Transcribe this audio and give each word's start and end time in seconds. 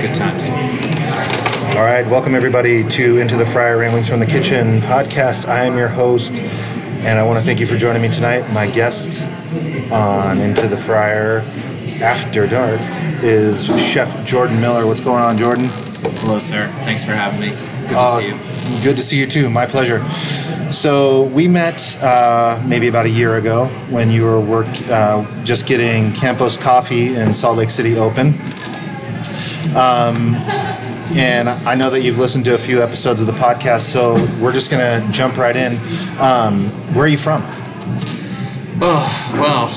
Good 0.00 0.14
times. 0.14 0.48
All 1.76 1.84
right, 1.84 2.06
welcome 2.06 2.34
everybody 2.34 2.82
to 2.84 3.18
Into 3.18 3.36
the 3.36 3.44
Fryer 3.44 3.78
Ramblings 3.78 4.08
from 4.08 4.18
the 4.20 4.26
Kitchen 4.26 4.80
podcast. 4.80 5.48
I 5.48 5.64
am 5.64 5.76
your 5.76 5.88
host, 5.88 6.42
and 6.42 7.18
I 7.18 7.22
want 7.22 7.38
to 7.38 7.44
thank 7.44 7.60
you 7.60 7.66
for 7.66 7.76
joining 7.76 8.00
me 8.02 8.08
tonight. 8.08 8.50
My 8.52 8.66
guest 8.70 9.22
on 9.92 10.38
Into 10.38 10.66
the 10.68 10.76
Fryer 10.76 11.40
After 12.02 12.46
Dark 12.46 12.80
is 13.22 13.66
Chef 13.80 14.24
Jordan 14.26 14.60
Miller. 14.60 14.86
What's 14.86 15.00
going 15.00 15.22
on, 15.22 15.36
Jordan? 15.36 15.66
Hello, 16.20 16.38
sir. 16.38 16.68
Thanks 16.84 17.04
for 17.04 17.12
having 17.12 17.40
me. 17.40 17.48
Good 17.82 17.90
to 17.90 17.98
Uh, 17.98 18.18
see 18.18 18.26
you. 18.28 18.82
Good 18.82 18.96
to 18.96 19.02
see 19.02 19.18
you 19.18 19.26
too. 19.26 19.50
My 19.50 19.66
pleasure. 19.66 20.02
So 20.70 21.24
we 21.24 21.48
met 21.48 21.98
uh, 22.02 22.62
maybe 22.64 22.88
about 22.88 23.06
a 23.06 23.10
year 23.10 23.36
ago 23.36 23.66
when 23.90 24.10
you 24.10 24.22
were 24.24 24.40
work 24.40 24.68
uh, 24.88 25.24
just 25.44 25.66
getting 25.66 26.12
Campos 26.12 26.56
Coffee 26.56 27.16
in 27.16 27.34
Salt 27.34 27.56
Lake 27.58 27.70
City 27.70 27.98
open. 27.98 28.34
Um, 29.76 30.34
and 31.16 31.48
I 31.48 31.74
know 31.74 31.90
that 31.90 32.02
you've 32.02 32.18
listened 32.18 32.44
to 32.46 32.54
a 32.54 32.58
few 32.58 32.82
episodes 32.82 33.20
of 33.20 33.26
the 33.26 33.32
podcast, 33.32 33.82
so 33.82 34.14
we're 34.40 34.52
just 34.52 34.70
gonna 34.70 35.06
jump 35.10 35.36
right 35.36 35.56
in. 35.56 35.72
Um, 36.20 36.68
where 36.94 37.04
are 37.04 37.08
you 37.08 37.18
from? 37.18 37.42
Oh, 38.82 39.30
well, 39.34 39.68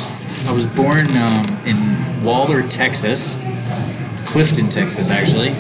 I 0.50 0.54
was 0.54 0.66
born 0.68 1.08
um, 1.18 1.44
in 1.66 2.24
Waller, 2.24 2.62
Texas. 2.68 3.36
Clifton, 4.26 4.68
Texas, 4.68 5.12
actually, 5.12 5.52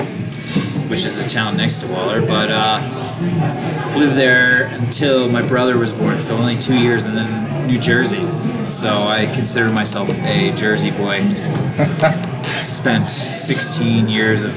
which 0.89 1.05
is 1.05 1.23
a 1.23 1.29
town 1.29 1.55
next 1.57 1.79
to 1.81 1.87
Waller. 1.87 2.21
But 2.25 2.49
uh, 2.49 2.81
lived 3.95 4.15
there 4.15 4.65
until 4.79 5.29
my 5.29 5.41
brother 5.41 5.77
was 5.77 5.93
born, 5.93 6.19
so 6.19 6.35
only 6.35 6.57
two 6.57 6.79
years, 6.79 7.03
and 7.03 7.15
then 7.15 7.67
New 7.67 7.77
Jersey. 7.79 8.25
So 8.69 8.87
I 8.87 9.29
consider 9.35 9.69
myself 9.71 10.09
a 10.09 10.53
Jersey 10.55 10.91
boy. 10.91 11.19
Spent 12.63 13.09
16 13.09 14.07
years 14.07 14.45
of 14.45 14.53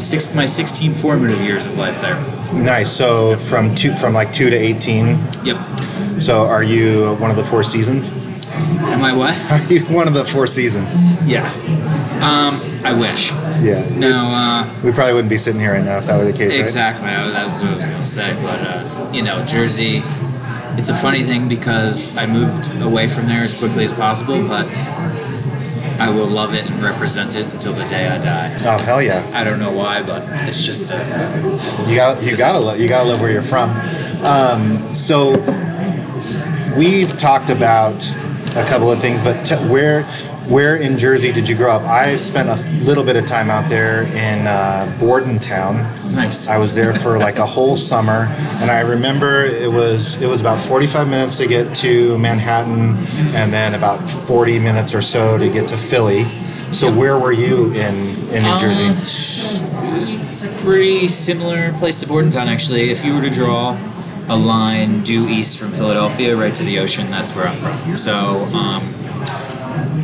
six, 0.00 0.34
my 0.34 0.44
16 0.46 0.92
formative 0.94 1.40
years 1.40 1.66
of 1.66 1.76
life 1.76 2.00
there. 2.00 2.14
Nice. 2.52 2.90
So 2.90 3.36
from 3.36 3.74
two, 3.74 3.94
from 3.96 4.14
like 4.14 4.32
two 4.32 4.50
to 4.50 4.56
eighteen. 4.56 5.18
Yep. 5.44 5.58
So 6.20 6.46
are 6.46 6.62
you 6.62 7.14
one 7.16 7.30
of 7.30 7.36
the 7.36 7.44
four 7.44 7.62
seasons? 7.62 8.10
Am 8.52 9.02
I 9.02 9.14
what? 9.16 9.32
Are 9.50 9.72
you 9.72 9.80
one 9.86 10.08
of 10.08 10.14
the 10.14 10.24
four 10.24 10.46
seasons? 10.46 10.94
Yeah. 11.26 11.46
Um, 12.16 12.54
I 12.84 12.92
wish. 12.98 13.32
Yeah. 13.62 13.86
No, 13.96 14.26
uh, 14.28 14.74
We 14.84 14.92
probably 14.92 15.14
wouldn't 15.14 15.30
be 15.30 15.38
sitting 15.38 15.60
here 15.60 15.72
right 15.72 15.84
now 15.84 15.98
if 15.98 16.06
that 16.06 16.18
were 16.18 16.24
the 16.24 16.32
case, 16.32 16.52
right? 16.52 16.60
exactly. 16.60 17.08
I 17.08 17.24
was, 17.24 17.32
that's 17.32 17.60
what 17.62 17.70
I 17.70 17.74
was 17.76 17.86
going 17.86 17.98
to 17.98 18.04
say. 18.06 18.32
But, 18.42 18.60
uh, 18.60 19.10
you 19.12 19.22
know, 19.22 19.44
Jersey, 19.46 20.02
it's 20.78 20.90
a 20.90 20.94
funny 20.94 21.24
thing 21.24 21.48
because 21.48 22.14
I 22.16 22.26
moved 22.26 22.70
away 22.82 23.08
from 23.08 23.26
there 23.26 23.42
as 23.44 23.54
quickly 23.58 23.84
as 23.84 23.92
possible, 23.92 24.42
but 24.46 24.66
I 25.98 26.10
will 26.10 26.26
love 26.26 26.54
it 26.54 26.68
and 26.68 26.82
represent 26.82 27.34
it 27.36 27.46
until 27.52 27.72
the 27.72 27.84
day 27.86 28.08
I 28.08 28.18
die. 28.18 28.56
Oh 28.64 28.78
hell 28.84 29.02
yeah! 29.02 29.28
I 29.34 29.44
don't 29.44 29.58
know 29.58 29.72
why, 29.72 30.02
but 30.02 30.22
it's 30.48 30.64
just 30.64 30.90
a. 30.90 30.96
You 31.88 31.96
got 31.96 32.22
you 32.22 32.36
gotta 32.36 32.58
love, 32.58 32.80
you 32.80 32.88
gotta 32.88 33.08
love 33.08 33.20
where 33.20 33.30
you're 33.32 33.42
from. 33.42 33.70
Um, 34.24 34.94
so 34.94 35.32
we've 36.76 37.16
talked 37.18 37.50
about 37.50 38.02
a 38.56 38.64
couple 38.66 38.90
of 38.90 39.00
things, 39.00 39.22
but 39.22 39.44
t- 39.44 39.54
where 39.70 40.02
where 40.52 40.76
in 40.76 40.98
Jersey 40.98 41.32
did 41.32 41.48
you 41.48 41.56
grow 41.56 41.72
up? 41.72 41.82
I 41.82 42.16
spent 42.16 42.46
a 42.46 42.84
little 42.84 43.04
bit 43.04 43.16
of 43.16 43.24
time 43.24 43.48
out 43.48 43.70
there 43.70 44.02
in 44.02 44.46
uh, 44.46 44.94
Bordentown. 45.00 45.76
Nice. 46.14 46.46
I 46.46 46.58
was 46.58 46.74
there 46.74 46.92
for 46.92 47.18
like 47.18 47.38
a 47.38 47.46
whole 47.46 47.74
summer, 47.74 48.26
and 48.60 48.70
I 48.70 48.80
remember 48.80 49.44
it 49.44 49.72
was 49.72 50.20
it 50.20 50.28
was 50.28 50.42
about 50.42 50.60
45 50.60 51.08
minutes 51.08 51.38
to 51.38 51.46
get 51.46 51.74
to 51.76 52.18
Manhattan, 52.18 52.98
and 53.34 53.50
then 53.50 53.74
about 53.74 53.98
40 53.98 54.58
minutes 54.58 54.94
or 54.94 55.00
so 55.00 55.38
to 55.38 55.50
get 55.50 55.68
to 55.68 55.76
Philly. 55.76 56.24
So 56.70 56.94
where 56.94 57.18
were 57.18 57.32
you 57.32 57.72
in 57.72 57.94
in 58.30 58.42
New 58.42 58.58
Jersey? 58.60 59.64
Uh, 59.74 60.62
pretty 60.62 61.08
similar 61.08 61.72
place 61.78 62.00
to 62.00 62.06
Bordentown, 62.06 62.48
actually. 62.48 62.90
If 62.90 63.06
you 63.06 63.14
were 63.14 63.22
to 63.22 63.30
draw 63.30 63.78
a 64.28 64.36
line 64.36 65.02
due 65.02 65.26
east 65.28 65.58
from 65.58 65.70
Philadelphia 65.70 66.36
right 66.36 66.54
to 66.54 66.62
the 66.62 66.78
ocean, 66.78 67.06
that's 67.06 67.34
where 67.34 67.48
I'm 67.48 67.56
from. 67.56 67.96
So, 67.96 68.14
um, 68.54 69.01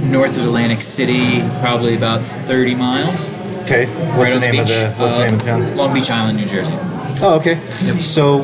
north 0.04 0.36
of 0.36 0.44
Atlantic 0.44 0.82
City, 0.82 1.40
probably 1.60 1.94
about 1.96 2.20
30 2.20 2.74
miles. 2.74 3.28
Okay, 3.62 3.86
what's 4.16 4.32
right 4.32 4.34
the 4.34 4.40
name 4.40 4.60
of 4.60 4.66
the 4.66 4.94
what's 4.96 5.16
the 5.16 5.22
Uh, 5.22 5.24
name 5.26 5.34
of 5.34 5.40
the 5.40 5.46
town? 5.46 5.76
Long 5.76 5.92
Beach 5.94 6.10
Island, 6.10 6.38
New 6.38 6.46
Jersey. 6.46 6.72
Oh, 7.20 7.36
okay. 7.40 7.58
So 8.00 8.42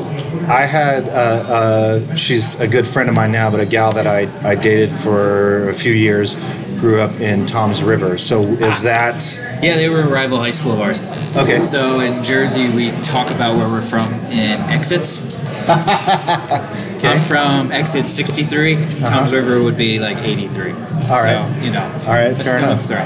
I 0.49 0.61
had 0.65 1.05
uh, 1.05 1.09
uh, 1.09 2.15
she's 2.15 2.59
a 2.59 2.67
good 2.67 2.85
friend 2.85 3.09
of 3.09 3.15
mine 3.15 3.31
now, 3.31 3.49
but 3.49 3.59
a 3.59 3.65
gal 3.65 3.91
that 3.93 4.05
I, 4.05 4.27
I 4.47 4.53
dated 4.55 4.91
for 4.91 5.69
a 5.69 5.73
few 5.73 5.93
years 5.93 6.35
grew 6.79 6.99
up 6.99 7.19
in 7.21 7.45
Toms 7.47 7.81
River. 7.81 8.17
So 8.17 8.41
is 8.41 8.83
that 8.83 9.23
Yeah, 9.63 9.77
they 9.77 9.87
were 9.89 10.01
a 10.01 10.07
rival 10.07 10.37
high 10.39 10.49
school 10.51 10.73
of 10.73 10.81
ours. 10.81 11.01
okay? 11.37 11.63
So 11.63 12.01
in 12.01 12.21
Jersey, 12.23 12.69
we 12.69 12.91
talk 13.03 13.31
about 13.31 13.57
where 13.57 13.69
we're 13.69 13.81
from 13.81 14.13
in 14.29 14.59
exits. 14.69 15.39
okay. 15.69 17.07
I'm 17.07 17.21
from 17.21 17.71
exit 17.71 18.09
63. 18.09 18.75
Toms 19.05 19.33
River 19.33 19.63
would 19.63 19.77
be 19.77 19.99
like 19.99 20.17
83. 20.17 20.73
All 21.09 21.23
right. 21.23 21.59
So, 21.59 21.63
you 21.63 21.71
know. 21.71 21.83
All 22.07 22.13
right, 22.13 22.35
fair 22.37 22.57
enough. 22.57 22.81
throw. 22.81 22.97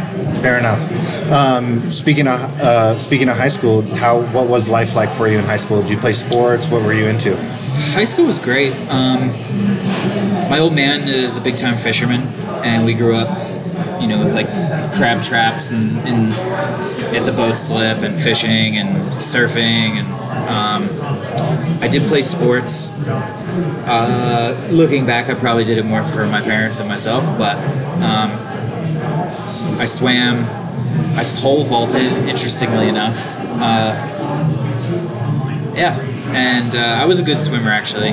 Fair 0.41 0.57
enough. 0.57 1.31
Um, 1.31 1.75
speaking 1.75 2.27
of 2.27 2.39
uh, 2.59 2.97
speaking 2.99 3.29
of 3.29 3.37
high 3.37 3.49
school, 3.49 3.81
how 3.95 4.21
what 4.33 4.47
was 4.47 4.69
life 4.69 4.95
like 4.95 5.09
for 5.09 5.27
you 5.27 5.37
in 5.37 5.45
high 5.45 5.57
school? 5.57 5.81
Did 5.81 5.91
you 5.91 5.97
play 5.97 6.13
sports? 6.13 6.69
What 6.69 6.83
were 6.83 6.93
you 6.93 7.05
into? 7.05 7.35
High 7.93 8.03
school 8.05 8.25
was 8.25 8.39
great. 8.39 8.73
Um, 8.89 9.29
my 10.49 10.59
old 10.59 10.73
man 10.73 11.07
is 11.07 11.37
a 11.37 11.41
big 11.41 11.57
time 11.57 11.77
fisherman, 11.77 12.21
and 12.63 12.85
we 12.85 12.93
grew 12.93 13.15
up, 13.15 13.29
you 14.01 14.07
know, 14.07 14.23
with 14.23 14.33
like 14.33 14.47
crab 14.95 15.21
traps 15.21 15.71
and, 15.71 15.97
and 16.07 16.33
at 17.15 17.25
the 17.25 17.31
boat 17.31 17.57
slip 17.57 18.03
and 18.03 18.19
fishing 18.19 18.77
and 18.77 18.97
surfing. 19.13 20.01
And 20.01 20.07
um, 20.49 21.79
I 21.81 21.87
did 21.87 22.07
play 22.07 22.21
sports. 22.21 22.91
Uh, 23.87 24.69
looking 24.71 25.05
back, 25.05 25.29
I 25.29 25.33
probably 25.33 25.65
did 25.65 25.77
it 25.77 25.85
more 25.85 26.03
for 26.03 26.25
my 26.27 26.41
parents 26.41 26.77
than 26.77 26.87
myself, 26.87 27.23
but 27.37 27.55
um, 28.01 28.31
I 29.29 29.85
swam. 29.85 30.45
I 31.17 31.23
pole 31.41 31.63
vaulted, 31.65 32.11
interestingly 32.27 32.89
enough. 32.89 33.15
Uh, 33.61 34.15
yeah, 35.75 35.97
and 36.33 36.75
uh, 36.75 36.79
I 36.79 37.05
was 37.05 37.21
a 37.21 37.25
good 37.25 37.39
swimmer 37.39 37.69
actually. 37.69 38.11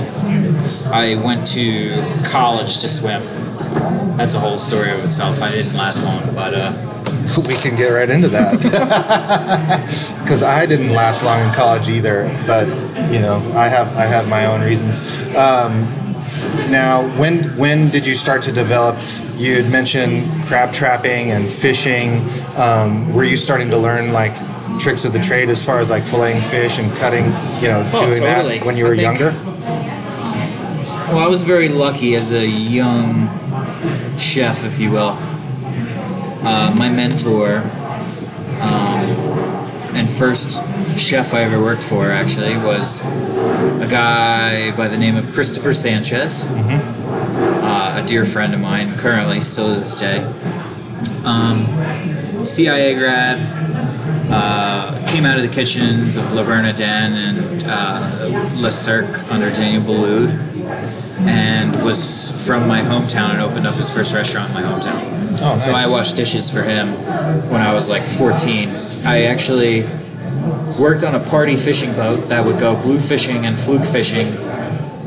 I 0.92 1.20
went 1.22 1.46
to 1.48 1.94
college 2.24 2.78
to 2.80 2.88
swim. 2.88 3.22
That's 4.16 4.34
a 4.34 4.38
whole 4.38 4.58
story 4.58 4.90
of 4.90 5.04
itself. 5.04 5.42
I 5.42 5.50
didn't 5.50 5.74
last 5.74 6.02
long, 6.04 6.34
but 6.34 6.54
uh, 6.54 6.72
we 7.48 7.54
can 7.54 7.76
get 7.76 7.88
right 7.88 8.08
into 8.08 8.28
that 8.28 8.52
because 10.22 10.42
I 10.42 10.66
didn't 10.66 10.92
last 10.92 11.22
long 11.22 11.46
in 11.46 11.52
college 11.52 11.88
either. 11.88 12.24
But 12.46 12.68
you 13.12 13.20
know, 13.20 13.36
I 13.54 13.68
have 13.68 13.96
I 13.96 14.06
have 14.06 14.28
my 14.28 14.46
own 14.46 14.60
reasons. 14.62 15.28
Um, 15.34 15.82
now, 16.70 17.02
when 17.18 17.44
when 17.56 17.90
did 17.90 18.06
you 18.06 18.14
start 18.14 18.42
to 18.42 18.52
develop? 18.52 18.96
You 19.36 19.62
had 19.62 19.70
mentioned 19.70 20.28
crab 20.46 20.72
trapping 20.72 21.30
and 21.30 21.50
fishing. 21.52 22.20
Um, 22.56 23.12
were 23.12 23.24
you 23.24 23.36
starting 23.36 23.68
to 23.70 23.76
learn 23.76 24.12
like 24.12 24.32
tricks 24.80 25.04
of 25.04 25.12
the 25.12 25.18
trade 25.20 25.48
as 25.50 25.64
far 25.64 25.78
as 25.78 25.90
like 25.90 26.02
filleting 26.04 26.42
fish 26.42 26.78
and 26.78 26.94
cutting? 26.96 27.24
You 27.62 27.68
know, 27.68 27.90
Oh, 27.92 28.06
doing 28.06 28.22
totally. 28.22 28.58
that 28.58 28.66
when 28.66 28.76
you 28.76 28.84
were 28.84 28.94
younger. 28.94 29.32
well, 31.08 31.18
I 31.18 31.28
was 31.28 31.42
very 31.44 31.68
lucky 31.68 32.14
as 32.16 32.32
a 32.32 32.46
young 32.46 33.28
chef, 34.18 34.64
if 34.64 34.78
you 34.80 34.90
will. 34.90 35.16
Uh, 36.42 36.74
my 36.78 36.88
mentor 36.88 37.56
um, 38.62 39.10
and 39.94 40.08
first 40.10 40.98
chef 40.98 41.34
I 41.34 41.42
ever 41.42 41.60
worked 41.60 41.82
for 41.84 42.10
actually 42.10 42.56
was 42.56 43.00
a 43.02 43.86
guy 43.90 44.74
by 44.76 44.88
the 44.88 44.96
name 44.96 45.16
of 45.16 45.30
Christopher 45.32 45.72
Sanchez, 45.74 46.44
uh, 46.44 46.95
a 47.96 48.06
dear 48.06 48.26
friend 48.26 48.52
of 48.52 48.60
mine, 48.60 48.86
currently 48.98 49.40
still 49.40 49.72
to 49.72 49.78
this 49.80 49.98
day. 49.98 50.18
Um, 51.24 51.66
CIA 52.44 52.94
grad, 52.94 53.38
uh, 54.30 55.06
came 55.08 55.24
out 55.24 55.38
of 55.38 55.48
the 55.48 55.54
kitchens 55.54 56.16
of 56.16 56.30
Le 56.32 56.44
Bernardin 56.44 56.84
and 56.84 57.64
uh, 57.66 58.50
Le 58.60 58.70
Cirque 58.70 59.30
under 59.32 59.50
Daniel 59.50 59.82
Boulud, 59.82 60.28
and 61.26 61.74
was 61.76 62.46
from 62.46 62.68
my 62.68 62.82
hometown 62.82 63.30
and 63.30 63.40
opened 63.40 63.66
up 63.66 63.74
his 63.74 63.92
first 63.92 64.14
restaurant 64.14 64.48
in 64.50 64.54
my 64.54 64.62
hometown. 64.62 65.00
Oh, 65.40 65.58
So. 65.58 65.72
I 65.72 65.88
washed 65.88 66.16
dishes 66.16 66.50
for 66.50 66.62
him 66.62 66.88
when 67.50 67.62
I 67.62 67.72
was 67.72 67.88
like 67.88 68.06
14. 68.06 68.68
I 69.06 69.24
actually 69.24 69.84
worked 70.78 71.02
on 71.02 71.14
a 71.14 71.20
party 71.20 71.56
fishing 71.56 71.92
boat 71.94 72.28
that 72.28 72.44
would 72.44 72.60
go 72.60 72.80
blue 72.82 73.00
fishing 73.00 73.46
and 73.46 73.58
fluke 73.58 73.84
fishing 73.84 74.28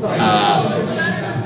uh, 0.02 0.79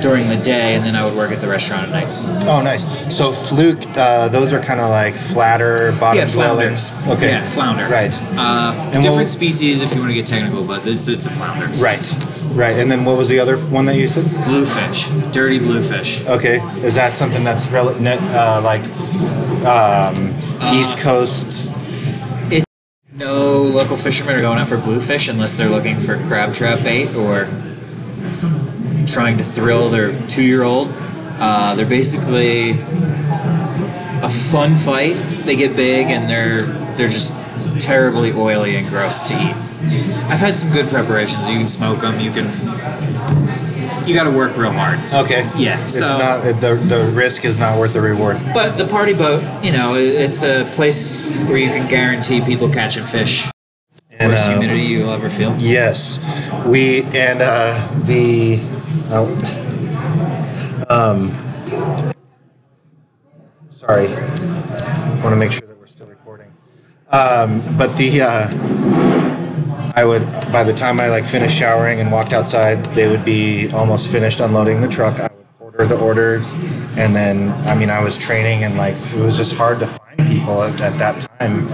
during 0.04 0.28
the 0.28 0.36
day, 0.36 0.74
and 0.74 0.84
then 0.84 0.94
I 0.94 1.02
would 1.02 1.16
work 1.16 1.32
at 1.32 1.40
the 1.40 1.48
restaurant 1.48 1.84
at 1.84 1.88
night. 1.90 2.12
Oh, 2.46 2.60
nice. 2.62 2.84
So 3.16 3.32
fluke, 3.32 3.80
uh, 3.96 4.28
those 4.28 4.52
are 4.52 4.60
kind 4.60 4.78
of 4.78 4.90
like 4.90 5.14
flatter 5.14 5.92
bottom 5.98 6.18
Yeah, 6.18 6.26
dwelling. 6.30 6.76
flounders. 6.76 6.92
Okay. 7.08 7.30
Yeah, 7.30 7.44
flounder. 7.44 7.86
Right. 7.88 8.12
Uh, 8.36 8.84
different 8.92 9.16
what- 9.16 9.28
species 9.30 9.80
if 9.82 9.94
you 9.94 10.00
want 10.00 10.10
to 10.10 10.14
get 10.14 10.26
technical, 10.26 10.62
but 10.62 10.86
it's, 10.86 11.08
it's 11.08 11.24
a 11.24 11.30
flounder. 11.30 11.68
Right. 11.82 12.04
Right. 12.52 12.76
And 12.78 12.90
then 12.90 13.06
what 13.06 13.16
was 13.16 13.30
the 13.30 13.38
other 13.40 13.56
one 13.56 13.86
that 13.86 13.96
you 13.96 14.06
said? 14.06 14.26
Bluefish, 14.44 15.08
dirty 15.32 15.58
bluefish. 15.58 16.26
Okay. 16.26 16.58
Is 16.84 16.94
that 16.96 17.16
something 17.16 17.42
that's 17.42 17.70
rel- 17.70 17.88
uh, 17.88 18.60
like 18.62 18.84
um, 19.64 20.34
East 20.76 20.98
Coast? 20.98 21.72
No, 23.16 23.62
local 23.62 23.96
fishermen 23.96 24.34
are 24.36 24.42
going 24.42 24.58
out 24.58 24.66
for 24.66 24.76
bluefish 24.76 25.28
unless 25.28 25.54
they're 25.54 25.68
looking 25.70 25.96
for 25.96 26.18
crab 26.26 26.52
trap 26.52 26.82
bait 26.82 27.14
or 27.14 27.48
trying 29.06 29.38
to 29.38 29.44
thrill 29.44 29.88
their 29.90 30.12
two-year-old. 30.28 30.92
Uh, 31.38 31.74
they're 31.74 31.86
basically 31.86 32.70
a 34.22 34.30
fun 34.30 34.76
fight. 34.76 35.14
They 35.44 35.56
get 35.56 35.76
big 35.76 36.06
and 36.08 36.28
they're 36.30 36.62
they're 36.94 37.08
just 37.08 37.34
terribly 37.82 38.32
oily 38.32 38.76
and 38.76 38.88
gross 38.88 39.24
to 39.28 39.34
eat. 39.34 39.54
I've 40.30 40.40
had 40.40 40.56
some 40.56 40.72
good 40.72 40.88
preparations. 40.88 41.48
You 41.48 41.58
can 41.58 41.66
smoke 41.68 42.00
them. 42.00 42.18
You 42.20 42.30
can. 42.30 42.46
You 44.06 44.14
got 44.14 44.24
to 44.24 44.30
work 44.36 44.56
real 44.56 44.70
hard. 44.72 44.98
Okay. 45.12 45.48
Yeah, 45.56 45.82
It's 45.84 45.98
so- 45.98 46.18
not 46.18 46.42
the 46.60 46.74
the 46.76 47.10
risk 47.14 47.44
is 47.44 47.58
not 47.58 47.78
worth 47.78 47.94
the 47.94 48.00
reward. 48.02 48.38
But 48.52 48.76
the 48.76 48.86
party 48.86 49.14
boat, 49.14 49.42
you 49.64 49.72
know, 49.72 49.94
it's 49.94 50.42
a 50.42 50.64
place 50.74 51.28
where 51.46 51.56
you 51.58 51.70
can 51.70 51.88
guarantee 51.88 52.40
people 52.42 52.68
catching 52.70 53.04
fish. 53.04 53.50
And, 54.10 54.30
Worst 54.30 54.44
uh, 54.46 54.52
humidity 54.52 54.82
you'll 54.82 55.10
ever 55.10 55.28
feel. 55.28 55.56
Yes, 55.58 56.20
we 56.66 57.02
and 57.14 57.40
uh, 57.42 57.90
the 58.04 58.58
oh, 59.10 59.26
um, 60.88 61.32
sorry, 63.68 64.08
I 64.08 65.20
want 65.22 65.32
to 65.32 65.36
make 65.36 65.52
sure 65.52 65.66
that 65.66 65.78
we're 65.78 65.86
still 65.86 66.06
recording. 66.06 66.52
Um, 67.10 67.60
but 67.76 67.96
the 67.96 68.22
uh, 68.22 69.92
I 69.96 70.04
would 70.04 70.22
by 70.52 70.64
the 70.64 70.72
time 70.72 71.00
I 71.00 71.08
like 71.08 71.24
finished 71.24 71.56
showering 71.56 72.00
and 72.00 72.10
walked 72.10 72.32
outside, 72.32 72.84
they 72.96 73.08
would 73.08 73.24
be 73.24 73.70
almost 73.72 74.10
finished 74.10 74.40
unloading 74.40 74.80
the 74.80 74.88
truck. 74.88 75.20
I 75.20 75.33
order 75.74 75.86
the 75.86 76.00
orders, 76.00 76.52
and 76.96 77.14
then 77.14 77.50
I 77.68 77.74
mean 77.74 77.90
I 77.90 78.02
was 78.02 78.16
training 78.16 78.62
and 78.62 78.76
like 78.76 78.94
it 79.12 79.20
was 79.20 79.36
just 79.36 79.56
hard 79.56 79.78
to 79.80 79.86
find 79.86 80.18
people 80.28 80.62
at, 80.62 80.80
at 80.80 80.96
that 80.98 81.20
time, 81.38 81.66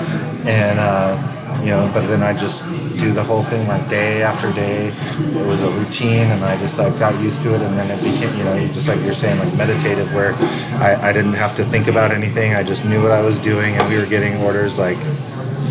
and 0.49 0.79
uh, 0.81 1.61
you 1.61 1.71
know. 1.71 1.91
But 1.93 2.07
then 2.07 2.23
I 2.23 2.33
just 2.33 2.65
do 2.99 3.13
the 3.13 3.23
whole 3.23 3.43
thing 3.43 3.69
like 3.69 3.89
day 3.91 4.23
after 4.23 4.51
day. 4.53 4.87
It 4.89 5.47
was 5.47 5.63
a 5.63 5.71
routine, 5.71 6.33
and 6.33 6.43
I 6.45 6.57
just 6.59 6.79
like 6.79 6.99
got 6.99 7.13
used 7.23 7.43
to 7.43 7.55
it, 7.55 7.61
and 7.61 7.79
then 7.79 7.87
it 7.91 8.03
became 8.03 8.37
you 8.39 8.45
know 8.45 8.57
just 8.73 8.89
like 8.89 9.01
you're 9.01 9.13
saying 9.13 9.39
like 9.39 9.55
meditative, 9.57 10.13
where 10.15 10.33
I, 10.81 11.11
I 11.11 11.13
didn't 11.13 11.35
have 11.35 11.55
to 11.57 11.65
think 11.65 11.87
about 11.89 12.11
anything. 12.11 12.55
I 12.55 12.63
just 12.63 12.87
knew 12.87 13.03
what 13.03 13.13
I 13.13 13.23
was 13.23 13.39
doing, 13.39 13.75
and 13.77 13.89
we 13.91 13.99
were 13.99 14.07
getting 14.07 14.37
orders 14.43 14.79
like 14.79 14.99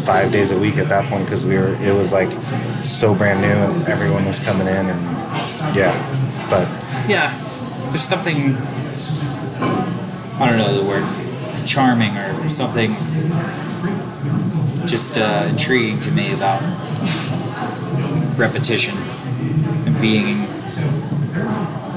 five 0.05 0.31
days 0.31 0.51
a 0.51 0.57
week 0.57 0.77
at 0.77 0.87
that 0.87 1.09
point 1.09 1.25
because 1.25 1.45
we 1.45 1.57
were 1.57 1.73
it 1.81 1.93
was 1.93 2.13
like 2.13 2.29
so 2.85 3.15
brand 3.15 3.41
new 3.41 3.47
and 3.47 3.87
everyone 3.89 4.23
was 4.25 4.39
coming 4.39 4.67
in 4.67 4.85
and 4.85 5.01
yeah 5.75 5.91
but 6.49 6.67
Yeah, 7.09 7.33
there's 7.89 8.03
something. 8.03 8.55
I 10.39 10.47
don't 10.47 10.57
know 10.57 10.81
the 10.81 10.87
word, 10.87 11.67
charming 11.67 12.15
or 12.17 12.49
something, 12.49 12.95
just 14.87 15.17
uh, 15.17 15.47
intriguing 15.49 15.99
to 16.01 16.11
me 16.11 16.33
about 16.33 16.61
repetition 18.37 18.97
and 19.85 19.99
being 19.99 20.47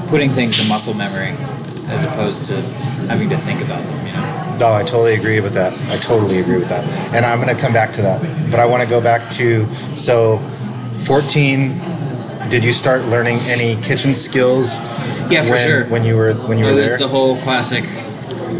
putting 0.09 0.29
things 0.29 0.57
to 0.57 0.67
muscle 0.67 0.93
memory 0.93 1.35
as 1.87 2.03
opposed 2.03 2.45
to 2.45 2.61
having 3.07 3.29
to 3.29 3.37
think 3.37 3.61
about 3.61 3.85
them. 3.85 4.05
You 4.05 4.13
know. 4.13 4.57
no 4.59 4.73
i 4.73 4.83
totally 4.83 5.15
agree 5.15 5.39
with 5.39 5.53
that 5.53 5.73
i 5.89 5.97
totally 5.97 6.39
agree 6.39 6.57
with 6.57 6.69
that 6.69 6.83
and 7.13 7.25
i'm 7.25 7.41
going 7.41 7.53
to 7.53 7.59
come 7.61 7.73
back 7.73 7.91
to 7.93 8.01
that 8.01 8.21
but 8.51 8.59
i 8.59 8.65
want 8.65 8.83
to 8.83 8.89
go 8.89 9.01
back 9.01 9.29
to 9.31 9.65
so 9.95 10.37
14 11.05 11.71
did 12.49 12.63
you 12.63 12.73
start 12.73 13.05
learning 13.05 13.37
any 13.45 13.75
kitchen 13.81 14.13
skills 14.13 14.77
Yeah, 15.31 15.41
for 15.43 15.51
when, 15.51 15.67
sure. 15.67 15.85
when 15.85 16.03
you 16.03 16.15
were 16.17 16.33
when 16.33 16.57
you 16.57 16.65
It 16.65 16.69
were 16.71 16.75
was 16.75 16.85
there 16.87 16.97
the 16.97 17.07
whole 17.07 17.37
classic. 17.41 17.85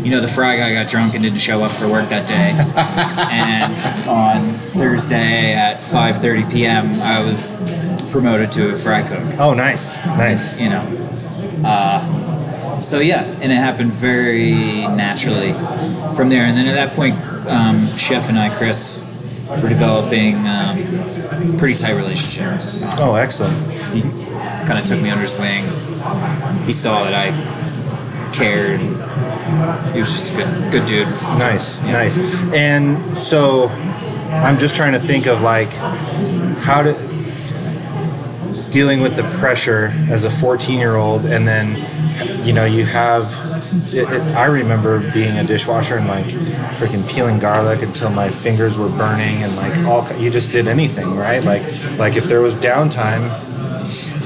You 0.04 0.12
know, 0.12 0.20
the 0.22 0.28
fry 0.28 0.58
guy 0.58 0.74
got 0.74 0.90
drunk 0.90 1.14
and 1.14 1.24
didn't 1.24 1.40
show 1.40 1.64
up 1.64 1.72
for 1.72 1.88
work 1.88 2.10
that 2.10 2.28
day. 2.28 2.52
and 3.32 3.74
on 4.10 4.42
Thursday 4.76 5.54
at 5.54 5.78
5:30 5.82 6.52
p.m., 6.52 7.02
I 7.02 7.24
was 7.24 7.54
promoted 8.12 8.52
to 8.54 8.74
a 8.74 8.78
fry 8.78 9.02
cook. 9.02 9.24
oh 9.40 9.54
nice 9.54 9.96
nice 10.06 10.60
You 10.60 10.70
know, 10.72 10.84
uh, 11.66 12.80
so 12.82 13.00
yeah, 13.00 13.24
and 13.42 13.52
it 13.52 13.56
happened 13.56 13.92
very 13.94 14.54
naturally 14.88 15.54
from 16.16 16.28
there. 16.30 16.44
And 16.44 16.58
then 16.58 16.68
at 16.68 16.74
that 16.76 16.96
point, 16.96 17.16
um, 17.48 17.80
Chef 17.86 18.28
and 18.30 18.38
I, 18.38 18.50
Chris, 18.50 19.00
were 19.50 19.70
developing 19.70 20.36
um, 20.48 20.78
a 20.78 21.56
pretty 21.58 21.76
tight 21.78 21.94
relationship. 21.94 22.58
oh 23.00 23.16
excellent 23.16 23.56
He 23.94 24.02
kind 24.68 24.80
of 24.80 24.86
took 24.86 25.02
me 25.02 25.10
under 25.10 25.22
his 25.22 25.38
wing. 25.38 25.62
He 26.66 26.72
saw 26.72 27.04
that 27.04 27.14
I 27.14 27.32
cared. 28.34 28.80
He 29.94 30.00
was 30.00 30.12
just 30.12 30.34
a 30.34 30.38
good, 30.38 30.72
good 30.72 30.86
dude. 30.86 31.08
Nice, 31.38 31.82
Yeah. 31.84 31.92
nice. 31.92 32.18
And 32.54 33.18
so 33.18 33.68
I'm 34.32 34.58
just 34.58 34.76
trying 34.76 34.94
to 34.94 35.00
think 35.00 35.28
of 35.28 35.42
like 35.42 35.70
how 36.64 36.82
to 36.84 36.94
dealing 38.72 39.02
with 39.02 39.16
the 39.16 39.24
pressure 39.40 39.94
as 40.10 40.24
a 40.24 40.32
14 40.32 40.80
year 40.80 40.96
old 40.96 41.26
and 41.26 41.48
then 41.48 41.76
you 42.46 42.54
know 42.54 42.66
you 42.66 42.86
have 42.86 43.24
it, 43.94 44.08
it, 44.12 44.22
i 44.36 44.46
remember 44.46 45.00
being 45.14 45.38
a 45.40 45.44
dishwasher 45.44 45.98
and 45.98 46.08
like 46.08 46.26
freaking 46.76 47.04
peeling 47.14 47.40
garlic 47.40 47.82
until 47.82 48.10
my 48.10 48.30
fingers 48.30 48.78
were 48.78 48.90
burning 48.90 49.42
and 49.44 49.56
like 49.56 49.78
all 49.88 50.04
you 50.18 50.30
just 50.30 50.52
did 50.52 50.68
anything 50.68 51.16
right 51.16 51.44
like 51.44 51.62
like 51.98 52.16
if 52.16 52.26
there 52.26 52.42
was 52.42 52.56
downtime 52.56 53.24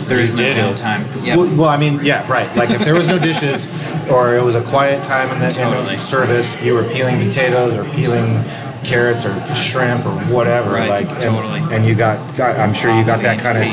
There 0.08 0.20
is 0.20 0.36
no 0.36 0.44
did 0.44 0.56
it. 0.58 0.62
downtime. 0.62 1.04
Yeah. 1.26 1.36
well, 1.36 1.50
well, 1.58 1.70
I 1.70 1.76
mean, 1.76 2.00
yeah, 2.02 2.24
right. 2.32 2.48
Like 2.56 2.70
if 2.70 2.80
there 2.86 2.94
was 2.94 3.08
no 3.10 3.20
dishes, 3.20 3.68
or 4.10 4.36
it 4.36 4.44
was 4.44 4.56
a 4.56 4.64
quiet 4.64 5.04
time 5.04 5.28
in 5.36 5.40
the, 5.44 5.52
in 5.62 5.70
the 5.72 5.84
service, 5.86 6.56
you 6.64 6.76
were 6.76 6.86
peeling 6.96 7.18
potatoes 7.20 7.74
or 7.76 7.84
peeling 7.92 8.40
carrots 8.86 9.26
or 9.26 9.34
shrimp 9.54 10.06
or 10.06 10.16
whatever. 10.34 10.72
Right, 10.72 10.88
Like 10.90 11.10
and, 11.12 11.22
totally. 11.22 11.60
And 11.76 11.86
you 11.86 11.94
got, 11.94 12.16
got, 12.38 12.56
I'm 12.58 12.74
sure 12.74 12.96
you 12.98 13.04
got 13.04 13.22
that 13.24 13.42
kind 13.44 13.58
of 13.60 13.68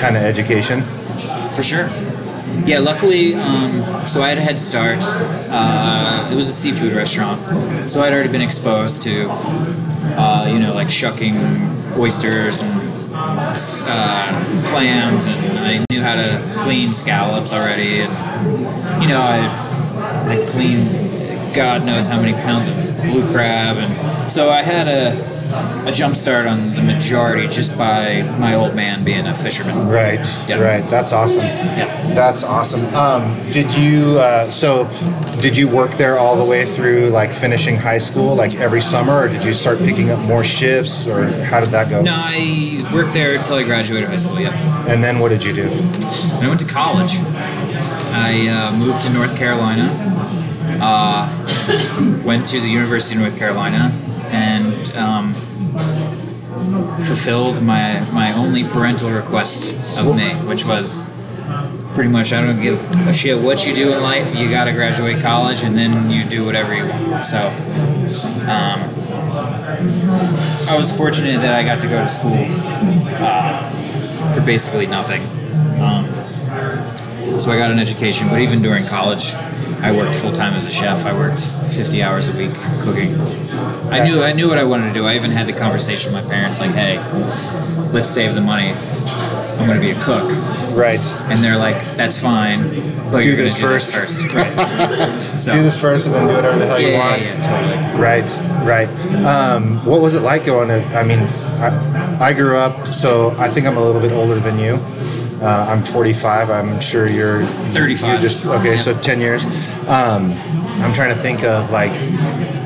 kind 0.00 0.16
of 0.16 0.22
education. 0.22 0.80
For 1.52 1.62
sure. 1.62 1.88
Yeah, 2.66 2.80
luckily, 2.80 3.34
um, 3.34 4.06
so 4.06 4.22
I 4.22 4.28
had 4.28 4.38
a 4.38 4.42
head 4.42 4.58
start. 4.58 4.98
Uh, 5.00 6.28
it 6.30 6.34
was 6.34 6.48
a 6.48 6.52
seafood 6.52 6.92
restaurant, 6.92 7.40
so 7.90 8.02
I'd 8.02 8.12
already 8.12 8.30
been 8.30 8.42
exposed 8.42 9.02
to, 9.02 9.28
uh, 9.30 10.46
you 10.52 10.58
know, 10.58 10.74
like 10.74 10.90
shucking 10.90 11.36
oysters 11.96 12.60
and 12.60 12.80
uh, 13.14 14.44
clams, 14.66 15.28
and 15.28 15.58
I 15.58 15.84
knew 15.90 16.02
how 16.02 16.16
to 16.16 16.60
clean 16.60 16.92
scallops 16.92 17.52
already, 17.52 18.00
and 18.00 19.02
you 19.02 19.08
know, 19.08 19.20
I 19.20 19.48
I 20.28 20.44
cleaned 20.46 21.54
God 21.54 21.86
knows 21.86 22.06
how 22.06 22.20
many 22.20 22.34
pounds 22.34 22.68
of 22.68 22.76
blue 23.02 23.26
crab, 23.32 23.76
and 23.78 24.30
so 24.30 24.50
I 24.50 24.62
had 24.62 24.88
a 24.88 25.37
a 25.50 25.92
jump 25.92 26.14
start 26.14 26.46
on 26.46 26.74
the 26.74 26.82
majority 26.82 27.48
just 27.48 27.76
by 27.78 28.22
my 28.38 28.54
old 28.54 28.74
man 28.74 29.04
being 29.04 29.26
a 29.26 29.34
fisherman. 29.34 29.88
Right, 29.88 30.24
Yeah. 30.48 30.60
right. 30.62 30.84
That's 30.90 31.12
awesome. 31.12 31.44
Yeah. 31.44 32.12
That's 32.14 32.44
awesome. 32.44 32.84
Um, 32.94 33.34
did 33.50 33.74
you 33.76 34.18
uh, 34.18 34.50
so? 34.50 34.88
Did 35.40 35.56
you 35.56 35.68
work 35.68 35.92
there 35.92 36.18
all 36.18 36.36
the 36.36 36.44
way 36.44 36.64
through 36.64 37.10
like 37.10 37.32
finishing 37.32 37.76
high 37.76 37.98
school, 37.98 38.34
like 38.34 38.56
every 38.56 38.80
summer, 38.82 39.20
or 39.20 39.28
did 39.28 39.44
you 39.44 39.54
start 39.54 39.78
picking 39.78 40.10
up 40.10 40.18
more 40.20 40.42
shifts, 40.42 41.06
or 41.06 41.26
how 41.44 41.60
did 41.60 41.70
that 41.70 41.88
go? 41.88 42.02
No, 42.02 42.12
I 42.14 42.80
worked 42.92 43.12
there 43.12 43.34
until 43.34 43.54
I 43.54 43.62
graduated 43.62 44.08
high 44.08 44.16
school. 44.16 44.40
Yeah, 44.40 44.52
And 44.90 45.02
then 45.02 45.18
what 45.20 45.28
did 45.28 45.44
you 45.44 45.52
do? 45.52 45.62
and 45.62 46.44
I 46.44 46.48
went 46.48 46.60
to 46.60 46.66
college. 46.66 47.12
I 48.10 48.48
uh, 48.48 48.76
moved 48.78 49.02
to 49.02 49.10
North 49.12 49.36
Carolina. 49.36 49.88
Uh, 50.80 51.28
went 52.24 52.46
to 52.48 52.60
the 52.60 52.68
University 52.68 53.14
of 53.16 53.22
North 53.22 53.38
Carolina 53.38 53.92
and 54.30 54.74
um, 54.96 55.32
fulfilled 57.02 57.62
my 57.62 58.00
my 58.12 58.32
only 58.34 58.64
parental 58.64 59.10
request 59.10 60.00
of 60.00 60.16
me, 60.16 60.30
which 60.48 60.64
was 60.64 61.06
pretty 61.94 62.10
much 62.10 62.32
I 62.32 62.44
don't 62.44 62.60
give 62.60 62.78
a 63.08 63.12
shit 63.12 63.42
what 63.42 63.66
you 63.66 63.74
do 63.74 63.92
in 63.92 64.02
life. 64.02 64.34
You 64.38 64.50
got 64.50 64.64
to 64.64 64.72
graduate 64.72 65.22
college 65.22 65.62
and 65.64 65.76
then 65.76 66.10
you 66.10 66.24
do 66.24 66.44
whatever 66.44 66.74
you 66.74 66.86
want. 66.88 67.24
So. 67.24 67.38
Um, 68.48 68.98
I 69.38 70.76
was 70.76 70.94
fortunate 70.96 71.40
that 71.42 71.54
I 71.54 71.62
got 71.62 71.80
to 71.82 71.88
go 71.88 72.00
to 72.00 72.08
school 72.08 72.36
uh, 72.36 73.70
for 74.32 74.44
basically 74.44 74.86
nothing. 74.86 75.22
Um, 75.80 76.06
so 77.38 77.52
I 77.52 77.58
got 77.58 77.70
an 77.70 77.78
education, 77.78 78.28
but 78.28 78.40
even 78.40 78.62
during 78.62 78.84
college, 78.86 79.34
I 79.80 79.96
worked 79.96 80.16
full 80.16 80.32
time 80.32 80.54
as 80.54 80.66
a 80.66 80.70
chef. 80.70 81.04
I 81.06 81.12
worked 81.12 81.40
50 81.40 82.02
hours 82.02 82.28
a 82.28 82.36
week 82.36 82.52
cooking. 82.80 83.14
I 83.92 84.04
knew 84.04 84.22
I 84.22 84.32
knew 84.32 84.48
what 84.48 84.58
I 84.58 84.64
wanted 84.64 84.88
to 84.88 84.94
do. 84.94 85.06
I 85.06 85.14
even 85.14 85.30
had 85.30 85.46
the 85.46 85.52
conversation 85.52 86.12
with 86.12 86.24
my 86.24 86.30
parents, 86.30 86.58
like, 86.60 86.72
"Hey, 86.74 86.98
let's 87.92 88.08
save 88.10 88.34
the 88.34 88.40
money. 88.40 88.72
I'm 89.58 89.66
going 89.66 89.80
to 89.80 89.86
be 89.86 89.90
a 89.90 90.00
cook." 90.00 90.28
Right. 90.76 91.00
And 91.30 91.42
they're 91.42 91.56
like, 91.58 91.80
"That's 91.96 92.20
fine, 92.20 92.62
but 93.10 93.22
Do 93.22 93.34
this 93.36 93.54
gonna 93.60 93.72
first." 93.74 93.92
Do 93.92 94.00
this 94.00 94.22
first. 94.22 94.34
Right. 94.34 95.18
So, 95.38 95.52
Do 95.52 95.62
this 95.62 95.80
first, 95.80 96.06
and 96.06 96.14
then 96.14 96.26
do 96.28 96.34
whatever 96.34 96.58
the 96.58 96.66
hell 96.66 96.80
yeah, 96.80 96.86
you 96.86 96.92
yeah, 96.94 97.10
want. 97.10 97.22
yeah, 97.22 97.42
totally. 97.42 98.00
Right, 98.02 98.30
right. 98.64 99.24
Um, 99.24 99.78
what 99.84 100.00
was 100.00 100.14
it 100.14 100.22
like 100.22 100.44
going 100.44 100.68
to? 100.68 100.84
I 100.98 101.04
mean, 101.04 101.20
I, 101.20 102.16
I 102.20 102.32
grew 102.32 102.56
up, 102.56 102.88
so 102.88 103.30
I 103.38 103.48
think 103.48 103.66
I'm 103.66 103.76
a 103.76 103.80
little 103.84 104.00
bit 104.00 104.12
older 104.12 104.36
than 104.40 104.58
you. 104.58 104.78
Uh, 105.40 105.66
I'm 105.68 105.82
45. 105.82 106.50
I'm 106.50 106.80
sure 106.80 107.08
you're 107.10 107.42
35. 107.42 108.10
You're 108.10 108.20
just 108.20 108.46
okay. 108.46 108.72
Yeah. 108.72 108.76
So 108.76 108.98
10 108.98 109.20
years. 109.20 109.44
Um, 109.88 110.32
I'm 110.80 110.92
trying 110.92 111.14
to 111.14 111.20
think 111.20 111.42
of 111.44 111.70
like 111.72 111.90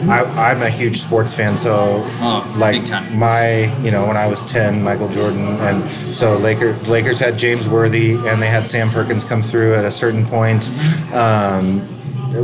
I, 0.09 0.51
I'm 0.51 0.63
a 0.63 0.69
huge 0.69 0.97
sports 0.99 1.33
fan, 1.35 1.57
so 1.57 2.03
Oh, 2.21 2.55
like 2.59 2.83
my, 3.13 3.73
you 3.83 3.91
know, 3.91 4.07
when 4.07 4.17
I 4.17 4.27
was 4.27 4.43
10, 4.51 4.83
Michael 4.83 5.09
Jordan, 5.09 5.47
and 5.61 5.89
so 5.91 6.37
Lakers 6.39 6.91
Lakers 6.91 7.19
had 7.21 7.39
James 7.39 7.69
Worthy, 7.69 8.15
and 8.29 8.43
they 8.43 8.49
had 8.49 8.67
Sam 8.67 8.91
Perkins 8.91 9.23
come 9.27 9.43
through 9.43 9.75
at 9.75 9.85
a 9.85 9.91
certain 9.91 10.25
point. 10.27 10.69
Um, 11.15 11.79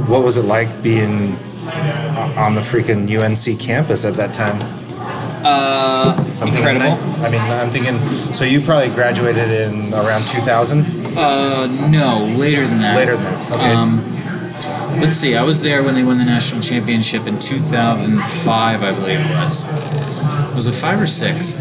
what 0.09 0.23
was 0.23 0.37
it 0.37 0.45
like 0.45 0.69
being 0.83 1.33
on 2.39 2.55
the 2.55 2.61
freaking 2.61 3.09
UNC 3.11 3.59
campus 3.61 4.05
at 4.05 4.15
that 4.15 4.33
time? 4.35 4.59
Uh, 5.45 6.15
incredible. 6.45 6.93
I 7.25 7.31
mean, 7.31 7.41
I'm 7.41 7.71
thinking. 7.71 7.99
So 8.35 8.45
you 8.45 8.61
probably 8.61 8.89
graduated 8.91 9.51
in 9.51 9.93
around 9.95 10.23
2000, 10.27 10.85
Uh, 11.17 11.67
no, 11.89 12.25
later 12.37 12.67
than 12.67 12.81
that. 12.81 12.97
later 12.97 13.17
than 13.17 13.25
that. 13.25 13.53
Okay. 13.53 13.73
Um, 13.73 15.01
let's 15.01 15.17
see. 15.17 15.37
I 15.37 15.43
was 15.43 15.61
there 15.63 15.83
when 15.83 15.95
they 15.95 16.03
won 16.05 16.19
the 16.19 16.25
national 16.25 16.61
championship 16.61 17.27
in 17.27 17.39
2005, 17.39 18.83
I 18.83 18.93
believe 18.93 19.21
it 19.21 19.31
was. 19.35 19.65
Was 20.55 20.67
it 20.67 20.73
five 20.75 21.01
or 21.01 21.07
six? 21.07 21.55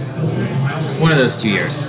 One 1.00 1.12
of 1.12 1.18
those 1.18 1.38
two 1.42 1.50
years. 1.50 1.84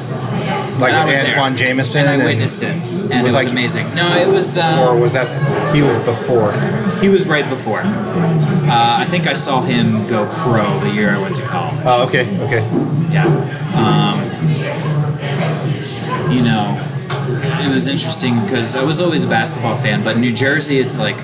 Like 0.79 0.93
and 0.93 0.97
I 0.97 1.05
with 1.07 1.15
was 1.15 1.23
there. 1.33 1.37
Antawn 1.39 1.57
Jamison, 1.57 2.07
and 2.07 2.23
I 2.23 2.25
witnessed 2.25 2.63
it, 2.63 2.71
and 2.71 3.13
it 3.13 3.23
was 3.23 3.33
like- 3.33 3.51
amazing. 3.51 3.93
No, 3.95 4.17
it 4.17 4.29
was 4.29 4.55
the. 4.55 4.81
or 4.87 4.99
was 4.99 5.13
that 5.15 5.29
he 5.75 5.83
was 5.83 5.97
before? 6.05 6.53
He 7.01 7.09
was 7.09 7.27
right 7.27 7.49
before. 7.49 7.81
Uh, 7.81 8.97
I 9.01 9.05
think 9.07 9.27
I 9.27 9.35
saw 9.35 9.61
him 9.61 10.07
go 10.09 10.27
pro 10.33 10.79
the 10.81 10.91
year 10.91 11.11
I 11.11 11.21
went 11.21 11.37
to 11.37 11.43
college. 11.43 11.81
Oh, 11.85 12.07
okay, 12.07 12.27
okay. 12.45 12.63
Yeah. 13.11 13.25
Um, 13.75 14.19
you 16.31 16.43
know, 16.43 16.77
it 17.65 17.73
was 17.73 17.89
interesting 17.89 18.39
because 18.45 18.77
I 18.77 18.83
was 18.83 19.01
always 19.01 19.25
a 19.25 19.29
basketball 19.29 19.77
fan, 19.77 20.05
but 20.05 20.19
New 20.19 20.33
Jersey, 20.33 20.77
it's 20.77 20.99
like 20.99 21.17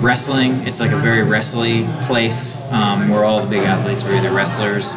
wrestling. 0.00 0.52
It's 0.66 0.78
like 0.80 0.92
a 0.92 0.96
very 0.96 1.22
wrestly 1.24 1.84
place 2.02 2.56
um, 2.72 3.08
where 3.08 3.24
all 3.24 3.40
the 3.42 3.50
big 3.50 3.64
athletes 3.64 4.04
were 4.04 4.14
either 4.14 4.30
wrestlers. 4.30 4.94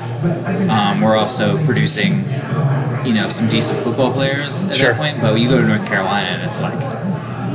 Um, 0.69 1.01
we're 1.01 1.17
also 1.17 1.57
producing, 1.65 2.23
you 3.05 3.13
know, 3.13 3.29
some 3.29 3.47
decent 3.47 3.79
football 3.79 4.11
players 4.11 4.63
at 4.63 4.75
Sure. 4.75 4.89
that 4.93 4.97
point. 4.97 5.21
But 5.21 5.39
you 5.39 5.49
go 5.49 5.59
to 5.59 5.67
North 5.67 5.85
Carolina 5.87 6.27
and 6.27 6.43
it's 6.43 6.61
like 6.61 6.79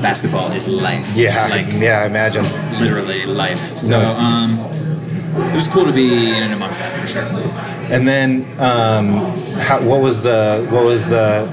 basketball 0.02 0.52
is 0.52 0.68
life. 0.68 1.08
Yeah, 1.16 1.48
Like 1.50 1.66
yeah, 1.72 2.00
I 2.02 2.06
imagine. 2.06 2.44
literally 2.80 3.24
life. 3.26 3.76
So 3.76 4.00
No. 4.00 4.12
um, 4.16 4.58
it 5.50 5.54
was 5.54 5.68
cool 5.68 5.84
to 5.84 5.92
be 5.92 6.28
in 6.36 6.42
and 6.42 6.52
amongst 6.54 6.80
that 6.80 6.98
for 6.98 7.06
sure. 7.06 7.24
And 7.90 8.06
then, 8.06 8.44
um, 8.58 9.32
how, 9.60 9.80
what 9.82 10.00
was 10.00 10.22
the 10.22 10.66
what 10.70 10.84
was 10.84 11.08
the 11.08 11.46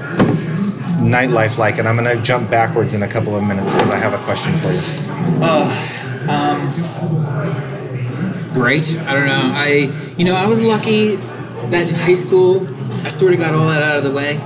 nightlife 1.00 1.58
like? 1.58 1.78
And 1.78 1.86
I'm 1.86 1.96
gonna 1.96 2.20
jump 2.22 2.50
backwards 2.50 2.94
in 2.94 3.02
a 3.02 3.08
couple 3.08 3.36
of 3.36 3.44
minutes 3.44 3.74
because 3.74 3.90
I 3.90 3.96
have 3.98 4.14
a 4.14 4.18
question 4.24 4.52
for 4.56 4.72
you. 4.72 4.80
great. 8.52 8.98
I 9.06 9.14
don't 9.14 9.26
know. 9.26 9.52
I, 9.54 9.90
you 10.16 10.24
know, 10.24 10.34
I 10.34 10.46
was 10.46 10.62
lucky 10.62 11.16
that 11.70 11.88
in 11.88 11.94
high 11.94 12.14
school, 12.14 12.60
I 13.04 13.08
sort 13.08 13.32
of 13.34 13.38
got 13.38 13.54
all 13.54 13.68
that 13.68 13.82
out 13.82 13.96
of 13.98 14.04
the 14.04 14.10
way. 14.10 14.40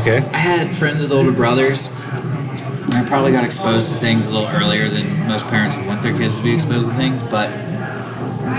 Okay. 0.00 0.18
I 0.32 0.38
had 0.38 0.74
friends 0.74 1.02
with 1.02 1.12
older 1.12 1.32
brothers, 1.32 1.88
and 1.88 2.94
I 2.94 3.04
probably 3.06 3.32
got 3.32 3.44
exposed 3.44 3.92
to 3.92 3.98
things 3.98 4.26
a 4.26 4.32
little 4.32 4.48
earlier 4.48 4.88
than 4.88 5.26
most 5.28 5.46
parents 5.48 5.76
would 5.76 5.86
want 5.86 6.02
their 6.02 6.16
kids 6.16 6.38
to 6.38 6.44
be 6.44 6.54
exposed 6.54 6.88
to 6.90 6.94
things. 6.94 7.22
But 7.22 7.50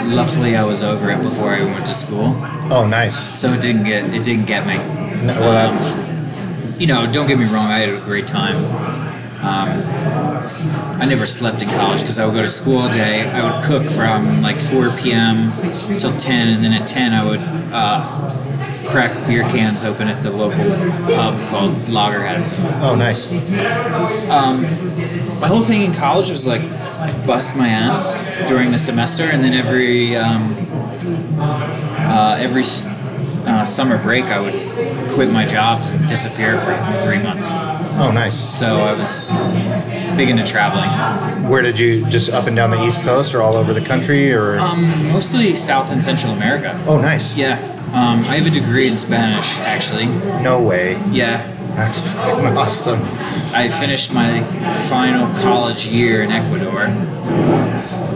luckily, 0.08 0.56
I 0.58 0.64
was 0.66 0.82
over 0.84 1.10
it 1.12 1.22
before 1.22 1.52
I 1.52 1.64
went 1.64 1.86
to 1.86 1.94
school, 1.94 2.36
Oh, 2.70 2.86
nice. 2.88 3.40
so 3.40 3.54
it 3.54 3.62
didn't 3.62 3.84
get 3.86 4.14
it 4.14 4.24
didn't 4.24 4.46
get 4.46 4.68
me. 4.68 4.76
No, 5.26 5.40
well, 5.40 5.70
Um, 5.70 5.76
that's 5.76 5.98
you 6.80 6.88
know, 6.88 7.10
don't 7.12 7.28
get 7.28 7.38
me 7.38 7.46
wrong, 7.46 7.68
I 7.68 7.80
had 7.80 7.90
a 7.90 8.00
great 8.02 8.28
time. 8.28 8.56
Um, 9.44 9.84
I 11.02 11.06
never 11.08 11.26
slept 11.26 11.62
in 11.62 11.70
college 11.70 12.02
because 12.02 12.20
I 12.20 12.26
would 12.26 12.34
go 12.36 12.42
to 12.42 12.48
school 12.48 12.80
all 12.80 12.90
day. 12.90 13.28
I 13.30 13.44
would 13.56 13.64
cook 13.66 13.88
from 13.90 14.42
like 14.42 14.58
4 14.60 14.90
p.m. 14.98 15.52
till 15.98 16.16
10, 16.18 16.48
and 16.48 16.64
then 16.64 16.74
at 16.74 16.88
10 16.88 17.14
I 17.14 17.26
would 17.26 17.40
uh, 17.72 18.04
crack 18.92 19.28
beer 19.28 19.44
cans 19.44 19.84
open 19.84 20.08
at 20.08 20.22
the 20.22 20.30
local 20.32 20.64
pub 21.16 21.50
called 21.50 21.88
Loggerheads. 21.90 22.60
oh, 22.82 22.96
nice. 22.96 23.32
My 25.40 25.48
whole 25.48 25.62
thing 25.64 25.82
in 25.82 25.94
college 25.94 26.30
was 26.30 26.46
like 26.46 26.62
bust 27.26 27.56
my 27.56 27.68
ass 27.68 28.46
during 28.48 28.72
the 28.72 28.78
semester, 28.78 29.24
and 29.24 29.44
then 29.44 29.54
every 29.54 30.16
um, 30.16 30.56
uh, 31.40 32.38
every 32.40 32.64
uh, 33.48 33.66
summer 33.66 33.98
break 33.98 34.26
I 34.26 34.40
would 34.40 34.54
quit 35.12 35.32
my 35.32 35.46
jobs 35.46 35.90
and 35.90 36.08
disappear 36.08 36.58
for 36.60 36.76
three 37.02 37.22
months. 37.22 37.52
Oh, 37.54 38.12
nice. 38.14 38.36
So 38.36 38.76
I 38.78 38.94
was 38.94 39.28
big 40.16 40.30
into 40.30 40.44
traveling. 40.46 40.90
Where 41.50 41.64
did 41.64 41.80
you 41.80 42.06
just 42.08 42.32
up 42.32 42.46
and 42.48 42.56
down 42.56 42.70
the 42.70 42.84
East 42.86 43.02
Coast 43.02 43.34
or 43.34 43.42
all 43.42 43.56
over 43.56 43.74
the 43.74 43.82
country 43.84 44.32
or? 44.32 44.60
Um, 44.60 44.84
mostly 45.12 45.56
South 45.56 45.92
and 45.92 46.02
Central 46.02 46.34
America. 46.34 46.72
oh, 46.88 47.02
nice. 47.02 47.36
Yeah. 47.36 47.58
Um, 47.94 48.20
I 48.26 48.38
have 48.38 48.48
a 48.48 48.50
degree 48.50 48.88
in 48.88 48.96
Spanish, 48.96 49.60
actually. 49.60 50.06
No 50.42 50.62
way. 50.62 50.98
Yeah. 51.12 51.46
That's 51.76 52.12
fucking 52.14 52.46
awesome. 52.46 53.00
I 53.54 53.68
finished 53.68 54.14
my 54.14 54.42
final 54.90 55.28
college 55.42 55.88
year 55.88 56.22
in 56.22 56.32
Ecuador. 56.32 56.86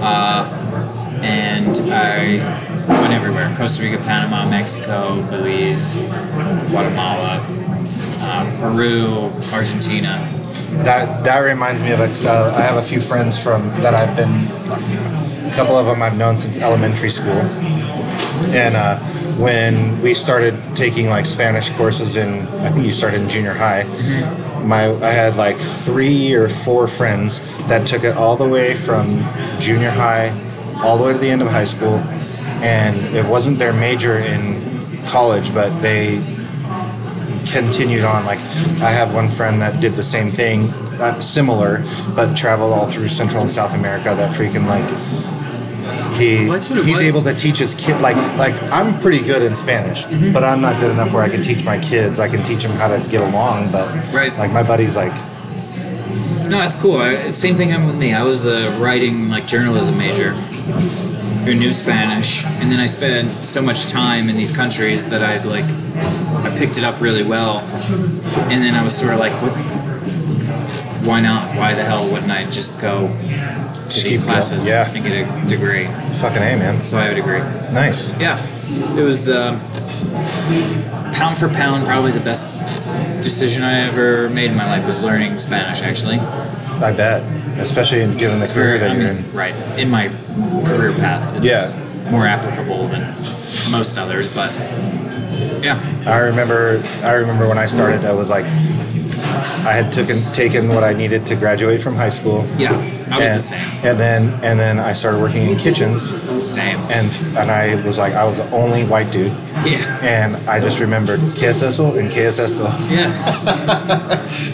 Uh, 0.02 0.62
and 1.22 1.78
I 1.92 2.38
went 3.02 3.14
everywhere 3.14 3.54
Costa 3.58 3.84
Rica, 3.84 3.98
Panama, 4.04 4.50
Mexico, 4.50 5.22
Belize, 5.30 5.98
Guatemala, 6.70 7.46
uh, 8.22 8.58
Peru, 8.60 9.32
Argentina. 9.54 10.32
That 10.84 11.24
that 11.24 11.40
reminds 11.40 11.82
me 11.82 11.92
of 11.92 12.00
a. 12.00 12.10
Uh, 12.30 12.54
I 12.56 12.62
have 12.62 12.78
a 12.78 12.82
few 12.82 13.00
friends 13.00 13.42
from 13.42 13.68
that 13.82 13.94
I've 13.94 14.16
been. 14.16 14.32
A 14.32 15.56
couple 15.56 15.78
of 15.78 15.86
them 15.86 16.02
I've 16.02 16.18
known 16.18 16.36
since 16.36 16.60
elementary 16.60 17.10
school, 17.10 17.40
and 18.52 18.76
uh, 18.76 19.00
when 19.38 20.02
we 20.02 20.14
started 20.14 20.58
taking 20.76 21.08
like 21.08 21.26
Spanish 21.26 21.70
courses 21.72 22.16
in, 22.16 22.42
I 22.64 22.70
think 22.70 22.86
you 22.86 22.92
started 22.92 23.22
in 23.22 23.30
junior 23.30 23.54
high. 23.54 23.84
My 24.64 24.86
I 25.06 25.12
had 25.12 25.36
like 25.36 25.58
three 25.58 26.34
or 26.34 26.50
four 26.50 26.88
friends 26.88 27.40
that 27.68 27.86
took 27.86 28.04
it 28.04 28.16
all 28.18 28.36
the 28.38 28.48
way 28.48 28.76
from 28.76 29.24
junior 29.60 29.92
high, 29.92 30.30
all 30.84 30.98
the 30.98 31.04
way 31.04 31.14
to 31.14 31.20
the 31.20 31.30
end 31.30 31.42
of 31.42 31.50
high 31.50 31.66
school, 31.66 31.98
and 32.64 32.96
it 33.16 33.26
wasn't 33.26 33.60
their 33.60 33.74
major 33.74 34.18
in 34.20 34.64
college, 35.06 35.54
but 35.54 35.70
they 35.82 36.22
continued 37.52 38.04
on. 38.04 38.26
Like 38.26 38.40
I 38.82 38.92
have 38.92 39.14
one 39.14 39.28
friend 39.28 39.62
that 39.62 39.82
did 39.82 39.94
the 39.94 40.04
same 40.04 40.30
thing, 40.32 40.70
uh, 41.00 41.20
similar, 41.20 41.84
but 42.16 42.36
traveled 42.36 42.74
all 42.74 42.90
through 42.90 43.10
Central 43.10 43.42
and 43.42 43.52
South 43.52 43.76
America. 43.76 44.16
That 44.16 44.34
freaking 44.34 44.66
like 44.66 44.86
he 46.16 46.44
Well, 46.44 46.54
that's 46.54 46.70
what 46.70 46.80
it 46.80 46.86
he's 46.86 47.02
able 47.02 47.22
to 47.24 47.34
teach 47.34 47.58
his 47.60 47.74
kid. 47.76 48.00
Like 48.02 48.16
like 48.38 48.54
I'm 48.72 49.00
pretty 49.00 49.24
good 49.24 49.42
in 49.42 49.56
Spanish, 49.56 50.06
Mm-hmm. 50.06 50.34
but 50.34 50.44
I'm 50.44 50.62
not 50.62 50.80
good 50.80 50.92
enough 50.92 51.14
where 51.14 51.24
I 51.24 51.30
can 51.30 51.42
teach 51.42 51.64
my 51.66 51.78
kids. 51.80 52.20
I 52.20 52.28
can 52.28 52.44
teach 52.44 52.64
them 52.64 52.72
how 52.78 52.88
to 52.88 53.00
get 53.10 53.22
along, 53.22 53.72
but 53.72 53.88
Right. 54.14 54.36
like 54.38 54.52
my 54.52 54.64
buddy's 54.64 54.96
like 54.96 55.14
No, 56.50 56.62
it's 56.64 56.80
cool. 56.82 56.98
I, 56.98 57.28
same 57.30 57.56
thing 57.56 57.70
happened 57.70 57.88
with 57.90 58.00
me. 58.00 58.14
I 58.14 58.24
was 58.24 58.46
a 58.46 58.70
writing 58.80 59.30
like 59.30 59.48
journalism 59.48 59.98
major 59.98 60.32
who 61.46 61.54
knew 61.54 61.72
Spanish, 61.72 62.44
and 62.60 62.72
then 62.72 62.80
I 62.80 62.88
spent 62.88 63.30
so 63.46 63.62
much 63.62 63.86
time 63.88 64.30
in 64.30 64.36
these 64.36 64.52
countries 64.56 65.08
that 65.10 65.22
I'd 65.24 65.46
like 65.46 65.66
I 66.46 66.50
picked 66.58 66.78
it 66.78 66.84
up 66.84 67.00
really 67.02 67.24
well, 67.24 67.60
and 68.52 68.64
then 68.64 68.74
I 68.76 68.84
was 68.84 68.96
sort 68.98 69.14
of 69.14 69.20
like, 69.20 69.34
what? 69.42 69.54
Why 71.06 71.22
not? 71.22 71.44
Why 71.56 71.76
the 71.76 71.84
hell 71.84 72.10
wouldn't 72.12 72.32
I 72.32 72.46
just 72.46 72.82
go 72.82 73.08
to 73.08 73.90
Just 73.90 74.04
these 74.06 74.24
classes 74.24 74.68
Yeah. 74.68 74.90
and 74.92 75.04
get 75.04 75.14
a 75.28 75.48
degree? 75.48 75.86
Fucking 76.16 76.38
a 76.38 76.58
man. 76.58 76.86
So 76.86 76.98
I 76.98 77.04
have 77.06 77.12
a 77.14 77.16
degree. 77.16 77.40
Nice. 77.74 78.18
Yeah, 78.20 78.38
it 78.98 79.04
was 79.04 79.30
um, 79.30 79.60
pound 81.14 81.38
for 81.38 81.50
pound 81.50 81.86
probably 81.86 82.12
the 82.12 82.20
best 82.20 82.50
decision 83.24 83.64
I 83.64 83.82
ever 83.88 84.30
made 84.30 84.52
in 84.52 84.58
my 84.58 84.66
life 84.66 84.86
was 84.86 85.04
learning 85.04 85.40
Spanish. 85.40 85.82
Actually. 85.82 86.18
I 86.20 86.92
bet, 86.92 87.24
especially 87.60 88.02
in, 88.02 88.18
given 88.18 88.40
the 88.40 88.48
career 88.48 88.78
that 88.78 88.92
I 88.92 88.96
you're 88.96 89.14
mean, 89.14 89.24
in. 89.26 89.32
right 89.34 89.56
in 89.80 89.90
my 89.90 90.10
career 90.66 90.92
path. 90.94 91.36
It's 91.38 91.46
Yeah. 91.46 92.12
more 92.12 92.26
applicable 92.28 92.88
than 92.90 93.02
most 93.72 93.98
others, 93.98 94.34
but 94.36 94.52
yeah, 95.64 95.80
I 96.06 96.20
remember 96.20 96.82
I 97.04 97.14
remember 97.14 97.48
when 97.48 97.58
I 97.58 97.66
started 97.66 98.06
I 98.06 98.14
was 98.14 98.30
like 98.30 98.46
I 99.66 99.74
had 99.74 99.92
taken 99.92 100.22
taken 100.34 100.70
what 100.70 100.84
I 100.84 100.94
needed 100.94 101.26
to 101.28 101.36
graduate 101.36 101.82
from 101.82 101.96
high 101.96 102.10
school. 102.10 102.46
yeah, 102.58 102.72
I 103.12 103.18
was 103.18 103.28
and, 103.28 103.36
the 103.36 103.40
same. 103.40 103.86
and 103.90 104.00
then 104.00 104.22
and 104.44 104.60
then 104.60 104.80
I 104.80 104.94
started 104.94 105.22
working 105.22 105.50
in 105.50 105.58
kitchens 105.58 106.10
Same. 106.46 106.78
and 106.92 107.10
and 107.38 107.50
I 107.52 107.76
was 107.86 107.98
like 107.98 108.14
I 108.14 108.24
was 108.24 108.38
the 108.38 108.50
only 108.56 108.84
white 108.84 109.12
dude 109.12 109.32
yeah, 109.66 110.00
and 110.02 110.36
I 110.48 110.60
just 110.60 110.80
remembered 110.80 111.20
¿Qué 111.36 111.48
es 111.50 111.62
eso? 111.62 111.98
and 111.98 112.12
¿Qué 112.12 112.26
es 112.28 112.38
yeah. 112.92 113.12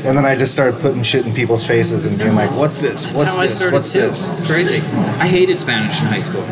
And 0.08 0.18
then 0.18 0.26
I 0.26 0.36
just 0.36 0.54
started 0.54 0.80
putting 0.80 1.04
shit 1.04 1.26
in 1.26 1.34
people's 1.34 1.66
faces 1.66 2.06
and 2.06 2.18
being 2.18 2.36
like, 2.36 2.52
"What's 2.52 2.82
this? 2.82 3.06
That's 3.06 3.16
What's 3.16 3.60
this? 3.60 3.72
What's 3.72 3.92
too. 3.92 4.00
this?" 4.02 4.28
It's 4.28 4.46
crazy. 4.46 4.78
I 5.20 5.28
hated 5.28 5.60
Spanish 5.60 6.00
in 6.02 6.08
high 6.08 6.20
school. 6.20 6.44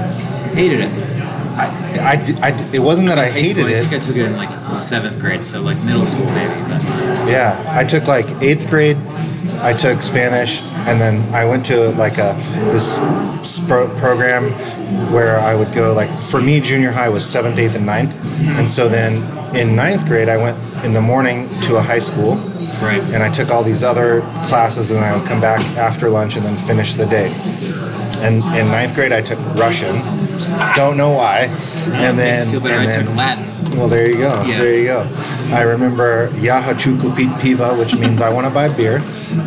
Hated 0.56 0.82
it. 0.82 1.19
I, 1.60 2.12
I, 2.14 2.16
did- 2.24 2.40
I 2.40 2.52
did- 2.58 2.74
it 2.76 2.80
wasn't 2.80 3.08
that 3.10 3.18
I 3.20 3.30
hated 3.30 3.68
it. 3.68 3.76
I 3.78 3.82
think. 3.82 3.94
I 3.94 4.00
took 4.00 4.16
it 4.16 4.26
in 4.26 4.36
like 4.36 4.76
seventh 4.76 5.20
grade, 5.20 5.44
so 5.44 5.62
like 5.62 5.84
middle 5.84 6.06
school 6.06 6.26
maybe. 6.32 6.54
But 6.70 6.82
Yeah, 7.28 7.62
I 7.76 7.84
took 7.84 8.08
like 8.08 8.28
eighth 8.42 8.70
grade, 8.70 8.98
I 9.62 9.74
took 9.74 10.02
Spanish, 10.02 10.62
and 10.88 11.00
then 11.02 11.22
I 11.34 11.46
went 11.46 11.66
to 11.68 11.90
like 11.92 12.18
a 12.18 12.34
this 12.72 12.98
spro- 13.44 13.96
program 13.98 14.52
where 15.14 15.40
I 15.40 15.54
would 15.56 15.72
go 15.74 15.94
like 15.94 16.10
for 16.22 16.42
me 16.42 16.60
junior 16.60 16.92
high 16.92 17.10
was 17.10 17.26
seventh, 17.26 17.58
eighth, 17.58 17.76
and 17.76 17.86
ninth, 17.86 18.14
and 18.58 18.68
so 18.70 18.88
then 18.88 19.12
in 19.56 19.76
ninth 19.76 20.06
grade 20.06 20.30
I 20.30 20.38
went 20.38 20.58
in 20.86 20.94
the 20.94 21.02
morning 21.02 21.50
to 21.68 21.76
a 21.78 21.82
high 21.82 22.00
school, 22.00 22.36
Right. 22.82 23.02
and 23.14 23.22
I 23.22 23.30
took 23.30 23.50
all 23.52 23.64
these 23.64 23.84
other 23.84 24.22
classes, 24.48 24.92
and 24.92 25.04
I 25.04 25.16
would 25.18 25.28
come 25.28 25.42
back 25.42 25.62
after 25.78 26.10
lunch 26.10 26.38
and 26.38 26.46
then 26.46 26.56
finish 26.56 26.96
the 26.96 27.06
day. 27.06 27.34
And 28.22 28.36
in 28.58 28.68
ninth 28.72 28.96
grade 28.96 29.12
I 29.12 29.22
took 29.22 29.40
Russian, 29.56 29.96
don't 30.76 30.98
know 30.98 31.12
why, 31.12 31.48
and 31.94 32.18
then 32.18 32.46
me 32.46 32.52
feel 32.52 32.62
better. 32.62 32.76
and 32.76 32.84
I 32.84 32.86
then 32.92 33.06
took 33.06 33.16
Latin. 33.16 33.78
well, 33.80 33.88
there 33.88 34.08
you 34.08 34.18
go. 34.18 34.44
Yeah. 34.46 34.58
There 34.60 34.78
you 34.80 34.86
go. 34.86 35.02
I 35.52 35.62
remember 35.64 36.28
Yahachu 36.30 36.98
Kupit 36.98 37.30
Piva, 37.40 37.78
which 37.78 37.96
means 37.98 38.22
I 38.22 38.32
want 38.32 38.46
to 38.48 38.54
buy 38.54 38.70
beer. 38.76 38.98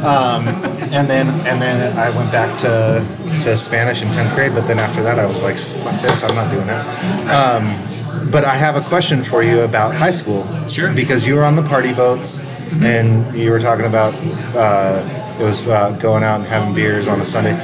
Um, 0.05 0.49
and 0.93 1.09
then 1.09 1.29
and 1.47 1.61
then 1.63 1.97
I 1.97 2.11
went 2.17 2.31
back 2.33 2.59
to 2.61 3.05
to 3.43 3.57
Spanish 3.57 4.03
in 4.03 4.09
tenth 4.13 4.35
grade. 4.35 4.53
But 4.55 4.67
then 4.67 4.79
after 4.79 5.03
that, 5.03 5.19
I 5.19 5.27
was 5.27 5.43
like, 5.43 5.57
"Fuck 5.59 6.01
this! 6.03 6.23
I'm 6.25 6.35
not 6.35 6.51
doing 6.51 6.69
it." 6.69 7.31
Um, 7.31 8.31
but 8.31 8.45
I 8.45 8.55
have 8.57 8.77
a 8.77 8.81
question 8.89 9.23
for 9.23 9.43
you 9.43 9.61
about 9.61 9.95
high 9.95 10.11
school. 10.11 10.43
Sure. 10.69 10.93
Because 10.93 11.27
you 11.27 11.35
were 11.37 11.45
on 11.45 11.57
the 11.57 11.63
party 11.63 11.93
boats, 11.93 12.43
and 12.83 13.35
you 13.37 13.51
were 13.51 13.61
talking 13.61 13.87
about. 13.87 14.15
Uh, 14.55 15.01
it 15.43 15.47
was 15.47 15.67
uh, 15.67 15.91
going 16.01 16.23
out 16.23 16.39
and 16.41 16.49
having 16.49 16.73
beers 16.73 17.09
on 17.09 17.21
a 17.21 17.25
Sunday. 17.25 17.57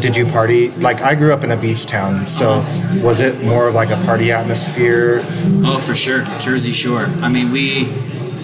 Did 0.00 0.16
you 0.16 0.24
party? 0.24 0.70
Like 0.70 1.02
I 1.02 1.14
grew 1.14 1.32
up 1.32 1.44
in 1.44 1.50
a 1.50 1.56
beach 1.56 1.84
town, 1.86 2.26
so 2.26 2.60
was 3.02 3.20
it 3.20 3.42
more 3.42 3.68
of 3.68 3.74
like 3.74 3.90
a 3.90 3.96
party 4.06 4.32
atmosphere? 4.32 5.20
Oh, 5.62 5.78
for 5.78 5.94
sure. 5.94 6.24
Jersey 6.40 6.72
Shore. 6.72 7.04
I 7.20 7.28
mean, 7.28 7.52
we 7.52 7.84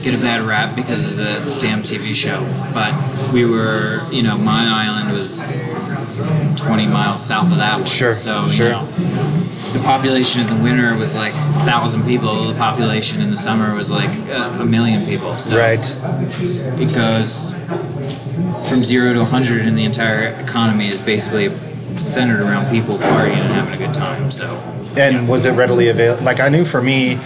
get 0.02 0.14
a 0.14 0.18
bad 0.18 0.42
rap 0.42 0.76
because 0.76 1.08
of 1.08 1.16
the 1.16 1.58
damn 1.60 1.82
TV 1.82 2.12
show, 2.14 2.40
but 2.74 2.92
we 3.32 3.46
were, 3.46 4.02
you 4.10 4.22
know, 4.22 4.36
my 4.36 4.66
island 4.68 5.12
was 5.12 5.40
20 6.60 6.86
miles 6.88 7.24
south 7.24 7.50
of 7.50 7.56
that 7.58 7.76
one. 7.78 7.86
Sure, 7.86 8.12
So, 8.12 8.46
sure. 8.48 8.66
you 8.66 8.72
know, 8.72 8.84
the 8.84 9.80
population 9.82 10.42
in 10.42 10.56
the 10.58 10.62
winter 10.62 10.94
was 10.96 11.14
like 11.14 11.30
a 11.32 11.64
thousand 11.64 12.04
people. 12.04 12.48
The 12.48 12.54
population 12.54 13.22
in 13.22 13.30
the 13.30 13.36
summer 13.36 13.74
was 13.74 13.90
like 13.90 14.14
a, 14.28 14.58
a 14.60 14.66
million 14.66 15.04
people. 15.06 15.36
So 15.36 15.56
Right. 15.58 15.80
it 16.80 16.94
goes 16.94 17.54
from 18.68 18.82
zero 18.82 19.12
to 19.12 19.20
100 19.20 19.66
in 19.66 19.74
the 19.74 19.84
entire 19.84 20.28
economy 20.40 20.88
is 20.88 21.00
basically 21.00 21.50
centered 21.98 22.40
around 22.40 22.70
people 22.72 22.94
partying 22.94 23.36
and 23.36 23.52
having 23.52 23.74
a 23.74 23.86
good 23.86 23.94
time. 23.94 24.30
So, 24.30 24.46
And 24.96 25.28
was 25.28 25.44
it 25.44 25.52
readily 25.52 25.88
available? 25.88 26.24
Like 26.24 26.40
I 26.40 26.48
knew 26.48 26.64
for 26.64 26.82
me, 26.82 27.16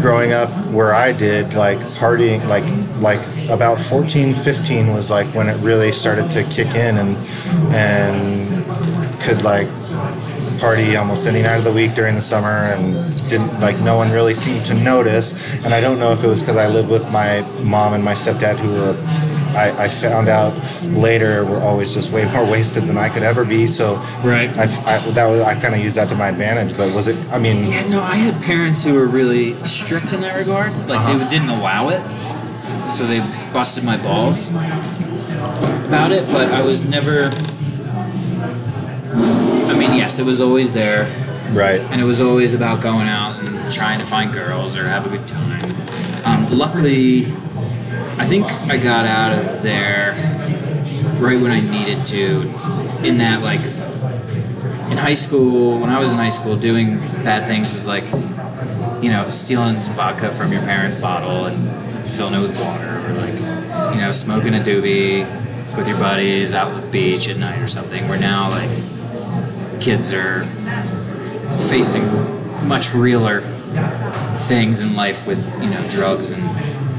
growing 0.00 0.32
up 0.32 0.50
where 0.70 0.94
I 0.94 1.12
did, 1.12 1.54
like 1.54 1.78
partying, 1.78 2.46
like 2.48 2.64
like 3.00 3.20
about 3.50 3.78
14, 3.78 4.34
15 4.34 4.88
was 4.88 5.10
like 5.10 5.26
when 5.34 5.48
it 5.48 5.56
really 5.62 5.92
started 5.92 6.30
to 6.32 6.42
kick 6.44 6.74
in 6.74 6.96
and 6.96 7.16
and 7.74 8.64
could 9.22 9.42
like 9.42 9.68
party 10.58 10.96
almost 10.96 11.26
any 11.26 11.42
night 11.42 11.56
of 11.56 11.64
the 11.64 11.72
week 11.72 11.94
during 11.94 12.14
the 12.14 12.20
summer 12.20 12.48
and 12.48 12.94
didn't 13.28 13.60
like 13.60 13.78
no 13.80 13.96
one 13.96 14.10
really 14.10 14.34
seemed 14.34 14.64
to 14.66 14.74
notice. 14.74 15.64
And 15.64 15.74
I 15.74 15.80
don't 15.80 15.98
know 15.98 16.12
if 16.12 16.24
it 16.24 16.28
was 16.28 16.40
because 16.40 16.56
I 16.56 16.68
lived 16.68 16.90
with 16.90 17.10
my 17.10 17.40
mom 17.62 17.94
and 17.94 18.04
my 18.04 18.14
stepdad 18.14 18.58
who 18.58 18.68
were. 18.80 19.23
I, 19.54 19.84
I 19.84 19.88
found 19.88 20.28
out 20.28 20.52
later 20.84 21.44
we 21.44 21.52
were 21.52 21.60
always 21.60 21.94
just 21.94 22.12
way 22.12 22.24
more 22.32 22.44
wasted 22.44 22.84
than 22.84 22.96
I 22.98 23.08
could 23.08 23.22
ever 23.22 23.44
be. 23.44 23.66
So 23.66 23.96
Right. 24.22 24.50
I, 24.56 24.64
I 24.64 24.98
that 25.12 25.26
was 25.26 25.40
I 25.42 25.54
kind 25.60 25.74
of 25.74 25.80
used 25.80 25.96
that 25.96 26.08
to 26.10 26.14
my 26.14 26.28
advantage. 26.28 26.76
But 26.76 26.94
was 26.94 27.08
it? 27.08 27.16
I 27.32 27.38
mean, 27.38 27.64
Yeah, 27.70 27.86
no, 27.88 28.02
I 28.02 28.16
had 28.16 28.40
parents 28.42 28.82
who 28.84 28.94
were 28.94 29.06
really 29.06 29.54
strict 29.66 30.12
in 30.12 30.20
that 30.22 30.36
regard. 30.38 30.72
Like 30.88 30.98
Uh-huh. 31.00 31.18
they 31.18 31.28
didn't 31.28 31.50
allow 31.50 31.88
it, 31.90 32.00
so 32.92 33.04
they 33.06 33.20
busted 33.52 33.84
my 33.84 33.96
balls 34.02 34.48
about 34.48 36.10
it. 36.12 36.26
But 36.32 36.52
I 36.52 36.62
was 36.62 36.84
never. 36.84 37.30
I 39.70 39.76
mean, 39.78 39.94
yes, 39.94 40.18
it 40.18 40.24
was 40.26 40.40
always 40.40 40.72
there, 40.72 41.04
right? 41.52 41.80
and 41.90 42.00
it 42.00 42.04
was 42.04 42.20
always 42.20 42.54
about 42.54 42.82
going 42.82 43.08
out 43.08 43.36
and 43.42 43.72
trying 43.72 43.98
to 43.98 44.06
find 44.06 44.32
girls 44.32 44.76
or 44.76 44.84
have 44.84 45.06
a 45.06 45.08
good 45.08 45.26
time. 45.26 45.62
Um, 46.24 46.46
luckily, 46.58 47.24
I 48.16 48.26
think 48.26 48.46
I 48.70 48.76
got 48.78 49.06
out 49.06 49.32
of 49.32 49.62
there 49.62 50.12
right 51.18 51.40
when 51.40 51.50
I 51.50 51.60
needed 51.60 52.06
to. 52.06 52.40
In 53.06 53.18
that, 53.18 53.42
like, 53.42 53.60
in 54.90 54.96
high 54.96 55.14
school, 55.14 55.78
when 55.78 55.90
I 55.90 55.98
was 55.98 56.12
in 56.12 56.18
high 56.18 56.30
school, 56.30 56.56
doing 56.56 56.98
bad 57.22 57.46
things 57.46 57.72
was 57.72 57.86
like, 57.86 58.04
you 59.02 59.10
know, 59.10 59.28
stealing 59.28 59.80
some 59.80 59.94
vodka 59.94 60.30
from 60.30 60.52
your 60.52 60.62
parents' 60.62 60.96
bottle 60.96 61.46
and 61.46 62.10
filling 62.10 62.34
it 62.34 62.40
with 62.40 62.58
water, 62.60 63.02
or 63.06 63.12
like, 63.14 63.38
you 63.94 64.00
know, 64.00 64.10
smoking 64.10 64.54
a 64.54 64.58
doobie 64.58 65.26
with 65.76 65.86
your 65.88 65.98
buddies 65.98 66.54
out 66.54 66.72
at 66.72 66.80
the 66.80 66.90
beach 66.90 67.28
at 67.28 67.36
night 67.36 67.60
or 67.60 67.66
something. 67.66 68.08
Where 68.08 68.18
now, 68.18 68.48
like, 68.50 68.70
kids 69.80 70.14
are 70.14 70.44
facing 71.68 72.06
much 72.66 72.94
realer 72.94 73.42
things 74.46 74.80
in 74.80 74.94
life 74.94 75.26
with, 75.26 75.60
you 75.62 75.68
know, 75.68 75.86
drugs 75.88 76.32
and 76.32 76.42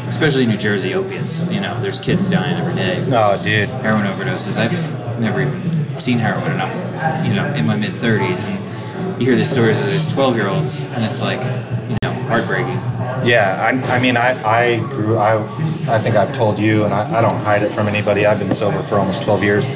especially 0.07 0.45
New 0.45 0.57
Jersey 0.57 0.93
opiates. 0.93 1.49
You 1.51 1.61
know, 1.61 1.79
there's 1.81 1.99
kids 1.99 2.29
dying 2.29 2.57
every 2.57 2.75
day 2.75 3.03
Oh, 3.11 3.41
dude. 3.43 3.69
heroin 3.69 4.05
overdoses. 4.05 4.57
I've 4.57 5.19
never 5.19 5.41
even 5.41 5.61
seen 5.99 6.19
heroin, 6.19 6.51
and 6.51 6.61
I'm, 6.61 7.25
you 7.25 7.33
know, 7.33 7.45
in 7.55 7.65
my 7.65 7.75
mid 7.75 7.91
30s, 7.91 8.47
and 8.47 9.19
you 9.21 9.27
hear 9.27 9.35
the 9.37 9.43
stories 9.45 9.79
of 9.79 9.87
these 9.87 10.11
12 10.13 10.35
year 10.35 10.47
olds, 10.47 10.93
and 10.93 11.03
it's 11.05 11.21
like, 11.21 11.41
you 11.89 11.97
know, 12.03 12.11
heartbreaking. 12.27 12.77
Yeah, 13.25 13.57
I, 13.59 13.95
I 13.95 13.99
mean, 13.99 14.17
I, 14.17 14.33
I 14.45 14.79
grew, 14.89 15.17
I, 15.17 15.41
I 15.89 15.97
think 15.99 16.15
I've 16.15 16.33
told 16.35 16.59
you, 16.59 16.83
and 16.85 16.93
I, 16.93 17.17
I 17.17 17.21
don't 17.21 17.39
hide 17.43 17.63
it 17.63 17.71
from 17.71 17.87
anybody. 17.87 18.25
I've 18.25 18.37
been 18.39 18.51
sober 18.51 18.81
for 18.83 18.95
almost 18.99 19.23
12 19.23 19.43
years. 19.43 19.69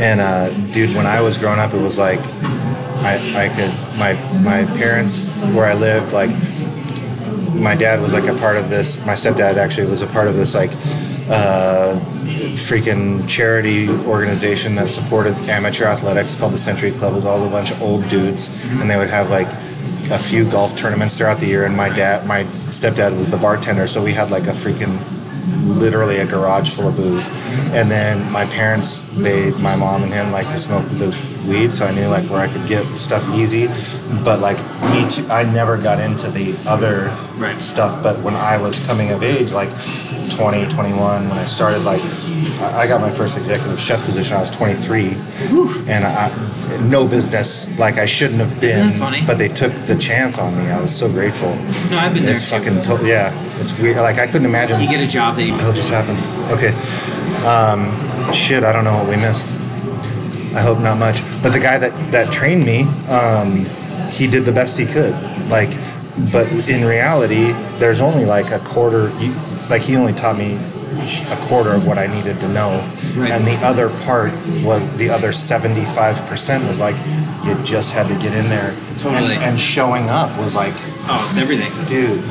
And, 0.00 0.20
uh, 0.20 0.50
dude, 0.72 0.94
when 0.94 1.06
I 1.06 1.20
was 1.20 1.36
growing 1.38 1.58
up, 1.58 1.74
it 1.74 1.80
was 1.82 1.98
like, 1.98 2.20
I, 3.02 3.14
I 3.34 3.48
could, 3.48 3.72
my, 3.98 4.12
my 4.42 4.64
parents, 4.78 5.26
where 5.54 5.64
I 5.64 5.74
lived, 5.74 6.12
like, 6.12 6.30
my 7.62 7.74
dad 7.74 8.00
was 8.00 8.12
like 8.12 8.26
a 8.26 8.34
part 8.34 8.56
of 8.56 8.68
this, 8.68 9.04
my 9.06 9.14
stepdad 9.14 9.56
actually 9.56 9.88
was 9.88 10.02
a 10.02 10.06
part 10.06 10.26
of 10.26 10.34
this, 10.34 10.54
like, 10.54 10.70
uh, 11.30 11.98
freaking 12.56 13.26
charity 13.28 13.88
organization 14.06 14.74
that 14.74 14.88
supported 14.88 15.34
amateur 15.48 15.84
athletics 15.84 16.34
called 16.36 16.52
the 16.52 16.58
Century 16.58 16.90
Club. 16.90 17.12
It 17.12 17.16
was 17.16 17.26
all 17.26 17.46
a 17.46 17.50
bunch 17.50 17.70
of 17.70 17.80
old 17.82 18.08
dudes, 18.08 18.48
and 18.80 18.90
they 18.90 18.96
would 18.96 19.10
have 19.10 19.30
like 19.30 19.48
a 20.10 20.18
few 20.18 20.48
golf 20.50 20.76
tournaments 20.76 21.16
throughout 21.16 21.38
the 21.40 21.46
year. 21.46 21.64
And 21.64 21.76
my 21.76 21.88
dad, 21.88 22.26
my 22.26 22.44
stepdad, 22.44 23.16
was 23.16 23.30
the 23.30 23.36
bartender, 23.36 23.86
so 23.86 24.02
we 24.02 24.12
had 24.12 24.30
like 24.30 24.44
a 24.44 24.52
freaking 24.52 24.98
literally 25.64 26.18
a 26.18 26.26
garage 26.26 26.70
full 26.70 26.88
of 26.88 26.96
booze. 26.96 27.28
And 27.72 27.90
then 27.90 28.30
my 28.30 28.46
parents, 28.46 29.02
they, 29.12 29.50
my 29.52 29.76
mom 29.76 30.02
and 30.02 30.12
him, 30.12 30.32
like 30.32 30.48
to 30.50 30.58
smoke 30.58 30.84
the 30.98 31.10
weed, 31.48 31.72
so 31.74 31.86
I 31.86 31.92
knew 31.92 32.06
like 32.08 32.28
where 32.30 32.40
I 32.40 32.48
could 32.48 32.66
get 32.66 32.84
stuff 32.96 33.22
easy. 33.34 33.68
But 34.24 34.40
like 34.40 34.58
me 34.92 35.08
too, 35.08 35.26
I 35.28 35.44
never 35.44 35.76
got 35.78 36.00
into 36.00 36.30
the 36.30 36.54
other 36.68 37.16
Right. 37.36 37.60
stuff. 37.60 38.02
But 38.02 38.20
when 38.20 38.34
I 38.34 38.56
was 38.58 38.84
coming 38.86 39.10
of 39.10 39.22
age, 39.22 39.52
like 39.52 39.68
20, 40.36 40.66
21, 40.68 41.28
when 41.28 41.32
I 41.38 41.42
started 41.44 41.84
like, 41.84 42.00
I 42.62 42.86
got 42.86 43.00
my 43.00 43.10
first 43.10 43.36
executive 43.38 43.80
chef 43.80 44.04
position. 44.04 44.36
I 44.36 44.40
was 44.40 44.50
23, 44.50 45.16
and 45.88 46.04
I, 46.04 46.30
no 46.82 47.06
business. 47.06 47.76
Like 47.78 47.98
I 47.98 48.06
shouldn't 48.06 48.40
have 48.40 48.60
been. 48.60 48.78
Isn't 48.78 48.90
that 48.92 48.98
funny? 48.98 49.22
But 49.26 49.38
they 49.38 49.48
took 49.48 49.72
the 49.86 49.96
chance 49.96 50.38
on 50.38 50.56
me. 50.56 50.70
I 50.70 50.80
was 50.80 50.94
so 50.96 51.08
grateful. 51.10 51.54
No, 51.90 51.98
I've 51.98 52.14
been 52.14 52.24
there 52.24 52.34
It's 52.34 52.48
fucking 52.50 52.82
to- 52.82 53.06
yeah. 53.06 53.32
It's 53.58 53.78
weird. 53.80 53.96
Like 53.96 54.18
I 54.18 54.26
couldn't 54.26 54.46
imagine. 54.46 54.80
You 54.80 54.88
get 54.88 55.00
a 55.04 55.08
job 55.10 55.36
that 55.36 55.44
you. 55.44 55.54
It'll 55.54 55.72
just 55.72 55.90
happen. 55.90 56.16
Okay. 56.52 56.72
Um, 57.46 58.32
shit, 58.32 58.62
I 58.62 58.72
don't 58.72 58.84
know 58.84 58.94
what 58.96 59.08
we 59.08 59.16
missed. 59.16 59.46
I 60.54 60.60
hope 60.60 60.78
not 60.80 60.98
much. 60.98 61.22
But 61.42 61.50
the 61.52 61.60
guy 61.60 61.78
that 61.78 61.92
that 62.12 62.32
trained 62.32 62.64
me, 62.64 62.82
um, 63.08 63.64
he 64.10 64.26
did 64.26 64.44
the 64.44 64.52
best 64.52 64.78
he 64.78 64.86
could. 64.86 65.14
Like, 65.48 65.70
but 66.32 66.46
in 66.68 66.84
reality, 66.84 67.52
there's 67.78 68.00
only 68.00 68.24
like 68.24 68.50
a 68.50 68.58
quarter. 68.60 69.10
Like 69.70 69.82
he 69.82 69.96
only 69.96 70.12
taught 70.12 70.36
me 70.36 70.58
a 71.30 71.36
quarter 71.48 71.70
of 71.72 71.86
what 71.86 71.96
I 71.98 72.06
needed 72.06 72.38
to 72.40 72.48
know, 72.48 72.70
Right. 73.16 73.30
and 73.32 73.46
the 73.46 73.56
other 73.66 73.88
part 74.04 74.30
was 74.62 74.86
the 74.98 75.08
other 75.10 75.32
75 75.32 76.26
percent 76.26 76.66
was 76.68 76.80
like 76.80 76.94
you 77.44 77.54
just 77.64 77.92
had 77.92 78.06
to 78.08 78.14
get 78.14 78.34
in 78.34 78.48
there. 78.50 78.74
Totally. 78.98 79.34
And, 79.34 79.42
and 79.44 79.60
showing 79.60 80.08
up 80.10 80.36
was 80.38 80.54
like, 80.54 80.74
Oh, 81.08 81.16
it's 81.16 81.36
everything. 81.38 81.72
dude. 81.86 82.22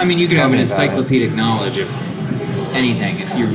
I 0.00 0.04
mean, 0.04 0.18
you 0.18 0.28
could 0.28 0.38
have 0.38 0.52
an 0.52 0.58
me 0.58 0.62
about 0.64 0.78
it. 0.78 0.82
encyclopedic 0.84 1.32
knowledge 1.34 1.78
of 1.78 1.90
anything. 2.74 3.18
If 3.18 3.36
you 3.36 3.46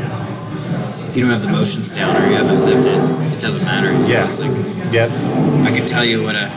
if 1.07 1.15
you 1.15 1.23
don't 1.23 1.31
have 1.31 1.41
the 1.41 1.47
motions 1.47 1.95
down 1.95 2.15
or 2.15 2.27
you 2.29 2.35
haven't 2.35 2.59
lived 2.65 2.87
it, 2.87 2.99
it 3.35 3.41
doesn't 3.41 3.65
matter. 3.65 3.91
Yeah. 4.07 4.25
It's 4.25 4.39
like 4.39 4.51
Yep. 4.93 5.09
I 5.11 5.71
can 5.77 5.85
tell 5.87 6.05
you 6.05 6.23
what 6.23 6.35
a 6.35 6.49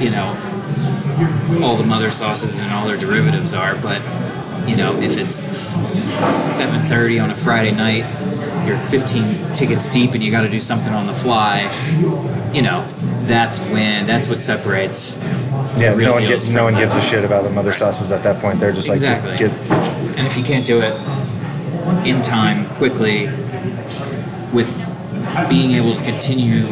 you 0.00 0.10
know 0.10 0.36
all 1.64 1.76
the 1.76 1.84
mother 1.84 2.10
sauces 2.10 2.60
and 2.60 2.72
all 2.72 2.86
their 2.86 2.96
derivatives 2.96 3.52
are, 3.54 3.74
but 3.76 4.00
you 4.68 4.76
know 4.76 4.94
if 5.00 5.16
it's 5.16 5.40
7:30 5.42 7.22
on 7.22 7.30
a 7.30 7.34
Friday 7.34 7.72
night, 7.72 8.04
you're 8.66 8.78
15 8.78 9.54
tickets 9.54 9.90
deep 9.90 10.12
and 10.12 10.22
you 10.22 10.30
got 10.30 10.42
to 10.42 10.48
do 10.48 10.60
something 10.60 10.92
on 10.92 11.06
the 11.06 11.12
fly. 11.12 11.70
You 12.52 12.62
know 12.62 12.84
that's 13.24 13.58
when 13.60 14.06
that's 14.06 14.28
what 14.28 14.40
separates. 14.40 15.18
Yeah, 15.76 15.94
no 15.94 16.12
one 16.14 16.22
gets 16.26 16.48
no 16.48 16.64
one 16.64 16.74
gives 16.74 16.94
a 16.94 17.02
shit 17.02 17.24
about 17.24 17.44
the 17.44 17.50
mother 17.50 17.72
sauces 17.72 18.10
at 18.12 18.22
that 18.22 18.40
point. 18.40 18.58
They're 18.60 18.72
just 18.72 18.88
like 18.88 18.96
Exactly. 18.96 19.36
get, 19.36 19.50
And 20.16 20.26
if 20.26 20.36
you 20.36 20.42
can't 20.44 20.64
do 20.66 20.80
it 20.80 20.94
in 22.06 22.22
time, 22.22 22.64
quickly, 22.76 23.26
with 24.52 24.80
being 25.48 25.72
able 25.72 25.92
to 25.92 26.04
continue 26.04 26.66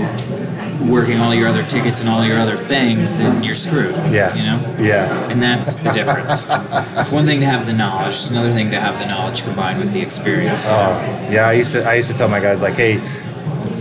working 0.90 1.19
all 1.19 1.35
your 1.35 1.49
other 1.49 1.62
tickets 1.62 2.01
and 2.01 2.09
all 2.09 2.25
your 2.25 2.38
other 2.38 2.57
things, 2.57 3.16
then 3.16 3.42
you're 3.42 3.55
screwed. 3.55 3.97
Yeah. 4.12 4.35
You 4.35 4.42
know? 4.42 4.77
Yeah. 4.79 5.31
And 5.31 5.42
that's 5.42 5.77
the 5.77 5.90
difference. 5.90 6.47
it's 6.99 7.12
one 7.12 7.25
thing 7.25 7.40
to 7.40 7.47
have 7.47 7.66
the 7.66 7.73
knowledge, 7.73 8.09
it's 8.09 8.31
another 8.31 8.53
thing 8.53 8.71
to 8.71 8.81
have 8.81 8.99
the 8.99 9.07
knowledge 9.07 9.42
combined 9.45 9.79
with 9.79 9.92
the 9.92 10.01
experience. 10.01 10.66
Oh, 10.69 11.29
yeah. 11.31 11.49
I 11.49 11.53
used 11.53 11.73
to 11.75 11.85
I 11.85 11.95
used 11.95 12.11
to 12.11 12.16
tell 12.16 12.29
my 12.29 12.40
guys 12.40 12.62
like, 12.62 12.75
hey, 12.75 13.01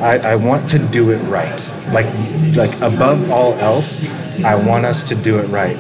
I, 0.02 0.20
I 0.20 0.36
want 0.36 0.70
to 0.70 0.80
do 0.80 1.12
it 1.12 1.18
right. 1.24 1.74
Like 1.92 2.08
like 2.56 2.76
above 2.78 3.32
all 3.32 3.54
else, 3.56 4.00
I 4.44 4.56
want 4.56 4.86
us 4.86 5.04
to 5.04 5.16
do 5.16 5.40
it 5.40 5.48
right. 5.48 5.78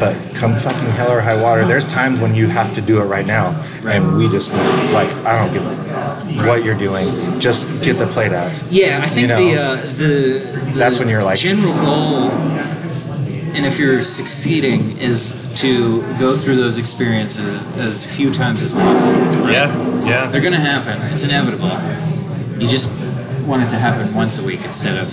But 0.00 0.16
come 0.34 0.56
fucking 0.56 0.90
hell 0.90 1.12
or 1.12 1.20
high 1.20 1.40
water, 1.40 1.64
there's 1.64 1.86
times 1.86 2.18
when 2.18 2.34
you 2.34 2.48
have 2.48 2.72
to 2.72 2.80
do 2.80 3.00
it 3.00 3.04
right 3.04 3.26
now, 3.26 3.60
and 3.84 4.16
we 4.16 4.28
just 4.28 4.52
like 4.92 5.12
I 5.24 5.38
don't 5.38 5.52
give 5.52 5.64
a 5.64 5.89
what 6.46 6.64
you're 6.64 6.78
doing. 6.78 7.06
Just 7.40 7.82
get 7.82 7.98
the 7.98 8.06
plate 8.06 8.32
out. 8.32 8.52
Yeah, 8.70 9.00
I 9.02 9.08
think 9.08 9.28
know, 9.28 9.44
the, 9.44 9.60
uh, 9.60 9.76
the 9.76 10.70
the 10.72 10.78
that's 10.78 10.98
when 10.98 11.08
you're 11.08 11.22
like- 11.24 11.38
general 11.38 11.74
goal, 11.74 12.30
and 12.30 13.66
if 13.66 13.78
you're 13.78 14.00
succeeding, 14.00 14.96
is 14.98 15.36
to 15.56 16.02
go 16.18 16.36
through 16.36 16.56
those 16.56 16.78
experiences 16.78 17.64
as 17.76 18.04
few 18.04 18.32
times 18.32 18.62
as 18.62 18.72
possible. 18.72 19.14
right? 19.42 19.52
Yeah, 19.52 20.04
yeah. 20.06 20.26
They're 20.28 20.40
gonna 20.40 20.60
happen. 20.60 21.00
It's 21.12 21.24
inevitable. 21.24 21.70
You 22.60 22.66
just 22.66 22.88
want 23.46 23.62
it 23.62 23.70
to 23.70 23.76
happen 23.76 24.12
once 24.14 24.38
a 24.38 24.44
week 24.44 24.64
instead 24.64 24.96
of 24.98 25.08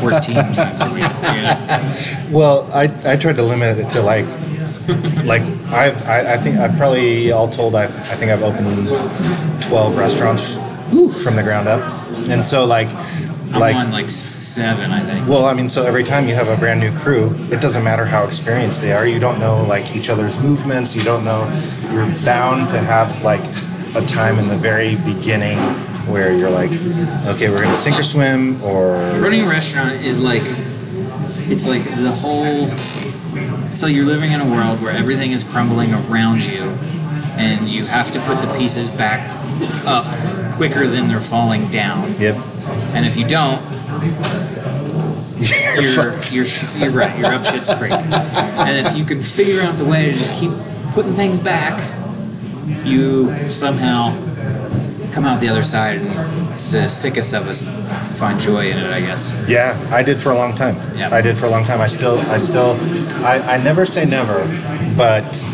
14 0.00 0.34
times 0.52 0.80
a 0.82 0.92
week. 0.92 1.04
You 1.34 1.42
know? 1.42 2.28
Well, 2.30 2.70
I, 2.72 2.84
I 3.04 3.16
tried 3.16 3.36
to 3.36 3.42
limit 3.42 3.78
it 3.78 3.90
to 3.90 4.02
like 4.02 4.26
like 5.24 5.42
I've 5.72 6.06
I, 6.08 6.34
I 6.34 6.36
think 6.36 6.56
I've 6.56 6.76
probably 6.76 7.32
all 7.32 7.48
told 7.48 7.74
I 7.74 7.84
I 7.84 8.16
think 8.16 8.30
I've 8.30 8.42
opened 8.42 8.88
twelve 9.62 9.96
restaurants 9.96 10.58
from 11.22 11.36
the 11.36 11.42
ground 11.42 11.68
up, 11.68 11.82
and 12.28 12.44
so 12.44 12.64
like 12.66 12.88
I'm 13.52 13.60
like 13.60 13.76
on 13.76 13.90
like 13.92 14.10
seven, 14.10 14.90
I 14.90 15.00
think. 15.00 15.28
well 15.28 15.46
I 15.46 15.54
mean 15.54 15.68
so 15.68 15.84
every 15.84 16.04
time 16.04 16.28
you 16.28 16.34
have 16.34 16.48
a 16.48 16.56
brand 16.56 16.80
new 16.80 16.94
crew, 16.96 17.34
it 17.50 17.60
doesn't 17.60 17.84
matter 17.84 18.04
how 18.04 18.24
experienced 18.24 18.82
they 18.82 18.92
are. 18.92 19.06
You 19.06 19.20
don't 19.20 19.38
know 19.38 19.64
like 19.64 19.96
each 19.96 20.10
other's 20.10 20.38
movements. 20.40 20.94
You 20.94 21.02
don't 21.02 21.24
know. 21.24 21.44
You're 21.92 22.06
bound 22.24 22.68
to 22.70 22.78
have 22.78 23.22
like 23.22 23.44
a 23.94 24.04
time 24.06 24.38
in 24.38 24.48
the 24.48 24.56
very 24.56 24.96
beginning 24.96 25.58
where 26.08 26.36
you're 26.36 26.50
like, 26.50 26.72
okay, 27.28 27.48
we're 27.48 27.62
gonna 27.62 27.76
sink 27.76 27.98
or 27.98 28.02
swim, 28.02 28.62
or 28.62 28.92
Running 29.20 29.44
a 29.44 29.48
restaurant 29.48 29.94
is 30.04 30.20
like 30.20 30.42
it's 31.24 31.66
like 31.66 31.84
the 31.84 32.10
whole 32.10 32.66
like 33.82 33.94
you're 33.94 34.04
living 34.04 34.32
in 34.32 34.40
a 34.40 34.44
world 34.48 34.80
where 34.82 34.92
everything 34.92 35.32
is 35.32 35.44
crumbling 35.44 35.92
around 35.94 36.44
you 36.44 36.62
and 37.36 37.70
you 37.70 37.84
have 37.84 38.12
to 38.12 38.20
put 38.20 38.40
the 38.40 38.52
pieces 38.56 38.88
back 38.88 39.28
up 39.86 40.06
quicker 40.54 40.86
than 40.86 41.08
they're 41.08 41.20
falling 41.20 41.68
down. 41.68 42.14
yep. 42.20 42.36
And 42.94 43.04
if 43.04 43.16
you 43.16 43.26
don't, 43.26 43.60
you're 45.80 46.14
you're 46.30 46.46
you're 46.78 46.92
right. 46.92 47.18
You're 47.18 47.32
up 47.32 47.44
shit's 47.44 47.74
creek. 47.74 47.92
And 47.92 48.86
if 48.86 48.96
you 48.96 49.04
can 49.04 49.20
figure 49.20 49.60
out 49.62 49.76
the 49.76 49.84
way 49.84 50.06
to 50.06 50.12
just 50.12 50.38
keep 50.38 50.50
putting 50.92 51.12
things 51.12 51.40
back, 51.40 51.82
you 52.84 53.30
somehow 53.48 54.14
come 55.12 55.26
out 55.26 55.40
the 55.40 55.48
other 55.48 55.62
side, 55.62 55.98
and 55.98 56.43
the 56.70 56.88
sickest 56.88 57.34
of 57.34 57.48
us 57.48 57.62
find 58.18 58.38
joy 58.40 58.70
in 58.70 58.78
it. 58.78 58.90
I 58.90 59.00
guess. 59.00 59.32
Yeah, 59.48 59.78
I 59.90 60.02
did 60.02 60.18
for 60.18 60.30
a 60.30 60.34
long 60.34 60.54
time. 60.54 60.76
Yeah. 60.96 61.14
I 61.14 61.20
did 61.20 61.36
for 61.36 61.46
a 61.46 61.50
long 61.50 61.64
time. 61.64 61.80
I 61.80 61.86
still, 61.86 62.18
I 62.30 62.38
still, 62.38 62.76
I, 63.24 63.40
I 63.54 63.62
never 63.62 63.84
say 63.84 64.04
never, 64.04 64.44
but 64.96 65.44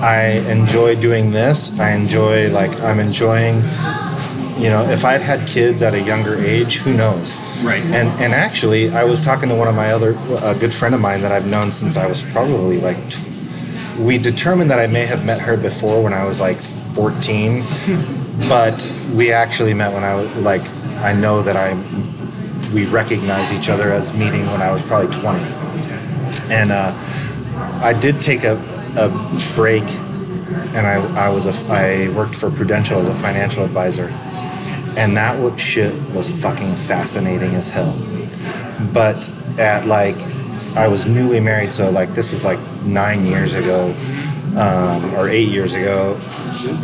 I 0.00 0.42
enjoy 0.48 0.96
doing 0.96 1.30
this. 1.30 1.78
I 1.78 1.92
enjoy, 1.92 2.50
like, 2.50 2.80
I'm 2.80 3.00
enjoying, 3.00 3.56
you 4.58 4.70
know, 4.70 4.84
if 4.88 5.04
I'd 5.04 5.20
had 5.22 5.46
kids 5.46 5.82
at 5.82 5.94
a 5.94 6.00
younger 6.00 6.34
age, 6.36 6.76
who 6.76 6.94
knows? 6.94 7.38
Right. 7.62 7.82
And 7.82 8.08
and 8.20 8.32
actually, 8.32 8.90
I 8.90 9.04
was 9.04 9.24
talking 9.24 9.48
to 9.48 9.54
one 9.54 9.68
of 9.68 9.74
my 9.74 9.92
other, 9.92 10.14
a 10.42 10.54
good 10.54 10.72
friend 10.72 10.94
of 10.94 11.00
mine 11.00 11.22
that 11.22 11.32
I've 11.32 11.46
known 11.46 11.70
since 11.70 11.96
I 11.96 12.06
was 12.06 12.22
probably 12.22 12.78
like, 12.78 12.98
we 13.98 14.18
determined 14.18 14.70
that 14.70 14.78
I 14.78 14.86
may 14.86 15.04
have 15.06 15.24
met 15.26 15.40
her 15.40 15.56
before 15.56 16.02
when 16.02 16.12
I 16.12 16.26
was 16.26 16.40
like 16.40 16.56
14, 16.56 17.60
but 18.48 18.92
we 19.14 19.32
actually 19.32 19.74
met 19.74 19.92
when 19.92 20.04
I 20.04 20.14
was 20.14 20.34
like, 20.36 20.62
I 21.02 21.12
know 21.12 21.42
that 21.42 21.56
I, 21.56 21.74
we 22.72 22.86
recognize 22.86 23.52
each 23.52 23.68
other 23.68 23.90
as 23.90 24.12
meeting 24.14 24.46
when 24.46 24.62
I 24.62 24.70
was 24.70 24.86
probably 24.86 25.12
20. 25.14 25.40
And 26.50 26.70
uh, 26.72 26.92
I 27.82 27.92
did 27.98 28.20
take 28.22 28.44
a, 28.44 28.54
a 28.96 29.08
break 29.54 29.84
and 30.74 30.86
I, 30.86 31.26
I 31.26 31.28
was 31.28 31.46
a, 31.46 31.72
I 31.72 32.08
worked 32.16 32.34
for 32.34 32.50
Prudential 32.50 32.98
as 32.98 33.08
a 33.08 33.14
financial 33.14 33.64
advisor. 33.64 34.08
And 34.98 35.16
that 35.16 35.58
shit 35.58 35.92
was 36.12 36.28
fucking 36.42 36.66
fascinating 36.66 37.54
as 37.54 37.68
hell. 37.68 37.96
But 38.92 39.32
at 39.58 39.86
like, 39.86 40.16
I 40.76 40.88
was 40.88 41.06
newly 41.06 41.40
married, 41.40 41.72
so 41.72 41.90
like 41.90 42.10
this 42.10 42.32
was 42.32 42.44
like 42.44 42.60
nine 42.82 43.24
years 43.24 43.54
ago, 43.54 43.94
um, 44.56 45.14
or 45.14 45.28
eight 45.28 45.48
years 45.48 45.74
ago. 45.74 46.20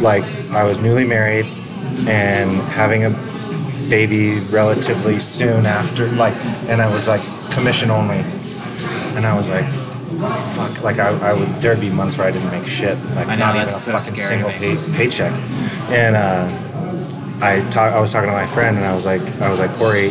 Like 0.01 0.25
I 0.52 0.64
was 0.64 0.82
newly 0.82 1.04
married 1.04 1.46
and 2.06 2.61
having 2.70 3.04
a 3.04 3.11
baby 3.88 4.40
relatively 4.50 5.18
soon 5.18 5.66
after, 5.66 6.06
like, 6.12 6.35
and 6.68 6.80
I 6.82 6.90
was 6.90 7.09
like 7.09 7.22
commission 7.50 7.90
only, 7.90 8.18
and 9.16 9.24
I 9.26 9.37
was 9.37 9.50
like, 9.50 9.66
fuck, 10.54 10.82
like 10.82 10.98
I, 10.98 11.09
I 11.18 11.32
would 11.32 11.48
there'd 11.61 11.80
be 11.80 11.90
months 11.90 12.18
where 12.18 12.26
I 12.26 12.30
didn't 12.30 12.50
make 12.50 12.66
shit, 12.66 12.98
like 13.14 13.28
know, 13.28 13.37
not 13.37 13.56
even 13.56 13.68
a 13.68 13.70
so 13.70 13.92
fucking 13.92 14.14
single 14.14 14.50
pay, 14.50 14.76
paycheck, 14.96 15.32
and. 15.90 16.16
uh 16.16 16.62
I 17.38 17.61
talk, 17.68 17.92
I 17.92 18.00
was 18.00 18.12
talking 18.14 18.30
to 18.30 18.35
my 18.35 18.46
friend 18.46 18.78
and 18.78 18.87
I 18.87 18.94
was 18.94 19.04
like 19.04 19.20
I 19.42 19.50
was 19.50 19.59
like 19.59 19.70
Corey, 19.72 20.09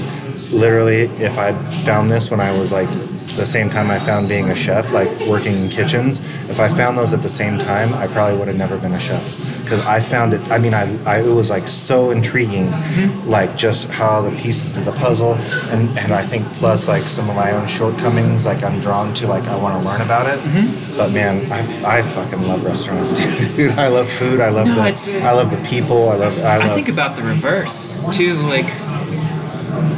literally 0.52 1.04
if 1.24 1.38
I'd 1.38 1.58
found 1.86 2.10
this 2.10 2.32
when 2.32 2.40
I 2.40 2.58
was 2.58 2.72
like 2.72 2.90
the 2.90 3.46
same 3.46 3.70
time 3.70 3.90
I 3.90 4.00
found 4.00 4.30
being 4.30 4.50
a 4.50 4.56
chef, 4.56 4.94
like 4.94 5.10
working 5.28 5.54
in 5.64 5.70
kitchens, 5.70 6.20
if 6.50 6.60
I 6.60 6.68
found 6.68 6.98
those 6.98 7.14
at 7.14 7.22
the 7.22 7.30
same 7.30 7.58
time, 7.58 7.94
I 7.94 8.08
probably 8.08 8.38
would 8.38 8.48
have 8.48 8.58
never 8.58 8.78
been 8.78 8.94
a 8.94 9.00
chef 9.00 9.56
because 9.66 9.86
I 9.88 10.00
found 10.00 10.34
it. 10.34 10.52
I 10.52 10.60
mean, 10.60 10.74
I, 10.74 10.84
I 11.06 11.22
it 11.22 11.34
was 11.34 11.50
like 11.50 11.64
so 11.64 12.12
intriguing, 12.12 12.68
mm-hmm. 12.68 13.30
like 13.30 13.58
just 13.58 13.92
how 13.92 14.22
the 14.22 14.32
pieces 14.32 14.78
of 14.78 14.86
the 14.86 14.92
puzzle, 14.94 15.34
and 15.74 15.90
and 15.98 16.14
I 16.14 16.22
think 16.22 16.46
plus 16.54 16.88
like 16.88 17.02
some 17.02 17.30
of 17.30 17.36
my 17.36 17.52
own 17.52 17.68
shortcomings, 17.68 18.46
like 18.46 18.64
I'm 18.64 18.80
drawn 18.80 19.14
to, 19.16 19.28
like 19.28 19.46
I 19.48 19.58
want 19.62 19.82
to 19.82 19.90
learn 19.90 20.02
about 20.02 20.28
it. 20.28 20.40
Mm-hmm. 20.40 20.98
But 20.98 21.12
man, 21.12 21.52
I, 21.52 21.98
I 21.98 22.02
fucking 22.04 22.48
love 22.48 22.64
restaurants, 22.64 23.12
dude. 23.56 23.72
I 23.72 23.88
love 23.88 24.08
food. 24.08 24.40
I 24.40 24.50
love 24.50 24.68
No, 24.68 24.76
the 24.76 25.22
I 25.24 25.32
love 25.34 25.52
the 25.52 25.64
people. 25.68 26.10
I 26.10 26.16
love 26.16 26.38
I 26.40 26.58
love. 26.58 26.72
I 26.72 26.76
think 26.76 26.90
about 26.90 27.16
the 27.16 27.24
reverse 27.24 28.00
too. 28.16 28.36
Like, 28.36 28.68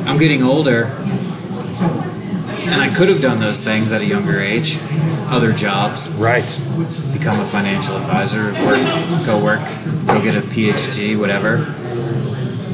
I'm 0.05 0.17
getting 0.17 0.43
older, 0.43 0.85
and 2.69 2.81
I 2.81 2.89
could 2.93 3.09
have 3.09 3.21
done 3.21 3.39
those 3.39 3.61
things 3.63 3.91
at 3.93 4.01
a 4.01 4.05
younger 4.05 4.39
age, 4.39 4.79
other 5.29 5.51
jobs, 5.51 6.09
Right. 6.19 6.59
become 7.13 7.39
a 7.39 7.45
financial 7.45 7.97
advisor, 7.97 8.53
work, 8.65 8.85
go 9.25 9.43
work, 9.43 9.61
go 10.07 10.21
get 10.21 10.35
a 10.35 10.41
PhD, 10.41 11.15
whatever. 11.17 11.65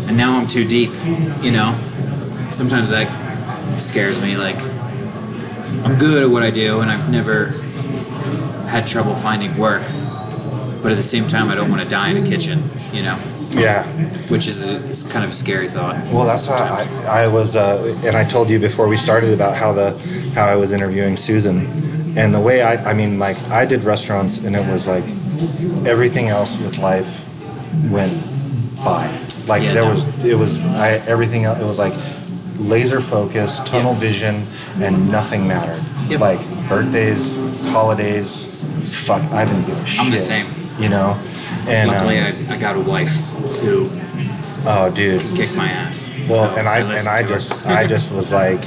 And 0.08 0.18
now 0.18 0.38
I'm 0.38 0.48
too 0.48 0.66
deep, 0.66 0.92
you 1.42 1.52
know. 1.52 1.76
Sometimes 2.52 2.90
that 2.92 3.08
scares 3.80 4.22
me. 4.22 4.38
Like, 4.38 4.58
I'm 5.86 5.98
good 5.98 6.24
at 6.24 6.30
what 6.30 6.44
I 6.44 6.52
do, 6.52 6.82
and 6.82 6.92
I've 6.92 7.10
never 7.10 7.52
had 8.70 8.86
trouble 8.86 9.16
finding 9.16 9.58
work. 9.58 9.82
But 10.84 10.92
at 10.92 10.96
the 10.96 11.02
same 11.04 11.28
time, 11.28 11.50
I 11.50 11.56
don't 11.56 11.70
want 11.70 11.82
to 11.82 11.88
die 11.88 12.10
in 12.10 12.18
a 12.24 12.28
kitchen, 12.28 12.62
you 12.92 13.02
know, 13.04 13.16
Yeah. 13.56 13.84
which 14.30 14.48
is, 14.48 14.70
is 14.72 15.04
kind 15.04 15.24
of 15.26 15.32
a 15.32 15.34
scary 15.34 15.68
thought. 15.68 15.96
Well, 16.12 16.26
that's 16.26 16.48
why. 16.48 16.58
I, 17.08 17.24
I 17.24 17.28
was, 17.28 17.56
uh, 17.56 18.00
and 18.06 18.16
I 18.16 18.24
told 18.24 18.50
you 18.50 18.60
before 18.60 18.88
we 18.88 18.98
started 18.98 19.34
about 19.34 19.56
how 19.56 19.74
the 19.74 19.92
how 20.36 20.46
I 20.46 20.56
was 20.56 20.72
interviewing 20.72 21.16
Susan, 21.18 21.68
and 22.18 22.34
the 22.34 22.40
way 22.40 22.62
I, 22.62 22.92
I 22.92 22.94
mean, 22.94 23.20
like 23.20 23.38
I 23.50 23.66
did 23.66 23.84
restaurants, 23.84 24.44
and 24.44 24.56
it 24.56 24.66
was 24.72 24.88
like 24.88 25.04
everything 25.86 26.28
else 26.30 26.58
with 26.58 26.78
life 26.80 27.26
went 27.90 28.14
by. 28.84 29.08
Like 29.48 29.64
Yeah, 29.64 29.74
there 29.74 29.84
no. 29.86 29.94
was, 29.94 30.26
it 30.26 30.36
was, 30.38 30.66
I 30.68 30.92
everything 31.08 31.44
else. 31.44 31.58
It 31.58 31.62
was 31.62 31.80
like 31.80 31.94
laser 32.60 33.02
focus, 33.02 33.60
tunnel 33.66 33.92
Yes. 33.92 34.02
vision, 34.02 34.48
and 34.82 35.12
nothing 35.12 35.48
mattered. 35.48 35.84
Yep. 36.10 36.20
Like 36.20 36.40
birthdays, 36.70 37.36
holidays, 37.72 38.64
fuck, 39.06 39.22
I 39.32 39.46
didn't 39.46 39.66
give 39.66 39.78
a 39.82 39.86
shit. 39.86 40.02
I'm 40.06 40.12
the 40.12 40.18
same. 40.18 40.46
You 40.80 40.90
know, 40.90 41.22
and 41.68 41.90
Luckily, 41.90 42.20
um, 42.20 42.34
I, 42.50 42.56
I 42.56 42.58
got 42.58 42.76
a 42.76 42.80
wife 42.80 43.10
who 43.62 43.90
oh, 44.66 44.92
dude, 44.94 45.22
kicked 45.36 45.56
my 45.56 45.68
ass. 45.70 46.10
Well, 46.30 46.50
So 46.50 46.60
and 46.60 46.68
I 46.68 46.80
and 46.80 47.08
I 47.08 47.22
just 47.22 47.68
I 47.68 47.88
just 47.88 48.14
was 48.14 48.32
like, 48.34 48.60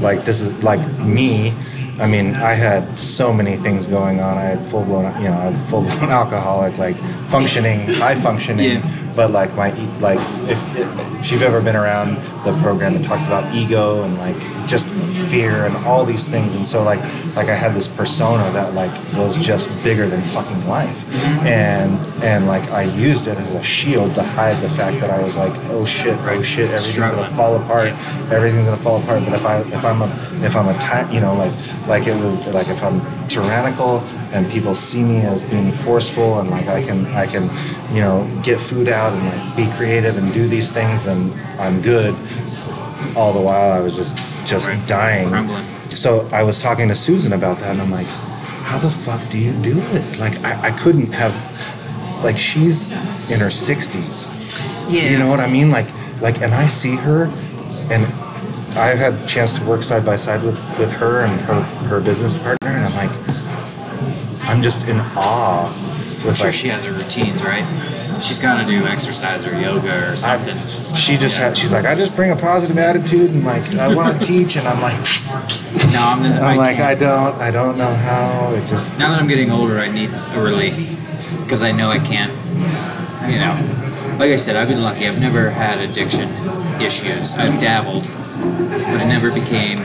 like 0.00 0.24
this 0.24 0.40
is 0.40 0.62
like 0.64 0.80
me. 1.00 1.52
I 2.00 2.08
mean, 2.08 2.34
I 2.34 2.54
had 2.54 2.98
so 2.98 3.32
many 3.32 3.56
things 3.56 3.86
going 3.86 4.18
on. 4.18 4.36
I 4.36 4.42
had 4.42 4.60
full 4.60 4.84
blown, 4.84 5.04
you 5.22 5.28
know, 5.28 5.36
I 5.36 5.50
had 5.50 5.68
full 5.68 5.82
blown 5.82 6.10
alcoholic, 6.22 6.76
like 6.76 6.96
functioning, 6.96 7.86
high 7.94 8.16
functioning, 8.16 8.82
Yeah. 8.82 9.03
But 9.16 9.30
like 9.30 9.54
my 9.54 9.70
like 10.00 10.18
if, 10.48 10.58
if 10.76 11.32
you've 11.32 11.42
ever 11.42 11.60
been 11.60 11.76
around 11.76 12.16
the 12.44 12.56
program, 12.62 12.94
it 12.94 13.04
talks 13.04 13.26
about 13.26 13.54
ego 13.54 14.02
and 14.04 14.18
like 14.18 14.38
just 14.66 14.94
fear 15.30 15.66
and 15.66 15.76
all 15.86 16.04
these 16.04 16.28
things. 16.28 16.54
And 16.54 16.66
so 16.66 16.82
like 16.82 17.00
like 17.36 17.48
I 17.48 17.54
had 17.54 17.74
this 17.74 17.88
persona 17.88 18.44
that 18.52 18.74
like 18.74 18.92
was 19.14 19.36
just 19.36 19.84
bigger 19.84 20.06
than 20.06 20.22
fucking 20.22 20.66
life, 20.68 21.04
mm-hmm. 21.04 21.46
and 21.46 22.24
and 22.24 22.46
like 22.46 22.70
I 22.70 22.84
used 22.84 23.26
it 23.26 23.38
as 23.38 23.54
a 23.54 23.62
shield 23.62 24.14
to 24.16 24.22
hide 24.22 24.60
the 24.62 24.68
fact 24.68 25.00
that 25.00 25.10
I 25.10 25.22
was 25.22 25.36
like, 25.36 25.52
oh 25.70 25.84
shit, 25.84 26.16
oh 26.20 26.42
shit, 26.42 26.70
everything's 26.70 27.12
gonna 27.12 27.24
fall 27.24 27.56
apart, 27.56 27.90
everything's 28.32 28.66
gonna 28.66 28.76
fall 28.76 29.02
apart. 29.02 29.24
But 29.24 29.34
if 29.34 29.46
I 29.46 29.60
if 29.60 29.84
I'm 29.84 30.02
a 30.02 30.06
if 30.44 30.56
I'm 30.56 30.68
a 30.68 30.78
ty- 30.78 31.10
you 31.10 31.20
know 31.20 31.34
like 31.34 31.54
like 31.86 32.06
it 32.06 32.16
was 32.16 32.46
like 32.48 32.68
if 32.68 32.82
I'm 32.82 33.00
tyrannical 33.28 34.00
and 34.32 34.48
people 34.50 34.74
see 34.74 35.02
me 35.02 35.20
as 35.22 35.42
being 35.44 35.70
forceful 35.72 36.40
and 36.40 36.50
like 36.50 36.66
I 36.68 36.82
can 36.82 37.06
I 37.06 37.26
can 37.26 37.44
you 37.94 38.00
know 38.00 38.28
get 38.42 38.58
food 38.60 38.88
out 38.88 39.12
and 39.12 39.24
like 39.26 39.56
be 39.56 39.66
creative 39.76 40.16
and 40.18 40.32
do 40.32 40.44
these 40.44 40.72
things 40.72 41.04
then 41.04 41.32
I'm 41.58 41.80
good. 41.82 42.14
All 43.16 43.32
the 43.32 43.40
while 43.40 43.72
I 43.72 43.80
was 43.80 43.96
just 43.96 44.16
just 44.46 44.68
Right. 44.68 44.86
dying. 44.86 45.28
Crumbling. 45.28 45.64
So 45.90 46.28
I 46.32 46.42
was 46.42 46.60
talking 46.60 46.88
to 46.88 46.94
Susan 46.94 47.32
about 47.32 47.58
that 47.60 47.70
and 47.72 47.80
I'm 47.80 47.90
like, 47.90 48.06
how 48.68 48.78
the 48.78 48.90
fuck 48.90 49.28
do 49.30 49.38
you 49.38 49.52
do 49.62 49.80
it? 49.92 50.18
Like 50.18 50.42
I, 50.44 50.68
I 50.68 50.70
couldn't 50.72 51.12
have 51.12 51.32
like 52.24 52.36
she's 52.38 52.92
in 53.30 53.40
her 53.40 53.50
sixties. 53.50 54.28
Yeah. 54.88 55.10
You 55.10 55.18
know 55.18 55.28
what 55.28 55.40
I 55.40 55.46
mean? 55.46 55.70
Like, 55.70 55.86
like, 56.20 56.42
and 56.42 56.52
I 56.52 56.66
see 56.66 56.94
her, 56.96 57.24
and 57.90 58.06
I've 58.76 58.98
had 58.98 59.14
a 59.14 59.26
chance 59.26 59.52
to 59.58 59.64
work 59.64 59.82
side 59.82 60.04
by 60.04 60.16
side 60.16 60.42
with 60.42 60.56
with 60.78 60.92
her 60.92 61.24
and 61.24 61.40
her 61.42 61.60
her 61.88 62.00
business 62.00 62.36
partner, 62.38 62.68
and 62.68 62.84
I'm 62.84 62.94
like, 62.94 63.10
I'm 64.48 64.62
just 64.62 64.88
in 64.88 64.98
awe. 65.16 65.66
I'm 66.26 66.34
sure 66.34 66.46
like, 66.46 66.54
she 66.54 66.68
has 66.68 66.84
her 66.84 66.92
routines, 66.92 67.44
right? 67.44 67.64
She's 68.22 68.38
got 68.38 68.60
to 68.62 68.66
do 68.66 68.86
exercise 68.86 69.44
or 69.46 69.58
yoga 69.60 70.08
or 70.08 70.10
I, 70.12 70.14
something. 70.14 70.54
she 70.96 71.16
just 71.16 71.36
Yeah. 71.38 71.46
had. 71.48 71.56
She's 71.58 71.72
like, 71.72 71.84
I 71.84 71.94
just 71.94 72.14
bring 72.16 72.30
a 72.30 72.36
positive 72.36 72.78
attitude, 72.78 73.30
and 73.32 73.44
like, 73.44 73.62
I 73.76 73.94
want 73.94 74.20
to 74.20 74.26
teach, 74.26 74.56
and 74.56 74.66
I'm 74.66 74.80
like, 74.80 74.98
No, 75.92 76.00
I'm, 76.00 76.22
the, 76.22 76.28
I'm 76.40 76.44
I 76.44 76.56
like, 76.56 76.76
can't. 76.76 76.88
I 76.88 76.94
don't, 76.94 77.40
I 77.42 77.50
don't 77.50 77.76
know 77.76 77.92
how. 77.92 78.52
It 78.54 78.66
just, 78.66 78.98
now 78.98 79.10
that 79.10 79.20
I'm 79.20 79.26
getting 79.28 79.50
older, 79.50 79.78
I 79.78 79.90
need 79.90 80.10
a 80.32 80.40
release 80.40 80.94
because 81.42 81.62
I 81.62 81.72
know 81.72 81.90
I 81.90 81.98
can't. 81.98 82.32
You 83.30 83.38
know, 83.40 84.16
like 84.18 84.30
I 84.30 84.36
said, 84.36 84.56
I've 84.56 84.68
been 84.68 84.82
lucky. 84.82 85.06
I've 85.08 85.20
never 85.20 85.50
had 85.50 85.78
addiction 85.78 86.28
issues. 86.80 87.34
I've 87.34 87.58
dabbled, 87.58 88.04
but 88.44 89.00
it 89.00 89.06
never 89.06 89.32
became. 89.32 89.78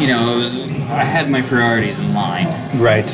You 0.00 0.06
know, 0.06 0.32
it 0.34 0.36
was. 0.38 0.60
I 0.90 1.04
had 1.04 1.30
my 1.30 1.42
priorities 1.42 1.98
in 1.98 2.14
line. 2.14 2.46
right, 2.78 3.06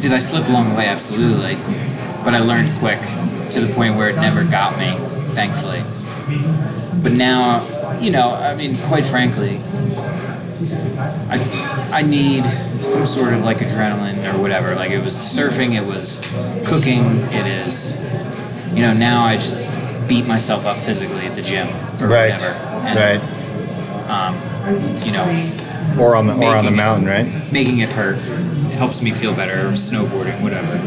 Did 0.00 0.12
I 0.12 0.18
slip 0.18 0.48
along 0.48 0.68
the 0.70 0.74
way? 0.76 0.86
Absolutely, 0.86 1.54
but 2.24 2.34
I 2.34 2.40
learned 2.40 2.70
quick 2.78 3.00
to 3.50 3.60
the 3.60 3.72
point 3.74 3.96
where 3.96 4.08
it 4.10 4.16
never 4.16 4.44
got 4.44 4.78
me. 4.78 4.96
Thankfully, 5.34 5.82
but 7.02 7.12
now, 7.12 7.64
you 7.98 8.10
know, 8.10 8.34
I 8.34 8.54
mean, 8.56 8.76
quite 8.88 9.04
frankly, 9.04 9.58
I 11.30 11.90
I 11.92 12.02
need 12.02 12.44
some 12.82 13.06
sort 13.06 13.32
of 13.32 13.42
like 13.42 13.58
adrenaline 13.58 14.32
or 14.32 14.40
whatever. 14.40 14.74
Like 14.74 14.90
it 14.90 15.02
was 15.02 15.14
surfing, 15.14 15.74
it 15.74 15.86
was 15.86 16.20
cooking, 16.66 17.04
it 17.32 17.46
is. 17.46 18.04
You 18.74 18.82
know, 18.82 18.92
now 18.92 19.24
I 19.24 19.36
just 19.36 19.64
beat 20.08 20.26
myself 20.26 20.66
up 20.66 20.78
physically 20.78 21.26
at 21.26 21.34
the 21.34 21.42
gym 21.42 21.68
or 22.00 22.08
right, 22.08 22.32
whatever. 22.32 22.54
And, 22.86 22.98
right, 22.98 23.20
um, 24.10 24.34
You 25.04 25.12
know, 25.12 25.26
or 26.02 26.16
on 26.16 26.26
the 26.26 26.34
or 26.34 26.54
on 26.54 26.64
the 26.64 26.70
Making 26.70 26.72
it- 26.72 26.76
mountain, 26.76 27.06
right? 27.08 27.26
making 27.52 27.78
it 27.78 27.92
hurt 27.92 28.16
it 28.18 28.72
helps 28.78 29.02
me 29.02 29.10
feel 29.10 29.32
better. 29.34 29.68
Or 29.68 29.72
snowboarding, 29.72 30.40
whatever. 30.42 30.78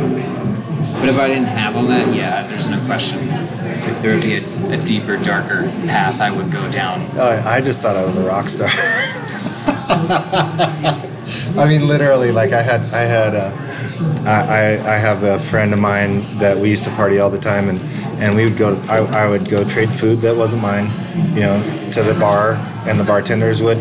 But 0.99 1.09
if 1.09 1.19
I 1.19 1.27
didn't 1.27 1.45
have 1.45 1.75
all 1.75 1.85
that, 1.87 2.13
yeah, 2.13 2.47
there's 2.47 2.69
no 2.69 2.79
question. 2.85 3.19
There 4.01 4.13
would 4.13 4.21
be 4.23 4.35
a, 4.35 4.41
a 4.73 4.77
deeper, 4.85 5.17
darker 5.17 5.63
path 5.87 6.21
I 6.21 6.31
would 6.31 6.51
go 6.51 6.69
down. 6.71 7.01
Oh, 7.15 7.43
I 7.45 7.59
just 7.61 7.81
thought 7.81 7.95
I 7.97 8.03
was 8.05 8.15
a 8.15 8.23
rock 8.25 8.47
star. 8.49 8.69
I 11.57 11.67
mean, 11.67 11.87
literally, 11.87 12.31
like 12.31 12.51
I 12.51 12.61
had, 12.61 12.81
I 12.93 13.01
had, 13.01 13.35
uh, 13.35 13.51
I, 14.25 14.41
I, 14.41 14.95
I 14.95 14.97
have 14.97 15.23
a 15.23 15.39
friend 15.39 15.73
of 15.73 15.79
mine 15.79 16.37
that 16.37 16.57
we 16.57 16.69
used 16.69 16.83
to 16.85 16.91
party 16.91 17.19
all 17.19 17.29
the 17.29 17.39
time, 17.39 17.69
and 17.69 17.79
and 18.21 18.35
we 18.35 18.45
would 18.45 18.57
go. 18.57 18.75
I, 18.87 18.99
I 19.23 19.29
would 19.29 19.49
go 19.49 19.63
trade 19.67 19.91
food 19.91 20.19
that 20.21 20.35
wasn't 20.35 20.61
mine, 20.61 20.89
you 21.33 21.41
know, 21.41 21.61
to 21.93 22.03
the 22.03 22.15
bar, 22.19 22.53
and 22.87 22.99
the 22.99 23.03
bartenders 23.03 23.61
would 23.61 23.77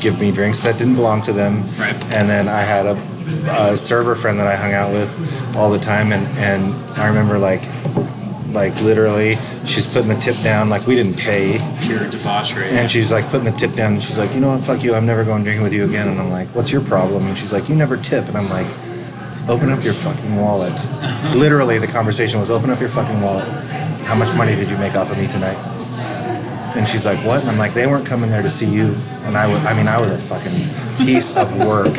give 0.00 0.20
me 0.20 0.30
drinks 0.32 0.60
that 0.62 0.78
didn't 0.78 0.96
belong 0.96 1.22
to 1.22 1.32
them. 1.32 1.62
Right. 1.78 1.94
And 2.14 2.28
then 2.28 2.48
I 2.48 2.60
had 2.60 2.86
a, 2.86 2.96
a 3.72 3.76
server 3.76 4.16
friend 4.16 4.38
that 4.38 4.46
I 4.46 4.56
hung 4.56 4.72
out 4.72 4.92
with 4.92 5.56
all 5.56 5.70
the 5.70 5.78
time, 5.78 6.12
and 6.12 6.26
and 6.38 6.74
I 7.00 7.08
remember 7.08 7.38
like. 7.38 7.62
Like 8.52 8.78
literally, 8.82 9.38
she's 9.64 9.86
putting 9.86 10.08
the 10.08 10.16
tip 10.16 10.36
down. 10.42 10.68
Like 10.68 10.86
we 10.86 10.94
didn't 10.94 11.16
pay, 11.16 11.56
Pure 11.86 12.10
debauchery. 12.10 12.68
and 12.70 12.90
she's 12.90 13.10
like 13.12 13.24
putting 13.26 13.44
the 13.44 13.52
tip 13.58 13.74
down 13.74 13.94
and 13.94 14.02
she's 14.02 14.18
like, 14.18 14.32
you 14.34 14.40
know 14.40 14.48
what, 14.50 14.60
fuck 14.62 14.82
you, 14.82 14.94
I'm 14.94 15.06
never 15.06 15.24
going 15.24 15.42
drinking 15.42 15.62
with 15.62 15.72
you 15.72 15.84
again. 15.84 16.08
And 16.08 16.20
I'm 16.20 16.30
like, 16.30 16.48
what's 16.48 16.70
your 16.72 16.82
problem? 16.82 17.26
And 17.26 17.36
she's 17.36 17.52
like, 17.52 17.68
you 17.68 17.74
never 17.74 17.96
tip. 17.96 18.26
And 18.28 18.36
I'm 18.36 18.48
like, 18.50 18.66
open 19.48 19.70
up 19.70 19.82
your 19.84 19.94
fucking 19.94 20.36
wallet. 20.36 20.72
Literally, 21.36 21.78
the 21.78 21.86
conversation 21.88 22.38
was, 22.40 22.50
open 22.50 22.70
up 22.70 22.78
your 22.80 22.88
fucking 22.88 23.20
wallet. 23.20 23.48
How 24.04 24.14
much 24.14 24.34
money 24.36 24.54
did 24.54 24.68
you 24.70 24.76
make 24.78 24.94
off 24.94 25.10
of 25.10 25.18
me 25.18 25.26
tonight? 25.26 25.56
And 26.76 26.88
she's 26.88 27.04
like, 27.04 27.18
what? 27.26 27.40
And 27.42 27.50
I'm 27.50 27.58
like, 27.58 27.74
they 27.74 27.86
weren't 27.86 28.06
coming 28.06 28.30
there 28.30 28.42
to 28.42 28.48
see 28.50 28.66
you. 28.66 28.94
And 29.24 29.36
I 29.36 29.46
was, 29.46 29.58
I 29.64 29.74
mean, 29.74 29.88
I 29.88 30.00
was 30.00 30.10
a 30.10 30.16
fucking 30.18 31.04
piece 31.06 31.36
of 31.36 31.54
work, 31.66 31.94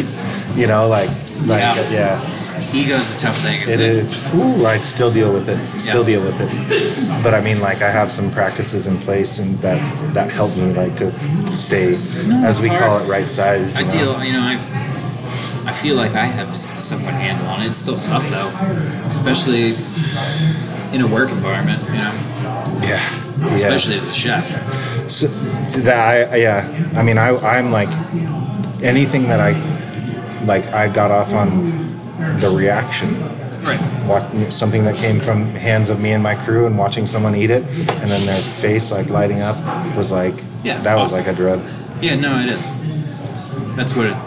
you 0.57 0.65
know, 0.67 0.87
like, 0.87 1.09
like, 1.45 1.59
Yeah. 1.59 1.89
yeah. 1.91 2.52
Ego's 2.73 3.15
a 3.15 3.19
tough 3.19 3.37
thing, 3.41 3.61
It 3.61 3.67
isn't 3.69 3.81
it? 3.81 3.91
is. 4.05 4.35
Ooh, 4.35 4.65
I 4.65 4.77
still 4.79 5.11
deal 5.11 5.33
with 5.33 5.49
it. 5.49 5.59
Still 5.81 5.99
Yeah. 6.01 6.05
deal 6.17 6.21
with 6.21 6.39
it. 6.39 7.23
But 7.23 7.33
I 7.33 7.41
mean, 7.41 7.59
like, 7.59 7.81
I 7.81 7.89
have 7.91 8.11
some 8.11 8.29
practices 8.31 8.87
in 8.87 8.97
place, 8.99 9.39
and 9.39 9.59
that 9.61 9.79
that 10.13 10.31
help 10.31 10.55
me, 10.57 10.73
like, 10.73 10.95
to 10.97 11.11
stay, 11.53 11.95
No, 12.27 12.43
as 12.45 12.59
we 12.59 12.69
call 12.69 12.99
it, 12.99 13.07
right 13.07 13.27
sized. 13.29 13.77
I 13.77 13.81
know? 13.83 13.89
deal, 13.89 14.23
you 14.23 14.33
know, 14.33 14.41
I 14.41 14.59
I 15.65 15.71
feel 15.71 15.95
like 15.95 16.13
I 16.15 16.25
have 16.25 16.53
somewhat 16.55 17.13
handle 17.13 17.47
on 17.47 17.61
it. 17.63 17.67
It's 17.67 17.77
still 17.77 17.97
tough 17.97 18.25
though, 18.29 18.51
especially 19.07 19.75
in 20.93 21.01
a 21.01 21.07
work 21.07 21.29
environment. 21.31 21.79
You 21.87 21.97
know, 22.03 22.11
Yeah. 22.81 22.99
yeah. 23.39 23.55
especially 23.55 23.95
as 23.97 24.09
a 24.09 24.13
chef. 24.13 24.45
So, 25.09 25.27
that 25.87 25.97
I 26.33 26.35
yeah. 26.37 26.65
I 26.97 27.01
mean, 27.03 27.17
I 27.17 27.29
I'm 27.37 27.71
like 27.71 27.89
anything 28.81 29.23
that 29.29 29.39
I 29.39 29.51
like. 30.45 30.73
I 30.73 30.87
got 30.89 31.11
off 31.11 31.33
on 31.33 31.82
the 32.39 32.49
reaction. 32.55 33.09
Right. 33.63 33.79
Watching 34.05 34.51
something 34.51 34.83
that 34.83 34.95
came 34.95 35.19
from 35.19 35.45
hands 35.55 35.89
of 35.89 36.01
me 36.01 36.11
and 36.11 36.21
my 36.21 36.35
crew, 36.35 36.65
and 36.65 36.77
watching 36.77 37.05
someone 37.05 37.35
eat 37.35 37.49
it, 37.49 37.63
and 37.63 38.09
then 38.11 38.25
their 38.25 38.41
face 38.41 38.91
like 38.91 39.09
lighting 39.09 39.41
up 39.41 39.55
was 39.95 40.11
like 40.11 40.35
Yeah, 40.63 40.79
that 40.79 40.95
was 40.97 41.15
like 41.15 41.27
a 41.27 41.33
drug. 41.33 41.61
Yeah, 42.01 42.15
no, 42.15 42.39
it 42.39 42.51
is. 42.51 42.69
That's 43.75 43.95
what 43.95 44.07
it, 44.07 44.17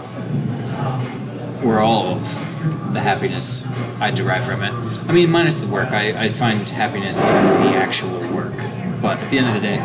we're 1.63 1.81
all 1.81 2.07
of 2.15 2.95
the 2.95 3.01
happiness 3.01 3.67
I 4.01 4.11
derive 4.11 4.45
from 4.45 4.63
it. 4.63 4.73
I 5.09 5.13
mean, 5.13 5.31
minus 5.31 5.57
the 5.57 5.67
work. 5.67 5.91
I, 5.91 6.09
I 6.09 6.29
find 6.29 6.67
happiness 6.69 7.19
in 7.21 7.27
the 7.27 7.77
actual 7.77 8.19
work. 8.35 8.55
But 9.03 9.19
at 9.19 9.31
the 9.31 9.39
end 9.39 9.49
of 9.49 9.55
the 9.55 9.61
day, 9.61 9.79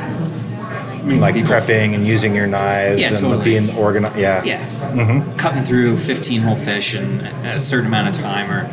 mean, 1.03 1.19
like 1.19 1.33
people- 1.35 1.51
prepping 1.51 1.95
and 1.95 2.05
using 2.05 2.35
your 2.35 2.47
knives 2.47 3.01
Yeah, 3.01 3.09
and 3.09 3.17
totally. 3.17 3.43
being 3.43 3.75
organized. 3.75 4.17
Yeah. 4.17 4.43
Yeah. 4.43 5.23
Cutting 5.37 5.61
through 5.63 5.97
15 5.97 6.41
whole 6.41 6.55
fish 6.55 6.95
in 6.95 7.19
a 7.45 7.51
certain 7.59 7.87
amount 7.87 8.09
of 8.15 8.21
time, 8.23 8.49
or 8.51 8.69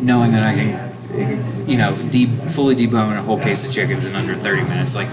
knowing 0.00 0.32
that 0.32 0.42
I 0.42 0.54
can, 0.54 1.66
you 1.66 1.78
know, 1.78 1.92
de- 2.10 2.26
fully 2.48 2.74
debone 2.76 3.16
a 3.18 3.22
whole 3.22 3.38
case 3.38 3.66
of 3.66 3.72
chickens 3.72 4.06
in 4.06 4.14
under 4.14 4.34
30 4.34 4.62
minutes. 4.62 4.94
Like, 4.94 5.08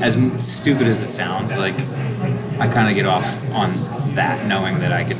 as 0.00 0.14
stupid 0.44 0.86
as 0.88 1.02
it 1.04 1.10
sounds, 1.10 1.58
like, 1.58 1.74
I 2.58 2.66
kind 2.68 2.88
of 2.88 2.94
get 2.94 3.06
off 3.06 3.44
on 3.52 3.70
that, 4.14 4.46
knowing 4.46 4.78
that 4.80 4.92
I 4.92 5.04
could. 5.04 5.16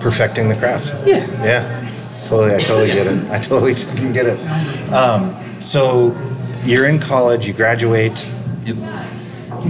Perfecting 0.00 0.48
the 0.48 0.56
craft. 0.56 0.92
Yeah. 1.06 1.24
Yeah. 1.44 1.90
Totally. 2.26 2.54
I 2.54 2.58
totally 2.58 2.88
get 2.88 3.06
it. 3.06 3.30
I 3.30 3.38
totally 3.38 3.74
fucking 3.74 4.12
get 4.12 4.26
it. 4.26 4.38
Um, 4.92 5.34
so 5.60 6.16
you're 6.64 6.88
in 6.88 6.98
college, 6.98 7.46
you 7.46 7.52
graduate, 7.54 8.28
Yep. 8.64 8.76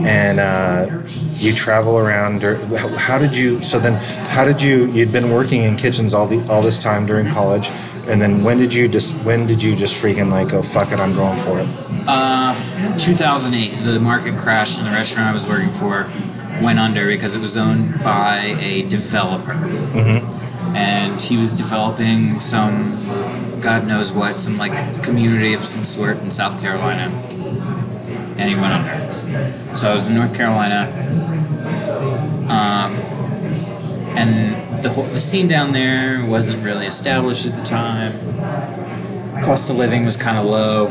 And 0.05 0.39
uh, 0.39 1.03
you 1.37 1.53
travel 1.53 1.99
around. 1.99 2.45
Or, 2.45 2.57
how, 2.97 3.19
did 3.19 3.37
you? 3.37 3.63
So 3.63 3.79
then, 3.79 3.95
how 4.29 4.45
did 4.45 4.61
you? 4.61 4.87
You'd 4.91 5.13
been 5.13 5.31
working 5.31 5.63
in 5.63 5.77
kitchens 5.77 6.15
all 6.15 6.27
the 6.27 6.45
all 6.51 6.63
this 6.63 6.83
time 6.83 7.07
during 7.07 7.29
college, 7.29 7.71
and 8.09 8.21
then 8.21 8.43
when 8.45 8.59
did 8.59 8.75
you 8.75 8.89
just? 8.89 9.15
When 9.25 9.47
did 9.47 9.63
you 9.63 9.77
just 9.77 10.03
freaking 10.03 10.31
like 10.31 10.49
go 10.49 10.63
fuck 10.63 10.93
it? 10.93 10.99
I'm 10.99 11.15
going 11.15 11.39
for 11.39 11.59
it. 11.61 11.69
2008, 12.99 13.83
the 13.85 13.99
market 14.01 14.39
crashed, 14.39 14.79
and 14.79 14.87
the 14.87 14.93
restaurant 14.93 15.29
I 15.29 15.33
was 15.33 15.47
working 15.47 15.71
for 15.71 16.09
went 16.63 16.79
under 16.79 17.07
because 17.07 17.35
it 17.35 17.41
was 17.41 17.57
owned 17.57 18.03
by 18.03 18.57
a 18.61 18.89
developer. 18.89 19.53
And 20.75 21.21
he 21.21 21.37
was 21.37 21.53
developing 21.53 22.35
some, 22.35 22.85
God 23.61 23.87
knows 23.87 24.13
what, 24.13 24.39
some 24.39 24.59
like 24.59 25.03
community 25.03 25.55
of 25.55 25.65
some 25.65 25.85
sort 25.85 26.19
in 26.19 26.31
South 26.31 26.63
Carolina. 26.63 27.11
And 28.39 28.49
he 28.51 28.55
went 28.55 28.77
under. 28.77 29.77
So 29.77 29.89
I 29.91 29.93
was 29.93 30.09
in 30.09 30.15
North 30.15 30.35
Carolina. 30.35 30.89
Um, 32.49 32.93
and 34.17 34.83
the, 34.83 34.89
whole, 34.91 35.05
the 35.05 35.21
scene 35.21 35.47
down 35.47 35.73
there 35.73 36.23
wasn't 36.29 36.65
really 36.65 36.87
established 36.87 37.47
at 37.47 37.53
the 37.59 37.65
time. 37.65 38.13
cost 39.43 39.71
of 39.71 39.77
living 39.77 40.05
was 40.05 40.17
kind 40.17 40.39
of 40.39 40.45
low. 40.47 40.89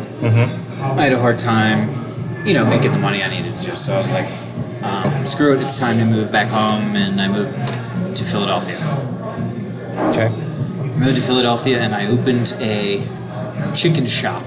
I 0.80 1.04
had 1.04 1.14
a 1.14 1.20
hard 1.20 1.40
time, 1.40 1.90
you 2.46 2.54
know, 2.54 2.66
making 2.66 2.92
the 2.92 2.98
money 3.00 3.24
I 3.24 3.30
needed 3.30 3.56
to 3.56 3.64
do. 3.70 3.76
So 3.76 3.94
I 3.96 3.98
was 3.98 4.12
like, 4.12 4.30
um, 4.84 5.26
screw 5.26 5.54
it, 5.56 5.62
it's 5.62 5.80
time 5.80 5.96
to 5.98 6.06
move 6.06 6.32
back 6.32 6.50
home, 6.50 6.96
and 6.96 7.20
I 7.20 7.28
moved 7.28 7.56
to 8.18 8.24
Philadelphia. 8.24 8.76
Okay. 10.10 10.30
moved 10.98 11.16
to 11.16 11.22
Philadelphia 11.22 11.80
and 11.82 11.96
I 11.96 12.08
opened 12.08 12.56
a 12.60 13.00
chicken 13.74 14.04
shop 14.06 14.44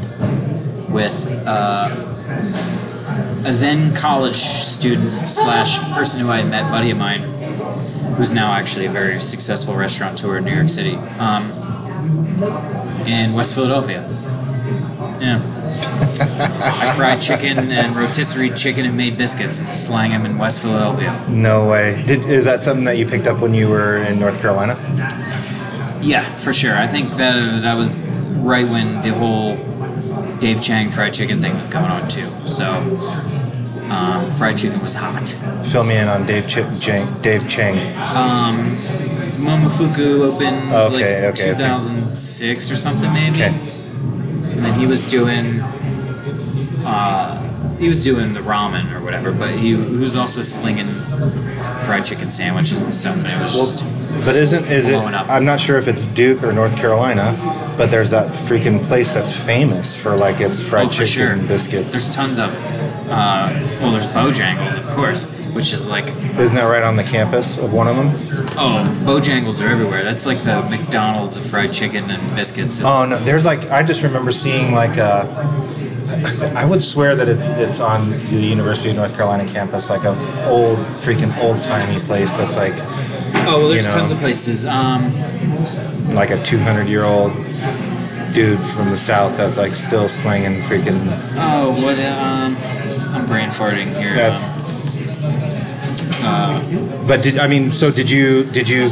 with 0.91 1.31
uh, 1.47 1.89
a 3.45 3.53
then 3.53 3.95
college 3.95 4.37
student 4.37 5.13
slash 5.31 5.79
person 5.95 6.21
who 6.21 6.31
I 6.31 6.39
had 6.39 6.51
met, 6.51 6.71
buddy 6.71 6.91
of 6.91 6.99
mine, 6.99 7.21
who's 8.17 8.33
now 8.33 8.53
actually 8.53 8.87
a 8.87 8.91
very 8.91 9.21
successful 9.21 9.75
restaurateur 9.75 10.39
in 10.39 10.45
New 10.45 10.55
York 10.55 10.69
City, 10.69 10.97
um, 11.19 11.51
in 13.07 13.35
West 13.35 13.55
Philadelphia. 13.55 14.07
Yeah. 15.21 15.43
I 16.41 16.95
fried 16.97 17.21
chicken 17.21 17.59
and 17.73 17.97
rotisserie 17.97 18.51
chicken 18.51 18.87
and 18.87 18.97
made 18.97 19.19
biscuits 19.19 19.61
and 19.61 19.73
slang 19.75 20.11
them 20.11 20.25
in 20.25 20.39
West 20.39 20.63
Philadelphia. 20.63 21.25
No 21.29 21.67
way. 21.67 22.03
Did 22.07 22.25
is 22.25 22.45
that 22.45 22.63
something 22.63 22.85
that 22.85 22.99
you 22.99 23.07
picked 23.07 23.27
up 23.27 23.41
when 23.41 23.53
you 23.53 23.69
were 23.69 23.99
in 23.99 24.19
North 24.19 24.41
Carolina? 24.41 24.75
Yeah, 26.01 26.23
for 26.23 26.53
sure. 26.53 26.75
I 26.75 26.87
think 26.87 27.09
that 27.17 27.63
that 27.63 27.77
was 27.77 27.99
right 28.39 28.67
when 28.67 29.03
the 29.03 29.13
whole 29.13 29.57
Dave 30.41 30.63
Chang 30.63 30.91
fried 30.91 31.15
chicken 31.15 31.41
thing 31.41 31.57
was 31.57 31.69
going 31.69 31.87
on 31.91 32.09
too. 32.09 32.29
So 32.47 32.67
um, 33.91 34.31
fried 34.31 34.57
chicken 34.59 34.81
was 34.81 34.95
hot. 34.95 35.29
Fill 35.65 35.85
me 35.85 35.97
in 35.97 36.09
on 36.09 36.27
Dave 36.27 36.47
Ch- 36.47 36.69
Jang, 36.81 37.07
Dave 37.23 37.49
Chang. 37.49 37.77
Um, 37.97 38.71
Momofuku 39.45 40.33
opened 40.33 40.73
Okay, 40.73 41.23
like 41.25 41.35
okay, 41.35 41.51
okay. 41.51 41.53
2006 41.59 42.71
or 42.71 42.77
something 42.77 43.13
maybe, 43.13 43.37
Okay. 43.37 43.47
and 43.49 44.65
then 44.65 44.79
he 44.79 44.87
was 44.87 45.05
doing. 45.05 45.61
Uh, 46.85 47.45
he 47.79 47.87
was 47.87 48.03
doing 48.03 48.33
the 48.33 48.41
ramen 48.41 48.93
or 48.93 49.01
whatever, 49.05 49.31
but 49.33 49.51
he, 49.51 49.77
he 49.77 49.97
was 49.97 50.17
also 50.17 50.43
slinging 50.43 50.87
fried 51.87 52.05
chicken 52.05 52.29
sandwiches 52.31 52.83
and 52.83 52.93
stuff, 52.93 53.17
and 53.17 53.27
it 53.27 53.41
was 53.43 53.55
just 53.55 53.85
But 54.25 54.35
isn't 54.37 54.65
is 54.67 54.89
it? 54.89 54.95
Up. 55.15 55.29
I'm 55.31 55.45
not 55.45 55.61
sure 55.61 55.77
if 55.79 55.87
it's 55.87 56.05
Duke 56.07 56.43
or 56.43 56.53
North 56.53 56.77
Carolina, 56.77 57.35
but 57.77 57.91
there's 57.91 58.11
that 58.11 58.33
freaking 58.33 58.83
place 58.83 59.13
that's 59.13 59.33
famous 59.47 60.01
for 60.01 60.17
like 60.17 60.41
its 60.41 60.67
fried 60.67 60.87
Oh, 60.87 60.91
chicken 60.91 61.07
sure. 61.07 61.37
biscuits. 61.47 61.93
There's 61.93 62.11
tons 62.15 62.39
of. 62.39 62.51
Uh, 63.11 63.49
well, 63.81 63.93
there's 63.93 64.07
Bojangles, 64.09 64.77
of 64.77 64.87
course, 64.95 65.27
which 65.55 65.73
is 65.73 65.89
like 65.89 66.07
Isn't 66.39 66.55
that 66.57 66.67
right 66.69 66.83
on 66.83 66.97
the 66.97 67.05
campus 67.05 67.57
of 67.57 67.73
one 67.73 67.87
of 67.87 67.97
them? 67.97 68.09
oh, 68.59 68.85
Bojangles 69.05 69.65
are 69.65 69.69
everywhere. 69.69 70.03
That's 70.05 70.27
like 70.27 70.39
the 70.39 70.61
McDonald's 70.69 71.37
of 71.39 71.47
fried 71.47 71.73
chicken 71.73 72.11
and 72.11 72.37
biscuits. 72.37 72.83
Oh 72.85 73.07
no, 73.09 73.17
there's 73.19 73.47
like 73.47 73.71
I 73.71 73.83
just 73.83 74.03
remember 74.03 74.31
seeing 74.33 74.73
like 74.73 74.99
uh, 74.99 75.25
I 76.55 76.65
would 76.67 76.83
swear 76.83 77.15
that 77.15 77.29
it's 77.29 77.49
it's 77.51 77.81
on 77.81 78.11
the 78.11 78.37
University 78.43 78.91
of 78.91 78.97
North 78.97 79.15
Carolina 79.17 79.47
campus, 79.47 79.89
like 79.91 80.05
a 80.05 80.15
old 80.49 80.79
freaking 81.01 81.35
old 81.43 81.63
timey 81.63 81.99
place 82.01 82.37
that's 82.37 82.57
like 82.57 82.75
Oh, 83.49 83.59
well, 83.61 83.69
there's 83.69 83.85
you 83.87 83.91
know. 83.93 83.99
tons 83.99 84.11
of 84.11 84.19
places. 84.19 84.67
Um, 84.67 85.13
like 86.15 86.31
a 86.31 86.43
200 86.43 86.89
year 86.89 87.05
old 87.05 87.33
dude 88.35 88.63
from 88.63 88.91
the 88.91 88.99
south 88.99 89.37
that's 89.37 89.57
like 89.57 89.75
still 89.75 90.09
slinging 90.09 90.61
freaking. 90.63 90.99
oh, 91.37 91.73
what? 91.83 91.99
Um, 91.99 92.57
I'm 93.15 93.27
brain 93.27 93.49
farting 93.51 93.99
here. 94.01 94.15
That's- 94.15 94.43
Um, 96.25 97.07
But 97.07 97.23
did 97.23 97.39
I 97.39 97.47
mean? 97.47 97.73
So 97.73 97.91
did 97.91 98.11
you 98.11 98.45
did 98.45 98.69
you 98.69 98.91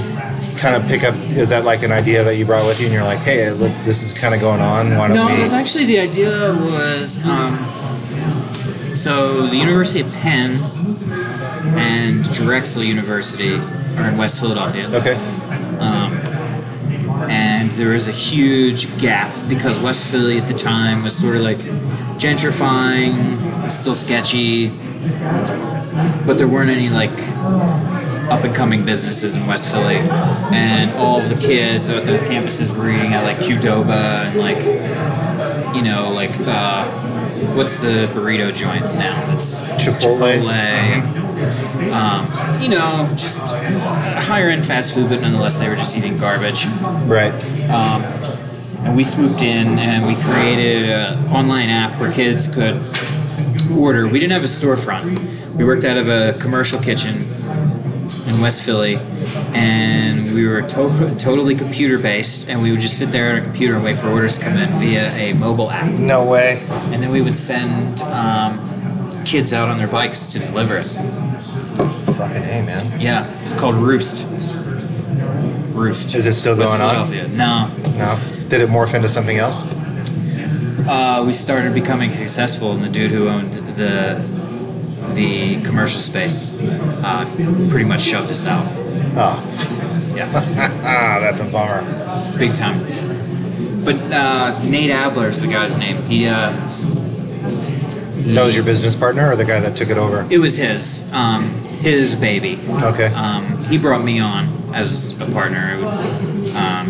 kind 0.56 0.74
of 0.74 0.86
pick 0.88 1.04
up? 1.04 1.14
Is 1.36 1.50
that 1.50 1.64
like 1.64 1.82
an 1.82 1.92
idea 1.92 2.24
that 2.24 2.36
you 2.36 2.46
brought 2.46 2.64
with 2.66 2.80
you, 2.80 2.86
and 2.86 2.94
you're 2.94 3.04
like, 3.04 3.18
hey, 3.18 3.50
look, 3.50 3.72
this 3.84 4.02
is 4.02 4.12
kind 4.18 4.34
of 4.34 4.40
going 4.40 4.60
on. 4.60 4.96
Why 4.96 5.08
don't 5.08 5.16
no, 5.16 5.26
we? 5.26 5.34
it 5.34 5.40
was 5.40 5.52
actually 5.52 5.84
the 5.84 5.98
idea 5.98 6.54
was 6.54 7.22
um, 7.26 7.58
so 8.94 9.46
the 9.48 9.56
University 9.56 10.00
of 10.00 10.10
Penn 10.14 10.58
and 11.76 12.24
Drexel 12.32 12.82
University 12.82 13.58
are 13.96 14.08
in 14.08 14.16
West 14.16 14.40
Philadelphia. 14.40 14.88
okay. 14.88 15.14
Um, 15.78 16.12
and 17.30 17.72
there 17.72 17.90
was 17.90 18.08
a 18.08 18.12
huge 18.12 18.98
gap 18.98 19.32
because 19.48 19.82
West 19.82 20.10
Philly 20.10 20.38
at 20.38 20.46
the 20.46 20.54
time 20.54 21.02
was 21.02 21.16
sort 21.16 21.36
of 21.36 21.42
like 21.42 21.58
gentrifying, 22.18 23.70
still 23.70 23.94
sketchy, 23.94 24.68
but 26.26 26.34
there 26.34 26.48
weren't 26.48 26.70
any 26.70 26.88
like 26.90 27.10
up 28.30 28.44
and 28.44 28.54
coming 28.54 28.84
businesses 28.84 29.36
in 29.36 29.46
West 29.46 29.70
Philly, 29.70 29.96
and 29.96 30.90
all 30.96 31.20
of 31.20 31.28
the 31.28 31.36
kids 31.36 31.90
at 31.90 32.04
those 32.04 32.22
campuses 32.22 32.76
were 32.76 32.90
eating 32.90 33.14
at 33.14 33.22
like 33.24 33.38
Qdoba 33.38 34.26
and 34.26 34.38
like 34.40 35.74
you 35.74 35.82
know 35.82 36.10
like 36.10 36.32
uh, 36.40 36.84
what's 37.54 37.76
the 37.78 38.08
burrito 38.12 38.54
joint 38.54 38.82
now? 38.82 39.32
It's 39.32 39.62
Chipotle. 39.72 40.42
Chipotle. 40.42 41.25
Um, 41.36 42.62
you 42.62 42.70
know, 42.70 43.12
just 43.16 43.54
higher 44.26 44.48
end 44.48 44.64
fast 44.64 44.94
food, 44.94 45.10
but 45.10 45.20
nonetheless, 45.20 45.58
they 45.58 45.68
were 45.68 45.76
just 45.76 45.96
eating 45.96 46.16
garbage. 46.18 46.66
Right. 47.06 47.32
Um, 47.68 48.02
and 48.84 48.96
we 48.96 49.04
swooped 49.04 49.42
in 49.42 49.78
and 49.78 50.06
we 50.06 50.14
created 50.22 50.88
an 50.88 51.28
online 51.28 51.68
app 51.68 52.00
where 52.00 52.10
kids 52.12 52.52
could 52.52 52.74
order. 53.76 54.06
We 54.06 54.18
didn't 54.18 54.32
have 54.32 54.44
a 54.44 54.46
storefront. 54.46 55.18
We 55.56 55.64
worked 55.64 55.84
out 55.84 55.98
of 55.98 56.08
a 56.08 56.34
commercial 56.40 56.80
kitchen 56.80 57.24
in 58.26 58.40
West 58.40 58.62
Philly, 58.62 58.96
and 59.54 60.32
we 60.34 60.46
were 60.46 60.62
to- 60.62 61.14
totally 61.18 61.54
computer 61.54 61.98
based. 61.98 62.48
And 62.48 62.62
we 62.62 62.70
would 62.70 62.80
just 62.80 62.98
sit 62.98 63.10
there 63.12 63.36
at 63.36 63.38
a 63.38 63.40
computer 63.42 63.74
and 63.74 63.84
wait 63.84 63.98
for 63.98 64.08
orders 64.08 64.38
to 64.38 64.44
come 64.44 64.56
in 64.56 64.68
via 64.78 65.10
a 65.12 65.32
mobile 65.34 65.70
app. 65.70 65.90
No 65.92 66.24
way. 66.24 66.62
And 66.92 67.02
then 67.02 67.10
we 67.10 67.20
would 67.22 67.36
send 67.36 68.00
um, 68.02 68.58
kids 69.26 69.52
out 69.52 69.68
on 69.68 69.76
their 69.78 69.88
bikes 69.88 70.26
to 70.26 70.38
deliver 70.38 70.76
it. 70.78 70.84
Fucking 70.84 72.42
hey, 72.42 72.62
man. 72.62 73.00
Yeah, 73.00 73.26
it's 73.42 73.52
called 73.58 73.74
Roost. 73.74 74.26
Roost. 75.74 76.14
Is 76.14 76.26
it 76.26 76.32
still 76.34 76.56
West 76.56 76.78
going 76.78 76.82
on? 76.82 77.10
No, 77.36 77.68
No. 77.98 78.18
Did 78.48 78.60
it 78.60 78.68
morph 78.68 78.94
into 78.94 79.08
something 79.08 79.36
else? 79.36 79.64
uh, 80.88 81.22
we 81.26 81.32
started 81.32 81.74
becoming 81.74 82.12
successful, 82.12 82.72
and 82.72 82.82
the 82.84 82.88
dude 82.88 83.10
who 83.10 83.28
owned 83.28 83.52
the 83.52 84.16
the 85.14 85.60
commercial 85.64 85.98
space 86.00 86.56
uh, 87.02 87.24
pretty 87.70 87.84
much 87.88 88.02
shoved 88.02 88.30
us 88.30 88.46
out. 88.46 88.64
Oh, 89.18 90.14
Yeah, 90.16 90.30
ah, 90.84 91.18
that's 91.20 91.40
a 91.40 91.50
bummer. 91.50 91.82
big 92.38 92.54
time. 92.54 92.78
But 93.84 93.96
uh, 94.12 94.62
Nate 94.62 94.90
Adler 94.90 95.28
is 95.28 95.40
the 95.40 95.46
guy's 95.48 95.76
name. 95.76 96.02
He 96.04 96.26
uh, 96.26 96.52
That 98.16 98.44
was 98.44 98.54
your 98.54 98.64
business 98.64 98.94
partner 98.96 99.30
or 99.30 99.36
the 99.36 99.44
guy 99.44 99.60
that 99.60 99.76
took 99.76 99.90
it 99.90 99.98
over? 99.98 100.26
it 100.30 100.38
was 100.38 100.56
his 100.56 101.10
um, 101.12 101.50
his 101.80 102.16
baby. 102.16 102.58
Okay. 102.68 103.06
Um, 103.06 103.46
he 103.68 103.78
brought 103.78 104.02
me 104.04 104.20
on 104.20 104.48
as 104.74 105.18
a 105.20 105.26
partner. 105.26 105.74
Um, 106.56 106.86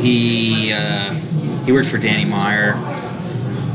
he 0.00 0.72
uh, 0.72 1.14
he 1.64 1.72
worked 1.72 1.88
for 1.88 1.98
Danny 1.98 2.24
Meyer 2.24 2.74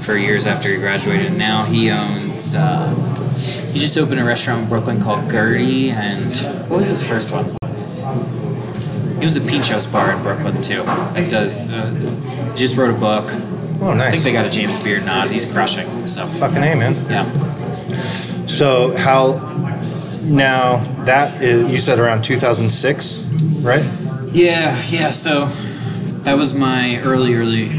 for 0.01 0.15
years 0.17 0.47
after 0.47 0.69
he 0.69 0.77
graduated. 0.77 1.27
And 1.27 1.37
now 1.37 1.63
he 1.63 1.89
owns. 1.91 2.55
Uh, 2.55 2.93
he 3.71 3.79
just 3.79 3.97
opened 3.97 4.19
a 4.19 4.23
restaurant 4.23 4.63
in 4.63 4.69
Brooklyn 4.69 5.01
called 5.01 5.29
Gertie, 5.29 5.89
and 5.91 6.35
what 6.69 6.77
was 6.77 6.87
his 6.87 7.07
first 7.07 7.31
one? 7.31 7.45
He 9.19 9.25
owns 9.25 9.37
a 9.37 9.41
Pinchos 9.41 9.91
bar 9.91 10.11
in 10.13 10.21
Brooklyn 10.23 10.61
too. 10.61 10.83
That 10.83 11.29
does. 11.29 11.69
Uh, 11.71 11.89
he 12.51 12.57
just 12.57 12.77
wrote 12.77 12.95
a 12.95 12.99
book. 12.99 13.29
Oh, 13.83 13.93
nice. 13.95 14.07
I 14.07 14.11
think 14.11 14.23
they 14.23 14.33
got 14.33 14.45
a 14.45 14.49
James 14.49 14.81
Beard 14.83 15.05
nod. 15.05 15.29
He's 15.31 15.51
crushing. 15.51 16.07
So 16.07 16.25
Fucking 16.25 16.61
hey, 16.61 16.75
man. 16.75 16.93
yeah. 17.09 17.25
So 18.47 18.95
how 18.97 19.33
now 20.23 20.77
that 21.05 21.41
is 21.41 21.71
you 21.71 21.79
said 21.79 21.97
around 21.99 22.23
2006, 22.23 23.61
right? 23.63 23.83
Yeah, 24.31 24.79
yeah. 24.89 25.09
So 25.09 25.45
that 26.23 26.35
was 26.37 26.53
my 26.53 27.01
early, 27.03 27.33
early 27.33 27.69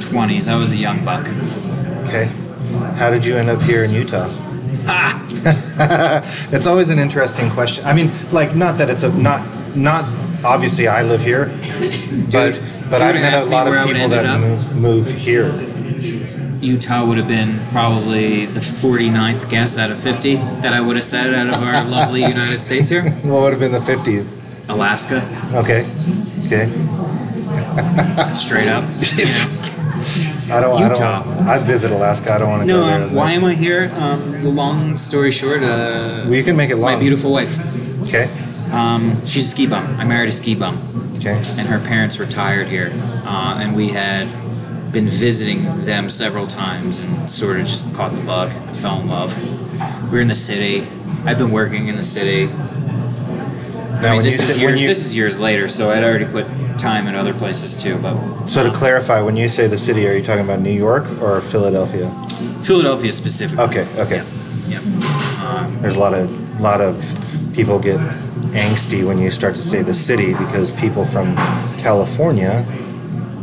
twenties. 0.00 0.46
I 0.48 0.56
was 0.56 0.72
a 0.72 0.76
young 0.76 1.04
buck. 1.04 1.26
Okay. 2.06 2.26
How 2.96 3.10
did 3.10 3.26
you 3.26 3.36
end 3.36 3.48
up 3.50 3.60
here 3.62 3.84
in 3.84 3.90
Utah? 3.90 4.28
Ah, 4.86 5.20
it's 6.52 6.66
always 6.66 6.88
an 6.90 6.98
interesting 6.98 7.50
question. 7.50 7.84
I 7.86 7.92
mean, 7.94 8.10
like 8.30 8.54
not 8.54 8.78
that 8.78 8.88
it's 8.90 9.02
a 9.02 9.12
not 9.20 9.44
not 9.76 10.04
obviously 10.44 10.88
I 10.88 11.02
live 11.02 11.22
here, 11.22 11.46
but 12.30 12.60
but 12.90 13.00
I've 13.02 13.14
met 13.14 13.34
a 13.34 13.44
lot 13.46 13.66
of 13.68 13.86
people 13.86 14.08
that 14.08 14.40
move, 14.40 14.76
move 14.76 15.10
here. 15.10 15.50
Utah 16.60 17.04
would 17.04 17.18
have 17.18 17.26
been 17.26 17.58
probably 17.72 18.46
the 18.46 18.60
49th 18.60 19.50
guess 19.50 19.78
out 19.78 19.90
of 19.90 19.98
50 19.98 20.36
that 20.62 20.72
I 20.72 20.80
would 20.80 20.94
have 20.94 21.04
said 21.04 21.34
out 21.34 21.48
of 21.48 21.60
our 21.62 21.82
lovely 21.90 22.20
United 22.22 22.60
States 22.60 22.88
here. 22.88 23.02
What 23.22 23.42
would 23.42 23.50
have 23.52 23.60
been 23.60 23.72
the 23.72 23.80
50th? 23.80 24.68
Alaska, 24.68 25.20
Okay. 25.54 25.84
Okay. 26.46 26.70
straight 28.34 28.68
up. 28.68 28.84
I 30.50 30.60
don't. 30.60 30.78
Utah. 30.80 31.22
I 31.22 31.24
don't. 31.24 31.46
I'd 31.48 31.62
visit 31.62 31.90
Alaska. 31.92 32.32
I 32.34 32.38
don't 32.38 32.48
want 32.50 32.62
to 32.62 32.66
No, 32.68 32.80
go 32.80 32.86
there. 32.86 33.02
um, 33.08 33.14
why 33.14 33.32
am 33.32 33.44
I 33.44 33.54
here? 33.54 33.90
Um, 33.96 34.20
the 34.42 34.48
long 34.50 34.96
story 34.96 35.30
short, 35.30 35.62
uh, 35.62 36.24
Well, 36.26 36.34
you 36.34 36.42
can 36.44 36.56
make 36.56 36.70
it 36.70 36.76
long. 36.76 36.94
my 36.94 36.98
beautiful 37.00 37.32
wife. 37.32 37.56
Okay. 38.02 38.26
Um, 38.72 39.24
she's 39.26 39.46
a 39.46 39.48
ski 39.48 39.66
bum. 39.66 39.84
I 40.00 40.04
married 40.04 40.28
a 40.28 40.32
ski 40.32 40.54
bum, 40.54 40.78
Okay. 41.16 41.34
and 41.58 41.68
her 41.68 41.78
parents 41.78 42.18
retired 42.18 42.68
here. 42.68 42.92
uh, 43.24 43.58
and 43.60 43.74
we 43.76 43.88
had 43.88 44.26
been 44.92 45.08
visiting 45.08 45.84
them 45.84 46.10
several 46.10 46.46
times 46.46 47.00
and 47.00 47.30
sort 47.30 47.58
of 47.60 47.64
just 47.66 47.94
caught 47.94 48.12
the 48.14 48.20
bug, 48.22 48.50
fell 48.74 49.00
in 49.00 49.08
love. 49.08 49.32
We 50.10 50.16
were 50.18 50.20
in 50.20 50.28
the 50.28 50.34
city. 50.34 50.86
I've 51.24 51.38
been 51.38 51.50
working 51.52 51.88
in 51.88 51.96
the 51.96 52.02
city. 52.02 52.46
Now, 54.02 54.12
I 54.12 54.12
mean, 54.16 54.22
this 54.24 54.38
is 54.40 54.54
say- 54.56 54.60
years. 54.60 54.82
you- 54.82 54.88
this 54.88 55.06
is 55.06 55.14
years 55.16 55.38
later, 55.38 55.68
so 55.68 55.90
I'd 55.90 56.02
already 56.04 56.24
put 56.26 56.46
time 56.78 57.06
in 57.06 57.14
other 57.14 57.32
places 57.32 57.76
too. 57.76 57.96
But 58.02 58.16
So 58.46 58.64
to 58.64 58.70
clarify, 58.70 59.20
when 59.22 59.36
you 59.36 59.48
say 59.48 59.66
the 59.68 59.78
city, 59.78 60.06
are 60.08 60.14
you 60.16 60.22
talking 60.22 60.44
about 60.44 60.60
New 60.60 60.72
York 60.72 61.08
or 61.22 61.40
Philadelphia? 61.40 62.10
Philadelphia 62.62 63.12
specifically. 63.12 63.64
Okay, 63.64 63.86
okay. 63.98 64.22
Yeah. 64.68 64.78
Um, 65.46 65.66
There's 65.80 65.94
a 65.96 66.00
lot 66.00 66.12
of 66.14 66.28
lot 66.60 66.80
of 66.80 66.96
people 67.54 67.78
get 67.78 68.00
angsty 68.52 69.04
when 69.06 69.18
you 69.18 69.30
start 69.30 69.54
to 69.54 69.62
say 69.62 69.82
the 69.82 69.94
city 69.94 70.32
because 70.34 70.72
people 70.72 71.04
from 71.04 71.34
California, 71.78 72.64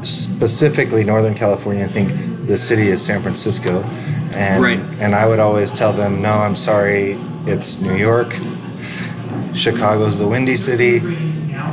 specifically 0.03 1.03
Northern 1.03 1.35
California, 1.35 1.87
think 1.87 2.09
the 2.47 2.57
city 2.57 2.87
is 2.87 3.01
San 3.03 3.21
Francisco, 3.21 3.81
and 4.35 4.61
Right. 4.63 4.79
and 5.01 5.15
I 5.15 5.27
would 5.27 5.39
always 5.39 5.71
tell 5.73 5.91
them, 5.93 6.21
no, 6.21 6.31
I'm 6.33 6.55
sorry, 6.55 7.17
it's 7.45 7.81
New 7.81 7.95
York. 7.95 8.33
Chicago's 9.53 10.17
the 10.17 10.27
windy 10.27 10.55
city. 10.55 10.99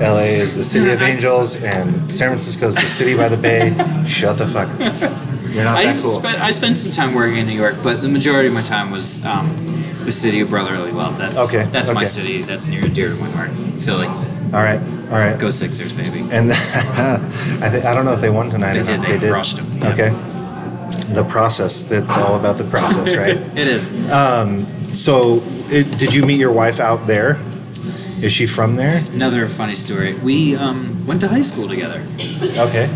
LA 0.01 0.25
is 0.43 0.57
the 0.57 0.65
city 0.65 0.91
of 0.93 1.03
angels, 1.03 1.57
and 1.57 2.11
San 2.11 2.29
Francisco 2.29 2.67
is 2.69 2.75
the 2.75 2.81
city 2.83 3.17
by 3.17 3.29
the 3.29 3.37
bay. 3.37 3.73
Shut 4.07 4.39
the 4.39 4.47
fuck 4.47 4.69
up. 4.81 5.26
You're 5.57 5.65
not 5.65 5.79
I 5.79 5.85
that 5.87 6.03
cool. 6.03 6.19
spent 6.21 6.39
I 6.41 6.51
spent 6.51 6.77
some 6.77 6.93
time 6.93 7.15
working 7.15 7.39
in 7.39 7.47
New 7.47 7.55
York, 7.57 7.77
but 7.83 8.03
the 8.03 8.09
majority 8.09 8.49
of 8.49 8.55
my 8.55 8.63
time 8.63 8.91
was 8.91 9.25
um, 9.25 9.49
the 10.05 10.13
city 10.13 10.41
of 10.41 10.51
brotherly 10.51 10.93
love. 10.93 11.17
That's 11.17 11.39
Okay, 11.49 11.65
That's 11.71 11.91
my 11.93 12.05
city. 12.05 12.43
That's 12.43 12.69
near 12.69 12.85
and 12.85 12.95
dear 12.95 13.09
to 13.09 13.17
my 13.17 13.29
heart. 13.31 13.51
Philly. 13.81 14.07
All 14.07 14.63
right, 14.63 14.79
all 15.11 15.19
right. 15.19 15.39
Go 15.41 15.49
Sixers, 15.51 15.93
baby. 15.95 16.21
And 16.31 16.53
I, 17.65 17.69
th- 17.71 17.85
I 17.85 17.95
don't 17.95 18.05
know 18.05 18.13
if 18.13 18.21
they 18.21 18.31
won 18.31 18.51
tonight. 18.51 18.75
They 18.75 18.81
or 18.81 18.85
did, 18.85 18.99
not. 18.99 19.09
they 19.09 19.19
did. 19.19 19.31
crushed 19.33 19.59
'em, 19.59 19.67
yeah. 19.79 19.93
Okay. 19.93 20.11
The 21.15 21.25
process. 21.25 21.91
It's 21.91 22.17
all 22.19 22.37
about 22.39 22.59
the 22.59 22.65
process, 22.77 23.17
right? 23.17 23.37
It 23.57 23.67
is. 23.67 23.89
so, 24.93 25.43
it, 25.69 25.99
did 25.99 26.15
you 26.15 26.25
meet 26.27 26.39
your 26.39 26.53
wife 26.53 26.81
out 26.81 27.07
there? 27.07 27.39
Is 28.23 28.33
she 28.33 28.47
from 28.47 28.77
there? 28.77 29.03
Another 29.13 29.47
funny 29.49 29.75
story. 29.75 30.15
We 30.15 30.57
um, 30.57 31.07
went 31.07 31.21
to 31.23 31.29
high 31.29 31.43
school 31.43 31.69
together. 31.69 32.03
Okay. 32.59 32.89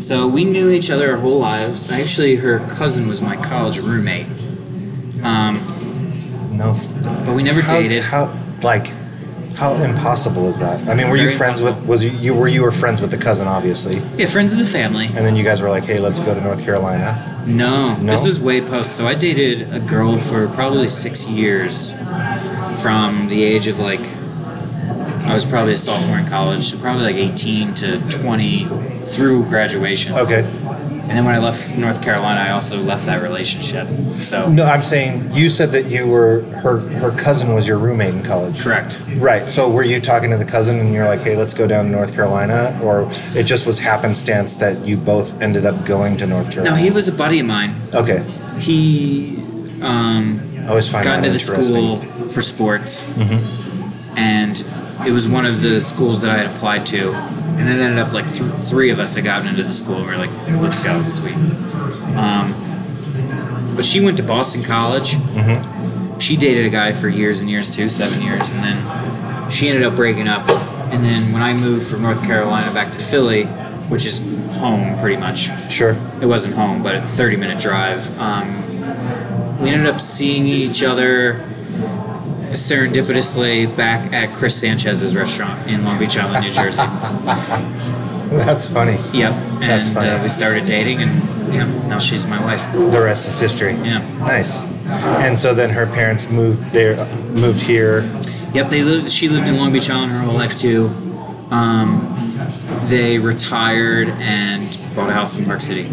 So 0.00 0.26
we 0.28 0.44
knew 0.44 0.70
each 0.70 0.90
other 0.90 1.10
our 1.12 1.16
whole 1.18 1.38
lives. 1.38 1.90
Actually, 1.90 2.36
her 2.36 2.58
cousin 2.60 3.08
was 3.08 3.22
my 3.22 3.36
college 3.36 3.78
roommate. 3.78 4.26
Um, 5.22 5.60
No. 6.52 6.76
but 7.24 7.34
we 7.34 7.42
never 7.42 7.62
How, 7.62 7.80
dated. 7.80 8.02
how 8.02 8.32
like 8.62 8.86
how 9.58 9.74
impossible 9.74 10.48
is 10.48 10.58
that? 10.58 10.86
I 10.88 10.94
mean, 10.94 11.08
were 11.08 11.16
you 11.16 11.26
Very 11.26 11.36
friends 11.36 11.62
with? 11.62 11.80
Was 11.86 12.02
you, 12.02 12.10
you 12.10 12.34
were 12.34 12.48
you 12.48 12.62
were 12.62 12.72
friends 12.72 13.00
with 13.00 13.10
the 13.12 13.16
cousin, 13.16 13.46
obviously, 13.46 14.00
yeah, 14.16 14.26
friends 14.26 14.52
of 14.52 14.58
the 14.58 14.66
family. 14.66 15.06
and 15.06 15.24
then 15.24 15.36
you 15.36 15.44
guys 15.44 15.62
were 15.62 15.68
like, 15.70 15.84
hey, 15.84 16.00
let's 16.00 16.18
go 16.20 16.34
to 16.34 16.40
North 16.42 16.64
Carolina. 16.64 17.14
No, 17.46 17.94
No? 17.94 18.10
this 18.12 18.24
was 18.24 18.40
way 18.40 18.60
post. 18.60 18.96
So 18.96 19.06
I 19.06 19.14
dated 19.14 19.72
a 19.72 19.78
girl 19.80 20.18
for 20.18 20.48
probably 20.48 20.88
six 20.88 21.28
years, 21.28 21.94
from 22.82 23.28
the 23.28 23.42
age 23.44 23.68
of 23.68 23.78
like, 23.78 24.04
I 25.24 25.32
was 25.32 25.44
probably 25.44 25.72
a 25.72 25.76
sophomore 25.76 26.18
in 26.18 26.26
college, 26.26 26.64
so 26.64 26.78
probably 26.78 27.04
like 27.04 27.16
18 27.16 27.74
to 27.74 27.98
20 28.10 28.64
through 28.98 29.44
graduation. 29.44 30.14
Okay. 30.16 30.40
And 30.44 31.10
then 31.10 31.24
when 31.26 31.34
I 31.34 31.38
left 31.38 31.76
North 31.76 32.02
Carolina, 32.02 32.40
I 32.40 32.50
also 32.52 32.76
left 32.78 33.04
that 33.06 33.22
relationship. 33.22 33.86
So 34.22 34.50
No, 34.50 34.64
I'm 34.64 34.80
saying 34.82 35.32
you 35.34 35.50
said 35.50 35.70
that 35.72 35.86
you 35.90 36.06
were 36.06 36.42
her 36.62 36.78
her 36.78 37.10
cousin 37.18 37.54
was 37.54 37.68
your 37.68 37.76
roommate 37.78 38.14
in 38.14 38.22
college. 38.22 38.58
correct. 38.60 39.02
Right. 39.16 39.48
So 39.50 39.70
were 39.70 39.82
you 39.84 40.00
talking 40.00 40.30
to 40.30 40.38
the 40.38 40.46
cousin 40.46 40.78
and 40.78 40.94
you're 40.94 41.06
like, 41.06 41.20
hey, 41.20 41.36
let's 41.36 41.52
go 41.52 41.66
down 41.66 41.84
to 41.86 41.90
North 41.90 42.14
Carolina? 42.14 42.78
Or 42.82 43.06
it 43.34 43.44
just 43.44 43.66
was 43.66 43.78
happenstance 43.80 44.56
that 44.56 44.86
you 44.86 44.96
both 44.96 45.40
ended 45.42 45.66
up 45.66 45.84
going 45.84 46.16
to 46.18 46.26
North 46.26 46.50
Carolina? 46.50 46.76
No, 46.76 46.82
he 46.82 46.90
was 46.90 47.06
a 47.06 47.12
buddy 47.12 47.38
of 47.40 47.46
mine. 47.46 47.74
Okay. 47.94 48.22
He 48.58 49.36
um, 49.82 50.40
I 50.60 50.68
always 50.68 50.90
find 50.90 51.04
got 51.04 51.18
into 51.18 51.30
the 51.30 51.38
school 51.38 51.98
for 52.28 52.40
sports, 52.40 53.06
and 54.16 54.56
it 55.06 55.12
was 55.12 55.28
one 55.28 55.46
of 55.46 55.60
the 55.60 55.80
schools 55.80 56.20
that 56.22 56.30
I 56.30 56.38
had 56.42 56.54
applied 56.54 56.86
to, 56.86 57.12
and 57.12 57.68
it 57.68 57.72
ended 57.80 57.98
up 57.98 58.12
like 58.12 58.30
th- 58.30 58.50
three 58.54 58.90
of 58.90 58.98
us 58.98 59.14
had 59.14 59.24
gotten 59.24 59.48
into 59.48 59.62
the 59.62 59.70
school. 59.70 59.96
and 59.96 60.06
We 60.06 60.12
are 60.14 60.18
like, 60.18 60.30
let's 60.62 60.82
go, 60.82 61.06
sweet. 61.08 61.34
Um, 62.16 62.54
but 63.76 63.84
she 63.84 64.04
went 64.04 64.16
to 64.18 64.22
Boston 64.22 64.62
College. 64.62 65.16
She 66.22 66.36
dated 66.36 66.64
a 66.66 66.70
guy 66.70 66.92
for 66.92 67.08
years 67.08 67.40
and 67.40 67.50
years 67.50 67.74
too, 67.74 67.88
seven 67.88 68.22
years, 68.22 68.50
and 68.52 68.62
then 68.62 69.50
she 69.50 69.68
ended 69.68 69.84
up 69.84 69.96
breaking 69.96 70.28
up. 70.28 70.48
And 70.92 71.04
then 71.04 71.32
when 71.32 71.42
I 71.42 71.52
moved 71.54 71.86
from 71.88 72.02
North 72.02 72.22
Carolina 72.22 72.72
back 72.72 72.92
to 72.92 72.98
Philly, 73.00 73.44
which 73.88 74.06
is 74.06 74.20
home 74.58 74.96
pretty 75.00 75.16
much, 75.16 75.50
Sure. 75.70 75.96
it 76.22 76.26
wasn't 76.26 76.54
home, 76.54 76.82
but 76.82 76.94
a 76.94 77.02
30 77.06 77.36
minute 77.36 77.58
drive. 77.58 78.16
Um, 78.18 78.62
we 79.60 79.70
ended 79.70 79.86
up 79.92 80.00
seeing 80.00 80.46
each 80.46 80.82
other 80.84 81.40
serendipitously 82.54 83.74
back 83.76 84.12
at 84.12 84.32
Chris 84.34 84.58
Sanchez's 84.60 85.14
restaurant 85.16 85.68
in 85.68 85.84
Long 85.84 85.98
Beach 85.98 86.16
Island, 86.16 86.44
New 86.46 86.52
Jersey. 86.52 86.82
That's 88.36 88.68
funny. 88.68 88.96
Yep. 89.12 89.32
And 89.32 89.62
That's 89.62 89.88
funny. 89.90 90.08
Uh, 90.08 90.22
we 90.22 90.28
started 90.28 90.66
dating, 90.66 91.02
and 91.02 91.54
yeah, 91.54 91.66
now 91.88 91.98
she's 91.98 92.26
my 92.26 92.40
wife. 92.42 92.60
The 92.72 93.00
rest 93.02 93.26
is 93.28 93.38
history. 93.38 93.72
Yeah. 93.74 93.98
Nice. 94.18 94.62
And 94.86 95.38
so 95.38 95.54
then 95.54 95.70
her 95.70 95.86
parents 95.86 96.28
moved 96.28 96.62
there, 96.72 96.96
moved 97.32 97.62
here. 97.62 98.00
Yep. 98.54 98.68
They 98.68 98.82
lived. 98.82 99.08
She 99.10 99.28
lived 99.28 99.48
in 99.48 99.56
Long 99.56 99.72
Beach 99.72 99.88
Island 99.90 100.12
her 100.12 100.20
whole 100.20 100.34
life 100.34 100.56
too. 100.56 100.90
Um, 101.50 102.10
they 102.86 103.18
retired 103.18 104.08
and 104.20 104.78
bought 104.96 105.10
a 105.10 105.12
house 105.12 105.36
in 105.36 105.44
Park 105.44 105.60
City. 105.60 105.86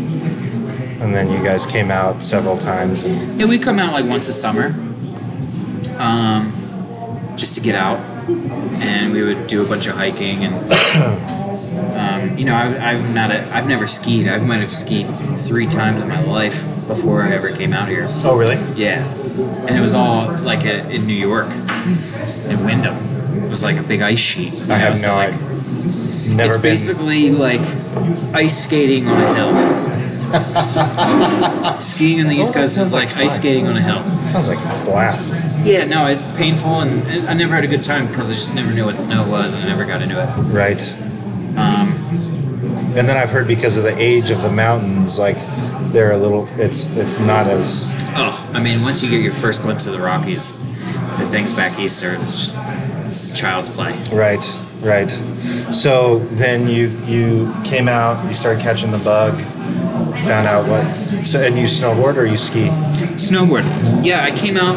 And 1.01 1.15
then 1.15 1.31
you 1.31 1.43
guys 1.43 1.65
came 1.65 1.89
out 1.89 2.21
several 2.23 2.57
times. 2.57 3.03
And, 3.05 3.39
Yeah, 3.39 3.45
we 3.47 3.57
come 3.57 3.79
out 3.79 3.93
like 3.93 4.05
once 4.05 4.27
a 4.27 4.33
summer, 4.33 4.73
um, 6.01 6.51
just 7.37 7.55
to 7.55 7.61
get 7.61 7.75
out, 7.75 7.99
and 8.81 9.13
we 9.13 9.23
would 9.23 9.47
do 9.47 9.63
a 9.63 9.67
bunch 9.67 9.87
of 9.87 9.95
hiking 9.95 10.43
and. 10.43 11.31
Um, 11.81 12.37
you 12.37 12.45
know, 12.45 12.53
I, 12.53 12.91
I'm 12.91 13.13
not 13.15 13.31
a. 13.31 13.43
I've 13.55 13.67
never 13.67 13.87
skied. 13.87 14.27
I 14.27 14.37
might 14.37 14.59
have 14.59 14.67
skied 14.67 15.05
three 15.39 15.65
times 15.65 16.01
in 16.01 16.07
my 16.07 16.21
life 16.21 16.63
before 16.87 17.23
I 17.23 17.31
ever 17.31 17.49
came 17.49 17.73
out 17.73 17.87
here. 17.89 18.07
oh, 18.23 18.37
really? 18.37 18.55
Yeah, 18.75 19.03
and 19.65 19.75
it 19.75 19.81
was 19.81 19.93
all 19.93 20.31
like 20.43 20.65
a, 20.65 20.87
in 20.89 21.07
New 21.07 21.15
York, 21.15 21.47
in 21.47 22.63
Windham. 22.65 22.95
It 23.43 23.49
was 23.49 23.63
like 23.63 23.77
a 23.77 23.83
big 23.83 24.01
ice 24.01 24.19
sheet. 24.19 24.63
I 24.63 24.67
know, 24.67 24.75
have 24.75 24.97
so, 24.97 25.07
no 25.07 25.15
like, 25.15 25.33
idea. 25.33 26.35
Never 26.35 26.53
it's 26.53 26.61
been. 26.61 26.61
basically 26.61 27.29
like 27.31 27.61
ice 28.33 28.63
skating 28.63 29.07
on 29.07 29.21
a 29.21 29.33
hill. 29.33 29.90
Skiing 31.81 32.21
on 32.21 32.27
the 32.27 32.35
East 32.35 32.53
Coast 32.53 32.77
is 32.77 32.93
like 32.93 33.09
like, 33.09 33.25
ice 33.25 33.37
skating 33.37 33.67
on 33.67 33.75
a 33.75 33.81
hill. 33.81 34.01
Sounds 34.23 34.47
like 34.47 34.59
a 34.59 34.85
blast. 34.85 35.43
Yeah, 35.65 35.85
no, 35.85 36.07
it 36.07 36.19
painful, 36.37 36.81
and 36.81 37.07
it, 37.07 37.23
I 37.29 37.33
never 37.33 37.55
had 37.55 37.63
a 37.63 37.67
good 37.67 37.83
time 37.83 38.07
because 38.07 38.29
I 38.29 38.33
just 38.33 38.55
never 38.55 38.71
knew 38.71 38.85
what 38.85 38.97
snow 38.97 39.27
was, 39.29 39.53
and 39.53 39.63
I 39.63 39.67
never 39.67 39.85
got 39.85 40.01
into 40.01 40.21
it. 40.21 40.27
Right. 40.51 40.81
Um, 41.57 41.97
And 42.95 43.07
then 43.07 43.15
I've 43.17 43.29
heard 43.29 43.47
because 43.47 43.77
of 43.77 43.83
the 43.83 43.95
age 43.97 44.31
of 44.31 44.41
the 44.41 44.51
mountains, 44.51 45.17
like 45.17 45.37
they're 45.91 46.11
a 46.11 46.17
little. 46.17 46.47
It's 46.59 46.85
it's 46.97 47.19
not 47.19 47.47
as 47.47 47.85
oh, 48.15 48.51
I 48.53 48.61
mean, 48.61 48.81
once 48.81 49.01
you 49.03 49.09
get 49.09 49.21
your 49.21 49.31
first 49.33 49.61
glimpse 49.61 49.87
of 49.87 49.93
the 49.93 49.99
Rockies, 49.99 50.53
the 51.17 51.25
things 51.27 51.53
back 51.53 51.79
east 51.79 52.03
are 52.03 52.15
it's 52.15 52.39
just 52.39 53.35
child's 53.35 53.69
play. 53.69 53.93
right, 54.11 54.43
right. 54.81 55.09
So 55.71 56.19
then 56.19 56.67
you 56.67 56.89
you 57.05 57.53
came 57.63 57.87
out, 57.87 58.25
you 58.27 58.33
started 58.33 58.61
catching 58.61 58.91
the 58.91 58.99
bug, 58.99 59.39
found 60.19 60.47
out 60.47 60.67
what. 60.67 60.89
So 61.25 61.39
and 61.39 61.57
you 61.57 61.65
snowboard 61.65 62.17
or 62.17 62.25
you 62.25 62.37
ski? 62.37 62.67
Snowboard. 63.17 63.63
Yeah, 64.03 64.23
I 64.23 64.31
came 64.31 64.57
out, 64.57 64.75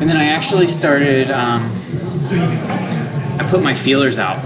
and 0.00 0.08
then 0.08 0.16
I 0.16 0.26
actually 0.26 0.66
started. 0.66 1.30
Um, 1.30 1.70
I 3.38 3.46
put 3.48 3.62
my 3.62 3.74
feelers 3.74 4.18
out 4.18 4.42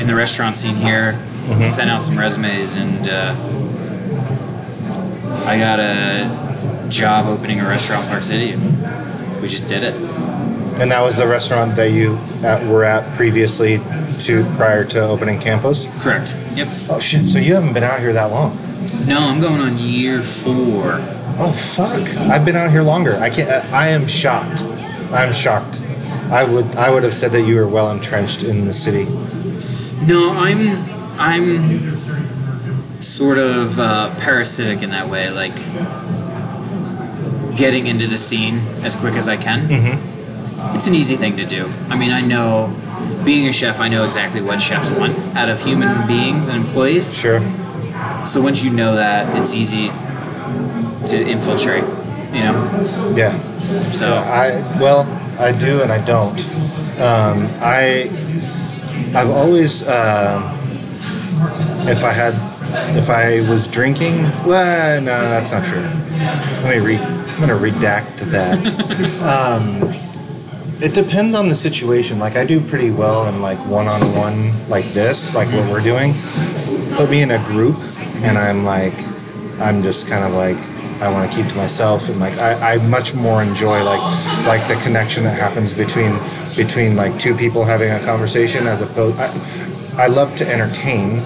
in 0.00 0.06
the 0.06 0.14
restaurant 0.14 0.56
scene 0.56 0.74
here, 0.76 1.18
sent 1.64 1.90
out 1.90 2.02
some 2.04 2.18
resumes, 2.18 2.76
and 2.76 3.08
uh, 3.08 3.34
I 5.46 5.58
got 5.58 5.78
a 5.78 6.88
job 6.88 7.26
opening 7.26 7.60
a 7.60 7.64
restaurant 7.64 8.04
in 8.04 8.10
Park 8.10 8.22
City. 8.22 8.56
We 9.40 9.48
just 9.48 9.68
did 9.68 9.82
it. 9.82 9.94
And 10.80 10.90
that 10.90 11.00
was 11.02 11.16
the 11.16 11.26
restaurant 11.26 11.74
that 11.76 11.92
you 11.92 12.16
at, 12.42 12.66
were 12.66 12.84
at 12.84 13.10
previously 13.14 13.78
to 14.24 14.44
prior 14.56 14.84
to 14.86 15.00
opening 15.00 15.40
Campos. 15.40 15.86
Correct. 16.02 16.36
Yep. 16.54 16.68
Oh 16.90 17.00
shit! 17.00 17.28
So 17.28 17.38
you 17.38 17.54
haven't 17.54 17.72
been 17.72 17.82
out 17.82 18.00
here 18.00 18.12
that 18.12 18.30
long? 18.30 18.52
No, 19.06 19.18
I'm 19.20 19.40
going 19.40 19.60
on 19.60 19.78
year 19.78 20.22
four. 20.22 20.98
Oh 21.38 21.52
fuck! 21.52 22.08
I've 22.30 22.44
been 22.44 22.56
out 22.56 22.70
here 22.70 22.82
longer. 22.82 23.16
I 23.16 23.30
can't. 23.30 23.50
I 23.72 23.88
am 23.88 24.06
shocked. 24.06 24.62
I'm 25.12 25.32
shocked. 25.32 25.80
I 26.30 26.44
would 26.44 26.64
I 26.76 26.90
would 26.90 27.04
have 27.04 27.14
said 27.14 27.30
that 27.32 27.42
you 27.42 27.56
were 27.56 27.68
well 27.68 27.90
entrenched 27.90 28.42
in 28.42 28.64
the 28.64 28.72
city. 28.72 29.04
No, 30.06 30.32
I'm 30.32 30.78
I'm 31.18 31.96
sort 33.02 33.38
of 33.38 33.78
uh, 33.78 34.14
parasitic 34.18 34.82
in 34.82 34.90
that 34.90 35.08
way, 35.08 35.30
like 35.30 35.54
getting 37.56 37.86
into 37.86 38.06
the 38.06 38.18
scene 38.18 38.58
as 38.82 38.96
quick 38.96 39.14
as 39.14 39.28
I 39.28 39.36
can. 39.36 39.68
Mm-hmm. 39.68 40.76
It's 40.76 40.86
an 40.86 40.94
easy 40.94 41.16
thing 41.16 41.36
to 41.36 41.46
do. 41.46 41.70
I 41.88 41.96
mean, 41.96 42.10
I 42.10 42.20
know, 42.20 42.74
being 43.24 43.46
a 43.48 43.52
chef, 43.52 43.80
I 43.80 43.88
know 43.88 44.04
exactly 44.04 44.42
what 44.42 44.60
chefs 44.60 44.90
want 44.90 45.16
out 45.36 45.48
of 45.48 45.62
human 45.62 46.06
beings 46.06 46.48
and 46.48 46.64
employees. 46.64 47.16
Sure. 47.16 47.40
So 48.26 48.40
once 48.42 48.64
you 48.64 48.72
know 48.72 48.96
that, 48.96 49.38
it's 49.40 49.54
easy 49.54 49.86
to 51.06 51.28
infiltrate. 51.28 51.84
You 52.32 52.42
know. 52.42 52.82
Yeah. 53.14 53.36
So 53.38 54.12
I 54.12 54.60
well, 54.80 55.04
I 55.38 55.52
do 55.52 55.82
and 55.82 55.92
I 55.92 56.04
don't. 56.04 56.38
Um, 56.98 57.48
I 57.60 58.10
I've 59.14 59.30
always 59.30 59.86
uh, 59.86 60.40
if 61.88 62.04
I 62.04 62.12
had 62.12 62.34
if 62.96 63.08
I 63.10 63.48
was 63.48 63.66
drinking. 63.66 64.24
Well, 64.44 65.00
no, 65.00 65.06
that's 65.06 65.52
not 65.52 65.64
true. 65.64 65.80
Let 66.64 66.78
me 66.78 66.84
re. 66.84 66.96
I'm 66.96 67.40
gonna 67.40 67.54
redact 67.54 68.18
that. 68.30 68.58
um, 69.22 69.92
it 70.82 70.94
depends 70.94 71.34
on 71.34 71.48
the 71.48 71.54
situation. 71.54 72.18
Like 72.18 72.36
I 72.36 72.44
do 72.44 72.60
pretty 72.60 72.90
well 72.90 73.28
in 73.28 73.40
like 73.40 73.58
one-on-one 73.66 74.68
like 74.68 74.84
this, 74.86 75.34
like 75.34 75.48
what 75.48 75.70
we're 75.70 75.80
doing. 75.80 76.14
Put 76.96 77.10
me 77.10 77.22
in 77.22 77.30
a 77.30 77.38
group, 77.46 77.76
and 78.22 78.38
I'm 78.38 78.64
like, 78.64 78.94
I'm 79.60 79.82
just 79.82 80.08
kind 80.08 80.24
of 80.24 80.32
like 80.32 80.56
I 81.00 81.10
want 81.10 81.30
to 81.30 81.36
keep 81.36 81.46
to 81.48 81.56
myself, 81.56 82.08
and 82.08 82.18
like 82.18 82.38
I, 82.38 82.74
I 82.74 82.88
much 82.88 83.14
more 83.14 83.42
enjoy 83.42 83.82
like 83.84 84.00
like 84.46 84.66
the 84.68 84.76
connection 84.82 85.24
that 85.24 85.38
happens 85.38 85.76
between 85.76 86.18
between 86.56 86.96
like 86.96 87.18
two 87.18 87.34
people 87.36 87.64
having 87.64 87.90
a 87.90 88.00
conversation 88.04 88.66
as 88.66 88.80
opposed. 88.80 89.20
I, 89.20 90.04
I 90.04 90.06
love 90.08 90.34
to 90.36 90.48
entertain, 90.50 91.20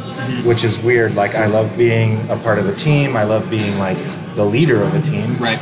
which 0.45 0.65
is 0.65 0.81
weird. 0.81 1.15
Like 1.15 1.35
I 1.35 1.47
love 1.47 1.77
being 1.77 2.19
a 2.31 2.37
part 2.37 2.59
of 2.59 2.69
a 2.69 2.75
team. 2.75 3.17
I 3.17 3.25
love 3.25 3.49
being 3.51 3.79
like 3.79 3.99
the 4.35 4.45
leader 4.45 4.81
of 4.83 4.95
a 4.95 5.03
team. 5.03 5.35
right. 5.37 5.59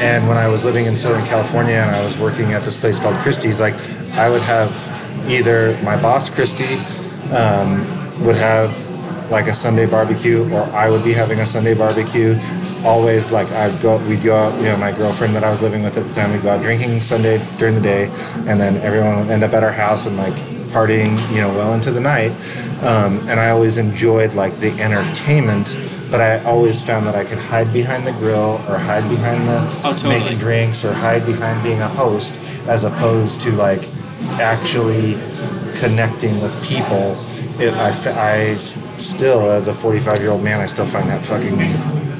And 0.00 0.26
when 0.28 0.36
I 0.36 0.48
was 0.48 0.64
living 0.64 0.86
in 0.86 0.96
Southern 0.96 1.24
California 1.26 1.74
and 1.74 1.90
I 1.90 2.04
was 2.04 2.18
working 2.18 2.52
at 2.52 2.62
this 2.62 2.80
place 2.80 2.98
called 2.98 3.16
Christie's, 3.16 3.60
like 3.60 3.74
I 4.14 4.28
would 4.28 4.42
have 4.42 4.70
either 5.28 5.78
my 5.82 6.00
boss 6.00 6.30
Christie 6.30 6.76
um, 7.34 7.80
would 8.24 8.36
have 8.36 8.72
like 9.30 9.46
a 9.46 9.54
Sunday 9.54 9.86
barbecue, 9.86 10.42
or 10.52 10.62
I 10.72 10.88
would 10.90 11.04
be 11.04 11.12
having 11.12 11.40
a 11.40 11.46
Sunday 11.46 11.74
barbecue. 11.76 12.36
Always 12.84 13.32
like 13.32 13.50
I'd 13.52 13.80
go, 13.80 13.96
we'd 14.08 14.22
go 14.22 14.36
out. 14.36 14.54
You 14.58 14.64
know, 14.68 14.76
my 14.76 14.92
girlfriend 14.92 15.34
that 15.36 15.44
I 15.44 15.50
was 15.50 15.62
living 15.62 15.82
with 15.82 15.96
at 15.96 16.06
the 16.06 16.14
time, 16.14 16.32
we'd 16.32 16.42
go 16.42 16.50
out 16.50 16.62
drinking 16.62 17.00
Sunday 17.00 17.42
during 17.58 17.74
the 17.74 17.80
day, 17.80 18.04
and 18.46 18.60
then 18.60 18.76
everyone 18.78 19.20
would 19.20 19.30
end 19.30 19.42
up 19.42 19.52
at 19.54 19.62
our 19.64 19.72
house 19.72 20.06
and 20.06 20.16
like 20.16 20.34
partying, 20.74 21.16
you 21.34 21.40
know, 21.40 21.48
well 21.50 21.72
into 21.74 21.90
the 21.90 22.00
night. 22.00 22.32
Um, 22.82 23.18
and 23.28 23.40
I 23.40 23.50
always 23.50 23.78
enjoyed 23.78 24.34
like 24.34 24.58
the 24.58 24.70
entertainment, 24.82 25.78
but 26.10 26.20
I 26.20 26.42
always 26.44 26.84
found 26.84 27.06
that 27.06 27.14
I 27.14 27.24
could 27.24 27.38
hide 27.38 27.72
behind 27.72 28.06
the 28.06 28.12
grill 28.12 28.60
or 28.68 28.76
hide 28.76 29.08
behind 29.08 29.48
the 29.48 29.60
Oh, 29.84 29.92
totally. 29.96 30.18
making 30.18 30.38
drinks 30.38 30.84
or 30.84 30.92
hide 30.92 31.24
behind 31.24 31.62
being 31.62 31.80
a 31.80 31.88
host 31.88 32.34
as 32.68 32.84
opposed 32.84 33.40
to 33.42 33.52
like 33.52 33.80
actually 34.40 35.14
connecting 35.78 36.40
with 36.42 36.52
people. 36.66 37.16
It, 37.62 37.72
I, 37.74 37.90
I 38.50 38.56
still, 38.98 39.50
as 39.50 39.66
a 39.68 39.72
45 39.74 40.20
year 40.20 40.30
old 40.30 40.42
man, 40.42 40.60
I 40.60 40.66
still 40.66 40.86
find 40.86 41.08
that 41.08 41.20
fucking 41.24 41.56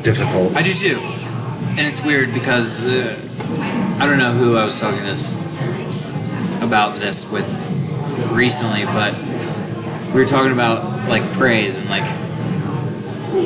difficult. 0.03 0.55
I 0.57 0.63
do 0.63 0.73
too, 0.73 0.99
and 0.99 1.81
it's 1.81 2.05
weird 2.05 2.33
because 2.33 2.85
uh, 2.85 3.17
I 4.01 4.07
don't 4.07 4.19
know 4.19 4.33
who 4.33 4.57
I 4.57 4.65
was 4.65 4.79
talking 4.81 5.03
this 5.03 5.35
about 6.63 6.99
this 6.99 7.31
with 7.31 7.49
recently, 8.33 8.85
but 8.87 9.15
we 10.09 10.21
were 10.21 10.25
talking 10.27 10.53
about 10.53 11.09
like 11.09 11.23
praise 11.33 11.79
and 11.79 11.89
like 11.91 12.05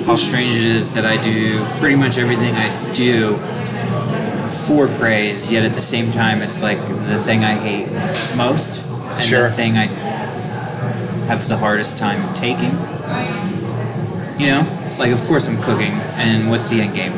how 0.05 0.15
strange 0.15 0.55
it 0.55 0.65
is 0.65 0.93
that 0.95 1.05
I 1.07 1.17
do 1.21 1.65
pretty 1.79 1.97
much 1.97 2.19
everything 2.19 2.55
I 2.55 2.93
do 2.93 3.37
for 4.67 4.89
praise, 4.99 5.51
yet 5.51 5.65
at 5.65 5.75
the 5.75 5.81
same 5.81 6.11
time, 6.11 6.43
it's 6.43 6.63
like 6.63 6.79
the 6.89 7.19
thing 7.19 7.45
I 7.45 7.55
hate 7.55 7.89
most 8.37 8.85
and 8.87 9.23
Sure. 9.23 9.49
the 9.51 9.55
thing 9.57 9.77
I 9.77 9.87
have 11.29 11.49
the 11.49 11.57
hardest 11.57 11.99
time 11.99 12.35
taking. 12.35 12.73
You 14.41 14.47
know, 14.49 14.97
like 14.99 15.13
of 15.13 15.21
course 15.27 15.49
I'm 15.49 15.61
cooking, 15.63 15.93
and 16.17 16.51
what's 16.51 16.69
the 16.69 16.81
end 16.81 16.95
game? 16.95 17.13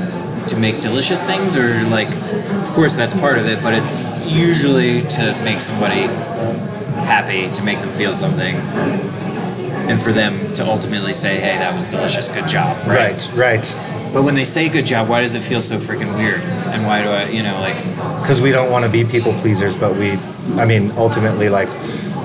To 0.49 0.57
make 0.57 0.81
delicious 0.81 1.23
things, 1.23 1.57
or 1.57 1.83
like, 1.85 2.09
of 2.09 2.71
course 2.73 2.97
that's 2.97 3.15
part 3.15 3.39
of 3.39 3.47
it, 3.47 3.63
but 3.63 3.75
it's 3.75 3.95
usually 4.31 5.03
to 5.03 5.41
make 5.45 5.61
somebody 5.61 6.03
happy, 7.07 7.53
to 7.55 7.63
make 7.63 7.79
them 7.79 7.91
feel 7.91 8.13
something, 8.13 8.57
and 9.89 10.03
for 10.03 10.13
them 10.13 10.33
to 10.55 10.65
ultimately 10.65 11.13
say, 11.13 11.39
"Hey, 11.39 11.59
that 11.59 11.75
was 11.75 11.89
delicious, 11.89 12.29
good 12.29 12.49
job." 12.49 12.77
right, 12.87 13.31
right. 13.35 13.77
But 14.13 14.25
when 14.25 14.35
they 14.35 14.45
say 14.45 14.69
good 14.69 14.87
job, 14.87 15.09
why 15.09 15.21
does 15.21 15.37
it 15.37 15.41
feel 15.41 15.61
so 15.61 15.77
freaking 15.77 16.17
weird? 16.17 16.41
And 16.41 16.85
why 16.85 17.03
do 17.03 17.11
I, 17.11 17.29
you 17.29 17.45
know, 17.45 17.61
like, 17.61 17.77
Because 18.23 18.41
we 18.41 18.51
don't 18.51 18.71
want 18.71 18.85
to 18.85 18.91
be 18.91 19.05
people 19.05 19.33
pleasers, 19.35 19.77
but 19.77 19.95
we, 19.95 20.19
I 20.57 20.65
mean, 20.65 20.91
ultimately, 20.97 21.49
like, 21.49 21.69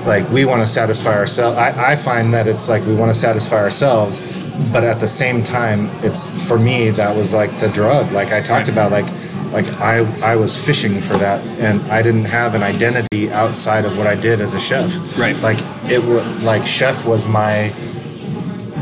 like 0.06 0.28
we 0.30 0.44
want 0.44 0.62
to 0.62 0.68
satisfy 0.68 1.14
ourselves. 1.16 1.58
I, 1.58 1.92
I 1.92 1.96
find 1.96 2.32
that 2.34 2.46
it's 2.46 2.68
like 2.68 2.84
we 2.86 2.94
want 2.94 3.10
to 3.10 3.18
satisfy 3.18 3.56
ourselves, 3.56 4.56
but 4.72 4.84
at 4.84 5.00
the 5.00 5.08
same 5.08 5.42
time, 5.42 5.88
it's 6.02 6.30
for 6.48 6.58
me 6.58 6.90
that 6.90 7.14
was 7.14 7.34
like 7.34 7.50
the 7.60 7.68
drug. 7.68 8.10
Like 8.12 8.32
I 8.32 8.40
talked 8.40 8.68
Right. 8.68 8.68
about, 8.68 8.92
like, 8.92 9.06
like 9.52 9.66
I 9.80 9.98
I 10.22 10.36
was 10.36 10.56
fishing 10.56 11.00
for 11.00 11.16
that, 11.18 11.40
and 11.58 11.80
I 11.90 12.02
didn't 12.02 12.26
have 12.26 12.54
an 12.54 12.62
identity 12.62 13.30
outside 13.30 13.84
of 13.84 13.96
what 13.98 14.06
I 14.06 14.14
did 14.14 14.40
as 14.40 14.54
a 14.54 14.60
chef. 14.60 15.18
Right. 15.18 15.36
Like 15.42 15.58
it 15.90 16.02
was 16.02 16.42
like 16.42 16.66
chef 16.66 17.06
was 17.06 17.26
my 17.26 17.72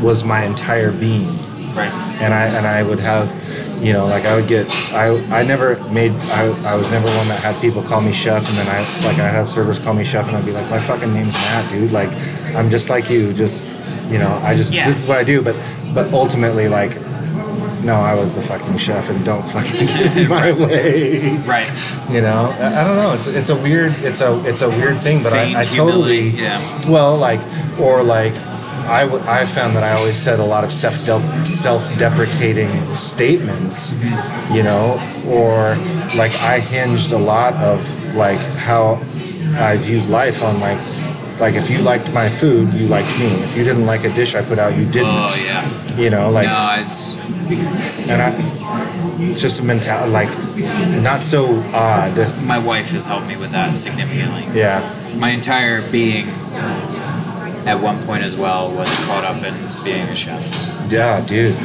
was 0.01 0.23
my 0.23 0.43
entire 0.45 0.91
being 0.91 1.27
right? 1.75 1.91
and 2.21 2.33
I 2.33 2.45
and 2.47 2.65
I 2.67 2.83
would 2.83 2.99
have, 2.99 3.29
you 3.81 3.93
know, 3.93 4.05
like 4.07 4.25
I 4.25 4.35
would 4.35 4.47
get 4.47 4.67
I 4.93 5.07
I 5.31 5.43
never 5.43 5.75
made 5.91 6.11
I, 6.31 6.45
I 6.65 6.75
was 6.75 6.89
never 6.91 7.07
one 7.17 7.27
that 7.27 7.41
had 7.43 7.59
people 7.61 7.81
call 7.83 8.01
me 8.01 8.11
chef 8.11 8.47
and 8.49 8.57
then 8.57 8.67
I 8.67 8.79
like 9.05 9.19
I 9.19 9.27
have 9.29 9.47
servers 9.47 9.79
call 9.79 9.93
me 9.93 10.03
chef 10.03 10.27
and 10.27 10.37
I'd 10.37 10.45
be 10.45 10.51
like 10.51 10.69
my 10.71 10.79
fucking 10.79 11.13
name's 11.13 11.33
Matt, 11.33 11.69
dude. 11.71 11.91
Like 11.91 12.09
I'm 12.55 12.69
just 12.69 12.89
like 12.89 13.09
you, 13.09 13.33
just 13.33 13.67
you 14.09 14.17
know, 14.17 14.31
I 14.43 14.55
just 14.55 14.73
Yeah. 14.73 14.87
this 14.87 14.97
is 15.01 15.07
what 15.07 15.17
I 15.17 15.23
do. 15.23 15.41
But 15.41 15.55
but 15.93 16.11
ultimately, 16.13 16.67
like, 16.67 16.91
no, 17.83 17.93
I 17.95 18.15
was 18.15 18.31
the 18.33 18.41
fucking 18.41 18.77
chef 18.77 19.09
and 19.09 19.23
don't 19.23 19.47
fucking 19.47 19.85
get 19.87 20.17
in 20.17 20.27
my 20.29 20.51
way. 20.65 21.37
Right. 21.45 21.69
You 22.09 22.21
know, 22.21 22.53
I, 22.59 22.81
I 22.81 22.83
don't 22.83 22.97
know. 22.97 23.13
It's 23.13 23.27
it's 23.27 23.49
a 23.49 23.55
weird 23.55 23.93
it's 23.99 24.21
a 24.21 24.39
it's 24.45 24.61
a 24.61 24.69
weird 24.69 24.99
thing, 24.99 25.21
but 25.23 25.33
I, 25.33 25.59
I 25.59 25.63
totally 25.63 26.29
humility, 26.31 26.41
yeah. 26.43 26.89
well 26.89 27.15
like 27.17 27.41
or 27.79 28.03
like 28.03 28.33
I, 28.87 29.01
w- 29.05 29.23
I 29.27 29.45
found 29.45 29.75
that 29.75 29.83
I 29.83 29.93
always 29.99 30.17
said 30.17 30.39
a 30.39 30.43
lot 30.45 30.63
of 30.63 30.71
self 30.71 30.95
self 31.47 31.97
deprecating 31.97 32.69
statements, 32.95 33.93
you 34.51 34.63
know, 34.63 34.99
or 35.27 35.75
like 36.17 36.33
I 36.41 36.59
hinged 36.59 37.11
a 37.11 37.17
lot 37.17 37.53
of 37.55 38.15
like 38.15 38.39
how 38.39 38.95
I 39.57 39.77
viewed 39.77 40.07
life 40.09 40.43
on 40.43 40.59
like 40.59 40.79
like 41.39 41.55
if 41.55 41.69
you 41.69 41.79
liked 41.79 42.13
my 42.13 42.29
food, 42.29 42.73
you 42.73 42.87
liked 42.87 43.19
me. 43.19 43.25
If 43.43 43.57
you 43.57 43.63
didn't 43.63 43.85
like 43.85 44.05
a 44.05 44.09
dish 44.13 44.35
I 44.35 44.41
put 44.41 44.57
out, 44.59 44.75
you 44.77 44.85
didn't. 44.85 45.09
Oh 45.09 45.43
yeah. 45.45 45.97
You 45.99 46.09
know, 46.09 46.29
like 46.31 46.47
no, 46.47 46.75
it's 46.79 48.09
and 48.09 48.21
I 48.21 48.33
it's 49.19 49.41
just 49.41 49.61
a 49.61 49.63
mentality 49.63 50.11
like 50.11 50.29
not 51.03 51.23
so 51.23 51.61
odd. 51.73 52.15
my 52.43 52.57
wife 52.57 52.91
has 52.91 53.05
helped 53.05 53.27
me 53.27 53.35
with 53.37 53.51
that 53.51 53.75
significantly. 53.77 54.43
Yeah. 54.57 54.81
My 55.17 55.29
entire 55.29 55.81
being, 55.91 56.25
at 57.65 57.81
one 57.81 58.01
point 58.05 58.23
as 58.23 58.37
well, 58.37 58.71
was 58.71 58.93
caught 59.05 59.23
up 59.23 59.43
in 59.43 59.53
being 59.83 60.01
a 60.07 60.15
chef. 60.15 60.43
Yeah, 60.89 61.25
dude. 61.25 61.55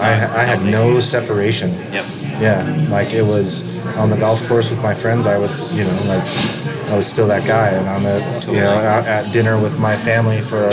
I, 0.00 0.12
I 0.12 0.44
had 0.44 0.64
no 0.64 1.00
separation. 1.00 1.70
Yep. 1.92 2.04
Yeah, 2.40 2.86
like 2.88 3.12
it 3.12 3.22
was 3.22 3.78
on 3.96 4.08
the 4.08 4.16
golf 4.16 4.46
course 4.48 4.70
with 4.70 4.82
my 4.82 4.94
friends. 4.94 5.26
I 5.26 5.36
was, 5.36 5.76
you 5.76 5.84
know, 5.84 6.02
like 6.06 6.26
I 6.90 6.96
was 6.96 7.06
still 7.06 7.26
that 7.28 7.46
guy, 7.46 7.68
and 7.68 7.86
on 7.88 8.02
the, 8.02 8.48
you 8.50 8.60
know, 8.60 8.70
out 8.70 9.06
at 9.06 9.32
dinner 9.32 9.60
with 9.60 9.78
my 9.78 9.94
family 9.94 10.40
for 10.40 10.70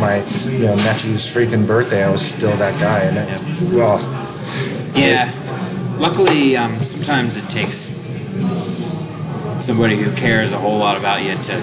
my, 0.00 0.24
you 0.50 0.66
know, 0.66 0.76
nephew's 0.76 1.26
freaking 1.26 1.66
birthday, 1.66 2.04
I 2.04 2.10
was 2.10 2.24
still 2.24 2.56
that 2.56 2.80
guy, 2.80 3.00
and 3.00 3.18
it, 3.18 3.72
well, 3.74 3.98
Yeah. 4.96 5.30
Luckily, 5.98 6.56
um, 6.56 6.82
sometimes 6.82 7.36
it 7.36 7.48
takes 7.50 7.94
somebody 9.58 9.96
who 9.96 10.14
cares 10.14 10.52
a 10.52 10.58
whole 10.58 10.78
lot 10.78 10.96
about 10.96 11.22
you 11.22 11.34
to 11.34 11.58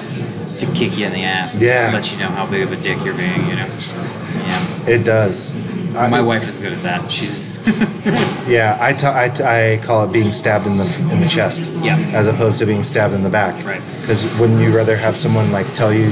to 0.60 0.66
kick 0.74 0.98
you 0.98 1.06
in 1.06 1.14
the 1.14 1.24
ass. 1.24 1.62
Yeah. 1.62 1.92
Let 1.94 2.12
you 2.12 2.20
know 2.20 2.28
how 2.30 2.46
big 2.46 2.64
of 2.64 2.72
a 2.72 2.78
dick 2.78 3.04
you're 3.04 3.16
being. 3.16 3.40
You 3.50 3.56
know. 3.58 3.68
Yeah. 4.48 4.88
it 4.90 5.04
does. 5.06 5.54
I, 5.96 6.10
My 6.10 6.22
wife 6.22 6.46
is 6.48 6.60
good 6.60 6.74
at 6.74 6.84
that. 6.84 7.10
She's 7.10 7.66
yeah, 8.50 8.78
I, 8.82 8.92
t- 8.92 9.08
I, 9.08 9.30
t- 9.30 9.44
I 9.44 9.80
call 9.82 10.04
it 10.04 10.12
being 10.12 10.32
stabbed 10.32 10.68
in 10.68 10.78
the 10.78 11.10
in 11.12 11.22
the 11.22 11.28
chest, 11.28 11.84
Yeah. 11.84 11.96
as 12.14 12.28
opposed 12.28 12.60
to 12.60 12.66
being 12.66 12.84
stabbed 12.84 13.14
in 13.14 13.24
the 13.24 13.30
back. 13.30 13.64
Right. 13.66 13.82
Because 14.06 14.24
wouldn't 14.40 14.62
you 14.62 14.70
rather 14.70 14.96
have 14.96 15.18
someone 15.18 15.52
like 15.52 15.66
tell 15.74 15.92
you, 15.92 16.12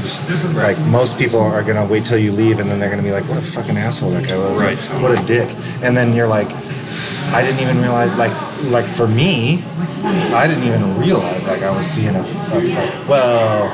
like 0.55 0.79
most 0.87 1.19
people 1.19 1.39
are 1.39 1.61
gonna 1.63 1.85
wait 1.85 2.03
till 2.05 2.17
you 2.17 2.31
leave, 2.31 2.57
and 2.59 2.67
then 2.69 2.79
they're 2.79 2.89
gonna 2.89 3.03
be 3.03 3.11
like, 3.11 3.27
"What 3.29 3.37
a 3.37 3.41
fucking 3.41 3.77
asshole 3.77 4.09
that 4.11 4.27
guy 4.27 4.35
was! 4.35 4.59
Right, 4.59 4.77
Like, 4.89 5.01
What 5.03 5.11
a 5.23 5.27
dick!" 5.27 5.47
And 5.83 5.95
then 5.95 6.15
you're 6.15 6.27
like, 6.27 6.47
I 7.33 7.43
didn't 7.43 7.61
even 7.61 7.77
realize, 7.81 8.15
like, 8.17 8.31
like 8.71 8.85
for 8.85 9.07
me, 9.07 9.63
I 10.33 10.47
didn't 10.47 10.63
even 10.63 10.97
realize 10.97 11.47
like 11.47 11.61
I 11.61 11.69
was 11.69 11.87
being 11.95 12.15
a, 12.15 12.21
a 12.21 13.05
well, 13.07 13.65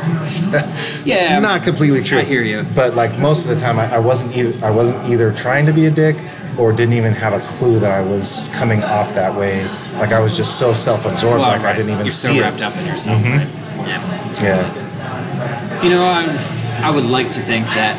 yeah. 1.05 1.39
not 1.39 1.63
completely 1.63 2.01
true. 2.03 2.19
I 2.19 2.23
hear 2.23 2.41
you. 2.43 2.63
But 2.75 2.95
like 2.95 3.17
most 3.19 3.47
of 3.47 3.55
the 3.55 3.61
time, 3.61 3.79
I, 3.79 3.95
I 3.95 3.99
wasn't 3.99 4.35
either. 4.35 4.65
I 4.65 4.71
wasn't 4.71 5.01
either 5.09 5.31
trying 5.31 5.65
to 5.65 5.71
be 5.73 5.85
a 5.85 5.91
dick 5.91 6.15
or 6.57 6.73
didn't 6.73 6.93
even 6.95 7.13
have 7.13 7.31
a 7.31 7.39
clue 7.39 7.79
that 7.79 7.91
I 7.91 8.01
was 8.01 8.49
coming 8.53 8.83
off 8.83 9.13
that 9.15 9.33
way. 9.33 9.63
Like 9.93 10.11
I 10.11 10.19
was 10.19 10.35
just 10.35 10.59
so 10.59 10.73
self-absorbed, 10.73 11.39
Well, 11.39 11.51
like 11.51 11.61
I 11.61 11.73
didn't 11.73 11.91
even 11.91 12.05
You're 12.05 12.11
see 12.11 12.35
so 12.35 12.41
wrapped 12.41 12.57
it. 12.57 12.63
up 12.63 12.75
in 12.75 12.85
yourself. 12.85 13.21
Mm-hmm. 13.21 13.37
Right? 13.37 13.58
Yeah. 13.87 13.99
Yeah, 14.41 15.83
You 15.83 15.89
know, 15.89 16.01
I, 16.03 16.81
I 16.83 16.91
would 16.95 17.05
like 17.05 17.31
to 17.33 17.41
think 17.41 17.65
that 17.67 17.97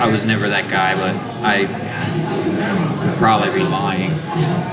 I 0.00 0.10
was 0.10 0.24
never 0.24 0.48
that 0.48 0.70
guy, 0.70 0.94
but 0.94 1.14
I 1.44 1.66
probably 3.18 3.52
be 3.52 3.64
lying. 3.64 4.10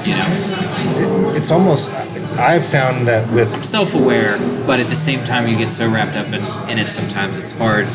You 0.06 0.16
know, 0.18 1.34
It's 1.36 1.52
almost 1.52 1.92
I've 2.40 2.66
found 2.66 3.08
that 3.08 3.30
with 3.34 3.64
self-aware, 3.64 4.38
but 4.66 4.80
at 4.80 4.88
the 4.88 4.96
same 4.96 5.24
time, 5.24 5.48
you 5.50 5.58
get 5.58 5.70
so 5.72 5.90
wrapped 5.90 6.16
up 6.16 6.28
in, 6.28 6.70
in 6.70 6.78
it. 6.80 6.90
Sometimes 6.90 7.42
it's 7.42 7.58
hard 7.58 7.88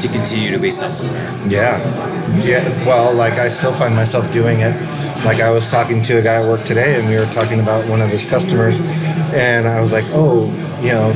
to 0.00 0.08
continue 0.08 0.52
to 0.52 0.58
be 0.58 0.70
self-aware. 0.70 1.32
Yeah. 1.48 1.78
Yeah. 2.44 2.86
Well, 2.86 3.14
like 3.14 3.34
I 3.34 3.48
still 3.48 3.72
find 3.72 3.94
myself 3.94 4.30
doing 4.32 4.60
it. 4.60 4.76
Like 5.24 5.40
I 5.40 5.50
was 5.50 5.66
talking 5.66 6.02
to 6.02 6.18
a 6.18 6.22
guy 6.22 6.42
at 6.42 6.48
work 6.48 6.64
today 6.64 6.98
and 6.98 7.08
we 7.08 7.16
were 7.16 7.26
talking 7.32 7.58
about 7.58 7.88
one 7.88 8.02
of 8.02 8.10
his 8.10 8.26
customers 8.26 8.78
and 9.32 9.66
I 9.66 9.80
was 9.80 9.92
like, 9.92 10.04
oh, 10.08 10.46
you 10.82 10.92
know, 10.92 11.10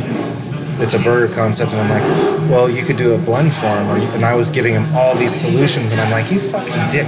it's 0.80 0.94
a 0.94 0.98
burger 0.98 1.32
concept 1.34 1.72
and 1.72 1.80
I'm 1.80 1.90
like, 1.90 2.50
well, 2.50 2.68
you 2.68 2.82
could 2.82 2.96
do 2.96 3.14
a 3.14 3.18
blend 3.18 3.52
form 3.52 3.88
or, 3.88 3.96
and 4.14 4.24
I 4.24 4.34
was 4.34 4.50
giving 4.50 4.74
him 4.74 4.86
all 4.94 5.14
these 5.14 5.34
solutions 5.34 5.92
and 5.92 6.00
I'm 6.00 6.10
like, 6.10 6.30
you 6.32 6.38
fucking 6.38 6.90
dick. 6.90 7.06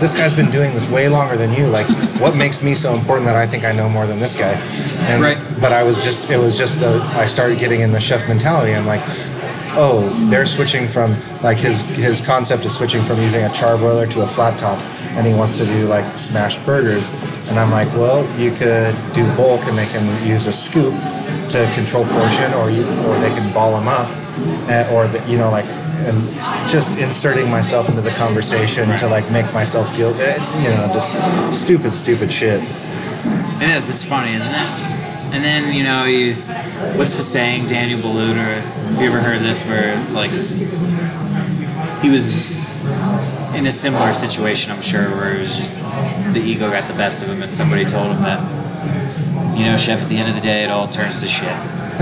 This 0.00 0.14
guy's 0.14 0.34
been 0.34 0.50
doing 0.50 0.74
this 0.74 0.88
way 0.90 1.08
longer 1.08 1.36
than 1.36 1.52
you. 1.52 1.66
Like, 1.66 1.86
what 2.20 2.36
makes 2.36 2.62
me 2.62 2.74
so 2.74 2.94
important 2.94 3.26
that 3.26 3.36
I 3.36 3.46
think 3.46 3.64
I 3.64 3.72
know 3.72 3.88
more 3.88 4.06
than 4.06 4.18
this 4.18 4.36
guy? 4.36 4.52
And, 5.08 5.22
Right. 5.22 5.38
But 5.60 5.72
I 5.72 5.82
was 5.82 6.04
just, 6.04 6.30
it 6.30 6.38
was 6.38 6.58
just 6.58 6.80
the, 6.80 7.00
I 7.14 7.26
started 7.26 7.58
getting 7.58 7.80
in 7.80 7.92
the 7.92 8.00
chef 8.00 8.28
mentality. 8.28 8.74
I'm 8.74 8.86
like, 8.86 9.00
oh, 9.76 10.08
they're 10.30 10.46
switching 10.46 10.88
from 10.88 11.14
like 11.42 11.58
his 11.58 11.82
his 11.96 12.24
concept 12.24 12.64
is 12.64 12.74
switching 12.74 13.04
from 13.04 13.20
using 13.20 13.44
a 13.44 13.48
charbroiler 13.48 14.10
to 14.10 14.22
a 14.22 14.26
flat 14.26 14.58
top, 14.58 14.82
and 15.16 15.26
he 15.26 15.34
wants 15.34 15.58
to 15.58 15.66
do 15.66 15.86
like 15.86 16.18
smashed 16.18 16.64
burgers. 16.64 17.08
And 17.48 17.58
I'm 17.58 17.70
like, 17.70 17.88
well, 17.92 18.24
you 18.38 18.50
could 18.50 18.94
do 19.12 19.24
bulk, 19.36 19.60
and 19.64 19.76
they 19.76 19.86
can 19.86 20.26
use 20.26 20.46
a 20.46 20.52
scoop 20.52 20.94
to 21.50 21.70
control 21.74 22.04
portion, 22.06 22.52
or 22.54 22.70
you 22.70 22.84
or 23.06 23.18
they 23.18 23.30
can 23.30 23.52
ball 23.52 23.72
them 23.76 23.88
up, 23.88 24.08
eh, 24.68 24.92
or 24.92 25.06
the, 25.08 25.22
you 25.30 25.38
know 25.38 25.50
like. 25.50 25.66
And 25.96 26.30
just 26.68 26.98
inserting 26.98 27.50
myself 27.50 27.88
into 27.88 28.02
the 28.02 28.10
conversation 28.10 28.86
to 28.98 29.08
like 29.08 29.28
make 29.32 29.50
myself 29.54 29.96
feel, 29.96 30.14
eh, 30.20 30.62
you 30.62 30.68
know, 30.68 30.86
just 30.92 31.16
stupid, 31.52 31.94
stupid 31.94 32.30
shit. 32.30 32.60
It 33.62 33.70
is. 33.70 33.88
It's 33.90 34.04
funny, 34.04 34.34
isn't 34.34 34.54
it? 34.54 34.68
And 35.32 35.42
then 35.42 35.74
you 35.74 35.82
know, 35.82 36.04
you 36.04 36.34
what's 36.96 37.16
the 37.16 37.22
saying? 37.22 37.66
Daniel 37.66 37.98
Boulud, 37.98 38.32
or 38.32 38.60
have 38.60 39.00
you 39.00 39.08
ever 39.08 39.20
heard 39.20 39.40
this? 39.40 39.64
Where 39.66 39.96
it's 39.96 40.12
like 40.12 40.30
he 42.02 42.10
was 42.10 42.54
in 43.56 43.66
a 43.66 43.70
similar 43.70 44.12
situation, 44.12 44.70
I'm 44.70 44.82
sure, 44.82 45.08
where 45.10 45.34
it 45.34 45.40
was 45.40 45.56
just 45.56 45.76
the 46.34 46.40
ego 46.40 46.70
got 46.70 46.86
the 46.88 46.94
best 46.94 47.22
of 47.22 47.30
him, 47.30 47.42
and 47.42 47.54
somebody 47.54 47.84
told 47.84 48.08
him 48.08 48.22
that, 48.22 48.40
you 49.56 49.64
know, 49.64 49.76
chef, 49.76 50.02
at 50.02 50.08
the 50.08 50.16
end 50.18 50.28
of 50.28 50.34
the 50.34 50.40
day, 50.40 50.64
it 50.64 50.70
all 50.70 50.86
turns 50.86 51.20
to 51.22 51.26
shit. 51.26 51.48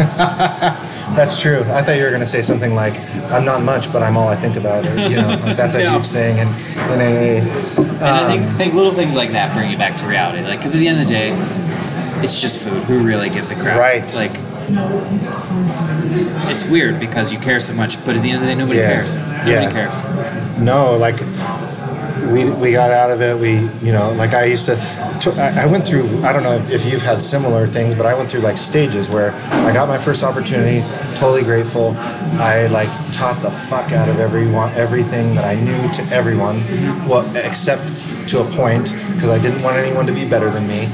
That's 1.15 1.41
true. 1.41 1.61
I 1.69 1.83
thought 1.83 1.97
you 1.97 2.03
were 2.03 2.09
going 2.11 2.21
to 2.21 2.27
say 2.27 2.43
something 2.43 2.75
like, 2.75 2.95
"I'm 3.31 3.45
not 3.45 3.63
much, 3.63 3.93
but 3.93 4.03
I'm 4.03 4.17
all 4.17 4.27
I 4.29 4.35
think 4.35 4.57
about," 4.57 4.85
or 4.85 4.95
you 5.09 5.17
know, 5.17 5.29
like 5.45 5.57
that's 5.61 5.75
a 5.77 5.81
Yeah. 5.83 5.93
huge 5.95 6.07
saying 6.07 6.39
in, 6.39 6.49
in 6.49 6.99
AA. 7.01 7.39
And 7.45 8.03
I 8.03 8.27
think, 8.31 8.43
um, 8.47 8.55
think 8.57 8.75
little 8.75 8.91
things 8.93 9.15
like 9.15 9.31
that 9.33 9.55
bring 9.55 9.71
you 9.71 9.77
back 9.79 9.97
to 9.99 10.07
reality. 10.07 10.43
Like, 10.43 10.59
because 10.59 10.75
at 10.75 10.79
the 10.79 10.89
end 10.89 11.01
of 11.01 11.07
the 11.07 11.13
day, 11.13 11.31
it's 12.25 12.41
just 12.41 12.63
food. 12.65 12.83
Who 12.85 13.05
really 13.05 13.29
gives 13.31 13.51
a 13.53 13.55
crap? 13.55 13.79
Right. 13.79 14.13
Like, 14.17 14.33
it's 16.51 16.65
weird 16.65 16.99
because 16.99 17.33
you 17.33 17.39
care 17.39 17.61
so 17.61 17.75
much, 17.75 18.05
but 18.05 18.17
at 18.17 18.23
the 18.23 18.31
end 18.31 18.37
of 18.37 18.41
the 18.43 18.47
day, 18.49 18.55
nobody 18.55 18.79
Yeah. 18.81 18.93
cares. 18.95 19.17
Nobody 19.19 19.51
Yeah. 19.51 19.71
cares. 19.71 20.59
No, 20.59 20.97
like 20.97 21.21
we 22.33 22.45
we 22.47 22.73
got 22.73 22.91
out 22.91 23.11
of 23.11 23.21
it. 23.21 23.39
We 23.39 23.69
you 23.83 23.93
know 23.93 24.11
like 24.13 24.35
I 24.35 24.45
used 24.45 24.67
to. 24.67 24.77
I, 25.33 25.67
went 25.67 25.87
through. 25.87 26.07
I 26.23 26.33
don't 26.33 26.43
know 26.43 26.57
if 26.69 26.85
you've 26.85 27.03
had 27.03 27.21
similar 27.21 27.67
things, 27.67 27.95
but 27.95 28.07
I 28.07 28.15
went 28.15 28.31
through 28.31 28.41
like 28.41 28.57
stages 28.57 29.11
where 29.11 29.33
I 29.33 29.73
got 29.73 29.89
my 29.89 29.99
first 29.99 30.23
opportunity. 30.23 30.81
Totally 31.17 31.43
grateful. 31.43 31.95
I 32.39 32.67
like 32.69 32.89
taught 33.13 33.41
the 33.43 33.51
fuck 33.51 33.93
out 33.93 34.09
of 34.09 34.19
everyone 34.19 34.73
everything 34.73 35.35
that 35.35 35.45
I 35.45 35.55
knew 35.55 35.93
to 35.93 36.03
everyone, 36.15 36.57
well 37.09 37.25
except 37.37 37.87
to 38.29 38.41
a 38.41 38.45
point 38.57 38.93
because 39.15 39.29
I 39.29 39.41
didn't 39.41 39.63
want 39.63 39.77
anyone 39.77 40.07
to 40.07 40.13
be 40.13 40.29
better 40.29 40.51
than 40.51 40.67
me. 40.67 40.89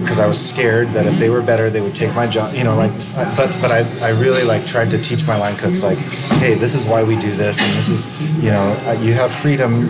Because 0.00 0.18
I 0.18 0.26
was 0.26 0.38
scared 0.38 0.88
that 0.88 1.06
if 1.06 1.18
they 1.18 1.30
were 1.30 1.40
better, 1.40 1.70
they 1.70 1.80
would 1.80 1.94
take 1.94 2.14
my 2.14 2.26
job. 2.26 2.54
You 2.54 2.64
know, 2.64 2.76
like, 2.76 2.92
but 3.36 3.56
but 3.62 3.72
I, 3.72 3.88
I 4.00 4.10
really 4.10 4.44
like 4.44 4.66
tried 4.66 4.90
to 4.90 4.98
teach 4.98 5.26
my 5.26 5.36
line 5.36 5.56
cooks 5.56 5.82
like, 5.82 5.96
hey, 6.38 6.54
this 6.54 6.74
is 6.74 6.86
why 6.86 7.02
we 7.02 7.16
do 7.16 7.34
this, 7.34 7.58
and 7.58 7.70
this 7.70 7.88
is, 7.88 8.42
you 8.42 8.50
know, 8.50 8.76
uh, 8.86 8.92
you 9.00 9.14
have 9.14 9.32
freedom 9.32 9.88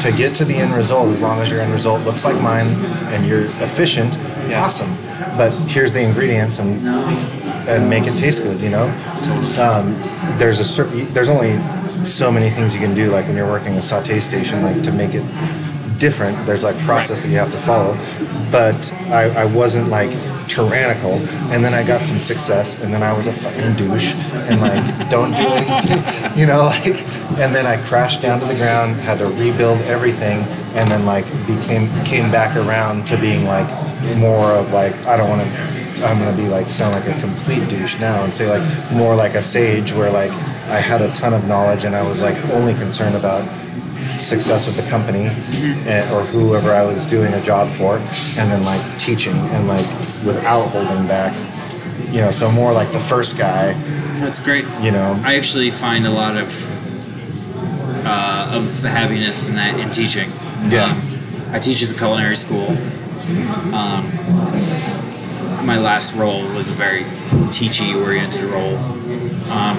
to 0.00 0.12
get 0.12 0.34
to 0.36 0.44
the 0.44 0.54
end 0.54 0.74
result 0.74 1.08
as 1.08 1.20
long 1.20 1.38
as 1.40 1.50
your 1.50 1.60
end 1.60 1.72
result 1.72 2.04
looks 2.04 2.24
like 2.24 2.40
mine 2.40 2.66
and 3.12 3.26
you're 3.26 3.40
efficient. 3.40 4.16
Yeah. 4.48 4.64
Awesome, 4.64 4.94
but 5.36 5.52
here's 5.68 5.92
the 5.92 6.02
ingredients 6.02 6.58
and 6.58 6.86
and 7.68 7.88
make 7.88 8.04
it 8.06 8.18
taste 8.18 8.42
good. 8.42 8.60
You 8.60 8.70
know, 8.70 8.86
um, 9.60 9.94
there's 10.38 10.60
a 10.60 10.64
certain 10.64 11.12
there's 11.12 11.28
only 11.28 11.58
so 12.04 12.30
many 12.30 12.50
things 12.50 12.74
you 12.74 12.80
can 12.80 12.94
do. 12.94 13.10
Like 13.10 13.26
when 13.26 13.36
you're 13.36 13.50
working 13.50 13.74
a 13.74 13.82
saute 13.82 14.20
station, 14.20 14.62
like 14.62 14.82
to 14.82 14.92
make 14.92 15.14
it 15.14 15.24
different. 15.98 16.46
There's 16.46 16.64
like 16.64 16.76
process 16.80 17.22
that 17.22 17.28
you 17.28 17.36
have 17.36 17.52
to 17.52 17.58
follow, 17.58 17.94
but 18.50 18.92
I, 19.08 19.42
I 19.42 19.44
wasn't 19.44 19.88
like 19.88 20.10
tyrannical. 20.52 21.14
And 21.52 21.64
then 21.64 21.74
I 21.74 21.84
got 21.84 22.02
some 22.02 22.18
success, 22.18 22.82
and 22.82 22.92
then 22.92 23.02
I 23.02 23.12
was 23.12 23.26
a 23.26 23.32
fucking 23.32 23.74
douche 23.74 24.14
and 24.50 24.60
like 24.60 25.08
don't 25.08 25.32
do 25.32 25.46
anything, 25.54 26.02
you 26.38 26.46
know. 26.46 26.64
Like, 26.72 27.00
and 27.38 27.54
then 27.54 27.66
I 27.66 27.76
crashed 27.82 28.22
down 28.22 28.40
to 28.40 28.46
the 28.46 28.54
ground, 28.54 28.96
had 28.96 29.18
to 29.18 29.26
rebuild 29.26 29.80
everything, 29.82 30.40
and 30.74 30.90
then 30.90 31.04
like 31.06 31.24
became 31.46 31.88
came 32.04 32.30
back 32.30 32.56
around 32.56 33.06
to 33.08 33.16
being 33.18 33.44
like 33.46 33.68
more 34.16 34.50
of 34.52 34.72
like 34.72 34.94
I 35.06 35.16
don't 35.16 35.28
want 35.28 35.42
to. 35.42 35.72
I'm 36.02 36.18
gonna 36.18 36.36
be 36.36 36.48
like 36.48 36.68
sound 36.68 36.94
like 36.94 37.06
a 37.06 37.20
complete 37.20 37.68
douche 37.68 38.00
now 38.00 38.24
and 38.24 38.34
say 38.34 38.48
like 38.48 38.62
more 38.92 39.14
like 39.14 39.34
a 39.34 39.42
sage 39.42 39.92
where 39.92 40.10
like 40.10 40.32
I 40.66 40.80
had 40.80 41.00
a 41.00 41.12
ton 41.12 41.32
of 41.32 41.46
knowledge 41.46 41.84
and 41.84 41.94
I 41.94 42.02
was 42.02 42.20
like 42.20 42.36
only 42.50 42.74
concerned 42.74 43.14
about 43.14 43.46
success 44.20 44.68
of 44.68 44.76
the 44.76 44.82
company 44.90 45.26
and, 45.88 46.10
or 46.12 46.22
whoever 46.22 46.72
I 46.72 46.84
was 46.84 47.06
doing 47.06 47.32
a 47.34 47.42
job 47.42 47.68
for, 47.76 47.96
and 47.96 48.50
then 48.50 48.64
like 48.64 48.82
teaching 48.98 49.36
and 49.36 49.68
like 49.68 49.86
without 50.24 50.68
holding 50.68 51.06
back. 51.06 51.34
You 52.12 52.20
know, 52.20 52.30
so 52.30 52.50
more 52.50 52.72
like 52.72 52.90
the 52.92 52.98
first 52.98 53.38
guy. 53.38 53.72
That's 54.20 54.38
great. 54.38 54.66
You 54.80 54.90
know, 54.90 55.18
I 55.24 55.36
actually 55.36 55.70
find 55.70 56.06
a 56.06 56.10
lot 56.10 56.36
of 56.36 56.50
uh, 58.04 58.52
of 58.54 58.82
happiness 58.82 59.48
in 59.48 59.56
that 59.56 59.78
in 59.78 59.90
teaching. 59.90 60.30
Yeah. 60.68 60.84
Um, 60.84 61.54
I 61.54 61.58
teach 61.58 61.82
at 61.82 61.88
the 61.88 61.94
culinary 61.94 62.36
school. 62.36 62.68
Um, 63.74 64.04
my 65.64 65.78
last 65.78 66.14
role 66.16 66.46
was 66.54 66.70
a 66.70 66.74
very 66.74 67.02
teachy 67.52 67.94
oriented 67.94 68.44
role. 68.44 68.76
Um, 69.52 69.76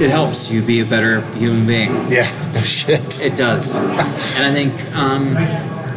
it 0.00 0.10
helps 0.10 0.50
you 0.50 0.62
be 0.62 0.80
a 0.80 0.84
better 0.86 1.20
human 1.34 1.66
being. 1.66 1.90
yeah, 2.08 2.30
no 2.54 2.60
shit. 2.60 3.20
It 3.22 3.36
does, 3.36 3.74
and 3.76 3.84
I 4.46 4.52
think 4.52 4.72
um, 4.96 5.36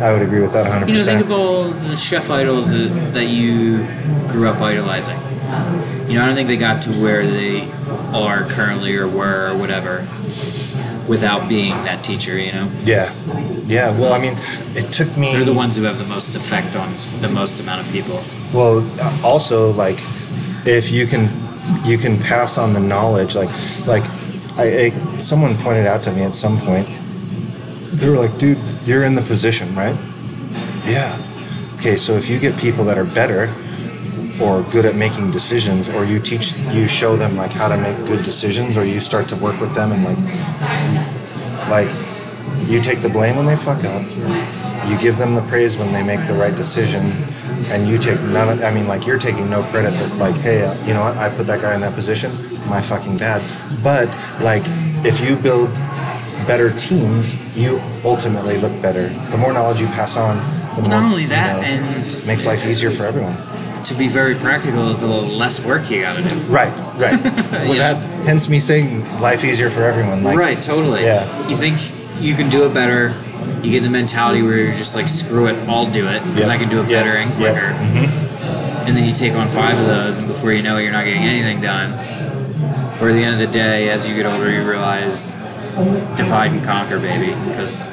I 0.02 0.12
would 0.12 0.22
agree 0.22 0.42
with 0.42 0.54
that 0.54 0.66
100%. 0.66 0.90
you 0.90 0.98
know 0.98 1.04
think 1.04 1.22
of 1.22 1.32
all 1.32 1.70
the 1.70 1.96
chef 1.96 2.30
idols 2.30 2.72
that, 2.72 2.90
that 3.14 3.26
you 3.28 3.78
grew 4.28 4.48
up 4.50 4.60
idolizing. 4.62 5.18
You 6.10 6.16
know, 6.16 6.24
I 6.24 6.26
don't 6.28 6.36
think 6.36 6.48
they 6.48 6.58
got 6.58 6.82
to 6.84 6.92
where 7.02 7.26
they 7.26 7.70
are 8.14 8.44
currently 8.50 8.96
or 8.96 9.08
were 9.08 9.52
or 9.52 9.58
whatever 9.58 10.06
without 11.08 11.48
being 11.48 11.72
that 11.86 12.04
teacher. 12.04 12.38
You 12.38 12.52
know, 12.52 12.72
Yeah, 12.84 13.12
yeah. 13.66 13.98
Well, 13.98 14.14
I 14.14 14.20
mean, 14.20 14.34
it 14.76 14.92
took 14.92 15.16
me. 15.18 15.34
they're 15.34 15.46
the 15.46 15.54
ones 15.54 15.78
who 15.78 15.84
have 15.84 15.98
the 15.98 16.06
most 16.06 16.36
effect 16.36 16.76
on 16.76 16.90
the 17.22 17.30
most 17.30 17.60
amount 17.60 17.86
of 17.86 17.92
people. 17.94 18.22
Well, 18.54 18.86
uh, 19.00 19.22
also 19.24 19.72
like 19.74 20.00
if 20.66 20.92
you 20.92 21.06
can 21.08 21.30
you 21.84 21.98
can 21.98 22.18
pass 22.18 22.58
on 22.58 22.74
the 22.74 22.80
knowledge 22.80 23.36
like 23.36 23.50
like 23.88 24.04
I, 24.58 24.86
I 24.86 25.18
someone 25.18 25.56
pointed 25.58 25.86
out 25.86 26.04
to 26.04 26.12
me 26.12 26.22
at 26.24 26.36
some 26.36 26.60
point 26.60 26.88
they 28.00 28.10
were 28.10 28.18
like 28.18 28.38
dude 28.38 28.58
you're 28.86 29.04
in 29.04 29.16
the 29.16 29.22
position 29.22 29.74
right? 29.76 29.98
Yeah. 30.86 31.18
Okay 31.76 31.96
so 31.96 32.14
if 32.14 32.30
you 32.30 32.40
get 32.40 32.58
people 32.58 32.84
that 32.86 32.98
are 32.98 33.06
better 33.06 33.54
or 34.42 34.64
good 34.64 34.86
at 34.86 34.96
making 34.96 35.32
decisions 35.32 35.90
or 35.90 36.06
you 36.06 36.20
teach 36.20 36.58
you 36.72 36.88
show 36.88 37.16
them 37.16 37.36
like 37.36 37.52
how 37.52 37.68
to 37.68 37.78
make 37.78 37.98
good 38.06 38.24
decisions 38.24 38.78
or 38.78 38.86
you 38.86 39.00
start 39.00 39.28
to 39.28 39.36
work 39.38 39.60
with 39.60 39.74
them 39.74 39.92
and 39.92 40.04
like 40.04 41.90
like 41.90 42.70
you 42.70 42.82
take 42.82 43.00
the 43.00 43.10
blame 43.10 43.36
when 43.38 43.46
they 43.46 43.56
fuck 43.56 43.84
up 43.86 44.04
you 44.88 44.98
give 45.00 45.18
them 45.18 45.36
the 45.36 45.42
praise 45.44 45.78
when 45.78 45.92
they 45.92 46.04
make 46.04 46.26
the 46.28 46.34
right 46.34 46.56
decision 46.56 47.02
and 47.72 47.88
you 47.88 47.98
take 47.98 48.22
none 48.24 48.50
of 48.50 48.64
i 48.64 48.72
mean 48.72 48.88
like 48.88 49.06
you're 49.08 49.18
taking 49.18 49.50
no 49.50 49.64
credit 49.64 49.92
but 50.00 50.16
like 50.18 50.36
hey 50.38 50.64
uh, 50.64 50.74
you 50.86 50.94
know 50.94 51.02
what? 51.02 51.18
I 51.18 51.30
put 51.36 51.48
that 51.48 51.62
guy 51.62 51.74
in 51.76 51.82
that 51.82 51.94
position. 51.94 52.32
My 52.70 52.82
fucking 52.82 53.18
bad. 53.18 53.42
But 53.84 54.08
like 54.42 54.64
if 55.06 55.20
you 55.28 55.36
build 55.36 55.70
better 56.48 56.70
teams 56.76 57.58
you 57.58 57.80
ultimately 58.04 58.58
look 58.58 58.80
better. 58.82 59.08
The 59.32 59.38
more 59.38 59.52
knowledge 59.54 59.80
you 59.82 59.88
pass 59.88 60.16
on 60.18 60.38
the 60.76 60.82
more 60.82 60.92
Not 60.92 61.04
only 61.12 61.24
you 61.24 61.30
that, 61.30 61.62
know, 61.62 61.68
and 61.68 62.28
makes 62.28 62.46
life 62.46 62.66
easier 62.66 62.92
for 62.92 63.06
everyone. 63.06 63.36
to 63.86 63.94
be 63.96 64.08
very 64.08 64.36
practical, 64.36 64.94
the 64.94 65.08
less 65.08 65.64
work 65.64 65.90
you 65.90 66.02
got 66.02 66.18
to 66.18 66.24
do. 66.28 66.36
right 66.54 66.74
right. 67.00 67.20
Well, 67.52 67.74
You 67.74 67.80
that 67.80 67.98
hence 68.28 68.48
me 68.50 68.60
saying 68.60 69.02
life 69.22 69.44
easier 69.44 69.70
for 69.70 69.82
everyone 69.84 70.24
like 70.24 70.38
right, 70.38 70.62
totally. 70.62 71.04
Yeah. 71.04 71.26
You 71.48 71.56
think 71.56 71.80
you 72.20 72.36
can 72.36 72.50
do 72.50 72.66
it 72.66 72.74
better. 72.74 73.14
You 73.62 73.72
get 73.72 73.82
the 73.84 73.90
mentality 73.90 74.42
where 74.42 74.58
you're 74.58 74.72
just 74.72 74.96
like, 74.96 75.08
screw 75.10 75.48
it, 75.48 75.56
I'll 75.68 75.90
do 75.90 76.08
it 76.08 76.22
because 76.24 76.48
Yep. 76.48 76.50
I 76.50 76.58
can 76.58 76.70
do 76.70 76.80
it 76.82 76.90
Yep. 76.90 77.04
better 77.06 77.18
and 77.18 77.30
Yep. 77.32 77.38
quicker. 77.40 77.68
Mm-hmm. 77.74 78.88
And 78.88 78.96
then 78.98 79.04
you 79.04 79.14
take 79.14 79.34
on 79.34 79.48
five 79.48 79.80
of 79.80 79.88
those, 79.88 80.20
and 80.20 80.28
before 80.28 80.54
you 80.54 80.62
know 80.62 80.78
it, 80.78 80.84
you're 80.84 80.92
not 80.92 81.06
getting 81.06 81.24
anything 81.24 81.60
done. 81.62 81.94
Or 83.02 83.10
at 83.10 83.14
the 83.14 83.24
end 83.24 83.34
of 83.34 83.40
the 83.40 83.48
day, 83.48 83.90
as 83.90 84.08
you 84.08 84.16
get 84.16 84.26
older, 84.26 84.50
you 84.50 84.62
realize 84.70 85.36
divide 86.16 86.52
and 86.52 86.64
conquer, 86.64 87.00
baby, 87.00 87.34
because 87.50 87.88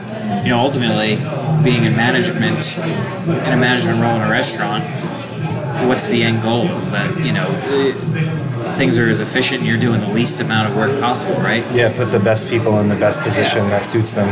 you 0.44 0.50
know, 0.50 0.58
ultimately, 0.58 1.16
being 1.64 1.84
in 1.84 1.96
management, 1.96 2.78
in 3.26 3.52
a 3.52 3.56
management 3.56 4.00
role 4.00 4.14
in 4.16 4.22
a 4.22 4.30
restaurant, 4.30 4.84
what's 5.88 6.06
the 6.06 6.22
end 6.22 6.42
goal? 6.42 6.64
Is 6.66 6.90
that 6.92 7.08
you 7.24 7.32
know, 7.32 7.48
things 8.76 8.98
are 8.98 9.08
as 9.08 9.20
efficient. 9.20 9.60
and 9.60 9.68
You're 9.68 9.80
doing 9.80 10.00
the 10.00 10.08
least 10.10 10.40
amount 10.40 10.68
of 10.68 10.76
work 10.76 10.98
possible, 11.00 11.34
right? 11.36 11.64
Yeah, 11.72 11.94
put 11.96 12.10
the 12.10 12.20
best 12.20 12.48
people 12.48 12.80
in 12.80 12.88
the 12.88 12.96
best 12.96 13.20
position 13.22 13.68
that 13.68 13.86
suits 13.86 14.12
them. 14.14 14.28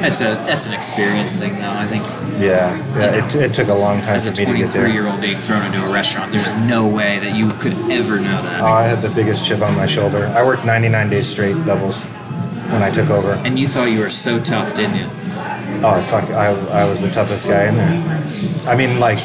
That's 0.00 0.20
a 0.20 0.34
that's 0.46 0.66
an 0.66 0.74
experience 0.74 1.36
thing, 1.36 1.54
though. 1.56 1.70
I 1.70 1.86
think 1.86 2.04
Yeah, 2.40 2.76
yeah. 2.98 3.24
It, 3.26 3.34
it 3.34 3.54
took 3.54 3.68
a 3.68 3.74
long 3.74 4.00
time 4.00 4.18
for 4.20 4.30
me 4.30 4.46
to 4.46 4.56
get 4.58 4.72
there. 4.72 4.86
As 4.86 4.90
a 4.90 4.92
23 4.92 4.92
year 4.92 5.06
old 5.06 5.20
being 5.20 5.38
thrown 5.38 5.64
into 5.66 5.84
a 5.84 5.92
restaurant, 5.92 6.32
there's 6.32 6.68
no 6.68 6.92
way 6.92 7.18
that 7.18 7.36
you 7.36 7.50
could 7.60 7.74
ever 7.90 8.16
know 8.16 8.42
that. 8.42 8.60
Oh, 8.60 8.66
I 8.66 8.84
had 8.84 9.00
the 9.00 9.10
biggest 9.14 9.46
chip 9.46 9.60
on 9.60 9.74
my 9.76 9.86
shoulder. 9.86 10.26
I 10.34 10.44
worked 10.44 10.64
99 10.64 11.10
days 11.10 11.26
straight 11.28 11.54
doubles 11.66 12.04
when 12.72 12.82
I 12.82 12.90
took 12.90 13.10
over. 13.10 13.32
And 13.44 13.58
you 13.58 13.66
thought 13.66 13.86
you 13.86 14.00
were 14.00 14.10
so 14.10 14.40
tough, 14.40 14.74
didn't 14.74 14.96
you? 14.96 15.08
Oh 15.82 16.00
fuck! 16.02 16.24
I, 16.30 16.48
I 16.82 16.84
was 16.84 17.00
the 17.00 17.10
toughest 17.10 17.48
guy 17.48 17.66
in 17.66 17.74
there. 17.74 18.24
I 18.66 18.76
mean, 18.76 19.00
like, 19.00 19.18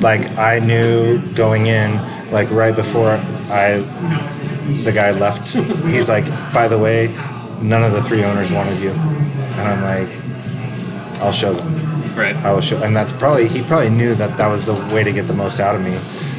like 0.00 0.26
I 0.38 0.58
knew 0.58 1.20
going 1.34 1.66
in, 1.66 2.00
like 2.32 2.50
right 2.50 2.74
before 2.74 3.16
I, 3.50 3.78
the 4.84 4.92
guy 4.92 5.10
left. 5.10 5.52
He's 5.86 6.08
like, 6.08 6.26
by 6.52 6.68
the 6.68 6.78
way, 6.78 7.14
none 7.60 7.82
of 7.82 7.92
the 7.92 8.00
three 8.02 8.24
owners 8.24 8.52
wanted 8.52 8.78
you, 8.80 8.90
and 8.90 9.60
I'm 9.60 9.82
like, 9.82 10.08
I'll 11.20 11.32
show 11.32 11.52
them. 11.52 12.16
Right. 12.16 12.36
I 12.36 12.52
will 12.52 12.60
show, 12.60 12.82
and 12.82 12.94
that's 12.94 13.12
probably 13.12 13.48
he 13.48 13.62
probably 13.62 13.90
knew 13.90 14.14
that 14.14 14.36
that 14.36 14.48
was 14.48 14.64
the 14.64 14.74
way 14.92 15.04
to 15.04 15.12
get 15.12 15.26
the 15.26 15.34
most 15.34 15.60
out 15.60 15.74
of 15.74 15.82
me, 15.82 15.92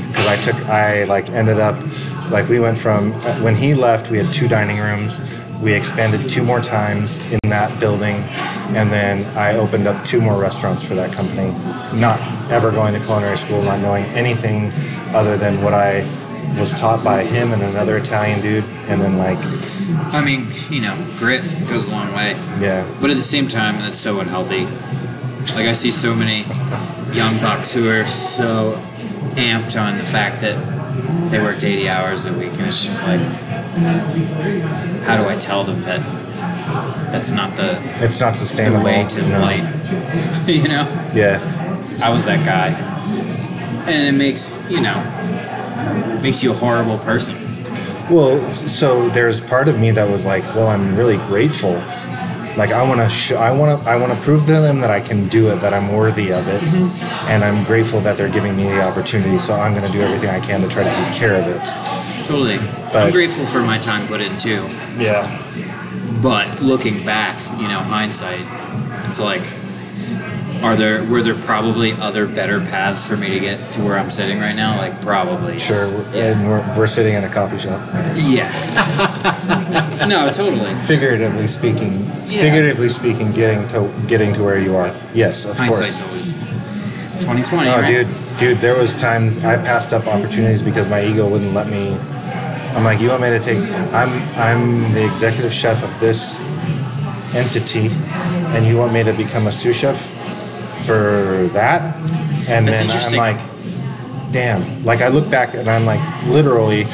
because 0.09 0.27
I 0.27 0.35
took 0.37 0.55
I 0.69 1.05
like 1.05 1.29
ended 1.29 1.59
up 1.59 1.75
like 2.29 2.49
we 2.49 2.59
went 2.59 2.77
from 2.77 3.13
when 3.43 3.55
he 3.55 3.73
left 3.73 4.11
we 4.11 4.17
had 4.17 4.31
two 4.33 4.47
dining 4.47 4.79
rooms, 4.79 5.19
we 5.61 5.73
expanded 5.73 6.29
two 6.29 6.43
more 6.43 6.59
times 6.59 7.19
in 7.31 7.39
that 7.43 7.79
building, 7.79 8.15
and 8.75 8.91
then 8.91 9.25
I 9.37 9.55
opened 9.55 9.87
up 9.87 10.03
two 10.03 10.21
more 10.21 10.39
restaurants 10.39 10.83
for 10.83 10.93
that 10.95 11.13
company, 11.13 11.51
not 11.97 12.19
ever 12.51 12.71
going 12.71 12.93
to 12.93 12.99
culinary 12.99 13.37
school, 13.37 13.61
not 13.61 13.79
knowing 13.79 14.03
anything 14.05 14.71
other 15.15 15.37
than 15.37 15.63
what 15.63 15.73
I 15.73 16.01
was 16.57 16.73
taught 16.79 17.03
by 17.03 17.23
him 17.23 17.51
and 17.51 17.61
another 17.61 17.97
Italian 17.97 18.41
dude, 18.41 18.65
and 18.87 19.01
then 19.01 19.17
like 19.17 19.39
I 20.13 20.23
mean, 20.23 20.47
you 20.69 20.81
know, 20.81 20.95
grit 21.17 21.41
goes 21.69 21.89
a 21.89 21.91
long 21.91 22.07
way. 22.13 22.31
yeah, 22.59 22.87
But 22.99 23.09
at 23.09 23.15
the 23.15 23.23
same 23.23 23.47
time, 23.47 23.75
that's 23.75 23.99
so 23.99 24.19
unhealthy. 24.19 24.65
Like, 25.55 25.67
I 25.67 25.73
see 25.73 25.91
so 25.91 26.13
many 26.13 26.43
young 27.13 27.37
bucks 27.41 27.73
who 27.73 27.89
are 27.89 28.05
so 28.05 28.73
amped 29.35 29.79
on 29.81 29.97
the 29.97 30.03
fact 30.03 30.41
that 30.41 31.31
they 31.31 31.41
worked 31.41 31.63
80 31.63 31.89
hours 31.89 32.25
a 32.25 32.37
week, 32.37 32.51
and 32.53 32.67
it's 32.67 32.83
just 32.83 33.07
like, 33.07 33.19
how 35.05 35.21
do 35.21 35.29
I 35.29 35.37
tell 35.37 35.63
them 35.63 35.81
that 35.83 35.99
that's 37.11 37.31
not 37.31 37.55
the, 37.55 37.79
it's 38.03 38.19
not 38.19 38.33
the 38.33 38.39
sustainable. 38.39 38.83
way 38.83 39.05
to 39.07 39.21
no. 39.21 39.39
light? 39.39 39.63
you 40.47 40.67
know? 40.67 40.83
Yeah. 41.13 41.39
I 42.03 42.11
was 42.11 42.25
that 42.25 42.45
guy. 42.45 42.69
And 43.89 44.15
it 44.15 44.17
makes, 44.17 44.51
you 44.69 44.81
know, 44.81 44.95
makes 46.21 46.43
you 46.43 46.51
a 46.51 46.55
horrible 46.55 46.97
person. 46.99 47.35
Well, 48.09 48.41
so 48.53 49.09
there's 49.09 49.47
part 49.47 49.67
of 49.67 49.79
me 49.79 49.91
that 49.91 50.09
was 50.09 50.25
like, 50.25 50.43
well, 50.55 50.67
I'm 50.67 50.95
really 50.95 51.17
grateful. 51.27 51.73
Like 52.57 52.71
I 52.71 52.83
want 52.83 52.99
to, 52.99 53.09
sh- 53.09 53.31
I 53.31 53.51
want 53.51 53.79
to, 53.79 53.89
I 53.89 53.97
want 53.97 54.11
to 54.11 54.19
prove 54.19 54.41
to 54.47 54.51
them 54.51 54.81
that 54.81 54.91
I 54.91 54.99
can 54.99 55.29
do 55.29 55.47
it, 55.47 55.61
that 55.61 55.73
I'm 55.73 55.93
worthy 55.93 56.33
of 56.33 56.47
it, 56.49 56.61
mm-hmm. 56.61 57.27
and 57.29 57.43
I'm 57.43 57.63
grateful 57.63 58.01
that 58.01 58.17
they're 58.17 58.31
giving 58.31 58.57
me 58.57 58.63
the 58.63 58.81
opportunity. 58.83 59.37
So 59.37 59.53
I'm 59.53 59.73
going 59.73 59.85
to 59.85 59.91
do 59.91 60.01
everything 60.01 60.29
I 60.29 60.41
can 60.41 60.59
to 60.61 60.67
try 60.67 60.83
to 60.83 60.89
take 60.89 61.13
care 61.15 61.39
of 61.39 61.47
it. 61.47 62.25
Totally. 62.25 62.57
But- 62.91 62.95
I'm 62.95 63.11
grateful 63.11 63.45
for 63.45 63.61
my 63.61 63.77
time 63.77 64.05
put 64.07 64.19
in 64.19 64.37
too. 64.37 64.65
Yeah. 64.97 65.23
But 66.21 66.61
looking 66.61 67.03
back, 67.05 67.39
you 67.59 67.69
know, 67.69 67.79
hindsight, 67.79 68.41
it's 69.07 69.19
like, 69.19 69.41
are 70.63 70.75
there 70.75 71.03
were 71.05 71.23
there 71.23 71.33
probably 71.33 71.93
other 71.93 72.27
better 72.27 72.59
paths 72.59 73.07
for 73.07 73.17
me 73.17 73.29
to 73.29 73.39
get 73.39 73.59
to 73.73 73.83
where 73.83 73.97
I'm 73.97 74.11
sitting 74.11 74.39
right 74.39 74.55
now? 74.55 74.77
Like 74.77 74.99
probably. 75.01 75.53
yes. 75.53 75.89
Sure. 75.91 76.03
And 76.13 76.47
we're, 76.47 76.77
we're 76.77 76.87
sitting 76.87 77.15
in 77.15 77.23
a 77.23 77.29
coffee 77.29 77.57
shop. 77.57 77.81
Yeah. 78.15 78.47
no, 80.07 80.31
totally. 80.31 80.73
Figuratively 80.75 81.47
speaking, 81.47 81.91
Yeah. 82.25 82.41
figuratively 82.41 82.89
speaking, 82.89 83.31
getting 83.31 83.67
to 83.69 83.91
getting 84.07 84.33
to 84.33 84.43
where 84.43 84.59
you 84.59 84.75
are. 84.75 84.93
Yes, 85.13 85.45
of 85.45 85.57
Hindsight's 85.57 86.01
course. 86.01 86.33
always 86.33 86.51
2020. 87.21 87.69
Oh, 87.69 87.81
right? 87.81 87.87
dude, 87.87 88.07
dude, 88.39 88.57
there 88.59 88.77
was 88.77 88.95
times 88.95 89.43
I 89.43 89.57
passed 89.57 89.93
up 89.93 90.07
opportunities 90.07 90.61
because 90.63 90.87
my 90.87 91.03
ego 91.03 91.27
wouldn't 91.29 91.53
let 91.53 91.67
me. 91.67 91.95
I'm 92.75 92.83
like, 92.83 93.01
you 93.01 93.09
want 93.09 93.21
me 93.23 93.29
to 93.29 93.39
take? 93.39 93.57
I'm 93.93 94.09
I'm 94.37 94.93
the 94.93 95.03
executive 95.05 95.51
chef 95.53 95.83
of 95.83 95.99
this 95.99 96.39
entity, 97.35 97.89
and 98.55 98.65
you 98.65 98.77
want 98.77 98.93
me 98.93 99.03
to 99.03 99.13
become 99.13 99.47
a 99.47 99.51
sous 99.51 99.77
chef 99.77 100.10
for 100.81 101.47
that? 101.53 101.95
And 102.49 102.67
That's 102.67 102.81
then 103.11 103.19
I'm 103.21 103.35
like, 103.35 104.31
damn. 104.31 104.83
Like 104.83 105.01
I 105.01 105.07
look 105.09 105.29
back 105.29 105.53
and 105.53 105.69
I'm 105.69 105.85
like, 105.85 106.01
literally, 106.25 106.85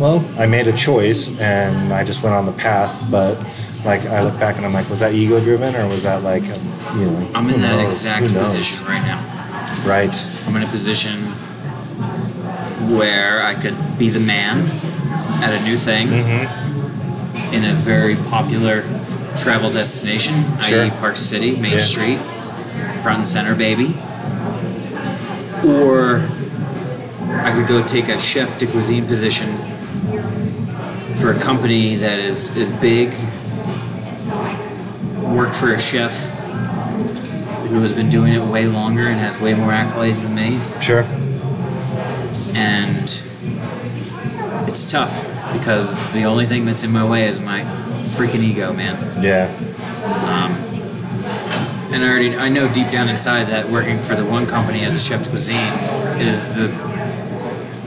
well, 0.00 0.24
I 0.38 0.46
made 0.46 0.66
a 0.66 0.72
choice 0.76 1.28
and 1.40 1.92
I 1.92 2.04
just 2.04 2.22
went 2.22 2.34
on 2.34 2.46
the 2.46 2.52
path, 2.52 3.10
but. 3.10 3.36
Like 3.84 4.06
I 4.06 4.22
look 4.22 4.40
back 4.40 4.56
and 4.56 4.64
I'm 4.64 4.72
like, 4.72 4.88
was 4.88 5.00
that 5.00 5.12
ego 5.12 5.38
driven 5.44 5.76
or 5.76 5.86
was 5.86 6.04
that 6.04 6.22
like, 6.22 6.42
um, 6.44 6.98
you 7.00 7.04
know? 7.04 7.30
I'm 7.34 7.46
in 7.50 7.60
that 7.60 7.76
knows? 7.76 7.92
exact 8.06 8.32
position 8.32 8.86
right 8.86 9.02
now. 9.04 9.20
Right. 9.86 10.08
I'm 10.46 10.56
in 10.56 10.62
a 10.62 10.66
position 10.68 11.20
where 12.96 13.42
I 13.42 13.54
could 13.60 13.76
be 13.98 14.08
the 14.08 14.20
man 14.20 14.70
at 15.42 15.52
a 15.60 15.64
new 15.64 15.76
thing 15.76 16.08
Mm-hmm. 16.08 17.54
in 17.54 17.64
a 17.66 17.74
very 17.74 18.14
popular 18.30 18.82
travel 19.36 19.70
destination, 19.70 20.44
Sure. 20.60 20.84
i.e., 20.84 20.90
Park 20.98 21.16
City, 21.16 21.60
Main 21.60 21.72
Yeah. 21.72 21.78
Street, 21.80 22.18
front 23.04 23.18
and 23.18 23.28
center, 23.28 23.54
baby. 23.54 23.94
Or 25.62 26.26
I 27.44 27.52
could 27.54 27.68
go 27.68 27.86
take 27.86 28.08
a 28.08 28.18
chef 28.18 28.58
de 28.58 28.66
cuisine 28.66 29.04
position 29.06 29.48
for 31.16 31.30
a 31.30 31.38
company 31.38 31.96
that 31.96 32.18
is, 32.18 32.56
is 32.56 32.72
big, 32.80 33.10
work 35.36 35.52
for 35.52 35.74
a 35.74 35.78
chef 35.78 36.30
who 37.68 37.80
has 37.82 37.92
been 37.92 38.08
doing 38.08 38.32
it 38.32 38.42
way 38.42 38.66
longer 38.66 39.02
and 39.02 39.18
has 39.20 39.38
way 39.38 39.52
more 39.52 39.70
accolades 39.72 40.22
than 40.22 40.34
me 40.34 40.60
Sure. 40.80 41.02
and 42.56 43.02
it's 44.68 44.90
tough 44.90 45.26
because 45.52 46.10
the 46.14 46.24
only 46.24 46.46
thing 46.46 46.64
that's 46.64 46.82
in 46.84 46.90
my 46.90 47.06
way 47.08 47.26
is 47.28 47.38
my 47.38 47.60
freaking 48.00 48.42
ego, 48.42 48.72
man. 48.72 48.96
Yeah. 49.22 49.48
Um, 50.24 50.63
And 51.94 52.04
I 52.04 52.10
already 52.10 52.36
I 52.36 52.48
know 52.48 52.72
deep 52.72 52.90
down 52.90 53.08
inside 53.08 53.44
that 53.44 53.68
working 53.68 54.00
for 54.00 54.16
the 54.16 54.24
one 54.24 54.46
company 54.46 54.80
as 54.80 54.96
a 54.96 55.00
chef 55.00 55.22
de 55.22 55.30
cuisine 55.30 55.54
is 56.18 56.52
the 56.56 56.66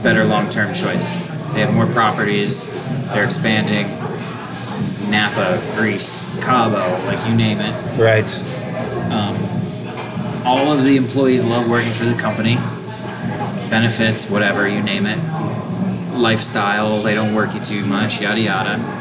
better 0.02 0.24
long-term 0.24 0.72
choice. 0.72 1.18
They 1.52 1.60
have 1.60 1.74
more 1.74 1.84
properties, 1.84 2.68
they're 3.12 3.24
expanding. 3.24 3.84
Napa, 5.10 5.62
Greece, 5.76 6.42
Cabo, 6.42 6.78
like 7.04 7.28
you 7.28 7.34
name 7.34 7.58
it. 7.60 7.74
Right. 7.98 8.26
Um, 9.12 9.36
all 10.46 10.72
of 10.72 10.84
the 10.84 10.96
employees 10.96 11.44
love 11.44 11.68
working 11.68 11.92
for 11.92 12.06
the 12.06 12.14
company. 12.14 12.54
Benefits, 13.68 14.30
whatever, 14.30 14.66
you 14.66 14.82
name 14.82 15.04
it. 15.04 15.18
Lifestyle, 16.14 17.02
they 17.02 17.14
don't 17.14 17.34
work 17.34 17.52
you 17.52 17.60
too 17.60 17.84
much, 17.84 18.22
yada 18.22 18.40
yada. 18.40 18.97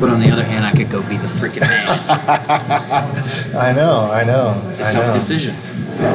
But 0.00 0.08
on 0.08 0.20
the 0.20 0.30
other 0.30 0.44
hand, 0.44 0.64
I 0.64 0.72
could 0.72 0.90
go 0.90 1.06
be 1.08 1.18
the 1.18 1.26
freaking 1.26 1.60
man. 1.60 1.70
I 3.54 3.72
know. 3.72 4.10
I 4.10 4.24
know. 4.24 4.58
It's 4.70 4.80
a 4.80 4.90
tough 4.90 5.12
decision. 5.12 5.54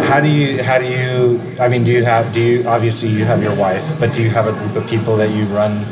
How 0.10 0.20
do 0.20 0.28
you? 0.28 0.64
How 0.64 0.80
do 0.80 0.86
you? 0.86 1.40
I 1.60 1.68
mean, 1.68 1.84
do 1.84 1.92
you 1.92 2.04
have? 2.04 2.34
Do 2.34 2.42
you? 2.42 2.68
Obviously, 2.68 3.10
you 3.10 3.26
have 3.26 3.44
your 3.44 3.56
wife, 3.56 4.00
but 4.00 4.12
do 4.14 4.24
you 4.24 4.32
have 4.32 4.48
a 4.48 4.54
group 4.54 4.76
of 4.76 4.90
people 4.90 5.16
that 5.18 5.30
you 5.30 5.44
run 5.46 5.86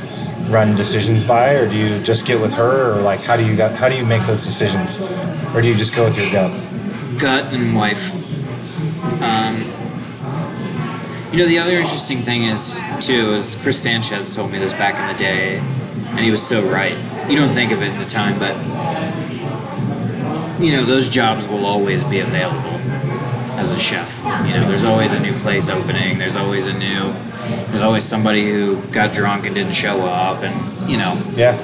run 0.50 0.76
decisions 0.76 1.24
by, 1.24 1.54
or 1.54 1.70
do 1.70 1.78
you 1.78 1.88
just 1.88 2.26
get 2.26 2.42
with 2.42 2.54
her, 2.56 2.98
or 2.98 3.02
like 3.04 3.22
how 3.22 3.38
do 3.38 3.46
you 3.46 3.56
got? 3.56 3.74
How 3.74 3.90
do 3.90 3.96
you 3.96 4.06
make 4.06 4.24
those 4.24 4.44
decisions, 4.44 5.00
or 5.54 5.62
do 5.62 5.68
you 5.68 5.76
just 5.76 5.96
go 5.96 6.06
with 6.06 6.18
your 6.18 6.32
gut? 6.32 7.20
Gut 7.20 7.54
and 7.54 7.76
wife. 7.76 8.12
Um, 9.22 9.62
you 11.32 11.40
know, 11.40 11.48
the 11.48 11.60
other 11.60 11.78
interesting 11.78 12.20
thing 12.20 12.44
is, 12.44 12.82
too, 13.00 13.34
is 13.34 13.56
Chris 13.62 13.82
Sanchez 13.82 14.36
told 14.36 14.52
me 14.52 14.58
this 14.58 14.74
back 14.74 15.00
in 15.00 15.16
the 15.16 15.18
day, 15.18 15.58
and 16.10 16.20
he 16.20 16.32
was 16.32 16.46
so 16.46 16.62
right. 16.68 16.98
You 17.30 17.40
don't 17.40 17.54
think 17.54 17.72
of 17.72 17.82
it 17.82 17.90
at 17.90 18.04
the 18.04 18.10
time, 18.10 18.38
but, 18.38 18.56
you 20.62 20.72
know, 20.74 20.84
those 20.84 21.10
jobs 21.10 21.48
will 21.48 21.66
always 21.66 22.04
be 22.04 22.20
available 22.20 22.80
as 23.60 23.72
a 23.72 23.80
chef. 23.80 24.22
You 24.24 24.54
know, 24.54 24.68
there's 24.68 24.84
always 24.84 25.14
a 25.14 25.20
new 25.20 25.34
place 25.40 25.70
opening, 25.70 26.18
there's 26.18 26.36
always 26.36 26.68
a 26.68 26.74
new, 26.74 27.14
there's 27.68 27.82
always 27.82 28.04
somebody 28.04 28.50
who 28.52 28.82
got 28.92 29.14
drunk 29.14 29.46
and 29.46 29.56
didn't 29.56 29.74
show 29.74 30.02
up, 30.02 30.44
and, 30.44 30.90
you 30.90 30.98
know, 30.98 31.20
Yeah. 31.36 31.58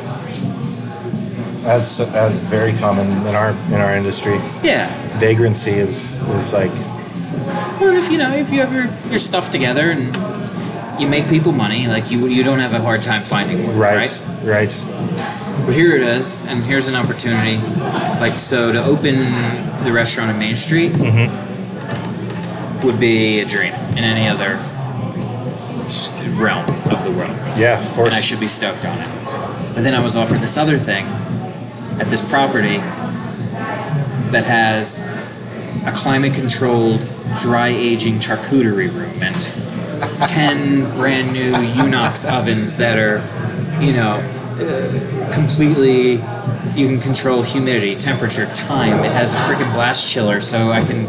As 1.66 2.00
as 2.00 2.36
very 2.44 2.72
common 2.74 3.06
in 3.28 3.36
our 3.36 3.52
in 3.68 3.76
our 3.76 3.94
industry, 3.94 4.36
yeah, 4.64 4.88
vagrancy 5.20 5.72
is 5.72 6.18
is 6.30 6.54
like 6.54 6.72
Well, 7.80 7.96
if 7.96 8.10
you 8.10 8.18
know, 8.18 8.32
if 8.34 8.52
you 8.52 8.62
have 8.62 8.72
your, 8.74 8.88
your 9.10 9.20
stuff 9.20 9.52
together 9.52 9.92
and 9.92 10.16
you 11.02 11.08
make 11.08 11.28
people 11.28 11.52
money, 11.52 11.86
like 11.88 12.10
you, 12.12 12.28
you 12.28 12.44
don't 12.44 12.60
have 12.60 12.74
a 12.74 12.80
hard 12.82 13.04
time 13.04 13.24
finding 13.24 13.68
work, 13.68 13.76
right, 13.76 14.24
right? 14.44 14.72
right. 14.72 15.49
But 15.66 15.74
here 15.76 15.96
it 15.96 16.02
is, 16.02 16.44
and 16.48 16.64
here's 16.64 16.88
an 16.88 16.96
opportunity. 16.96 17.58
Like 18.20 18.40
so, 18.40 18.72
to 18.72 18.84
open 18.84 19.16
the 19.84 19.92
restaurant 19.92 20.32
on 20.32 20.40
Main 20.40 20.56
Street 20.56 20.94
mm-hmm. 20.94 22.86
would 22.86 23.00
be 23.00 23.40
a 23.40 23.46
dream 23.46 23.74
in 23.92 24.00
any 24.00 24.28
other 24.28 24.58
realm 26.40 26.66
of 26.90 27.04
the 27.04 27.12
world, 27.12 27.36
Yeah, 27.58 27.80
of 27.80 27.92
course. 27.92 28.14
and 28.14 28.16
I 28.16 28.22
should 28.22 28.40
be 28.40 28.48
stoked 28.48 28.86
on 28.86 28.98
it. 28.98 29.26
But 29.76 29.84
then 29.84 29.94
I 29.94 30.00
was 30.02 30.16
offered 30.16 30.40
this 30.40 30.58
other 30.58 30.78
thing 30.78 31.06
at 32.00 32.08
this 32.08 32.22
property 32.28 32.78
that 34.32 34.44
has 34.46 35.00
a 35.86 35.92
climate-controlled 35.92 37.08
dry 37.42 37.68
aging 37.70 38.16
charcuterie 38.16 38.94
room 38.94 39.22
and 39.22 39.36
10 40.28 40.96
brand 40.96 41.34
new 41.34 41.52
Unox 41.52 42.30
ovens 42.30 42.78
that 42.78 42.98
are, 42.98 43.22
you 43.84 43.94
know, 43.94 44.18
uh, 44.62 45.32
completely, 45.34 46.14
you 46.76 46.88
can 46.88 47.00
control 47.00 47.42
humidity, 47.44 47.96
temperature, 47.96 48.46
time. 48.54 49.04
It 49.04 49.12
has 49.12 49.34
a 49.34 49.38
freaking 49.38 49.72
blast 49.74 50.10
chiller 50.10 50.40
so 50.40 50.72
I 50.72 50.82
can 50.82 51.06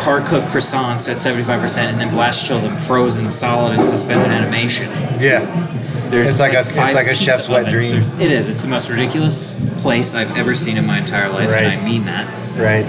par 0.00 0.20
cook 0.20 0.44
croissants 0.44 1.08
at 1.08 1.16
75% 1.16 1.78
and 1.78 1.98
then 1.98 2.10
blast 2.10 2.46
chill 2.46 2.58
them 2.60 2.76
frozen, 2.76 3.30
solid, 3.30 3.78
and 3.78 3.86
suspended 3.86 4.28
animation. 4.30 4.88
yeah. 5.20 5.62
There's 6.10 6.28
It's 6.30 6.38
like 6.38 6.52
a- 6.52 6.60
it's 6.60 6.94
like 6.94 7.08
a 7.08 7.14
chef's 7.16 7.48
wet 7.48 7.66
ovens. 7.66 7.72
dream. 7.72 7.90
There's- 7.90 8.12
It 8.20 8.30
is. 8.30 8.48
It's 8.48 8.62
the 8.62 8.68
most 8.68 8.88
ridiculous 8.90 9.58
place 9.82 10.14
I've 10.14 10.36
ever 10.36 10.54
seen 10.54 10.76
in 10.76 10.86
my 10.86 10.98
entire 10.98 11.28
life, 11.28 11.50
and 11.50 11.66
I 11.80 11.84
mean 11.84 12.04
that. 12.04 12.28
Right. 12.56 12.86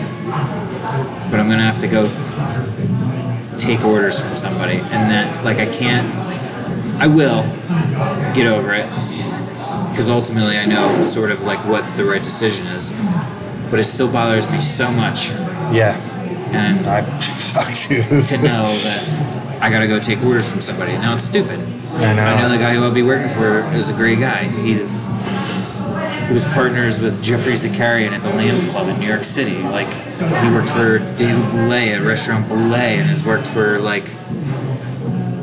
But 1.31 1.39
I'm 1.39 1.49
gonna 1.49 1.63
have 1.65 1.79
to 1.79 1.87
go 1.87 2.03
take 3.57 3.83
orders 3.83 4.19
from 4.19 4.35
somebody, 4.35 4.75
and 4.77 5.09
that 5.11 5.43
like 5.43 5.57
I 5.57 5.65
can't. 5.65 6.13
I 7.01 7.07
will 7.07 7.41
get 8.35 8.45
over 8.45 8.73
it 8.75 8.85
because 9.97 10.11
ultimately 10.11 10.59
I 10.59 10.65
know 10.65 11.01
sort 11.01 11.31
of 11.31 11.41
like 11.41 11.57
what 11.65 11.95
the 11.95 12.05
right 12.05 12.21
decision 12.21 12.67
is, 12.67 12.91
but 13.71 13.79
it 13.79 13.85
still 13.85 14.11
bothers 14.11 14.47
me 14.51 14.59
so 14.61 14.91
much, 14.91 15.31
Yeah. 15.73 15.97
and 16.51 16.85
I 16.85 17.01
fuck 17.19 17.73
dude. 17.89 18.23
to 18.27 18.37
know 18.37 18.63
that 18.63 19.57
I 19.59 19.71
gotta 19.71 19.87
go 19.87 19.99
take 19.99 20.23
orders 20.23 20.51
from 20.51 20.61
somebody. 20.61 20.91
Now 20.93 21.15
it's 21.15 21.23
stupid. 21.23 21.59
I 21.95 22.13
know. 22.13 22.21
I 22.21 22.39
know 22.39 22.49
the 22.49 22.59
guy 22.59 22.75
who 22.75 22.83
I'll 22.83 22.93
be 22.93 23.01
working 23.01 23.29
for 23.35 23.61
is 23.73 23.89
a 23.89 23.93
great 23.93 24.19
guy. 24.19 24.43
He's 24.43 25.03
he 26.27 26.33
was 26.33 26.43
partners 26.53 27.01
with 27.01 27.23
Jeffrey 27.23 27.53
Zakarian 27.53 28.11
at 28.11 28.21
the 28.21 28.29
Lambs 28.29 28.65
Club 28.65 28.87
in 28.89 28.99
New 28.99 29.07
York 29.07 29.23
City. 29.23 29.63
Like 29.63 29.87
he 29.87 30.51
worked 30.51 30.69
for 30.69 30.99
David 31.15 31.41
Boulud 31.49 31.97
at 31.97 32.01
Restaurant 32.05 32.45
Boulud 32.45 32.73
and 32.75 33.09
has 33.09 33.25
worked 33.25 33.47
for 33.47 33.79
like 33.79 34.03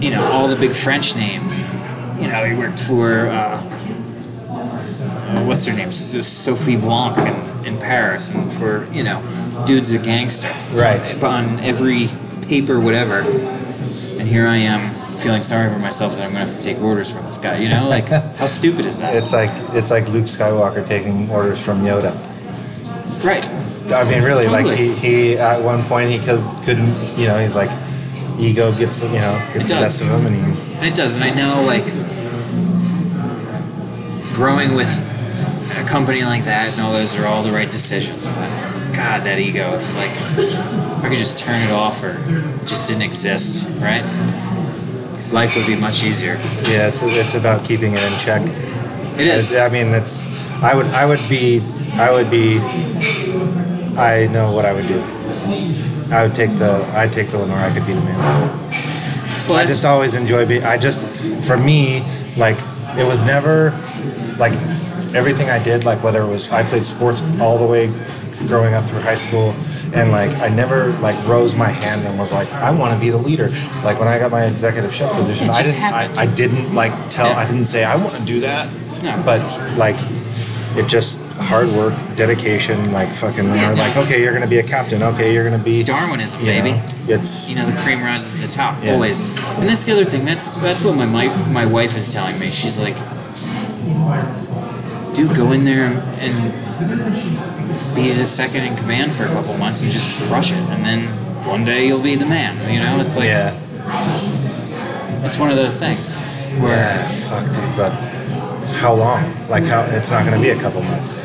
you 0.00 0.10
know 0.12 0.22
all 0.32 0.46
the 0.46 0.54
big 0.54 0.74
French 0.76 1.16
names. 1.16 1.58
You 2.20 2.28
know 2.28 2.44
he 2.44 2.54
worked 2.54 2.78
for 2.78 3.26
uh, 3.26 3.60
uh, 5.02 5.44
what's 5.44 5.66
her 5.66 5.72
name 5.74 5.88
S- 5.88 6.26
Sophie 6.26 6.76
Blanc 6.76 7.16
in, 7.18 7.74
in 7.74 7.80
Paris 7.80 8.30
and 8.30 8.52
for 8.52 8.86
you 8.92 9.02
know 9.04 9.20
dudes 9.66 9.90
a 9.92 9.98
gangster 9.98 10.52
Right. 10.72 11.04
on 11.22 11.58
every 11.60 12.08
paper, 12.48 12.78
whatever. 12.80 13.20
And 14.18 14.28
here 14.28 14.46
I 14.46 14.56
am 14.56 14.80
feeling 15.16 15.42
sorry 15.42 15.70
for 15.72 15.78
myself 15.78 16.16
that 16.16 16.22
I'm 16.26 16.32
gonna 16.32 16.44
have 16.46 16.56
to 16.56 16.62
take 16.62 16.80
orders 16.80 17.10
from 17.10 17.24
this 17.26 17.38
guy. 17.38 17.58
You 17.58 17.68
know, 17.68 17.88
like 17.88 18.08
how 18.40 18.46
stupid 18.46 18.84
is 18.86 18.98
that? 19.00 19.14
It's 19.14 19.32
like 19.32 19.50
it's 19.74 19.90
like 19.90 20.08
Luke 20.08 20.26
Skywalker 20.26 20.86
taking 20.86 21.28
orders 21.30 21.62
from 21.64 21.82
Yoda. 21.82 22.12
right. 23.24 23.44
I 23.92 24.02
mean, 24.04 24.22
really, 24.22 24.46
like 24.46 24.66
he, 24.66 24.92
he 24.94 25.34
at 25.36 25.62
one 25.62 25.82
point 25.84 26.08
he 26.10 26.18
couldn't, 26.18 27.18
you 27.18 27.26
know, 27.26 27.38
he's 27.38 27.54
like 27.54 27.70
ego 28.40 28.72
gets 28.76 29.02
you 29.02 29.08
know 29.10 29.38
gets 29.52 29.56
It 29.56 29.62
the 29.62 29.68
does. 29.74 30.00
best 30.00 30.00
of 30.02 30.08
him, 30.08 30.26
and 30.26 30.34
he 30.34 30.76
And 30.78 30.86
it 30.86 30.94
does, 30.96 31.16
and 31.16 31.24
I 31.24 31.30
know 31.34 31.62
like 31.66 31.84
growing 34.34 34.74
with 34.74 34.90
a 35.78 35.88
company 35.88 36.24
like 36.24 36.44
that 36.44 36.72
and 36.72 36.80
all 36.80 36.92
those 36.92 37.18
are 37.18 37.26
all 37.26 37.42
the 37.42 37.52
right 37.52 37.70
decisions, 37.70 38.26
but 38.26 38.50
God, 38.94 39.24
that 39.24 39.38
ego, 39.38 39.74
if 39.74 39.94
like 39.96 40.10
if 40.38 41.04
I 41.04 41.08
could 41.08 41.16
just 41.16 41.38
turn 41.38 41.60
it 41.60 41.72
off 41.72 42.02
or 42.02 42.14
just 42.66 42.88
didn't 42.88 43.02
exist, 43.02 43.80
right? 43.82 44.02
Life 45.32 45.56
would 45.56 45.66
be 45.66 45.76
much 45.80 46.04
easier. 46.04 46.34
yeah, 46.68 46.88
it's 46.88 47.02
it's 47.02 47.34
about 47.34 47.64
keeping 47.64 47.92
it 47.92 48.02
in 48.02 48.18
check. 48.18 48.42
It 49.18 49.26
is. 49.26 49.56
I 49.56 49.68
mean, 49.68 49.88
it's 49.88 50.26
I 50.62 50.74
would 50.74 50.86
I 50.86 51.06
would 51.06 51.20
be 51.28 51.60
I 51.94 52.10
would 52.10 52.30
be 52.30 52.58
I 53.96 54.26
know 54.32 54.52
what 54.52 54.64
I 54.64 54.72
would 54.72 54.86
do. 54.86 55.00
I 56.12 56.22
would 56.22 56.34
take 56.34 56.50
the 56.58 56.84
I'd 56.94 57.12
take 57.12 57.28
the 57.28 57.38
Lenore. 57.38 57.58
I 57.58 57.72
could 57.72 57.86
be 57.86 57.94
the 57.94 58.00
man. 58.00 58.70
But 59.46 59.56
I 59.56 59.66
just 59.66 59.84
always 59.84 60.14
enjoy 60.14 60.46
being. 60.46 60.64
I 60.64 60.78
just, 60.78 61.06
for 61.46 61.56
me, 61.56 62.00
like 62.36 62.56
it 62.96 63.06
was 63.06 63.20
never 63.20 63.70
like 64.38 64.52
everything 65.14 65.50
I 65.50 65.62
did. 65.62 65.84
Like 65.84 66.02
whether 66.02 66.22
it 66.22 66.28
was 66.28 66.50
I 66.50 66.62
played 66.62 66.84
sports 66.84 67.22
all 67.40 67.58
the 67.58 67.66
way 67.66 67.92
growing 68.48 68.74
up 68.74 68.84
through 68.84 69.00
high 69.00 69.14
school, 69.14 69.54
and 69.94 70.10
like 70.10 70.36
I 70.38 70.48
never 70.48 70.88
like 70.98 71.16
rose 71.28 71.54
my 71.54 71.68
hand 71.68 72.06
and 72.06 72.18
was 72.18 72.32
like 72.32 72.52
I 72.52 72.70
want 72.70 72.94
to 72.94 73.00
be 73.00 73.10
the 73.10 73.18
leader. 73.18 73.48
Like 73.84 73.98
when 73.98 74.08
I 74.08 74.18
got 74.18 74.30
my 74.30 74.44
executive 74.46 74.94
chef 74.94 75.12
position, 75.12 75.50
I 75.50 75.62
didn't. 75.62 75.82
I. 75.82 76.12
I 76.22 76.26
didn't 76.26 76.74
like 76.74 76.92
tell. 77.10 77.28
Yeah. 77.28 77.38
I 77.38 77.46
didn't 77.46 77.66
say 77.66 77.84
I 77.84 77.96
want 77.96 78.14
to 78.16 78.22
do 78.24 78.40
that. 78.40 78.68
No. 79.02 79.22
But 79.24 79.40
like. 79.76 79.98
It 80.76 80.88
just 80.88 81.20
hard 81.34 81.68
work, 81.68 81.94
dedication, 82.16 82.90
like 82.90 83.08
fucking. 83.08 83.44
Yeah, 83.44 83.74
no. 83.74 83.74
like, 83.74 83.96
okay, 83.96 84.20
you're 84.20 84.32
gonna 84.32 84.48
be 84.48 84.58
a 84.58 84.62
captain. 84.64 85.04
Okay, 85.04 85.32
you're 85.32 85.48
gonna 85.48 85.62
be 85.62 85.84
Darwinism, 85.84 86.40
you 86.40 86.46
baby. 86.46 86.72
know, 86.72 86.82
it's 87.06 87.50
you 87.50 87.56
know 87.60 87.70
the 87.70 87.80
cream 87.80 88.02
rises 88.02 88.40
to 88.40 88.46
the 88.46 88.52
top 88.52 88.82
Yeah. 88.82 88.94
always 88.94 89.20
and 89.20 89.68
that's 89.68 89.84
the 89.86 89.92
other 89.92 90.04
thing 90.04 90.24
that's 90.24 90.48
that's 90.60 90.82
what 90.82 90.96
my, 90.96 91.04
my 91.06 91.28
my 91.48 91.66
wife 91.66 91.96
is 91.96 92.12
telling 92.12 92.38
me 92.38 92.46
she's 92.50 92.78
like 92.78 92.96
dude 95.14 95.36
go 95.36 95.52
in 95.52 95.64
there 95.64 95.86
and 96.18 96.34
be 97.94 98.10
the 98.10 98.24
second 98.24 98.64
in 98.64 98.76
command 98.76 99.12
for 99.12 99.24
a 99.24 99.28
couple 99.28 99.56
months 99.56 99.82
and 99.82 99.90
just 99.90 100.26
crush 100.28 100.52
it 100.52 100.58
and 100.70 100.84
then 100.84 101.06
one 101.46 101.64
day 101.64 101.86
you'll 101.86 102.02
be 102.02 102.14
the 102.14 102.26
man 102.26 102.54
you 102.72 102.80
know 102.80 103.00
it's 103.00 103.16
like 103.16 103.26
yeah. 103.26 103.54
it's 105.24 105.38
one 105.38 105.50
of 105.50 105.56
those 105.56 105.76
things 105.76 106.22
where 106.60 106.76
Yeah, 106.76 107.08
fuck, 107.28 107.44
dude. 107.44 107.76
But 107.76 107.90
how 108.80 108.94
long? 108.94 109.22
Like 109.48 109.64
how? 109.64 109.82
It's 109.84 110.10
not 110.10 110.24
going 110.24 110.36
to 110.36 110.42
be 110.42 110.50
a 110.50 110.60
couple 110.60 110.82
months. 110.82 111.18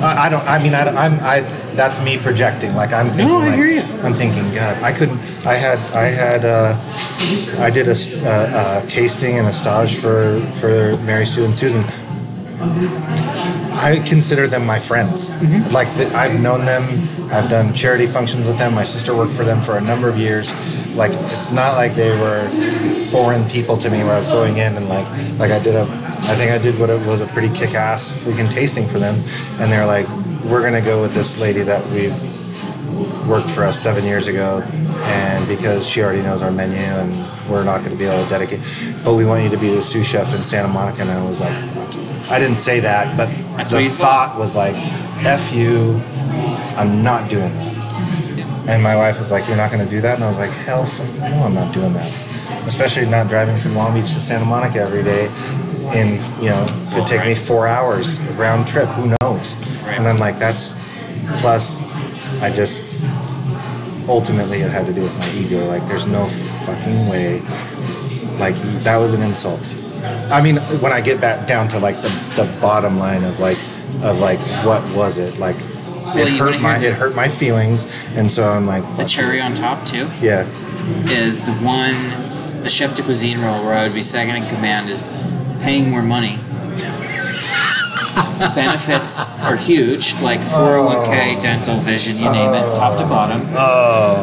I, 0.00 0.26
I 0.26 0.28
don't. 0.28 0.44
I 0.46 0.62
mean, 0.62 0.74
I, 0.74 0.88
I'm 0.88 1.14
I. 1.20 1.40
That's 1.74 2.02
me 2.02 2.18
projecting. 2.18 2.74
Like 2.74 2.92
I'm 2.92 3.08
thinking. 3.08 3.36
I 3.36 3.48
like, 3.48 3.54
hear 3.54 3.66
you. 3.66 3.82
I'm 4.02 4.14
thinking. 4.14 4.44
God, 4.52 4.82
I 4.82 4.92
couldn't. 4.92 5.18
I 5.46 5.54
had. 5.54 5.78
I 5.94 6.04
had. 6.04 6.44
Uh, 6.44 6.76
I 7.60 7.70
did 7.70 7.88
a, 7.88 7.96
uh, 8.24 8.30
uh, 8.30 8.86
tasting 8.86 9.38
and 9.38 9.48
a 9.48 9.52
stage 9.52 9.96
for 9.96 10.40
for 10.60 10.96
Mary 11.04 11.26
Sue 11.26 11.44
and 11.44 11.54
Susan. 11.54 11.84
I 12.58 14.02
consider 14.06 14.46
them 14.46 14.64
my 14.64 14.78
friends. 14.78 15.30
Mm-hmm. 15.30 15.72
Like 15.72 15.92
th- 15.94 16.12
I've 16.12 16.40
known 16.40 16.64
them. 16.64 16.82
I've 17.30 17.50
done 17.50 17.74
charity 17.74 18.06
functions 18.06 18.46
with 18.46 18.58
them. 18.58 18.74
My 18.74 18.84
sister 18.84 19.14
worked 19.14 19.32
for 19.32 19.44
them 19.44 19.60
for 19.60 19.76
a 19.76 19.80
number 19.80 20.08
of 20.08 20.18
years. 20.18 20.52
Like 20.96 21.12
it's 21.12 21.52
not 21.52 21.74
like 21.74 21.94
they 21.94 22.18
were 22.18 22.48
foreign 23.10 23.46
people 23.48 23.76
to 23.76 23.90
me 23.90 23.98
where 23.98 24.14
I 24.14 24.18
was 24.18 24.28
going 24.28 24.56
in 24.56 24.74
and 24.76 24.88
like 24.88 25.06
like 25.38 25.50
I 25.50 25.62
did 25.62 25.74
a 25.74 25.82
I 25.82 26.34
think 26.34 26.50
I 26.50 26.58
did 26.58 26.78
what 26.78 26.88
it 26.88 27.04
was 27.06 27.20
a 27.20 27.26
pretty 27.26 27.52
kick 27.54 27.74
ass 27.74 28.12
freaking 28.24 28.50
tasting 28.50 28.86
for 28.86 28.98
them 28.98 29.16
and 29.60 29.70
they're 29.70 29.86
like 29.86 30.08
we're 30.44 30.62
gonna 30.62 30.80
go 30.80 31.02
with 31.02 31.12
this 31.12 31.40
lady 31.40 31.60
that 31.62 31.84
we've 31.90 32.16
worked 33.28 33.50
for 33.50 33.64
us 33.64 33.78
seven 33.78 34.04
years 34.04 34.26
ago 34.28 34.62
and 35.02 35.46
because 35.46 35.86
she 35.86 36.02
already 36.02 36.22
knows 36.22 36.42
our 36.42 36.50
menu 36.50 36.78
and 36.78 37.12
we're 37.50 37.64
not 37.64 37.84
going 37.84 37.90
to 37.90 37.98
be 37.98 38.08
able 38.08 38.22
to 38.22 38.30
dedicate 38.30 38.60
but 39.04 39.14
we 39.14 39.24
want 39.24 39.42
you 39.42 39.50
to 39.50 39.58
be 39.58 39.68
the 39.68 39.82
sous 39.82 40.06
chef 40.06 40.34
in 40.34 40.42
santa 40.42 40.68
monica 40.68 41.02
and 41.02 41.10
i 41.10 41.22
was 41.26 41.40
like. 41.40 42.05
I 42.30 42.38
didn't 42.38 42.56
say 42.56 42.80
that 42.80 43.16
but 43.16 43.28
That's 43.56 43.70
the 43.70 43.84
thought 43.88 44.38
was 44.38 44.56
like 44.56 44.76
f 45.24 45.54
you 45.54 46.00
i'm 46.76 47.02
not 47.02 47.30
doing 47.30 47.52
that 47.52 48.66
and 48.68 48.82
my 48.82 48.96
wife 48.96 49.18
was 49.18 49.30
like 49.30 49.46
you're 49.48 49.56
not 49.56 49.70
going 49.70 49.84
to 49.84 49.90
do 49.90 50.00
that 50.00 50.16
and 50.16 50.24
i 50.24 50.28
was 50.28 50.38
like 50.38 50.50
hell 50.50 50.84
fucking 50.84 51.20
no 51.20 51.44
i'm 51.44 51.54
not 51.54 51.72
doing 51.72 51.92
that 51.92 52.10
especially 52.66 53.06
not 53.06 53.28
driving 53.28 53.56
from 53.56 53.74
long 53.74 53.94
beach 53.94 54.12
to 54.14 54.20
santa 54.20 54.44
monica 54.44 54.78
every 54.78 55.02
day 55.02 55.26
in 55.94 56.18
you 56.42 56.50
know 56.50 56.66
could 56.92 57.06
take 57.06 57.24
me 57.24 57.34
four 57.34 57.66
hours 57.66 58.20
round 58.32 58.66
trip 58.66 58.88
who 58.90 59.14
knows 59.20 59.54
Right. 59.86 59.98
and 59.98 60.08
i'm 60.08 60.16
like 60.16 60.38
that's 60.38 60.76
plus 61.40 61.82
I 62.42 62.50
just 62.50 63.00
ultimately 64.08 64.58
it 64.60 64.70
had 64.70 64.86
to 64.86 64.92
do 64.92 65.00
with 65.00 65.18
my 65.18 65.30
ego. 65.32 65.64
Like, 65.64 65.86
there's 65.88 66.06
no 66.06 66.26
fucking 66.66 67.08
way. 67.08 67.40
Like, 68.38 68.54
that 68.84 68.98
was 68.98 69.12
an 69.14 69.22
insult. 69.22 69.62
I 70.30 70.42
mean, 70.42 70.56
when 70.80 70.92
I 70.92 71.00
get 71.00 71.20
back 71.20 71.46
down 71.46 71.68
to 71.68 71.78
like 71.78 71.96
the, 72.02 72.08
the 72.36 72.58
bottom 72.60 72.98
line 72.98 73.24
of 73.24 73.40
like 73.40 73.58
of 74.02 74.20
like 74.20 74.38
what 74.64 74.82
was 74.94 75.18
it 75.18 75.38
like? 75.38 75.56
Well, 76.06 76.18
it 76.18 76.28
hurt 76.28 76.60
my 76.60 76.78
it 76.78 76.94
hurt 76.94 77.16
my 77.16 77.28
feelings, 77.28 77.84
and 78.16 78.30
so 78.30 78.48
I'm 78.48 78.66
like, 78.66 78.84
the 78.96 79.04
cherry 79.04 79.40
on 79.40 79.54
top 79.54 79.84
too 79.86 80.08
yeah, 80.20 80.46
is 81.08 81.44
the 81.44 81.52
one 81.54 81.94
the 82.62 82.70
chef 82.70 82.94
de 82.96 83.02
cuisine 83.02 83.40
role 83.40 83.64
where 83.64 83.74
I 83.74 83.84
would 83.84 83.94
be 83.94 84.02
second 84.02 84.36
in 84.36 84.48
command 84.48 84.88
is 84.88 85.02
paying 85.62 85.90
more 85.90 86.02
money. 86.02 86.36
Benefits 88.54 89.26
are 89.40 89.56
huge, 89.56 90.14
like 90.20 90.40
401k, 90.40 91.40
dental, 91.40 91.76
vision, 91.76 92.16
you 92.16 92.24
name 92.24 92.54
it, 92.54 92.74
top 92.76 92.98
to 92.98 93.04
oh. 93.04 93.08
bottom. 93.08 93.42
oh, 93.52 94.22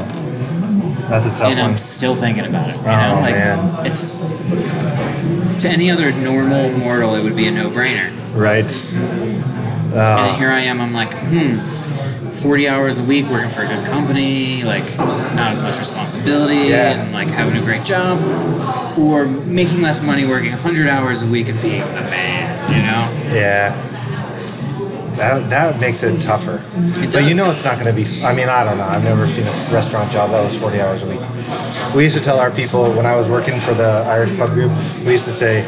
that's 1.09 1.25
a 1.25 1.29
tough 1.29 1.41
one. 1.43 1.51
And 1.51 1.59
I'm 1.61 1.77
still 1.77 2.15
thinking 2.15 2.45
about 2.45 2.69
it. 2.69 2.75
You 2.75 2.81
Oh, 2.81 2.85
know, 3.15 3.21
like 3.21 3.35
man. 3.35 3.85
it's 3.85 4.15
to 5.63 5.69
any 5.69 5.89
other 5.89 6.11
normal 6.11 6.71
mortal, 6.77 7.15
it 7.15 7.23
would 7.23 7.35
be 7.35 7.47
a 7.47 7.51
no-brainer. 7.51 8.11
Right. 8.35 8.71
And 8.93 9.93
Uh, 9.93 10.27
then 10.27 10.39
here 10.39 10.49
I 10.49 10.59
am. 10.61 10.81
I'm 10.81 10.91
like, 10.93 11.13
hmm, 11.13 11.59
40 12.31 12.67
hours 12.67 12.99
a 12.99 13.07
week 13.07 13.27
working 13.29 13.49
for 13.49 13.61
a 13.61 13.67
good 13.67 13.85
company, 13.85 14.63
like 14.63 14.83
not 14.97 15.51
as 15.51 15.61
much 15.61 15.77
responsibility, 15.79 16.69
Yeah. 16.69 16.99
and 17.01 17.13
like 17.13 17.27
having 17.27 17.55
a 17.55 17.61
great 17.63 17.85
job, 17.85 18.17
or 18.97 19.25
making 19.25 19.81
less 19.81 20.01
money 20.01 20.25
working 20.25 20.51
100 20.51 20.87
hours 20.89 21.21
a 21.21 21.27
week 21.27 21.47
and 21.47 21.61
being 21.61 21.81
the 21.81 22.01
man. 22.09 22.69
You 22.69 22.81
know? 22.81 23.35
yeah. 23.35 23.75
That, 25.17 25.49
that 25.49 25.79
makes 25.79 26.03
it 26.03 26.19
tougher. 26.21 26.61
It 27.01 27.11
But 27.13 27.23
you 27.29 27.35
know 27.35 27.49
it's 27.51 27.63
not 27.63 27.79
going 27.79 27.87
to 27.87 27.93
be. 27.93 28.05
I 28.25 28.33
mean, 28.35 28.49
I 28.49 28.63
don't 28.63 28.77
know. 28.77 28.83
I've 28.85 29.03
never 29.03 29.27
seen 29.27 29.45
a 29.47 29.51
restaurant 29.71 30.11
job 30.11 30.31
that 30.31 30.43
was 30.43 30.57
40 30.57 30.81
hours 30.81 31.03
a 31.03 31.07
week. 31.07 31.21
We 31.95 32.03
used 32.03 32.17
to 32.17 32.23
tell 32.23 32.39
our 32.39 32.51
people 32.51 32.91
when 32.93 33.05
I 33.05 33.15
was 33.15 33.27
working 33.29 33.59
for 33.59 33.73
the 33.73 34.03
Irish 34.07 34.35
pub 34.37 34.49
group, 34.53 34.71
we 35.05 35.11
used 35.13 35.25
to 35.25 35.31
say, 35.31 35.65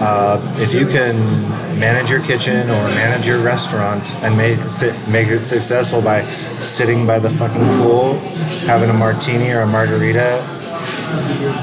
uh, 0.00 0.40
if 0.58 0.74
you 0.74 0.86
can 0.86 1.16
manage 1.78 2.10
your 2.10 2.20
kitchen 2.22 2.68
or 2.70 2.88
manage 2.96 3.26
your 3.26 3.38
restaurant 3.42 4.14
and 4.24 4.36
make 4.36 4.58
it, 4.58 5.08
make 5.10 5.28
it 5.28 5.44
successful 5.44 6.00
by 6.00 6.22
sitting 6.60 7.06
by 7.06 7.18
the 7.18 7.30
fucking 7.30 7.64
pool, 7.82 8.14
having 8.66 8.88
a 8.90 8.94
martini 8.94 9.50
or 9.50 9.60
a 9.60 9.66
margarita, 9.66 10.42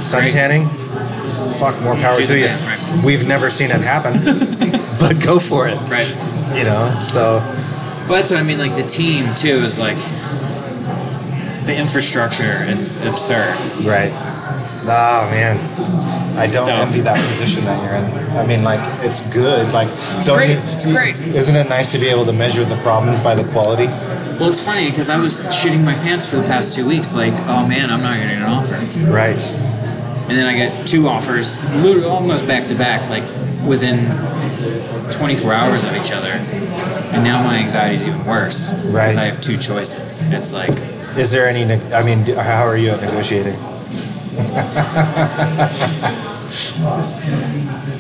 sun 0.01 0.23
Right. 0.23 0.31
tanning, 0.31 0.69
fuck, 1.59 1.79
more 1.81 1.95
power 1.95 2.15
to 2.15 2.37
you. 2.37 2.45
right. 2.47 3.03
We've 3.03 3.27
never 3.27 3.49
seen 3.49 3.71
it 3.71 3.81
happen, 3.81 4.13
but 4.99 5.19
go 5.19 5.39
for 5.39 5.67
it. 5.67 5.77
Right. 5.89 6.07
You 6.57 6.63
know, 6.65 6.97
so 6.99 7.39
but 8.07 8.15
that's 8.17 8.31
what 8.31 8.39
I 8.39 8.43
mean. 8.43 8.57
Like 8.59 8.75
the 8.75 8.83
team 8.87 9.33
too 9.35 9.57
is 9.63 9.77
like 9.79 9.97
the 11.65 11.75
infrastructure 11.75 12.63
is 12.63 12.89
absurd. 13.05 13.55
Right. 13.85 14.11
Oh 14.85 15.29
man, 15.31 15.57
I 16.37 16.47
don't 16.47 16.65
So- 16.65 16.73
envy 16.73 17.01
that 17.01 17.17
position 17.17 17.63
that 17.65 17.81
you're 17.83 17.95
in. 17.95 18.37
I 18.37 18.45
mean, 18.45 18.63
like 18.63 18.81
it's 19.03 19.21
good. 19.33 19.71
Like 19.73 19.87
it's 20.17 20.27
great. 20.29 20.57
It's 20.75 20.85
great. 20.85 21.15
Isn't 21.15 21.55
it 21.55 21.69
nice 21.69 21.91
to 21.93 21.99
be 21.99 22.07
able 22.09 22.25
to 22.25 22.33
measure 22.33 22.65
the 22.65 22.75
problems 22.77 23.19
by 23.19 23.35
the 23.35 23.45
quality? 23.51 23.85
Well, 24.39 24.49
it's 24.49 24.63
funny 24.65 24.89
because 24.89 25.09
I 25.09 25.19
was 25.19 25.37
shitting 25.39 25.85
my 25.85 25.93
pants 25.93 26.25
for 26.25 26.37
the 26.37 26.43
past 26.43 26.75
two 26.75 26.87
weeks. 26.87 27.13
Like, 27.15 27.33
oh 27.47 27.65
man, 27.65 27.89
I'm 27.89 28.01
not 28.01 28.17
getting 28.17 28.37
an 28.37 28.43
offer. 28.43 28.75
Right. 29.09 29.41
And 30.27 30.37
then 30.37 30.45
I 30.47 30.67
got 30.67 30.87
two 30.87 31.07
offers, 31.07 31.63
literally 31.75 32.07
almost 32.07 32.47
back 32.47 32.67
to 32.69 32.75
back, 32.75 33.07
like 33.09 33.23
within 33.65 33.99
24 35.11 35.53
hours 35.53 35.83
of 35.83 35.95
each 35.95 36.11
other. 36.11 36.31
And 37.13 37.23
now 37.23 37.43
my 37.43 37.57
anxiety 37.57 37.95
is 37.95 38.05
even 38.07 38.25
worse 38.25 38.73
Right. 38.73 38.83
because 38.85 39.17
Right. 39.17 39.23
I 39.23 39.25
have 39.25 39.41
two 39.41 39.57
choices. 39.57 40.23
It's 40.31 40.51
like, 40.53 40.71
Is 41.17 41.31
there 41.31 41.47
any? 41.47 41.63
I 41.93 42.01
mean, 42.03 42.25
how 42.25 42.65
are 42.65 42.75
you 42.77 42.89
at 42.89 43.01
negotiating? 43.01 43.55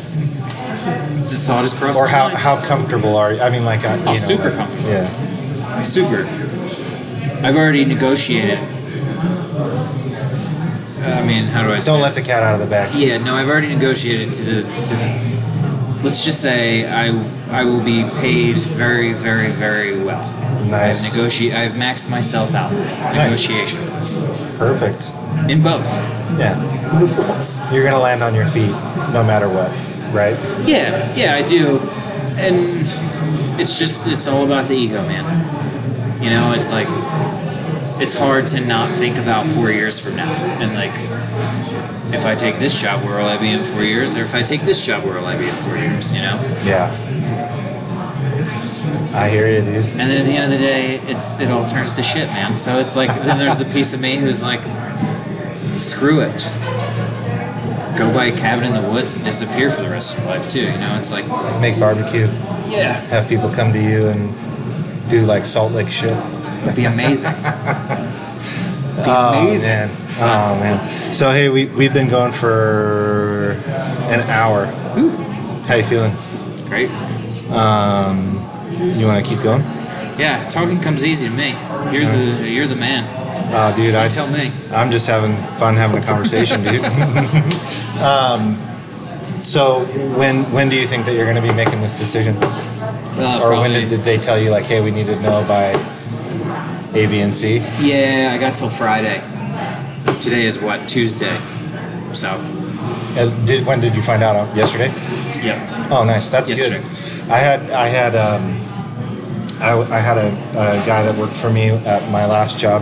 the 0.03 1.37
thought 1.39 1.61
has 1.63 1.73
crossed 1.73 1.99
Or 1.99 2.07
how 2.07 2.27
mind. 2.27 2.37
how 2.39 2.57
comfortable 2.61 3.15
are 3.17 3.33
you? 3.33 3.41
I 3.41 3.49
mean, 3.49 3.65
like, 3.65 3.83
uh, 3.85 3.95
know, 3.97 4.15
super 4.15 4.49
like- 4.49 4.55
comfortable. 4.57 4.89
Yeah. 4.89 5.83
Super. 5.83 6.27
I've 7.43 7.55
already 7.57 7.85
negotiated. 7.85 8.59
I 11.05 11.21
mean, 11.25 11.45
how 11.47 11.63
do 11.63 11.73
I 11.73 11.79
Don't 11.79 12.01
let 12.01 12.15
the 12.15 12.21
cat 12.21 12.43
out 12.43 12.53
of 12.55 12.59
the 12.61 12.65
bag. 12.67 12.95
Yeah, 12.95 13.17
no, 13.23 13.35
I've 13.35 13.49
already 13.49 13.67
negotiated 13.67 14.33
to 14.33 14.43
the 14.43 14.61
to 14.61 14.95
the. 14.95 15.42
Let's 16.03 16.25
just 16.25 16.41
say 16.41 16.85
I 16.85 17.07
I 17.49 17.63
will 17.63 17.83
be 17.83 18.03
paid 18.19 18.57
very 18.57 19.13
very 19.13 19.51
very 19.51 20.03
well. 20.03 20.23
Nice. 20.65 21.05
I've 21.11 21.17
negotiate. 21.17 21.53
I've 21.53 21.71
maxed 21.73 22.09
myself 22.09 22.53
out. 22.53 22.71
Negotiation 22.73 23.79
wise. 23.91 24.15
Perfect. 24.57 25.01
in 25.49 25.61
both. 25.61 25.87
Yeah. 26.37 26.55
Both 26.99 27.17
roles. 27.17 27.61
You're 27.71 27.83
gonna 27.83 27.99
land 27.99 28.21
on 28.23 28.35
your 28.35 28.45
feet 28.47 28.71
no 29.13 29.23
matter 29.23 29.47
what, 29.47 29.69
right? 30.13 30.37
Yeah, 30.67 31.13
yeah, 31.15 31.35
I 31.35 31.47
do, 31.47 31.79
and 32.37 32.81
it's 33.59 33.79
just 33.79 34.07
it's 34.07 34.27
all 34.27 34.45
about 34.45 34.67
the 34.67 34.75
ego, 34.75 35.01
man. 35.07 35.25
You 36.21 36.29
know, 36.29 36.53
it's 36.53 36.71
like 36.71 36.87
it's 38.01 38.17
hard 38.19 38.47
to 38.47 38.65
not 38.65 38.91
think 38.95 39.17
about 39.17 39.47
four 39.47 39.71
years 39.71 39.99
from 39.99 40.15
now 40.15 40.31
and 40.61 40.73
like 40.73 40.93
if 42.13 42.25
I 42.25 42.35
take 42.35 42.57
this 42.57 42.79
job, 42.81 43.03
where 43.03 43.17
will 43.17 43.25
I 43.29 43.37
be 43.39 43.49
in 43.49 43.63
four 43.63 43.83
years? 43.83 44.15
Or 44.15 44.21
if 44.21 44.33
I 44.35 44.43
take 44.43 44.61
this 44.61 44.85
job, 44.85 45.03
where 45.03 45.15
will 45.15 45.25
I 45.25 45.37
be 45.37 45.47
in 45.47 45.55
four 45.55 45.77
years? 45.77 46.13
You 46.13 46.21
know. 46.21 46.39
Yeah. 46.63 46.91
I 49.15 49.29
hear 49.29 49.47
you, 49.47 49.61
dude. 49.61 49.85
And 49.85 49.99
then 49.99 50.19
at 50.21 50.25
the 50.25 50.33
end 50.35 50.45
of 50.45 50.51
the 50.51 50.57
day, 50.65 50.95
it's 51.05 51.39
it 51.39 51.49
all 51.51 51.65
turns 51.65 51.93
to 51.93 52.03
shit, 52.03 52.27
man. 52.29 52.57
So 52.57 52.79
it's 52.79 52.95
like 52.95 53.09
then 53.09 53.37
there's 53.37 53.57
the 53.57 53.65
piece 53.65 53.93
of 53.93 54.01
me 54.01 54.17
who's 54.17 54.41
like, 54.41 54.59
screw 55.77 56.19
it, 56.21 56.31
just 56.33 56.61
go 57.97 58.11
buy 58.13 58.25
a 58.25 58.35
cabin 58.37 58.65
in 58.65 58.81
the 58.81 58.89
woods 58.89 59.15
and 59.15 59.23
disappear 59.23 59.69
for 59.69 59.81
the 59.81 59.89
rest 59.89 60.17
of 60.17 60.23
your 60.23 60.33
life 60.35 60.49
too. 60.49 60.61
You 60.63 60.77
know, 60.77 60.97
it's 60.99 61.11
like 61.11 61.25
Make 61.61 61.79
barbecue. 61.79 62.27
yeah, 62.67 62.93
Have 63.11 63.29
people 63.29 63.49
come 63.49 63.71
to 63.71 63.81
you 63.81 64.07
and 64.07 64.33
do 65.09 65.21
like 65.25 65.45
Salt 65.45 65.71
Lake 65.71 65.91
shit. 65.91 66.17
it'd 66.63 66.75
be 66.75 66.85
amazing. 66.85 67.31
It'd 67.31 67.45
be 69.05 69.09
Oh 69.09 69.41
amazing. 69.41 69.69
man. 69.69 69.89
Oh 70.19 70.59
man. 70.59 71.13
So 71.13 71.31
hey, 71.31 71.49
we 71.49 71.65
we've 71.65 71.93
been 71.93 72.09
going 72.09 72.31
for 72.31 73.53
an 74.09 74.21
hour. 74.29 74.65
Ooh. 74.97 75.09
How 75.65 75.75
you 75.75 75.83
feeling? 75.83 76.13
Great. 76.67 76.89
Um, 77.51 78.35
you 78.79 79.05
want 79.05 79.23
to 79.23 79.29
keep 79.29 79.43
going? 79.43 79.61
Yeah, 80.17 80.43
talking 80.49 80.79
comes 80.79 81.05
easy 81.05 81.27
to 81.29 81.33
me. 81.33 81.51
You're 81.91 82.09
the 82.11 82.49
you're 82.49 82.67
the 82.67 82.75
man. 82.75 83.03
Oh, 83.55 83.75
dude, 83.75 83.95
I 83.95 84.07
tell 84.07 84.29
me. 84.31 84.51
I'm 84.71 84.89
just 84.91 85.07
having 85.07 85.35
fun 85.57 85.75
having 85.75 86.01
a 86.01 86.05
conversation, 86.05 86.63
dude. 86.63 86.83
um, 88.01 88.57
so 89.41 89.85
when 90.17 90.43
when 90.51 90.69
do 90.69 90.75
you 90.75 90.87
think 90.87 91.05
that 91.05 91.13
you're 91.15 91.25
going 91.25 91.41
to 91.41 91.47
be 91.47 91.53
making 91.53 91.81
this 91.81 91.97
decision, 91.97 92.35
Uh, 92.41 93.41
or 93.43 93.51
when 93.59 93.71
did, 93.71 93.89
did 93.89 94.01
they 94.01 94.17
tell 94.17 94.39
you 94.39 94.49
like, 94.49 94.65
hey, 94.65 94.81
we 94.81 94.89
need 94.89 95.05
to 95.05 95.19
know 95.21 95.45
by 95.47 95.75
A, 96.97 97.05
B, 97.05 97.19
and 97.19 97.35
C? 97.35 97.57
Yeah, 97.79 98.31
I 98.33 98.37
got 98.39 98.55
till 98.55 98.69
Friday. 98.69 99.21
Today 100.23 100.45
is 100.45 100.57
what 100.59 100.87
Tuesday. 100.87 101.35
So 102.13 102.29
Uh, 103.15 103.29
did 103.45 103.65
when 103.65 103.79
did 103.81 103.93
you 103.95 104.01
find 104.01 104.23
out? 104.23 104.35
Uh, 104.35 104.47
Yesterday. 104.55 104.89
yeah. 105.43 105.59
Oh, 105.91 106.03
nice. 106.03 106.29
That's 106.29 106.49
Yesterday. 106.49 106.79
good. 106.81 107.29
I 107.31 107.37
had 107.37 107.59
I 107.71 107.87
had 107.87 108.15
um, 108.15 108.43
I, 109.61 109.71
I 109.97 109.99
had 109.99 110.17
a, 110.17 110.29
a 110.55 110.79
guy 110.85 111.03
that 111.03 111.15
worked 111.17 111.33
for 111.35 111.49
me 111.51 111.69
at 111.85 112.01
my 112.09 112.25
last 112.25 112.57
job, 112.57 112.81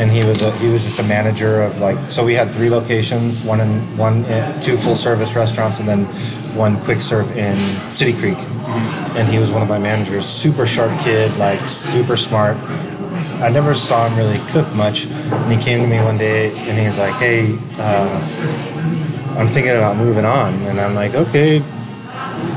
and 0.00 0.10
he 0.10 0.24
was 0.24 0.42
a, 0.42 0.50
he 0.58 0.68
was 0.72 0.84
just 0.84 0.98
a 1.00 1.04
manager 1.04 1.62
of 1.62 1.80
like 1.80 1.98
so 2.10 2.24
we 2.24 2.34
had 2.34 2.50
three 2.50 2.70
locations, 2.70 3.44
one 3.44 3.60
in 3.60 3.70
one 3.98 4.24
in, 4.24 4.42
two 4.60 4.76
full 4.76 4.96
service 4.96 5.36
restaurants, 5.36 5.80
and 5.80 5.88
then 5.88 6.04
one 6.56 6.76
quick 6.88 7.00
serve 7.00 7.28
in 7.36 7.56
City 7.90 8.12
Creek. 8.14 8.38
And 9.18 9.28
he 9.28 9.38
was 9.38 9.50
one 9.52 9.62
of 9.62 9.68
my 9.68 9.78
managers. 9.78 10.24
Super 10.24 10.66
sharp 10.66 10.92
kid, 11.00 11.36
like 11.36 11.60
super 11.68 12.16
smart. 12.16 12.56
I 13.42 13.48
never 13.48 13.74
saw 13.74 14.08
him 14.08 14.18
really 14.18 14.38
cook 14.50 14.74
much, 14.74 15.06
and 15.06 15.52
he 15.52 15.58
came 15.58 15.80
to 15.80 15.86
me 15.86 15.98
one 16.02 16.18
day 16.18 16.50
and 16.68 16.78
he's 16.78 16.98
like, 16.98 17.14
"Hey." 17.14 17.58
Uh, 17.78 18.70
I'm 19.40 19.46
thinking 19.46 19.72
about 19.72 19.96
moving 19.96 20.26
on. 20.26 20.52
And 20.64 20.78
I'm 20.78 20.94
like, 20.94 21.14
okay, 21.14 21.60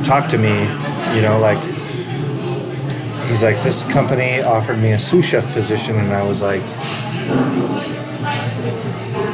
talk 0.04 0.28
to 0.30 0.38
me. 0.38 0.50
You 1.16 1.22
know, 1.22 1.40
like, 1.40 1.60
he's 3.30 3.42
like, 3.42 3.64
this 3.64 3.90
company 3.90 4.42
offered 4.42 4.80
me 4.80 4.92
a 4.92 5.00
sous 5.00 5.26
chef 5.26 5.50
position. 5.54 5.96
And 5.96 6.12
I 6.12 6.24
was 6.24 6.42
like, 6.42 6.62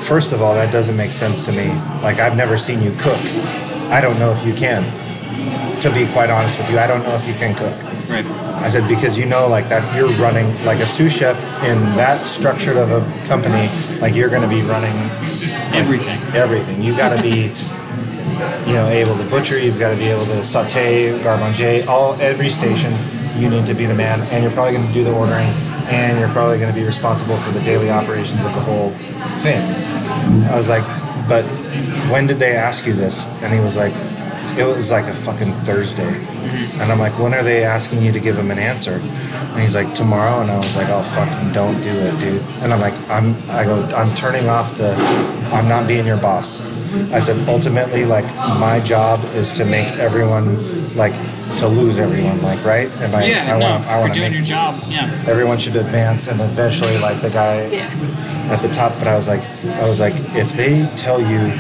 first 0.04 0.32
of 0.32 0.43
all, 0.43 0.54
that 0.54 0.72
doesn't 0.72 0.95
make 0.95 1.12
sense 1.12 1.45
to 1.45 1.52
me. 1.54 1.70
Like, 2.04 2.20
I've 2.20 2.38
never 2.38 2.56
seen 2.56 2.84
you 2.84 2.91
cook. 3.00 3.20
I 3.89 4.00
don't 4.00 4.20
know 4.20 4.32
if 4.32 4.45
you 4.45 4.54
can. 4.54 4.84
To 5.82 5.91
be 5.91 6.06
quite 6.12 6.30
honest 6.30 6.60
with 6.60 6.70
you, 6.70 6.78
I 6.78 6.86
don't 6.86 7.02
know 7.02 7.16
if 7.16 7.28
you 7.28 7.34
can 7.34 7.56
cook. 7.56 7.74
Right. 8.12 8.39
I 8.62 8.70
said, 8.70 8.88
because 8.88 9.18
you 9.18 9.26
know, 9.26 9.47
like 9.47 9.70
that, 9.70 9.84
you're 9.95 10.12
running 10.18 10.47
like 10.66 10.80
a 10.80 10.86
sous 10.86 11.16
chef 11.16 11.43
in 11.64 11.78
that 11.95 12.26
structured 12.26 12.78
of 12.78 12.91
a 12.91 13.28
company, 13.28 13.68
like 14.01 14.16
you're 14.16 14.30
going 14.30 14.41
to 14.41 14.47
be 14.47 14.62
running 14.62 14.95
Everything. 15.74 16.20
everything. 16.36 16.84
You 16.84 16.95
got 16.95 17.16
to 17.16 17.22
be, 17.22 17.53
you 18.68 18.74
know, 18.74 18.88
able 18.89 19.16
to 19.18 19.30
butcher. 19.30 19.57
You've 19.57 19.80
got 19.80 19.91
to 19.91 19.97
be 19.97 20.05
able 20.05 20.26
to 20.26 20.43
saute, 20.43 21.22
garde 21.24 21.88
all 21.88 22.14
every 22.22 22.49
station. 22.49 22.93
You 23.38 23.49
need 23.49 23.66
to 23.68 23.74
be 23.74 23.86
the 23.86 23.95
man, 23.95 24.22
and 24.34 24.43
you're 24.43 24.51
probably 24.51 24.74
going 24.74 24.88
to 24.88 24.93
do 24.93 25.03
the 25.03 25.14
ordering, 25.14 25.47
and 25.88 26.20
you're 26.20 26.30
probably 26.30 26.57
going 26.57 26.74
to 26.74 26.78
be 26.78 26.86
responsible 26.86 27.38
for 27.38 27.51
the 27.51 27.62
daily 27.62 27.89
operations 27.89 28.43
of 28.43 28.53
the 28.53 28.62
whole 28.62 28.89
thing. 29.39 29.62
I 30.51 30.55
was 30.55 30.68
like, 30.68 30.84
but 31.30 31.43
when 32.12 32.28
did 32.28 32.38
they 32.38 32.55
ask 32.55 32.86
you 32.86 32.93
this? 32.93 33.24
And 33.41 33.53
he 33.53 33.60
was 33.62 33.78
like, 33.78 33.93
it 34.60 34.66
was 34.66 34.91
like 34.91 35.05
a 35.05 35.14
fucking 35.14 35.51
Thursday. 35.64 36.03
Mm-hmm. 36.12 36.82
And 36.82 36.91
I'm 36.91 36.99
like, 36.99 37.18
when 37.18 37.34
are 37.34 37.43
they 37.43 37.64
asking 37.64 38.01
you 38.03 38.12
to 38.12 38.20
give 38.20 38.36
them 38.36 38.51
an 38.51 38.60
answer? 38.60 38.93
And 38.93 39.62
he's 39.62 39.76
like, 39.76 39.93
tomorrow. 39.93 40.41
And 40.41 40.51
I 40.51 40.57
was 40.57 40.76
like, 40.76 40.89
oh 40.89 41.01
fucking 41.01 41.51
don't 41.53 41.80
do 41.82 41.89
it, 41.89 42.20
dude. 42.20 42.41
And 42.62 42.74
I'm 42.74 42.80
like, 42.80 42.93
I'm 43.10 43.36
I 43.49 43.64
go, 43.64 43.84
I'm 43.95 44.14
turning 44.16 44.47
off 44.49 44.78
the 44.78 44.93
I'm 45.53 45.68
not 45.68 45.88
being 45.88 46.05
your 46.05 46.18
boss. 46.18 46.68
I 47.14 47.20
said, 47.20 47.38
ultimately, 47.47 48.03
like 48.05 48.26
my 48.60 48.80
job 48.80 49.24
is 49.36 49.53
to 49.53 49.66
make 49.66 49.88
everyone 49.99 50.45
like 50.97 51.14
to 51.60 51.68
lose 51.68 51.97
everyone, 51.99 52.41
like 52.41 52.64
right? 52.66 52.89
And 53.01 53.14
I, 53.16 53.26
Yeah, 53.26 53.55
I 53.55 53.60
no, 53.60 53.70
want 53.70 53.88
I 53.88 53.99
want 53.99 54.14
doing 54.14 54.34
your 54.34 54.41
job, 54.41 54.76
yeah. 54.89 55.05
everyone 55.28 55.57
should 55.57 55.76
advance 55.76 56.28
and 56.28 56.39
eventually 56.41 56.97
like 56.99 57.22
the 57.22 57.30
guy 57.30 57.68
Yeah. 57.72 57.89
at 58.53 58.60
the 58.62 58.70
top. 58.70 58.93
But 58.99 59.07
I 59.07 59.16
was 59.16 59.28
like, 59.28 59.43
I 59.66 59.84
was 59.84 59.99
like, 59.99 60.14
if 60.36 60.53
they 60.53 60.86
tell 60.97 61.20
you 61.22 61.53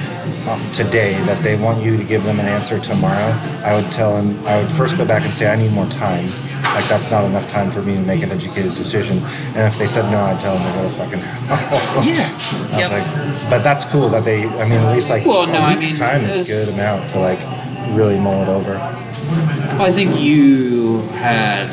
um, 0.47 0.59
today 0.71 1.13
that 1.25 1.41
they 1.43 1.55
want 1.61 1.83
you 1.83 1.97
to 1.97 2.03
give 2.03 2.23
them 2.23 2.39
an 2.39 2.45
answer 2.45 2.79
tomorrow, 2.79 3.31
I 3.65 3.75
would 3.75 3.91
tell 3.91 4.13
them. 4.15 4.37
I 4.45 4.61
would 4.61 4.69
first 4.71 4.97
go 4.97 5.05
back 5.05 5.23
and 5.23 5.33
say, 5.33 5.51
I 5.51 5.55
need 5.55 5.71
more 5.73 5.87
time. 5.87 6.25
Like 6.63 6.85
that's 6.87 7.09
not 7.11 7.23
enough 7.25 7.49
time 7.49 7.71
for 7.71 7.81
me 7.81 7.93
to 7.95 8.01
make 8.01 8.21
an 8.21 8.31
educated 8.31 8.75
decision. 8.75 9.19
And 9.55 9.59
if 9.71 9.77
they 9.77 9.87
said 9.87 10.09
no, 10.11 10.21
I'd 10.23 10.39
tell 10.39 10.55
them 10.55 10.63
to 10.65 10.77
go 10.79 10.83
to 10.83 10.89
fucking 10.89 11.19
hell. 11.19 12.03
Yeah. 12.03 12.13
I 12.21 12.75
was 12.75 12.79
Yep. 12.79 12.91
like, 12.91 13.49
but 13.49 13.63
that's 13.63 13.85
cool 13.85 14.09
that 14.09 14.23
they. 14.25 14.43
I 14.45 14.69
mean, 14.69 14.79
at 14.79 14.93
least 14.93 15.09
like 15.09 15.25
Well, 15.25 15.47
no, 15.47 15.53
a 15.59 15.61
I 15.61 15.75
week's 15.77 15.91
mean, 15.91 15.99
time 15.99 16.23
is 16.25 16.49
a 16.49 16.53
good 16.53 16.73
amount 16.75 17.09
to 17.11 17.19
like 17.19 17.39
really 17.95 18.19
mull 18.19 18.41
it 18.43 18.49
over. 18.49 18.73
Well, 18.73 19.83
I 19.83 19.91
think 19.91 20.19
you 20.19 20.99
had 21.19 21.69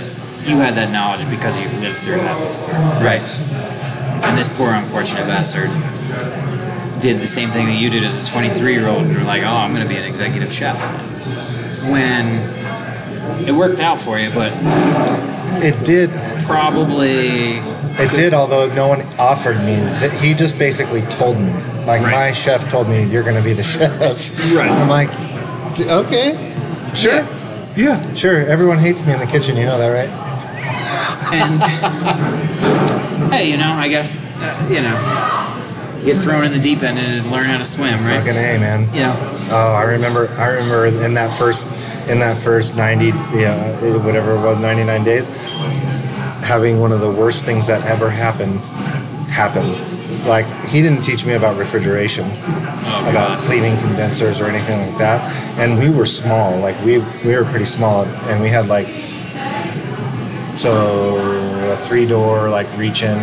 you 0.46 0.56
had 0.58 0.74
that 0.74 0.92
knowledge 0.92 1.28
because 1.28 1.60
you've 1.60 1.74
lived 1.82 1.96
through 2.06 2.18
that 2.18 2.38
before. 2.38 2.74
Right. 3.02 3.22
And 4.24 4.38
this 4.38 4.48
poor 4.56 4.70
unfortunate 4.70 5.24
bastard 5.26 5.68
did 7.00 7.20
the 7.20 7.26
same 7.26 7.50
thing 7.50 7.66
that 7.66 7.78
you 7.78 7.90
did 7.90 8.02
as 8.04 8.22
a 8.28 8.32
23 8.32 8.72
year 8.72 8.88
old 8.88 9.02
and 9.02 9.12
you're 9.12 9.24
like, 9.24 9.42
oh, 9.42 9.46
I'm 9.46 9.72
going 9.74 9.82
to 9.82 9.88
be 9.88 9.96
an 9.96 10.04
executive 10.04 10.52
chef. 10.52 10.76
When 11.90 12.26
it 13.48 13.52
worked 13.52 13.80
out 13.80 13.98
for 14.00 14.18
you, 14.18 14.28
but 14.34 14.52
It 15.62 15.84
did. 15.84 16.10
probably 16.46 17.58
It 17.98 18.10
did, 18.14 18.34
although 18.34 18.72
no 18.74 18.88
one 18.88 19.02
offered 19.18 19.56
me. 19.64 19.76
He 20.20 20.34
just 20.34 20.58
basically 20.58 21.02
told 21.02 21.38
me. 21.38 21.52
Like 21.86 22.02
Right. 22.02 22.10
my 22.10 22.32
chef 22.32 22.68
told 22.68 22.88
me, 22.88 23.04
"You're 23.04 23.22
going 23.22 23.36
to 23.36 23.42
be 23.42 23.52
the 23.52 23.62
chef." 23.62 23.92
Right. 24.56 24.68
I'm 24.68 24.88
like, 24.88 25.10
"D- 25.76 25.88
okay, 25.88 26.34
sure, 26.94 27.24
yeah. 27.76 28.02
sure. 28.14 28.44
Everyone 28.48 28.78
hates 28.78 29.06
me 29.06 29.12
in 29.12 29.20
the 29.20 29.26
kitchen. 29.26 29.56
You 29.56 29.66
know 29.66 29.78
that, 29.78 29.90
right? 29.94 30.10
And 31.32 31.62
hey, 33.32 33.48
you 33.50 33.56
know, 33.56 33.70
I 33.72 33.86
guess 33.88 34.20
uh, 34.40 34.66
you 34.68 34.82
know, 34.82 34.96
get 36.06 36.16
thrown 36.16 36.44
in 36.44 36.52
the 36.52 36.58
deep 36.58 36.82
end 36.82 36.98
and 36.98 37.30
learn 37.30 37.46
how 37.46 37.58
to 37.58 37.64
swim, 37.64 38.02
right? 38.04 38.18
Fucking 38.18 38.36
a, 38.36 38.58
man. 38.58 38.88
Yeah. 38.94 39.14
Oh, 39.50 39.74
I 39.74 39.82
remember. 39.82 40.28
I 40.38 40.48
remember 40.50 40.86
in 40.86 41.14
that 41.14 41.36
first, 41.36 41.66
in 42.08 42.20
that 42.20 42.36
first 42.38 42.76
90, 42.76 43.06
yeah, 43.06 43.96
whatever 44.04 44.36
it 44.36 44.40
was, 44.40 44.58
99 44.58 45.04
days, 45.04 45.28
having 46.46 46.80
one 46.80 46.92
of 46.92 47.00
the 47.00 47.10
worst 47.10 47.44
things 47.44 47.66
that 47.66 47.84
ever 47.84 48.08
happened 48.08 48.60
happen. 49.28 49.74
Like 50.26 50.46
he 50.66 50.80
didn't 50.80 51.02
teach 51.02 51.26
me 51.26 51.34
about 51.34 51.58
refrigeration, 51.58 52.26
Oh, 52.28 53.06
about 53.10 53.38
cleaning 53.40 53.76
condensers 53.78 54.40
or 54.40 54.46
anything 54.46 54.78
like 54.88 54.98
that. 54.98 55.20
And 55.58 55.78
we 55.78 55.90
were 55.90 56.06
small. 56.06 56.56
Like 56.58 56.78
we 56.84 56.98
we 57.24 57.36
were 57.36 57.44
pretty 57.44 57.64
small, 57.64 58.04
and 58.04 58.40
we 58.40 58.48
had 58.48 58.68
like 58.68 58.86
so 60.56 61.16
a 61.72 61.76
three 61.76 62.06
door 62.06 62.48
like 62.48 62.66
reach 62.78 63.02
in 63.02 63.18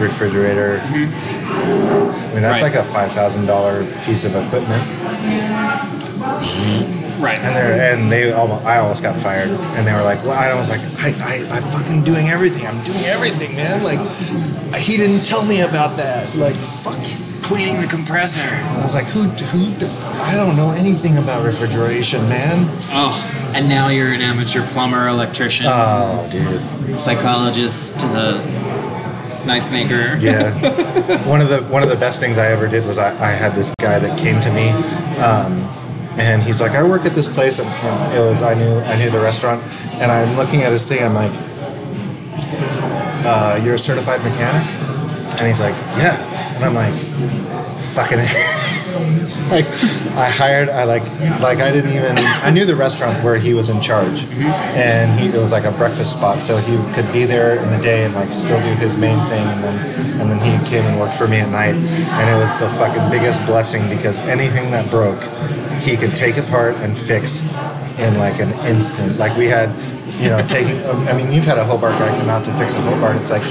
refrigerator. 0.00 0.78
Mm-hmm. 0.78 1.37
I 1.50 2.30
mean 2.34 2.42
that's 2.42 2.62
Right. 2.62 2.72
like 2.74 2.80
a 2.80 2.84
five 2.84 3.12
thousand 3.12 3.46
dollar 3.46 3.84
piece 4.04 4.24
of 4.24 4.34
equipment. 4.36 4.82
Right. 7.20 7.38
And 7.40 7.56
they 7.56 7.92
and 7.92 8.12
they 8.12 8.32
almost 8.32 8.66
I 8.66 8.78
almost 8.78 9.02
got 9.02 9.16
fired. 9.16 9.48
And 9.48 9.86
they 9.86 9.92
were 9.92 10.02
like, 10.02 10.22
well, 10.24 10.38
I 10.38 10.54
was 10.56 10.70
like, 10.70 10.80
I, 11.02 11.08
I 11.24 11.56
I 11.56 11.60
fucking 11.60 12.04
doing 12.04 12.28
everything. 12.28 12.66
I'm 12.66 12.78
doing 12.78 13.04
everything, 13.06 13.56
man. 13.56 13.82
Like 13.82 13.98
he 14.78 14.96
didn't 14.96 15.24
tell 15.24 15.44
me 15.44 15.62
about 15.62 15.96
that. 15.96 16.34
Like 16.36 16.54
fuck. 16.56 16.96
Cleaning 17.42 17.80
the 17.80 17.86
compressor. 17.86 18.46
I 18.52 18.82
was 18.82 18.94
like, 18.94 19.06
who 19.06 19.22
who? 19.22 19.86
I 20.20 20.34
don't 20.36 20.54
know 20.54 20.70
anything 20.72 21.16
about 21.16 21.44
refrigeration, 21.46 22.20
man. 22.28 22.68
Oh, 22.90 23.14
and 23.54 23.68
now 23.70 23.88
you're 23.88 24.08
an 24.12 24.20
amateur 24.20 24.60
plumber, 24.66 25.08
electrician, 25.08 25.66
Oh, 25.70 26.28
dude. 26.30 26.98
psychologist, 26.98 27.94
uh, 28.00 28.38
knife 29.48 29.72
maker. 29.72 30.16
Yeah. 30.20 30.52
one 31.26 31.40
of 31.40 31.48
the 31.48 31.62
one 31.72 31.82
of 31.82 31.88
the 31.88 31.96
best 31.96 32.20
things 32.20 32.38
I 32.38 32.52
ever 32.52 32.68
did 32.68 32.86
was 32.86 32.98
I, 32.98 33.08
I 33.18 33.32
had 33.32 33.54
this 33.54 33.74
guy 33.80 33.98
that 33.98 34.18
came 34.18 34.40
to 34.42 34.52
me, 34.52 34.68
um, 35.24 35.64
and 36.20 36.42
he's 36.42 36.60
like, 36.60 36.72
I 36.72 36.82
work 36.84 37.06
at 37.06 37.14
this 37.14 37.28
place, 37.28 37.58
and 37.58 37.66
it 38.14 38.20
was 38.20 38.42
I 38.42 38.54
knew 38.54 38.76
I 38.76 38.98
knew 38.98 39.10
the 39.10 39.20
restaurant, 39.20 39.60
and 39.94 40.12
I'm 40.12 40.36
looking 40.36 40.62
at 40.62 40.70
his 40.70 40.86
thing, 40.86 41.02
I'm 41.02 41.14
like, 41.14 41.32
uh, 43.24 43.60
you're 43.64 43.74
a 43.74 43.78
certified 43.78 44.22
mechanic, 44.22 44.62
and 45.40 45.46
he's 45.48 45.60
like, 45.60 45.74
yeah, 45.96 46.14
and 46.54 46.64
I'm 46.64 46.74
like, 46.74 46.94
fucking. 47.96 48.20
like 49.50 49.66
I 50.16 50.28
hired, 50.28 50.68
I 50.68 50.84
like, 50.84 51.02
like 51.40 51.58
I 51.58 51.70
didn't 51.70 51.92
even. 51.92 52.16
I 52.18 52.50
knew 52.50 52.64
the 52.64 52.76
restaurant 52.76 53.22
where 53.22 53.36
he 53.38 53.54
was 53.54 53.68
in 53.68 53.80
charge, 53.80 54.24
and 54.76 55.18
he 55.18 55.28
it 55.28 55.40
was 55.40 55.52
like 55.52 55.64
a 55.64 55.72
breakfast 55.72 56.12
spot, 56.12 56.42
so 56.42 56.58
he 56.58 56.76
could 56.94 57.10
be 57.12 57.24
there 57.24 57.62
in 57.62 57.70
the 57.70 57.78
day 57.82 58.04
and 58.04 58.14
like 58.14 58.32
still 58.32 58.60
do 58.62 58.68
his 58.80 58.96
main 58.96 59.18
thing, 59.26 59.46
and 59.46 59.62
then 59.64 60.20
and 60.20 60.30
then 60.30 60.38
he 60.40 60.52
came 60.70 60.84
and 60.84 60.98
worked 60.98 61.14
for 61.14 61.28
me 61.28 61.38
at 61.38 61.50
night, 61.50 61.74
and 61.74 62.30
it 62.30 62.38
was 62.40 62.58
the 62.58 62.68
fucking 62.70 63.10
biggest 63.10 63.44
blessing 63.46 63.88
because 63.88 64.18
anything 64.28 64.70
that 64.70 64.90
broke, 64.90 65.22
he 65.82 65.96
could 65.96 66.16
take 66.16 66.36
apart 66.38 66.74
and 66.76 66.96
fix 66.96 67.40
in 67.98 68.18
like 68.18 68.40
an 68.40 68.50
instant. 68.66 69.18
Like 69.18 69.36
we 69.36 69.46
had, 69.46 69.70
you 70.20 70.30
know, 70.30 70.40
taking. 70.48 70.80
Um, 70.86 71.06
I 71.08 71.12
mean, 71.12 71.32
you've 71.32 71.44
had 71.44 71.58
a 71.58 71.64
Hobart 71.64 71.98
guy 71.98 72.08
come 72.18 72.28
out 72.28 72.44
to 72.46 72.52
fix 72.52 72.74
a 72.78 72.82
Hobart. 72.82 73.16
It's 73.16 73.30
like 73.30 73.42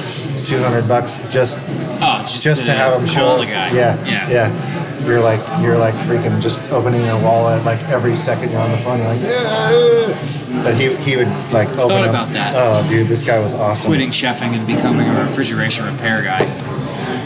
two 0.45 0.59
hundred 0.63 0.88
bucks 0.88 1.19
just 1.31 1.67
Oh, 1.99 2.19
just, 2.21 2.43
just 2.43 2.65
to 2.67 2.71
have 2.71 2.99
him 3.01 3.07
show 3.07 3.39
us. 3.41 3.47
the 3.47 3.53
guy. 3.53 3.71
Yeah, 3.75 4.05
Yeah. 4.05 4.29
yeah. 4.29 4.76
You're 5.08 5.22
like 5.22 5.39
you're 5.64 5.78
like 5.78 5.93
freaking 5.93 6.41
just 6.41 6.72
opening 6.72 7.05
your 7.05 7.20
wallet 7.22 7.64
like 7.64 7.80
every 7.89 8.14
second 8.14 8.51
you're 8.51 8.62
on 8.62 8.72
the 8.72 8.78
phone. 8.80 8.99
You're 8.99 9.08
like, 9.08 9.22
yeah. 9.22 10.64
But 10.64 10.80
he 10.80 10.95
he 10.97 11.16
would 11.16 11.28
like 11.53 11.70
open 11.70 11.88
Thought 11.89 12.03
up. 12.03 12.10
about 12.10 12.30
that. 12.34 12.53
Oh, 12.55 12.86
dude, 12.89 13.08
this 13.08 13.24
guy 13.24 13.39
was 13.39 13.53
awesome. 13.55 13.89
Quitting 13.89 14.10
chefing 14.10 14.51
and 14.58 14.68
becoming 14.68 15.08
a 15.08 15.22
refrigeration 15.24 15.86
repair 15.86 16.24
guy. 16.24 16.45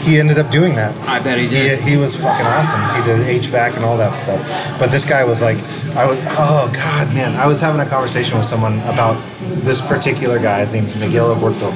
He 0.02 0.18
ended 0.18 0.38
up 0.38 0.50
doing 0.50 0.74
that. 0.74 0.96
I 1.08 1.22
bet 1.22 1.38
he 1.38 1.44
He, 1.46 1.50
did. 1.50 1.80
he 1.80 1.96
was 1.96 2.16
fucking 2.16 2.46
awesome. 2.46 2.80
He 2.96 3.02
did 3.06 3.42
HVAC 3.42 3.76
and 3.76 3.84
all 3.84 3.96
that 3.98 4.16
stuff. 4.16 4.40
But 4.78 4.90
this 4.90 5.04
guy 5.04 5.22
was 5.24 5.40
like, 5.40 5.58
I 5.94 6.06
was, 6.06 6.18
oh 6.30 6.68
God, 6.74 7.14
man. 7.14 7.36
I 7.36 7.46
was 7.46 7.60
having 7.60 7.80
a 7.80 7.88
conversation 7.88 8.36
with 8.36 8.44
someone 8.46 8.80
about 8.80 9.14
this 9.62 9.80
particular 9.80 10.40
guy. 10.40 10.58
His 10.58 10.72
name's 10.72 10.98
Miguel 11.00 11.32
Aborto. 11.36 11.70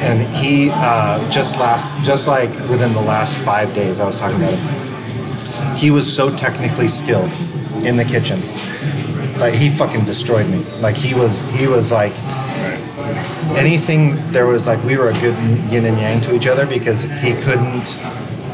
And 0.00 0.22
he, 0.32 0.70
uh, 0.72 1.18
just 1.28 1.58
last, 1.58 1.90
just 2.04 2.28
like 2.28 2.50
within 2.70 2.92
the 2.92 3.00
last 3.02 3.38
five 3.44 3.74
days, 3.74 3.98
I 3.98 4.06
was 4.06 4.20
talking 4.20 4.36
about 4.36 4.54
him. 4.54 4.81
He 5.76 5.90
was 5.90 6.10
so 6.12 6.34
technically 6.36 6.88
skilled 6.88 7.30
in 7.84 7.96
the 7.96 8.04
kitchen. 8.04 8.40
Like 9.38 9.54
he 9.54 9.68
fucking 9.70 10.04
destroyed 10.04 10.48
me. 10.48 10.58
Like 10.80 10.96
he 10.96 11.14
was, 11.14 11.40
he 11.50 11.66
was 11.66 11.90
like, 11.90 12.12
anything 13.56 14.14
there 14.32 14.46
was 14.46 14.66
like 14.66 14.82
we 14.84 14.96
were 14.96 15.10
a 15.10 15.20
good 15.20 15.36
yin 15.70 15.84
and 15.84 15.98
yang 15.98 16.20
to 16.20 16.34
each 16.34 16.46
other 16.46 16.66
because 16.66 17.04
he 17.20 17.34
couldn't 17.34 17.98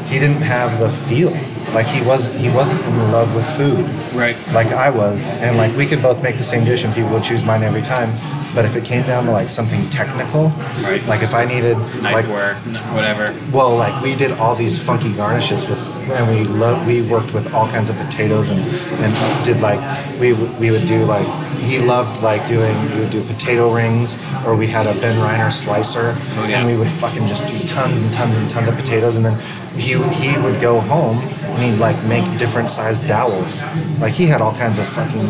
he 0.07 0.19
didn't 0.19 0.41
have 0.41 0.79
the 0.79 0.89
feel 0.89 1.31
like 1.73 1.85
he 1.87 2.01
wasn't 2.01 2.35
he 2.35 2.49
wasn't 2.49 2.81
in 2.85 3.11
love 3.11 3.33
with 3.35 3.45
food 3.57 3.85
Right. 4.17 4.35
like 4.53 4.67
I 4.67 4.89
was 4.89 5.29
and 5.29 5.57
like 5.57 5.75
we 5.77 5.85
could 5.85 6.01
both 6.01 6.21
make 6.23 6.37
the 6.37 6.43
same 6.43 6.63
dish 6.65 6.83
and 6.83 6.93
people 6.93 7.09
would 7.11 7.23
choose 7.23 7.43
mine 7.45 7.63
every 7.63 7.81
time 7.81 8.09
but 8.55 8.65
if 8.65 8.75
it 8.75 8.83
came 8.83 9.03
down 9.03 9.25
to 9.25 9.31
like 9.31 9.49
something 9.49 9.79
technical 9.91 10.49
Right. 10.81 11.01
like 11.07 11.21
if 11.21 11.33
I 11.35 11.45
needed 11.45 11.77
like 12.01 12.25
Knifeware, 12.25 12.55
whatever. 12.95 13.33
well, 13.55 13.75
like 13.77 14.01
we 14.01 14.15
did 14.15 14.31
all 14.39 14.55
these 14.55 14.81
funky 14.83 15.13
garnishes 15.13 15.67
with, 15.67 15.79
and 16.09 16.25
we 16.33 16.43
lo- 16.45 16.81
we 16.87 17.07
worked 17.11 17.33
with 17.33 17.53
all 17.53 17.67
kinds 17.69 17.89
of 17.91 17.97
potatoes 17.97 18.49
and 18.49 18.59
and 19.03 19.45
did 19.45 19.61
like 19.61 19.79
we 20.19 20.31
w- 20.31 20.51
we 20.59 20.71
would 20.71 20.87
do 20.87 21.05
like 21.05 21.27
he 21.61 21.79
loved 21.79 22.23
like 22.23 22.45
doing 22.47 22.73
we 22.93 22.99
would 23.01 23.09
do 23.11 23.21
potato 23.21 23.73
rings 23.73 24.17
or 24.45 24.55
we 24.55 24.67
had 24.67 24.85
a 24.87 24.93
Benriner 24.93 25.51
slicer 25.51 26.15
Oh, 26.37 26.45
yeah. 26.47 26.57
and 26.59 26.67
we 26.67 26.75
would 26.75 26.89
fucking 26.89 27.25
just 27.27 27.47
do 27.47 27.57
tons 27.67 27.99
and 28.01 28.11
tons 28.13 28.37
and 28.37 28.49
tons 28.49 28.67
of 28.67 28.75
potatoes 28.75 29.15
and 29.17 29.25
then 29.25 29.39
he 29.77 29.93
he 30.21 30.37
would 30.39 30.59
go 30.61 30.79
home 30.81 31.15
and 31.43 31.59
he'd 31.63 31.79
like 31.79 32.01
make 32.05 32.25
different 32.39 32.69
sized 32.69 33.07
dowels 33.07 33.63
like 33.99 34.13
he 34.13 34.25
had 34.25 34.41
all 34.41 34.53
kinds 34.53 34.79
of 34.79 34.85
fucking 34.87 35.27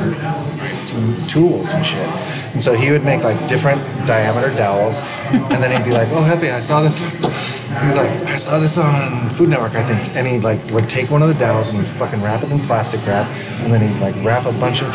tools 1.28 1.72
and 1.74 1.86
shit. 1.86 2.08
And 2.54 2.64
so 2.64 2.74
he 2.74 2.92
would 2.92 3.04
make 3.04 3.24
like 3.24 3.38
different 3.48 3.82
diameter 4.08 4.56
dowels, 4.56 5.02
and 5.32 5.62
then 5.62 5.72
he'd 5.76 5.86
be 5.86 5.92
like, 5.94 6.08
"Oh, 6.12 6.22
Hefe, 6.24 6.52
I 6.54 6.60
saw 6.60 6.82
this." 6.82 7.00
He 7.70 7.86
was 7.86 7.98
like, 7.98 8.10
"I 8.10 8.38
saw 8.38 8.58
this 8.60 8.78
on 8.78 9.30
Food 9.32 9.50
Network, 9.50 9.76
I 9.76 9.84
think." 9.84 10.16
And 10.16 10.28
he 10.28 10.40
like 10.40 10.60
would 10.72 10.90
take 10.90 11.12
one 11.12 11.22
of 11.22 11.28
the 11.28 11.36
dowels 11.36 11.74
and 11.74 11.80
he'd 11.86 11.92
fucking 11.96 12.22
wrap 12.24 12.44
it 12.44 12.52
in 12.52 12.60
plastic 12.62 13.06
wrap, 13.06 13.28
and 13.62 13.72
then 13.74 13.82
he'd 13.82 14.00
like 14.02 14.16
wrap 14.26 14.46
a 14.46 14.54
bunch 14.54 14.82
of 14.82 14.90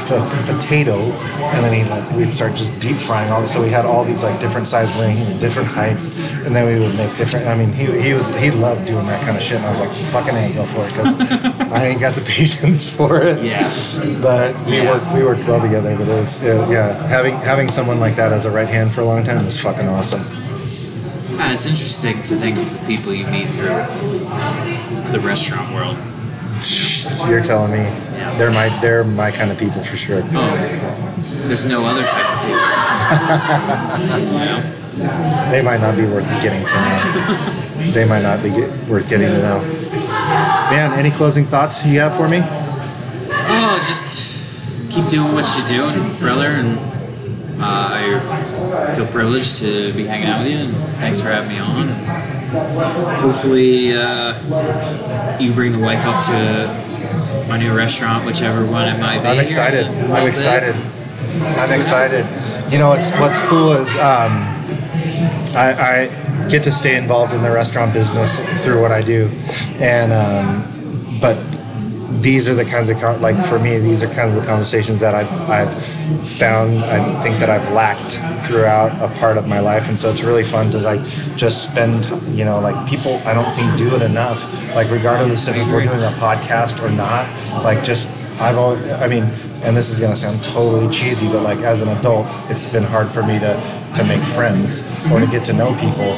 potato, 0.46 0.98
and 1.54 1.64
then 1.64 1.72
he'd 1.72 1.88
like 1.90 2.04
we'd 2.12 2.32
start 2.32 2.54
just 2.54 2.78
deep 2.80 2.96
frying 2.96 3.30
all 3.30 3.40
this. 3.40 3.52
So 3.52 3.62
we 3.62 3.70
had 3.70 3.84
all 3.84 4.04
these 4.04 4.22
like 4.22 4.40
different 4.40 4.66
size 4.66 4.90
rings 5.00 5.28
and 5.30 5.40
different 5.40 5.68
heights, 5.68 6.10
and 6.44 6.54
then 6.54 6.66
we 6.66 6.80
would 6.84 6.96
make 6.96 7.14
different. 7.16 7.46
I 7.46 7.56
mean, 7.56 7.72
he 7.72 7.86
he 8.00 8.12
was, 8.14 8.38
he 8.38 8.50
loved 8.50 8.86
doing 8.86 9.06
that 9.06 9.22
kind 9.24 9.36
of 9.36 9.42
shit, 9.42 9.58
and 9.58 9.66
I 9.66 9.70
was 9.70 9.80
like, 9.80 9.90
"Fucking 9.90 10.34
ain't 10.34 10.54
go 10.54 10.64
for 10.64 10.84
it," 10.84 10.88
because 10.92 11.14
I 11.72 11.86
ain't 11.86 12.00
got 12.00 12.14
the 12.14 12.22
patience 12.34 12.88
for 12.88 13.22
it 13.22 13.42
Yeah. 13.42 13.62
but 14.20 14.54
we 14.66 14.78
Yeah. 14.78 14.90
worked 14.90 15.12
we 15.14 15.22
worked 15.24 15.46
well 15.46 15.60
together. 15.60 15.96
But 15.96 16.08
it 16.08 16.14
was 16.18 16.42
uh, 16.42 16.66
yeah, 16.70 17.06
having 17.08 17.34
having 17.36 17.68
someone 17.68 18.00
like 18.00 18.16
that 18.16 18.32
as 18.32 18.44
a 18.46 18.50
right 18.50 18.68
hand 18.68 18.92
for 18.92 19.00
a 19.02 19.04
long 19.04 19.22
time 19.24 19.44
was 19.44 19.58
fucking 19.60 19.88
awesome. 19.88 20.24
Ah, 21.36 21.52
it's 21.52 21.66
interesting 21.66 22.22
to 22.22 22.36
think 22.36 22.58
of 22.58 22.70
the 22.72 22.86
people 22.86 23.12
you 23.12 23.26
meet 23.26 23.48
through 23.48 23.84
the 25.12 25.20
restaurant 25.24 25.72
world. 25.74 25.96
You're 27.28 27.42
telling 27.42 27.72
me 27.72 27.84
they're 28.38 28.52
my 28.52 28.68
they're 28.80 29.04
my 29.04 29.30
kind 29.30 29.50
of 29.50 29.58
people 29.58 29.82
for 29.82 29.96
sure. 29.96 30.20
Oh, 30.22 30.56
there's 31.46 31.64
no 31.64 31.84
other 31.84 32.02
type 32.02 32.24
of 32.24 32.40
people. 32.40 32.60
you 34.18 34.38
know? 34.38 35.50
They 35.50 35.62
might 35.62 35.80
not 35.80 35.96
be 35.96 36.04
worth 36.04 36.24
getting 36.40 36.64
to 36.66 36.74
know. 36.74 37.92
they 37.92 38.04
might 38.04 38.22
not 38.22 38.42
be 38.42 38.50
get, 38.50 38.70
worth 38.88 39.08
getting 39.08 39.26
to 39.28 39.38
know. 39.38 39.60
Man, 40.70 40.92
any 40.98 41.10
closing 41.10 41.44
thoughts 41.44 41.84
you 41.84 41.98
have 42.00 42.16
for 42.16 42.28
me? 42.28 42.38
Oh, 42.42 43.76
just 43.78 44.90
keep 44.90 45.06
doing 45.08 45.34
what 45.34 45.44
you're 45.58 45.66
doing, 45.66 46.16
brother, 46.18 46.46
and 46.46 46.78
uh, 47.58 48.88
I 48.88 48.94
feel 48.94 49.06
privileged 49.06 49.58
to 49.58 49.92
be 49.94 50.06
hanging 50.06 50.26
out 50.26 50.42
with 50.42 50.52
you, 50.52 50.58
and 50.58 50.66
thanks 50.98 51.20
for 51.20 51.28
having 51.28 51.50
me 51.50 51.58
on. 51.58 51.88
Hopefully, 53.20 53.92
uh, 53.94 55.38
you 55.38 55.52
bring 55.52 55.72
the 55.72 55.78
wife 55.78 56.04
up 56.06 56.24
to 56.26 57.48
my 57.48 57.58
new 57.58 57.74
restaurant, 57.74 58.24
whichever 58.24 58.64
one 58.66 58.88
it 58.88 59.00
might 59.00 59.22
be. 59.22 59.28
I'm 59.28 59.38
excited. 59.38 59.86
in 59.86 59.94
a 59.94 60.00
little 60.00 60.16
I'm 60.16 60.28
excited. 60.28 60.74
I'm 60.76 61.72
excited. 61.72 62.72
You 62.72 62.78
know 62.78 62.88
what's 62.88 63.10
what's 63.18 63.38
cool 63.48 63.72
is 63.72 63.94
um, 63.96 64.32
I, 65.56 66.08
I 66.10 66.48
get 66.48 66.62
to 66.64 66.72
stay 66.72 66.96
involved 66.96 67.32
in 67.32 67.42
the 67.42 67.50
restaurant 67.50 67.92
business 67.92 68.64
through 68.64 68.80
what 68.80 68.92
I 68.92 69.02
do, 69.02 69.30
and 69.80 70.12
um, 70.12 71.20
but 71.20 71.36
these 72.24 72.48
are 72.48 72.54
the 72.54 72.64
kinds 72.64 72.88
of 72.88 72.98
con- 72.98 73.20
like 73.20 73.36
for 73.44 73.58
me 73.58 73.78
these 73.78 74.02
are 74.02 74.08
kinds 74.14 74.34
of 74.34 74.40
the 74.40 74.48
conversations 74.48 74.98
that 75.00 75.14
I've, 75.14 75.30
I've 75.50 75.70
found 76.26 76.72
I 76.72 77.22
think 77.22 77.36
that 77.36 77.50
I've 77.50 77.70
lacked 77.72 78.18
throughout 78.46 78.92
a 79.00 79.14
part 79.18 79.36
of 79.36 79.46
my 79.46 79.60
life. 79.60 79.88
And 79.88 79.98
so 79.98 80.10
it's 80.10 80.24
really 80.24 80.42
fun 80.42 80.70
to 80.70 80.78
like 80.78 81.00
just 81.36 81.70
spend 81.70 82.06
you 82.34 82.46
know 82.46 82.60
like 82.60 82.88
people 82.88 83.20
I 83.26 83.34
don't 83.34 83.52
think 83.54 83.76
do 83.76 83.94
it 83.94 84.00
enough. 84.00 84.40
Like 84.74 84.90
regardless 84.90 85.48
of 85.48 85.56
if 85.56 85.68
we're 85.68 85.84
doing 85.84 86.02
a 86.02 86.12
podcast 86.16 86.82
or 86.82 86.90
not 86.90 87.28
like 87.62 87.84
just 87.84 88.08
I've 88.40 88.56
always 88.56 88.90
I 88.90 89.06
mean 89.06 89.24
and 89.62 89.76
this 89.76 89.90
is 89.90 90.00
gonna 90.00 90.16
sound 90.16 90.42
totally 90.42 90.90
cheesy 90.90 91.28
but 91.28 91.42
like 91.42 91.58
as 91.58 91.82
an 91.82 91.88
adult 91.88 92.26
it's 92.50 92.66
been 92.66 92.84
hard 92.84 93.10
for 93.10 93.22
me 93.22 93.38
to 93.38 93.82
to 93.96 94.04
make 94.04 94.20
friends 94.20 94.80
or 95.12 95.20
to 95.20 95.26
get 95.26 95.44
to 95.44 95.52
know 95.52 95.74
people 95.76 96.16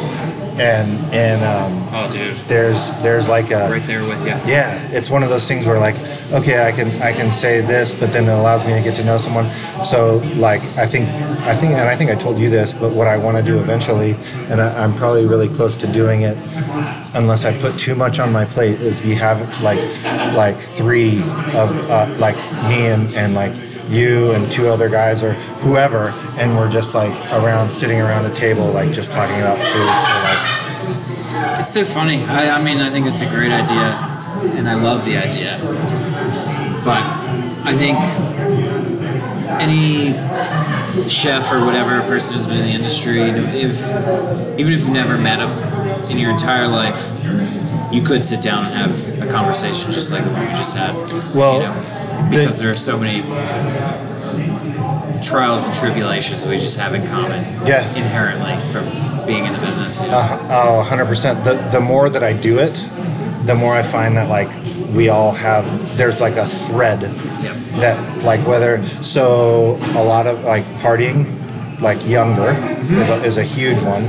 and 0.61 0.91
and 1.15 1.43
um, 1.45 1.87
Oh, 1.99 2.11
dude, 2.13 2.35
there's 2.49 2.93
there's 3.03 3.29
like 3.29 3.51
a 3.51 3.69
right 3.71 3.83
there 3.83 4.01
with 4.01 4.25
you. 4.25 4.33
yeah 4.51 4.79
it's 4.93 5.11
one 5.11 5.23
of 5.23 5.29
those 5.29 5.47
things 5.49 5.67
where 5.67 5.79
like 5.79 5.95
okay 6.33 6.67
i 6.67 6.73
can 6.73 6.89
i 7.03 7.13
can 7.13 7.33
say 7.33 7.61
this 7.61 7.93
but 7.99 8.13
then 8.13 8.25
it 8.25 8.33
allows 8.33 8.67
me 8.67 8.73
to 8.75 8.83
get 8.83 8.95
to 8.97 9.05
know 9.05 9.17
someone 9.19 9.47
so 9.85 10.17
like 10.37 10.63
i 10.77 10.87
think 10.87 11.09
i 11.47 11.55
think 11.55 11.73
and 11.73 11.89
i 11.89 11.97
think 11.97 12.11
i 12.11 12.15
told 12.15 12.39
you 12.39 12.51
this 12.51 12.73
but 12.73 12.93
what 12.93 13.07
i 13.07 13.17
want 13.17 13.37
to 13.37 13.43
do 13.43 13.59
eventually 13.59 14.15
and 14.51 14.61
I, 14.61 14.83
i'm 14.85 14.93
probably 14.95 15.27
really 15.27 15.49
close 15.49 15.77
to 15.79 15.87
doing 15.87 16.23
it 16.23 16.37
unless 17.15 17.45
i 17.45 17.57
put 17.59 17.79
too 17.79 17.95
much 17.95 18.19
on 18.19 18.31
my 18.33 18.45
plate 18.45 18.81
is 18.81 19.03
we 19.03 19.15
have 19.15 19.39
like 19.63 19.79
like 20.35 20.57
three 20.57 21.19
of 21.55 21.91
uh, 21.91 22.13
like 22.19 22.37
me 22.69 22.89
and 22.89 23.09
and 23.15 23.35
like 23.35 23.53
you 23.89 24.33
and 24.33 24.51
two 24.51 24.67
other 24.67 24.89
guys 24.89 25.23
or 25.23 25.33
whoever 25.63 26.11
and 26.39 26.57
we're 26.57 26.69
just 26.69 26.95
like 26.95 27.13
around 27.33 27.71
sitting 27.71 28.01
around 28.01 28.25
a 28.27 28.35
table 28.35 28.67
like 28.73 28.93
just 28.93 29.13
talking 29.13 29.39
about 29.41 29.59
food 29.59 29.87
for 30.07 30.19
like 30.27 31.59
It's 31.61 31.73
so 31.73 31.85
funny. 31.85 32.23
I, 32.25 32.51
I 32.59 32.65
mean, 32.65 32.79
I 32.79 32.91
think 32.91 33.07
it's 33.07 33.23
a 33.23 33.29
great 33.29 33.53
idea, 33.53 33.97
and 34.57 34.69
I 34.69 34.75
love 34.75 35.05
the 35.05 35.17
idea. 35.17 35.53
But 36.85 37.03
I 37.65 37.75
think 37.77 37.99
any 39.61 40.13
chef 41.09 41.53
or 41.53 41.65
whatever 41.65 42.01
person 42.03 42.35
who's 42.35 42.47
been 42.47 42.59
in 42.59 42.67
the 42.67 42.73
industry, 42.73 43.21
if 43.23 44.59
even 44.59 44.73
if 44.73 44.81
you've 44.81 44.91
never 44.91 45.19
met 45.19 45.39
them 45.41 46.11
in 46.11 46.19
your 46.19 46.31
entire 46.31 46.69
life, 46.69 47.13
you 47.93 48.03
could 48.03 48.23
sit 48.23 48.41
down 48.43 48.65
and 48.67 48.75
have 48.75 49.23
a 49.23 49.31
conversation 49.31 49.93
just 49.93 50.13
like 50.13 50.25
the 50.25 50.31
one 50.31 50.47
we 50.49 50.55
just 50.55 50.77
had. 50.77 50.95
Well, 51.35 51.61
you 51.61 51.67
know, 51.69 51.96
because 52.31 52.59
there 52.59 52.71
are 52.71 52.75
so 52.75 52.99
many 52.99 53.23
trials 55.25 55.67
and 55.67 55.75
tribulations 55.75 56.47
we 56.47 56.57
just 56.57 56.79
have 56.79 56.95
in 56.95 57.07
common. 57.09 57.43
Yeah. 57.67 57.87
Inherently 57.97 58.57
from 58.73 58.85
being 59.27 59.45
in 59.45 59.53
the 59.53 59.59
business. 59.61 60.01
You 60.01 60.09
know? 60.09 60.19
Uh, 60.19 60.83
oh, 60.83 60.89
100%. 60.89 61.45
The, 61.45 61.55
the 61.71 61.81
more 61.81 62.09
that 62.09 62.23
I 62.23 62.33
do 62.33 62.59
it, 62.59 62.75
the 63.47 63.55
more 63.55 63.75
I 63.75 63.83
find 63.83 64.17
that 64.17 64.29
like 64.29 64.49
we 64.95 65.09
all 65.09 65.33
have, 65.33 65.65
there's 65.97 66.21
like 66.21 66.37
a 66.37 66.47
thread 66.47 67.03
Yep. 67.03 67.57
that 67.81 68.25
like 68.25 68.47
whether, 68.47 68.83
so 68.83 69.79
a 69.95 70.03
lot 70.05 70.27
of 70.27 70.45
like 70.45 70.65
partying, 70.81 71.27
like 71.81 71.99
younger 72.09 72.51
is, 72.95 73.11
a, 73.11 73.17
is 73.23 73.39
a 73.39 73.45
huge 73.45 73.83
one. 73.83 74.05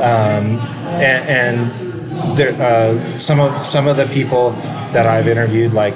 Um, 0.00 0.58
and, 1.00 1.28
and 1.28 2.36
there, 2.36 2.54
uh, 2.60 3.18
some 3.18 3.40
of, 3.40 3.66
some 3.66 3.86
of 3.86 3.96
the 3.96 4.06
people 4.06 4.52
that 4.92 5.06
I've 5.06 5.28
interviewed 5.28 5.72
like 5.72 5.94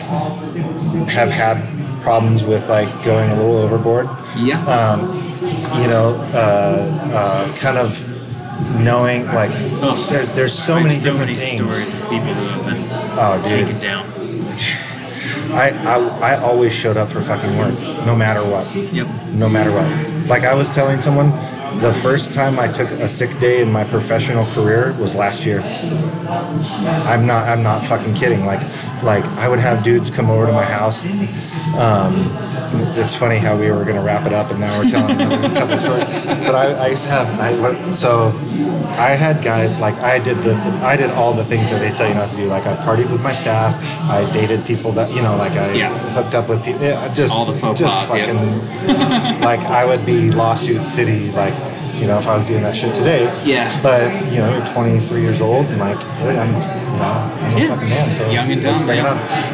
have 1.10 1.30
had 1.30 1.56
problems 2.02 2.44
with 2.44 2.68
like 2.68 2.88
going 3.04 3.30
a 3.30 3.34
little 3.34 3.56
overboard 3.56 4.06
yeah. 4.38 4.58
um, 4.66 5.00
you 5.80 5.88
know, 5.88 6.16
uh, 6.32 7.10
uh, 7.12 7.56
kind 7.56 7.76
of 7.78 7.90
knowing 8.84 9.26
like 9.26 9.50
Ugh. 9.82 9.98
there, 10.10 10.24
there's 10.26 10.52
so 10.56 10.76
many 10.76 10.90
so 10.90 11.10
different 11.10 11.30
many 11.32 11.34
things. 11.36 11.60
stories 11.60 11.94
of 11.94 12.00
people 12.10 12.32
who 12.34 12.62
have 12.62 12.66
been 12.66 12.84
Oh, 13.16 13.42
dude, 13.46 13.66
taken 13.66 13.80
down. 13.80 14.04
I, 15.54 15.70
I 15.86 16.34
I 16.34 16.36
always 16.42 16.74
showed 16.74 16.96
up 16.96 17.08
for 17.10 17.20
fucking 17.20 17.56
work, 17.58 17.74
no 18.06 18.14
matter 18.16 18.42
what, 18.42 18.64
Yep. 18.92 19.06
no 19.34 19.48
matter 19.48 19.70
what. 19.70 20.28
Like 20.28 20.42
I 20.44 20.54
was 20.54 20.74
telling 20.74 21.00
someone, 21.00 21.30
the 21.80 21.92
first 21.92 22.32
time 22.32 22.58
I 22.58 22.68
took 22.68 22.88
a 22.90 23.08
sick 23.08 23.38
day 23.40 23.62
in 23.62 23.70
my 23.70 23.84
professional 23.84 24.44
career 24.44 24.92
was 24.94 25.14
last 25.14 25.44
year. 25.46 25.60
I'm 27.06 27.26
not 27.26 27.48
I'm 27.48 27.62
not 27.62 27.82
fucking 27.82 28.14
kidding. 28.14 28.44
Like 28.44 28.60
like 29.02 29.24
I 29.38 29.48
would 29.48 29.60
have 29.60 29.82
dudes 29.82 30.10
come 30.10 30.30
over 30.30 30.46
to 30.46 30.52
my 30.52 30.64
house. 30.64 31.04
Um, 31.76 32.30
it's 33.00 33.14
funny 33.16 33.38
how 33.38 33.56
we 33.56 33.70
were 33.70 33.84
gonna 33.84 34.02
wrap 34.02 34.26
it 34.26 34.32
up 34.32 34.50
and 34.50 34.60
now 34.60 34.76
we're 34.78 34.88
telling 34.88 35.14
another 35.20 35.54
couple 35.60 35.76
stories. 35.76 36.04
But 36.26 36.54
I, 36.54 36.72
I 36.72 36.86
used 36.88 37.04
to 37.06 37.10
have 37.10 37.28
I, 37.40 37.92
so 37.92 38.28
I 38.96 39.10
had 39.10 39.42
guys 39.42 39.74
like 39.78 39.94
I 39.98 40.18
did 40.18 40.38
the 40.38 40.54
I 40.82 40.96
did 40.96 41.10
all 41.12 41.32
the 41.32 41.44
things 41.44 41.70
that 41.70 41.80
they 41.80 41.90
tell 41.92 42.08
you 42.08 42.14
not 42.14 42.28
to 42.30 42.36
do. 42.36 42.44
Like 42.46 42.66
I 42.66 42.74
partied 42.76 43.10
with 43.10 43.22
my 43.22 43.32
staff. 43.32 43.74
I 44.08 44.30
dated 44.32 44.64
people 44.66 44.92
that 44.92 45.10
you 45.14 45.22
know 45.22 45.36
like 45.36 45.52
I 45.52 45.72
Yeah. 45.74 45.88
hooked 46.14 46.34
up 46.34 46.48
with 46.48 46.64
people. 46.64 46.82
Yeah, 46.82 47.12
just 47.14 47.34
All 47.34 47.44
the 47.44 47.52
faux 47.52 47.78
just 47.78 47.98
pas, 48.08 48.16
yeah. 48.16 48.26
fucking 48.26 49.40
like 49.40 49.60
I 49.66 49.84
would 49.84 50.04
be 50.06 50.30
lawsuit 50.30 50.84
city 50.84 51.30
like 51.32 51.54
you 51.94 52.06
know 52.06 52.18
if 52.18 52.26
I 52.26 52.34
was 52.36 52.46
doing 52.46 52.62
that 52.62 52.76
shit 52.76 52.94
today. 52.94 53.24
Yeah. 53.44 53.68
But 53.82 54.10
you 54.32 54.38
know 54.38 54.50
you're 54.54 54.66
23 54.66 55.20
years 55.22 55.40
old 55.40 55.66
and 55.66 55.78
like 55.78 55.98
I'm 56.20 56.28
you 56.28 56.32
know 56.34 56.50
I'm 56.50 57.54
a 57.54 57.58
Yeah. 57.60 57.68
fucking 57.74 57.88
man 57.88 58.12
so 58.14 58.30
Young 58.30 58.50
and 58.50 58.62
dumb, 58.62 58.86
yeah. 58.88 59.10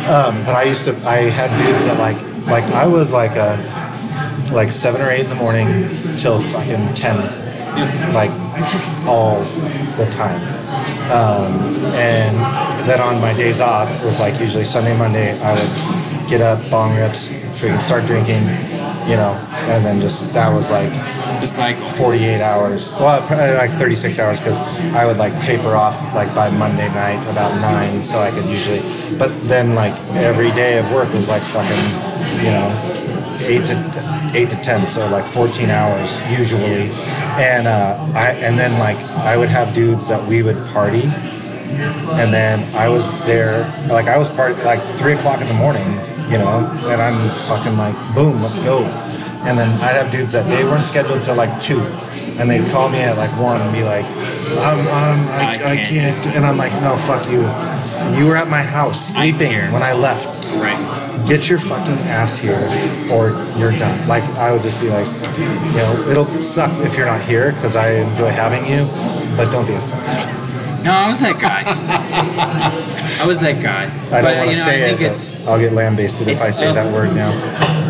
Um, 0.09 0.35
but 0.45 0.55
I 0.55 0.65
used 0.65 0.85
to 0.85 0.93
I 1.09 1.29
had 1.31 1.51
dudes 1.59 1.85
that 1.87 1.99
like 1.99 2.17
like 2.47 2.65
I 2.65 2.87
was 2.87 3.13
like 3.13 3.37
a 3.37 3.57
like 4.53 4.73
seven 4.73 5.01
or 5.01 5.11
eight 5.11 5.25
in 5.25 5.29
the 5.29 5.37
morning 5.37 5.69
till 6.17 6.41
fucking 6.41 6.95
ten 6.95 7.17
like 8.13 8.31
all 9.07 9.41
the 9.41 10.09
time. 10.13 10.41
Um, 11.11 11.75
and 11.95 12.37
then 12.89 13.01
on 13.01 13.21
my 13.21 13.35
days 13.35 13.61
off, 13.61 13.89
was 14.05 14.21
like 14.21 14.39
usually 14.41 14.65
Sunday, 14.65 14.97
Monday, 14.97 15.39
I 15.41 15.53
would 15.53 16.29
get 16.29 16.41
up, 16.41 16.71
bong 16.71 16.97
rips, 16.97 17.29
freaking 17.29 17.81
start 17.81 18.07
drinking, 18.07 18.45
you 19.11 19.17
know, 19.17 19.35
and 19.73 19.85
then 19.85 20.01
just 20.01 20.33
that 20.35 20.55
was 20.55 20.71
like 20.71 20.93
The 21.41 21.47
cycle. 21.47 21.85
48 21.85 22.41
hours. 22.41 22.93
Well, 22.93 23.21
like 23.57 23.71
36 23.71 24.19
hours 24.21 24.39
because 24.39 24.87
I 24.95 25.05
would 25.05 25.17
like 25.19 25.35
taper 25.43 25.75
off 25.75 25.97
like 26.15 26.33
by 26.35 26.49
Monday 26.51 26.87
night 26.95 27.21
about 27.33 27.61
nine, 27.61 28.05
so 28.05 28.21
I 28.21 28.31
could 28.31 28.47
usually. 28.47 28.83
But 29.19 29.31
then 29.49 29.75
like 29.75 29.99
every 30.15 30.51
day 30.53 30.79
of 30.79 30.93
work 30.93 31.13
was 31.13 31.29
like 31.29 31.43
fucking, 31.43 31.85
you 32.45 32.53
know, 32.55 32.69
eight 33.51 33.67
to 33.67 33.75
eight 34.39 34.49
to 34.51 34.57
ten, 34.63 34.87
so 34.87 35.09
like 35.11 35.27
14 35.27 35.71
hours 35.71 36.23
usually. 36.39 36.91
And 37.35 37.67
uh, 37.67 37.99
I 38.15 38.33
and 38.47 38.57
then 38.57 38.79
like 38.79 38.99
I 39.27 39.37
would 39.37 39.49
have 39.49 39.75
dudes 39.75 40.07
that 40.09 40.23
we 40.29 40.43
would 40.45 40.59
party. 40.69 41.03
And 42.21 42.33
then 42.35 42.63
I 42.77 42.89
was 42.89 43.07
there, 43.25 43.63
like 43.89 44.07
I 44.07 44.19
was 44.19 44.29
part 44.29 44.57
like 44.65 44.81
three 45.01 45.15
o'clock 45.15 45.41
in 45.41 45.49
the 45.49 45.55
morning, 45.55 45.99
you 46.31 46.39
know, 46.39 46.63
and 46.87 47.01
I'm 47.03 47.19
fucking 47.37 47.77
like, 47.77 47.97
boom, 48.15 48.35
let's 48.35 48.59
go. 48.61 48.85
And 49.45 49.57
then 49.59 49.69
I'd 49.81 49.97
have 49.97 50.11
dudes 50.11 50.33
that 50.33 50.47
they 50.49 50.65
weren't 50.65 50.85
scheduled 50.85 51.23
till 51.23 51.35
like 51.35 51.61
two, 51.61 51.81
and 52.39 52.51
they'd 52.51 52.67
call 52.71 52.89
me 52.91 52.99
at 53.01 53.17
like 53.17 53.31
one 53.41 53.61
and 53.61 53.73
be 53.73 53.83
like, 53.83 54.05
um, 54.61 54.81
um, 54.81 55.19
I, 55.41 55.59
I 55.65 55.73
I 55.73 55.77
can't. 55.77 55.89
can't. 55.89 56.37
And 56.37 56.45
I'm 56.45 56.57
like, 56.57 56.73
no, 56.83 56.97
fuck 56.97 57.25
you. 57.31 57.41
You 58.19 58.27
were 58.29 58.37
at 58.37 58.49
my 58.49 58.63
house 58.63 59.15
sleeping 59.15 59.53
when 59.73 59.83
I 59.83 59.93
left. 59.95 60.47
Right. 60.57 60.77
Get 61.27 61.49
your 61.49 61.59
fucking 61.59 61.95
ass 62.09 62.39
here, 62.39 62.61
or 63.13 63.31
you're 63.59 63.73
done. 63.73 64.07
Like 64.09 64.25
I 64.37 64.53
would 64.53 64.63
just 64.63 64.81
be 64.81 64.89
like, 64.89 65.07
you 65.39 65.79
know, 65.81 66.07
it'll 66.11 66.43
suck 66.43 66.73
if 66.85 66.97
you're 66.97 67.07
not 67.07 67.23
here 67.23 67.53
because 67.53 67.77
I 67.77 67.93
enjoy 67.93 68.31
having 68.31 68.65
you, 68.67 68.85
but 69.37 69.51
don't 69.53 69.67
be 69.67 69.75
a 69.75 69.81
fuck. 69.81 70.50
No, 70.85 70.93
I 70.93 71.09
was 71.09 71.21
that 71.21 71.39
guy. 71.41 71.63
I 73.23 73.27
was 73.27 73.39
that 73.41 73.63
guy. 73.63 73.85
I 73.85 73.89
don't 73.89 74.23
but 74.23 74.37
want 74.39 74.49
you 74.49 74.55
to 74.55 74.61
know, 74.61 74.65
say 74.65 74.85
I 74.85 74.89
think 74.89 75.01
it. 75.03 75.05
it's 75.05 75.47
I'll 75.47 75.59
get 75.59 75.73
lambasted 75.73 76.29
if 76.29 76.41
I 76.43 76.51
say 76.51 76.69
up- 76.69 76.75
that 76.77 76.93
word 76.93 77.15
now. 77.15 77.31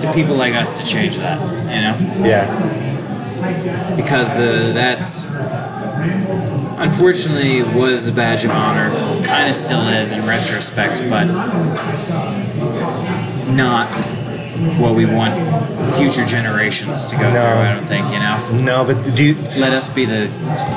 to 0.00 0.12
people 0.12 0.34
like 0.36 0.54
us 0.54 0.80
to 0.80 0.86
change 0.86 1.18
that, 1.18 1.38
you 1.40 1.82
know, 1.82 2.26
Yeah, 2.26 3.96
because 3.96 4.30
the 4.32 4.72
that's 4.74 5.30
unfortunately 6.80 7.62
was 7.78 8.06
a 8.08 8.12
badge 8.12 8.44
of 8.44 8.50
honor, 8.50 8.90
kind 9.24 9.48
of 9.48 9.54
still 9.54 9.86
is 9.88 10.12
in 10.12 10.26
retrospect, 10.26 11.02
but 11.08 11.26
not 13.54 13.92
what 14.78 14.94
we 14.94 15.06
want 15.06 15.34
future 15.96 16.24
generations 16.26 17.06
to 17.06 17.16
go 17.16 17.22
No. 17.22 17.30
through. 17.32 17.40
I 17.42 17.74
don't 17.74 17.84
think 17.86 18.04
you 18.12 18.18
know. 18.18 18.38
No, 18.64 18.84
but 18.84 19.14
do 19.14 19.24
you, 19.24 19.34
Let 19.58 19.72
us 19.72 19.88
be 19.88 20.04
the 20.04 20.28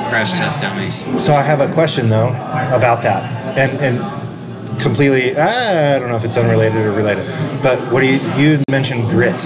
crash 0.08 0.32
test 0.32 0.60
dummies. 0.60 1.04
so 1.22 1.34
I 1.34 1.42
have 1.42 1.60
a 1.60 1.68
question 1.72 2.08
though 2.08 2.28
about 2.72 3.02
that, 3.02 3.22
and 3.58 3.72
and 3.80 4.80
completely. 4.80 5.36
I 5.36 5.98
don't 5.98 6.08
know 6.08 6.16
if 6.16 6.24
it's 6.24 6.36
unrelated 6.36 6.78
or 6.86 6.92
related, 6.92 7.24
but 7.62 7.78
what 7.92 8.00
do 8.00 8.06
you 8.06 8.18
you 8.36 8.62
mentioned 8.70 9.04
grit 9.08 9.36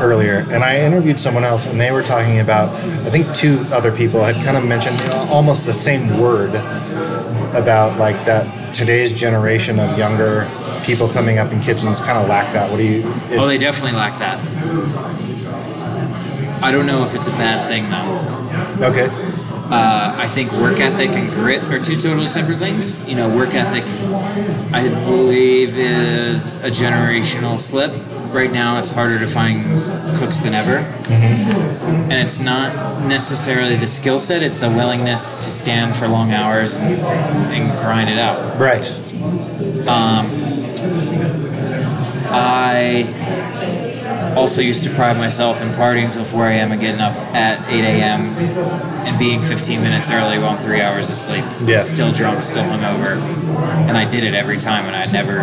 earlier, 0.00 0.46
and 0.50 0.62
I 0.62 0.80
interviewed 0.80 1.18
someone 1.18 1.44
else, 1.44 1.66
and 1.66 1.80
they 1.80 1.90
were 1.90 2.02
talking 2.02 2.40
about. 2.40 2.68
I 3.06 3.10
think 3.10 3.32
two 3.34 3.62
other 3.72 3.90
people 3.90 4.22
had 4.24 4.36
kind 4.44 4.56
of 4.56 4.64
mentioned 4.64 5.00
almost 5.30 5.66
the 5.66 5.74
same 5.74 6.18
word 6.20 6.50
about 7.54 7.98
like 7.98 8.24
that. 8.26 8.46
Today's 8.78 9.12
generation 9.12 9.80
of 9.80 9.98
younger 9.98 10.48
people 10.86 11.08
coming 11.08 11.38
up 11.38 11.52
in 11.52 11.58
kitchens 11.58 11.98
kind 11.98 12.16
of 12.16 12.28
lack 12.28 12.52
that. 12.52 12.70
What 12.70 12.76
do 12.76 12.86
you? 12.86 13.02
Oh, 13.32 13.48
they 13.48 13.58
definitely 13.58 13.98
lack 13.98 14.16
that. 14.20 14.38
I 16.62 16.70
don't 16.70 16.86
know 16.86 17.02
if 17.02 17.16
it's 17.16 17.26
a 17.26 17.32
bad 17.32 17.66
thing 17.66 17.82
though. 17.90 18.86
okay. 18.86 19.08
Uh, 19.74 20.14
I 20.16 20.28
think 20.28 20.52
work 20.52 20.78
ethic 20.78 21.10
and 21.10 21.28
grit 21.28 21.60
are 21.64 21.78
two 21.80 21.96
totally 21.96 22.28
separate 22.28 22.58
things. 22.58 22.96
You 23.08 23.16
know, 23.16 23.36
work 23.36 23.52
ethic, 23.52 23.82
I 24.72 24.86
believe, 25.04 25.76
is 25.76 26.52
a 26.62 26.70
generational 26.70 27.58
slip. 27.58 27.90
Right 28.30 28.52
now, 28.52 28.78
it's 28.78 28.90
harder 28.90 29.18
to 29.18 29.26
find 29.26 29.60
cooks 30.16 30.40
than 30.40 30.54
ever. 30.54 30.78
Mm-hmm. 30.78 32.10
And 32.10 32.12
it's 32.12 32.38
not 32.38 33.06
necessarily 33.06 33.76
the 33.76 33.86
skill 33.86 34.18
set, 34.18 34.42
it's 34.42 34.58
the 34.58 34.68
willingness 34.68 35.32
to 35.32 35.42
stand 35.42 35.96
for 35.96 36.08
long 36.08 36.32
hours 36.32 36.76
and, 36.76 36.92
and 36.92 37.78
grind 37.80 38.10
it 38.10 38.18
out. 38.18 38.58
Right. 38.58 38.86
Um, 39.88 40.26
I 42.30 43.04
also 44.38 44.62
used 44.62 44.84
to 44.84 44.90
pride 44.90 45.16
myself 45.16 45.60
in 45.60 45.68
partying 45.70 46.04
until 46.04 46.24
4 46.24 46.46
a.m. 46.46 46.70
and 46.70 46.80
getting 46.80 47.00
up 47.00 47.14
at 47.34 47.60
8 47.68 47.80
a.m. 47.80 48.20
and 48.22 49.18
being 49.18 49.40
15 49.40 49.82
minutes 49.82 50.12
early 50.12 50.38
while 50.38 50.50
I'm 50.50 50.58
three 50.58 50.80
hours 50.80 51.10
asleep. 51.10 51.44
Yeah. 51.64 51.78
Still 51.78 52.12
drunk, 52.12 52.42
still 52.42 52.62
hungover. 52.62 53.20
And 53.88 53.96
I 53.96 54.08
did 54.08 54.22
it 54.22 54.34
every 54.34 54.58
time 54.58 54.84
and 54.86 54.94
I 54.94 55.10
never 55.10 55.38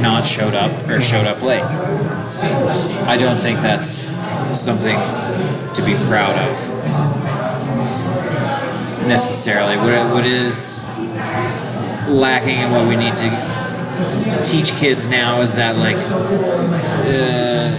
not 0.00 0.26
showed 0.26 0.54
up 0.54 0.88
or 0.88 1.00
showed 1.00 1.26
up 1.26 1.42
late. 1.42 1.62
I 1.62 3.16
don't 3.18 3.36
think 3.36 3.58
that's 3.60 3.88
something 4.58 4.96
to 5.74 5.82
be 5.84 5.94
proud 6.08 6.34
of 6.48 6.56
necessarily. 9.06 9.76
What, 9.76 10.12
what 10.12 10.24
is 10.24 10.84
lacking 12.08 12.56
and 12.56 12.72
what 12.72 12.88
we 12.88 12.96
need 12.96 13.16
to 13.18 13.55
teach 14.44 14.72
kids 14.76 15.08
now 15.08 15.40
is 15.40 15.54
that 15.54 15.76
like 15.76 15.96
uh, 17.06 17.74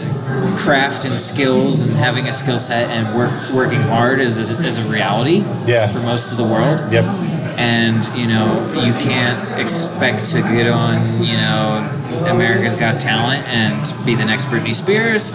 craft 0.57 1.05
and 1.05 1.19
skills 1.19 1.81
and 1.85 1.93
having 1.95 2.27
a 2.27 2.31
skill 2.31 2.59
set 2.59 2.89
and 2.89 3.15
work 3.17 3.31
working 3.53 3.81
hard 3.81 4.19
is 4.19 4.37
a, 4.37 4.65
is 4.65 4.77
a 4.85 4.89
reality 4.91 5.43
Yeah. 5.65 5.87
for 5.87 5.99
most 5.99 6.31
of 6.31 6.37
the 6.37 6.43
world 6.43 6.91
Yep. 6.91 7.05
and 7.57 8.05
you 8.15 8.27
know 8.27 8.45
you 8.73 8.93
can't 8.93 9.59
expect 9.59 10.25
to 10.31 10.41
get 10.41 10.67
on 10.69 11.01
you 11.23 11.33
know 11.37 11.89
America's 12.27 12.75
Got 12.75 12.99
Talent 12.99 13.47
and 13.47 13.93
be 14.05 14.15
the 14.15 14.25
next 14.25 14.45
Britney 14.45 14.73
Spears 14.73 15.33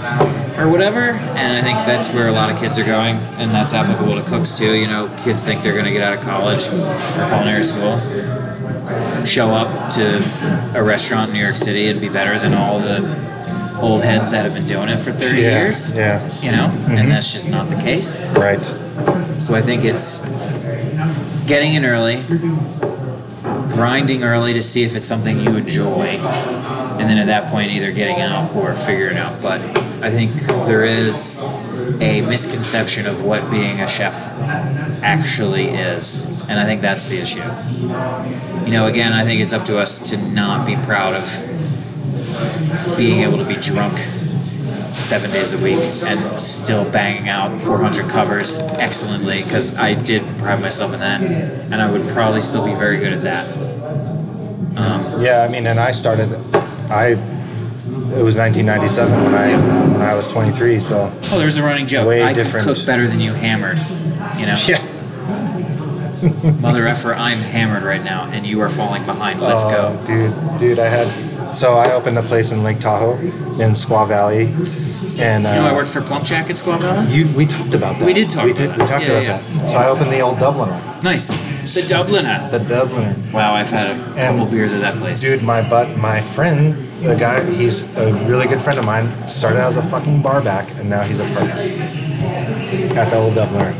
or 0.58 0.70
whatever 0.70 1.00
and 1.10 1.52
I 1.52 1.60
think 1.60 1.78
that's 1.86 2.08
where 2.12 2.28
a 2.28 2.32
lot 2.32 2.50
of 2.50 2.58
kids 2.58 2.78
are 2.78 2.84
going 2.84 3.16
and 3.38 3.50
that's 3.50 3.74
applicable 3.74 4.14
to 4.16 4.22
cooks 4.22 4.58
too 4.58 4.74
you 4.74 4.86
know 4.86 5.08
kids 5.18 5.44
think 5.44 5.60
they're 5.60 5.72
going 5.74 5.84
to 5.86 5.92
get 5.92 6.02
out 6.02 6.14
of 6.16 6.20
college 6.22 6.66
or 6.68 7.28
culinary 7.28 7.62
school 7.64 7.98
show 9.24 9.48
up 9.50 9.66
to 9.96 10.78
a 10.78 10.82
restaurant 10.82 11.28
in 11.28 11.34
New 11.36 11.42
York 11.42 11.56
City 11.56 11.88
and 11.88 12.00
be 12.00 12.08
better 12.08 12.38
than 12.38 12.54
all 12.54 12.78
the 12.78 13.00
old 13.80 14.02
heads 14.02 14.30
that 14.30 14.44
have 14.44 14.54
been 14.54 14.66
doing 14.66 14.88
it 14.88 14.96
for 14.98 15.10
30 15.12 15.40
Yeah. 15.42 15.64
years 15.64 15.96
Yeah. 15.96 16.20
you 16.40 16.52
know 16.52 16.66
and 16.66 16.98
mm-hmm. 16.98 17.08
that's 17.08 17.32
just 17.32 17.50
not 17.50 17.68
the 17.68 17.76
case 17.76 18.22
Right. 18.36 18.62
so 18.62 19.54
I 19.54 19.60
think 19.62 19.84
it's 19.84 20.18
getting 21.46 21.74
in 21.74 21.84
early, 21.84 22.22
grinding 23.74 24.22
early 24.22 24.52
to 24.54 24.62
see 24.62 24.84
if 24.84 24.94
it's 24.94 25.06
something 25.06 25.40
you 25.40 25.56
enjoy, 25.56 26.04
and 26.06 27.00
then 27.10 27.18
at 27.18 27.26
that 27.26 27.50
point 27.50 27.68
either 27.72 27.90
getting 27.92 28.22
out 28.22 28.54
or 28.54 28.74
figuring 28.74 29.16
out. 29.18 29.42
But 29.42 29.60
I 30.02 30.10
think 30.10 30.30
there 30.66 30.82
is 30.84 31.38
a 32.00 32.20
misconception 32.22 33.06
of 33.06 33.24
what 33.24 33.50
being 33.50 33.80
a 33.80 33.88
chef 33.88 34.31
actually 35.02 35.66
is, 35.68 36.48
and 36.48 36.58
I 36.58 36.64
think 36.64 36.80
that's 36.80 37.08
the 37.08 37.18
issue. 37.18 37.42
You 38.66 38.72
know, 38.72 38.86
again, 38.86 39.12
I 39.12 39.24
think 39.24 39.40
it's 39.40 39.52
up 39.52 39.64
to 39.66 39.78
us 39.78 39.98
to 40.10 40.16
not 40.16 40.66
be 40.66 40.76
proud 40.76 41.14
of 41.14 42.96
being 42.96 43.20
able 43.20 43.38
to 43.38 43.44
be 43.44 43.54
drunk 43.54 43.96
seven 43.98 45.30
days 45.30 45.52
a 45.52 45.58
week 45.58 45.78
and 46.04 46.40
still 46.40 46.84
banging 46.90 47.28
out 47.28 47.58
400 47.62 48.08
covers 48.10 48.60
excellently 48.78 49.42
because 49.42 49.76
I 49.76 49.94
did 49.94 50.22
pride 50.38 50.60
myself 50.60 50.92
in 50.92 51.00
that, 51.00 51.20
and 51.22 51.74
I 51.74 51.90
would 51.90 52.06
probably 52.14 52.40
still 52.40 52.64
be 52.64 52.74
very 52.74 52.98
good 52.98 53.12
at 53.12 53.22
that. 53.22 53.56
Um, 54.76 55.22
yeah, 55.22 55.46
I 55.46 55.52
mean, 55.52 55.66
and 55.66 55.78
I 55.78 55.92
started. 55.92 56.28
I. 56.90 57.16
It 58.12 58.22
was 58.22 58.36
1997 58.36 59.24
when 59.24 59.34
I 59.34 59.56
when 59.92 60.02
I 60.02 60.14
was 60.14 60.28
23. 60.30 60.78
So 60.80 61.10
Oh, 61.30 61.38
there's 61.38 61.56
a 61.56 61.62
running 61.62 61.86
joke. 61.86 62.06
Way 62.06 62.22
I 62.22 62.34
different. 62.34 62.66
could 62.66 62.76
cook 62.76 62.86
better 62.86 63.06
than 63.08 63.20
you 63.20 63.32
hammered. 63.32 63.78
You 64.38 64.46
know, 64.46 64.54
yeah. 64.68 64.76
mother 66.60 66.86
effer, 66.86 67.14
I'm 67.14 67.38
hammered 67.38 67.82
right 67.82 68.02
now, 68.02 68.24
and 68.30 68.46
you 68.46 68.60
are 68.60 68.68
falling 68.68 69.04
behind. 69.04 69.40
Let's 69.40 69.64
Oh, 69.64 69.70
go. 69.70 70.06
dude, 70.06 70.58
dude. 70.60 70.78
I 70.78 70.88
had. 70.88 71.06
So 71.52 71.74
I 71.74 71.92
opened 71.92 72.16
a 72.16 72.22
place 72.22 72.50
in 72.50 72.62
Lake 72.64 72.78
Tahoe, 72.80 73.18
in 73.18 73.74
Squaw 73.76 74.08
Valley, 74.08 74.46
and 75.22 75.44
uh, 75.46 75.50
You 75.50 75.54
know, 75.56 75.66
I 75.68 75.72
worked 75.74 75.90
for 75.90 76.00
PlumpJack 76.00 76.44
at 76.48 76.56
Squaw 76.56 76.80
Valley. 76.80 77.12
you. 77.12 77.28
We 77.36 77.44
talked 77.44 77.74
about 77.74 77.98
that. 77.98 78.06
We 78.06 78.14
did 78.14 78.30
talk 78.30 78.44
We 78.44 78.52
about 78.52 78.58
did. 78.60 78.70
that. 78.70 78.78
We 78.78 78.84
talked 78.86 79.06
Yeah, 79.06 79.12
about 79.20 79.22
yeah. 79.24 79.58
that. 79.60 79.68
So 79.70 79.76
I 79.76 79.88
opened 79.88 80.10
the 80.12 80.20
old 80.20 80.38
Dubliner. 80.38 81.02
Nice. 81.02 81.36
The 81.74 81.82
Dubliner. 81.94 82.50
The 82.50 82.58
Dubliner. 82.58 83.32
Wow, 83.34 83.52
I've 83.54 83.68
had 83.68 83.90
a 83.90 84.14
couple 84.14 84.46
beers 84.46 84.72
at 84.72 84.80
that 84.80 84.94
place. 84.94 85.20
Dude, 85.20 85.42
my 85.42 85.60
butt, 85.68 85.94
my 85.98 86.22
friend, 86.22 86.74
the 87.02 87.16
guy, 87.16 87.44
he's 87.52 87.94
a 87.98 88.14
really 88.26 88.46
good 88.46 88.60
friend 88.62 88.78
of 88.78 88.86
mine. 88.86 89.06
Started 89.28 89.58
out 89.60 89.68
as 89.68 89.76
a 89.76 89.82
fucking 89.82 90.22
bar 90.22 90.40
back, 90.42 90.70
and 90.78 90.88
now 90.88 91.02
he's 91.02 91.20
a 91.20 91.34
partner 91.34 91.52
at 92.98 93.10
the 93.10 93.16
old 93.16 93.34
Dubliner. 93.34 93.74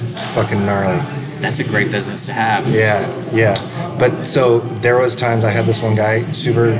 It's 0.00 0.24
fucking 0.34 0.64
gnarly. 0.64 0.98
That's 1.40 1.60
a 1.60 1.64
great 1.64 1.90
business 1.90 2.26
to 2.26 2.32
have. 2.32 2.68
Yeah, 2.68 3.06
yeah. 3.32 3.54
But 3.98 4.26
so 4.26 4.58
there 4.58 4.98
was 4.98 5.14
times 5.14 5.44
I 5.44 5.50
had 5.50 5.66
this 5.66 5.82
one 5.82 5.94
guy, 5.94 6.30
super 6.32 6.72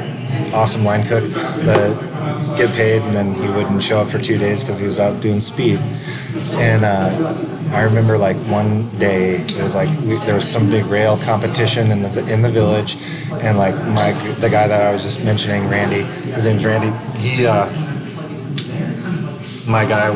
awesome 0.53 0.85
line 0.85 1.07
cook, 1.07 1.33
but 1.65 1.95
get 2.57 2.75
paid, 2.75 3.03
and 3.03 3.15
then 3.15 3.35
he 3.35 3.49
wouldn't 3.49 3.83
show 3.83 4.01
up 4.01 4.09
for 4.09 4.19
two 4.19 4.39
days 4.39 4.63
because 4.63 4.79
he 4.79 4.87
was 4.87 4.99
out 4.99 5.21
doing 5.21 5.41
speed. 5.41 5.79
And 6.55 6.85
uh, 6.85 7.71
I 7.73 7.83
remember 7.83 8.19
like 8.19 8.37
one 8.49 8.89
day 8.99 9.37
it 9.37 9.63
was 9.63 9.75
like 9.75 9.89
we, 10.01 10.17
there 10.27 10.35
was 10.35 10.51
some 10.51 10.69
big 10.69 10.85
rail 10.87 11.19
competition 11.19 11.91
in 11.91 12.03
the 12.03 12.33
in 12.33 12.43
the 12.43 12.51
village, 12.51 12.97
and 13.43 13.59
like 13.59 13.75
my 13.75 14.13
the 14.41 14.49
guy 14.51 14.69
that 14.69 14.83
I 14.83 14.93
was 14.93 15.03
just 15.03 15.23
mentioning, 15.23 15.69
Randy, 15.69 16.03
his 16.33 16.47
name's 16.47 16.65
Randy. 16.65 16.91
He 17.19 17.47
uh, 17.47 17.67
my 19.69 19.85
guy 19.85 20.11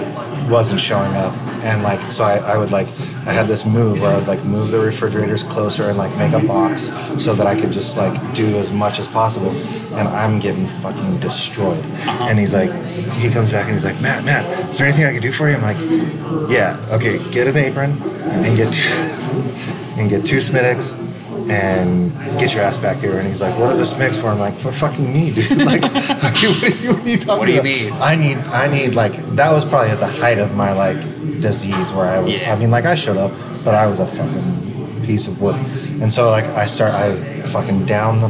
wasn't 0.51 0.81
showing 0.81 1.15
up 1.15 1.35
and 1.63 1.83
like 1.83 2.01
so 2.11 2.25
I, 2.25 2.37
I 2.39 2.57
would 2.57 2.71
like 2.71 2.89
i 3.27 3.33
had 3.33 3.47
this 3.47 3.65
move 3.65 4.01
where 4.01 4.13
i 4.13 4.19
would 4.19 4.27
like 4.27 4.45
move 4.45 4.71
the 4.71 4.81
refrigerators 4.81 5.43
closer 5.43 5.85
and 5.85 5.97
like 5.97 6.17
make 6.19 6.33
a 6.33 6.47
box 6.47 6.83
so 7.23 7.35
that 7.35 7.47
i 7.47 7.59
could 7.59 7.73
just 7.73 7.97
like 7.97 8.35
do 8.35 8.59
as 8.59 8.73
much 8.73 8.99
as 8.99 9.09
possible 9.09 9.51
and 9.97 10.09
i'm 10.09 10.39
getting 10.39 10.67
fucking 10.67 11.21
destroyed 11.21 11.85
uh-huh. 11.85 12.27
and 12.29 12.39
he's 12.39 12.55
like 12.55 12.71
he 13.17 13.31
comes 13.31 13.53
back 13.53 13.65
and 13.65 13.73
he's 13.73 13.85
like 13.85 14.01
matt 14.01 14.25
matt 14.25 14.45
is 14.71 14.79
there 14.79 14.87
anything 14.87 15.07
i 15.07 15.13
can 15.13 15.23
do 15.23 15.33
for 15.33 15.49
you 15.49 15.57
i'm 15.57 15.63
like 15.63 15.79
yeah 16.51 16.77
okay 16.93 17.19
get 17.31 17.47
an 17.47 17.57
apron 17.57 17.93
and 18.23 18.57
get 18.57 18.73
two, 18.73 18.89
and 19.99 20.11
get 20.11 20.25
two 20.25 20.41
Smithwick's 20.41 20.99
and 21.51 22.13
get 22.39 22.55
your 22.55 22.63
ass 22.63 22.79
back 22.79 22.99
here. 22.99 23.19
And 23.19 23.27
he's 23.27 23.43
like, 23.43 23.59
"What 23.59 23.75
are 23.75 23.77
the 23.77 23.87
Smithwick's 23.87 24.19
for?" 24.19 24.29
I'm 24.29 24.39
like, 24.39 24.55
"For 24.55 24.73
fucking 24.73 25.13
me, 25.13 25.33
dude. 25.33 25.51
like, 25.65 25.83
what, 25.83 26.23
are 26.23 26.47
you, 26.47 26.93
what 26.93 27.05
are 27.05 27.09
you 27.09 27.17
talking 27.19 27.39
What 27.39 27.47
do 27.47 27.53
you 27.53 27.61
about? 27.61 27.65
mean? 27.65 27.93
I 27.95 28.17
need, 28.17 28.39
I 28.39 28.69
need 28.69 28.95
like 28.95 29.15
that 29.35 29.53
was 29.53 29.65
probably 29.65 29.91
at 29.91 29.99
the 29.99 30.07
height 30.07 30.39
of 30.39 30.55
my 30.55 30.73
like 30.73 31.03
disease 31.43 31.93
where 31.93 32.07
I 32.07 32.21
was. 32.21 32.41
Yeah. 32.41 32.55
I 32.55 32.59
mean, 32.59 32.71
like 32.71 32.85
I 32.87 32.95
showed 32.95 33.19
up, 33.19 33.33
but 33.65 33.75
I 33.75 33.87
was 33.87 33.99
a 33.99 34.07
fucking 34.07 35.05
piece 35.05 35.29
of 35.29 35.43
wood. 35.43 35.57
And 36.01 36.11
so 36.11 36.31
like 36.31 36.45
I 36.45 36.65
start, 36.65 36.95
I 36.95 37.11
fucking 37.43 37.85
down 37.85 38.21
the, 38.21 38.29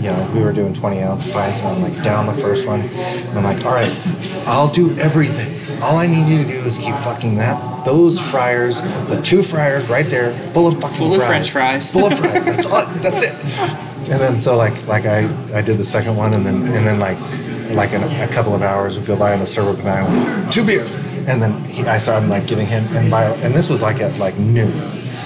you 0.00 0.08
know, 0.10 0.30
we 0.34 0.40
were 0.40 0.52
doing 0.52 0.74
20 0.74 1.00
ounce 1.02 1.32
pints, 1.32 1.60
and 1.62 1.68
I'm 1.70 1.82
like 1.82 2.02
down 2.02 2.26
the 2.26 2.34
first 2.34 2.66
one, 2.68 2.80
and 2.80 3.38
I'm 3.38 3.44
like, 3.44 3.64
all 3.64 3.72
right, 3.72 3.92
I'll 4.46 4.70
do 4.72 4.90
everything. 4.98 5.80
All 5.82 5.96
I 5.96 6.06
need 6.06 6.28
you 6.28 6.44
to 6.44 6.48
do 6.48 6.58
is 6.60 6.78
keep 6.78 6.94
fucking 6.96 7.36
that. 7.36 7.84
Those 7.84 8.20
fryers, 8.20 8.80
the 9.08 9.20
two 9.22 9.42
fryers 9.42 9.90
right 9.90 10.06
there, 10.06 10.32
full 10.32 10.68
of 10.68 10.80
fucking 10.80 10.96
Full 10.96 11.14
of. 11.14 11.22
French 11.24 11.50
fries. 11.50 11.90
Full 11.90 12.06
of 12.06 12.16
fries. 12.16 12.44
That's 12.44 12.70
all. 12.70 12.86
That's 13.02 13.22
it. 13.22 13.78
And 14.12 14.20
then 14.20 14.38
so 14.40 14.56
like 14.56 14.86
like 14.86 15.06
I 15.06 15.28
I 15.56 15.62
did 15.62 15.78
the 15.78 15.84
second 15.84 16.16
one 16.16 16.34
and 16.34 16.44
then 16.44 16.56
and 16.62 16.86
then 16.86 16.98
like 16.98 17.18
like 17.70 17.92
in 17.92 18.02
a, 18.02 18.24
a 18.24 18.28
couple 18.28 18.54
of 18.54 18.60
hours 18.62 18.98
would 18.98 19.06
go 19.06 19.16
by 19.16 19.32
and 19.32 19.40
the 19.40 19.46
server 19.46 19.70
would 19.70 19.78
come 19.78 19.86
out 19.88 20.08
and 20.10 20.52
two 20.52 20.64
beers 20.64 20.94
and 21.28 21.40
then 21.42 21.62
he, 21.64 21.82
I 21.84 21.98
started 21.98 22.28
like 22.28 22.46
giving 22.46 22.66
him 22.66 22.84
and 22.96 23.10
by 23.10 23.24
and 23.44 23.54
this 23.54 23.68
was 23.70 23.82
like 23.82 24.00
at 24.00 24.18
like 24.18 24.36
noon 24.38 24.72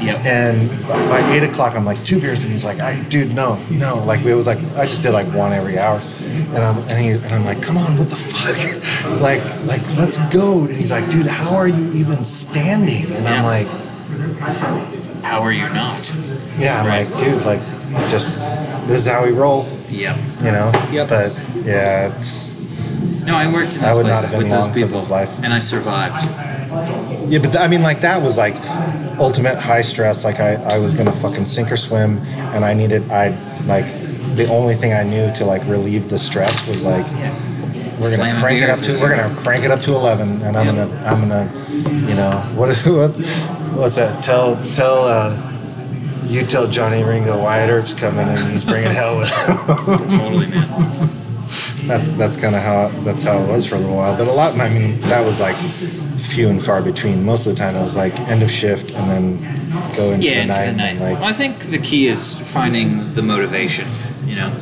Yep. 0.03 0.27
and 0.27 0.69
by 0.89 1.21
eight 1.33 1.43
o'clock 1.43 1.75
I'm 1.75 1.85
like 1.85 2.03
two 2.05 2.21
beers 2.21 2.43
and 2.43 2.51
he's 2.53 2.65
like 2.65 2.81
I 2.81 3.01
dude 3.05 3.35
no 3.35 3.59
no 3.71 4.03
like 4.05 4.21
it 4.27 4.35
was 4.35 4.47
like 4.47 4.59
I 4.77 4.85
just 4.85 5.03
did 5.03 5.13
like 5.13 5.27
one 5.29 5.53
every 5.53 5.79
hour 5.79 6.01
and 6.03 6.59
I'm 6.59 6.79
and, 6.89 6.99
he, 7.01 7.11
and 7.13 7.25
I'm 7.27 7.45
like, 7.45 7.63
come 7.63 7.77
on, 7.79 7.97
what 7.97 8.11
the 8.11 8.17
fuck? 8.17 9.21
like 9.23 9.43
like 9.67 9.81
let's 9.97 10.19
go. 10.33 10.61
And 10.65 10.71
he's 10.71 10.91
like, 10.91 11.09
dude, 11.09 11.27
how 11.27 11.57
are 11.57 11.69
you 11.69 11.93
even 11.93 12.25
standing? 12.25 13.11
And 13.13 13.27
I'm 13.27 13.43
like, 13.45 13.67
How 15.23 15.41
are 15.43 15.53
you 15.53 15.69
not? 15.71 16.15
yeah, 16.59 16.81
I'm 16.81 16.87
Right. 16.87 17.07
like, 17.09 17.19
dude, 17.23 17.45
like 17.45 17.61
just 18.09 18.39
this 18.87 18.99
is 18.99 19.07
how 19.07 19.25
we 19.25 19.31
roll, 19.31 19.67
Yep. 19.89 20.17
you 20.43 20.53
know. 20.53 20.71
Yep. 20.93 21.09
But 21.09 21.49
yeah, 21.65 22.17
it's, 22.17 22.56
No, 23.27 23.37
I 23.37 23.53
worked 23.53 23.77
in 23.77 23.85
I 23.85 23.89
those 23.89 23.97
would 23.97 24.07
not 24.07 24.13
places 24.25 24.31
have 24.31 24.41
been 24.41 24.43
with 24.43 24.51
those 24.51 24.65
long 24.67 24.73
for 24.73 24.79
people, 24.79 24.99
those 25.01 25.11
life. 25.11 25.45
and 25.45 25.53
I 25.53 25.59
survived. 25.59 26.25
yeah, 27.31 27.39
but 27.39 27.53
th- 27.53 27.57
I 27.57 27.69
mean, 27.69 27.83
like 27.83 28.01
that 28.01 28.23
was 28.23 28.37
like 28.39 28.55
ultimate 29.19 29.57
high 29.59 29.83
stress. 29.83 30.25
Like 30.25 30.41
I, 30.41 30.55
I 30.75 30.79
was 30.79 30.95
gonna 30.95 31.13
fucking 31.13 31.45
sink 31.45 31.71
or 31.73 31.77
swim, 31.77 32.19
and 32.55 32.65
I 32.65 32.75
needed, 32.75 33.11
I 33.11 33.29
like 33.67 33.87
the 34.37 34.49
only 34.51 34.75
thing 34.75 34.93
I 34.93 35.03
knew 35.03 35.33
to 35.35 35.45
like 35.45 35.65
relieve 35.67 36.09
the 36.09 36.19
stress 36.19 36.67
was 36.69 36.85
like 36.85 37.05
we're 37.07 38.11
gonna 38.15 38.31
Slamming 38.31 38.41
crank 38.43 38.61
it 38.63 38.69
up 38.69 38.77
beers 38.77 38.83
to 38.87 38.93
is 38.93 39.01
we're 39.01 39.17
gonna 39.17 39.35
crank 39.37 39.65
it 39.65 39.71
up 39.71 39.81
to 39.83 39.95
eleven, 39.95 40.43
and 40.43 40.57
I'm 40.57 40.67
gonna 40.67 40.89
I'm 41.07 41.21
gonna 41.21 41.51
you 42.07 42.15
know 42.15 42.39
what 42.55 42.77
what 42.87 43.11
what's 43.77 43.97
that? 43.97 44.23
Tell 44.23 44.57
tell 44.73 45.05
uh, 45.05 45.53
you 46.25 46.45
tell 46.45 46.69
Johnny 46.69 47.03
Ringo 47.03 47.43
Wyatt 47.43 47.71
Earp's 47.71 47.95
coming 47.95 48.29
and 48.29 48.39
he's 48.51 48.65
bringing 48.65 48.91
hell 48.93 49.17
with 49.19 49.31
him. 49.31 50.09
Totally, 50.09 50.49
man. 50.49 51.11
That's 51.87 52.09
that's 52.11 52.37
kind 52.41 52.55
of 52.55 52.63
how 52.63 52.89
that's 53.05 53.23
how 53.23 53.39
it 53.39 53.49
was 53.49 53.67
for 53.69 53.77
a 53.77 53.79
little 53.79 53.97
while. 53.97 54.17
But 54.17 54.27
a 54.29 54.33
lot, 54.33 54.55
I 54.59 54.69
mean, 54.69 55.01
that 55.03 55.25
was 55.25 55.41
like 55.41 55.57
few 55.57 56.49
and 56.49 56.63
far 56.63 56.83
between. 56.83 57.25
Most 57.25 57.47
of 57.47 57.55
the 57.55 57.59
time, 57.59 57.75
it 57.77 57.79
was 57.79 57.97
like 57.97 58.19
end 58.29 58.43
of 58.43 58.51
shift 58.51 58.91
and 58.93 59.11
then 59.11 59.39
go 59.97 60.11
into 60.13 60.27
Yeah, 60.29 60.35
the 60.35 60.41
into 60.43 60.53
night. 60.59 60.71
the 60.71 60.77
night. 60.77 60.99
Like 61.01 61.19
I 61.23 61.33
think 61.33 61.59
the 61.67 61.79
key 61.79 62.09
is 62.09 62.35
finding 62.53 63.15
the 63.15 63.23
motivation. 63.23 63.87
You 64.27 64.37
know, 64.37 64.53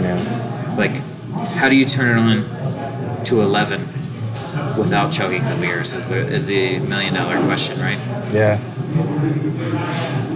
yeah, 0.00 0.74
like 0.78 1.02
how 1.58 1.68
do 1.68 1.76
you 1.76 1.84
turn 1.84 2.16
it 2.16 2.20
on 2.20 3.24
to 3.24 3.40
eleven 3.40 3.80
without 4.78 5.10
chugging 5.12 5.42
the 5.48 5.56
beers? 5.60 5.92
Is 5.94 6.08
the 6.08 6.18
is 6.18 6.46
the 6.46 6.78
million 6.80 7.14
dollar 7.14 7.38
question, 7.44 7.80
right? 7.80 7.98
yeah, 8.32 8.60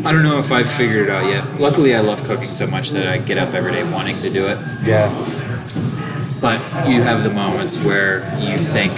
I 0.04 0.12
don't 0.12 0.24
know 0.24 0.38
if 0.38 0.50
I've 0.50 0.70
figured 0.70 1.08
it 1.08 1.10
out 1.10 1.26
yet. 1.26 1.60
Luckily, 1.60 1.94
I 1.94 2.00
love 2.00 2.22
cooking 2.24 2.42
so 2.44 2.66
much 2.66 2.90
that 2.90 3.06
I 3.06 3.18
get 3.18 3.38
up 3.38 3.54
every 3.54 3.72
day 3.72 3.84
wanting 3.92 4.16
to 4.22 4.30
do 4.30 4.48
it. 4.48 4.58
yeah, 4.84 5.08
But 6.40 6.60
you 6.88 7.02
have 7.02 7.22
the 7.22 7.30
moments 7.30 7.82
where 7.82 8.20
you 8.38 8.58
think, 8.58 8.92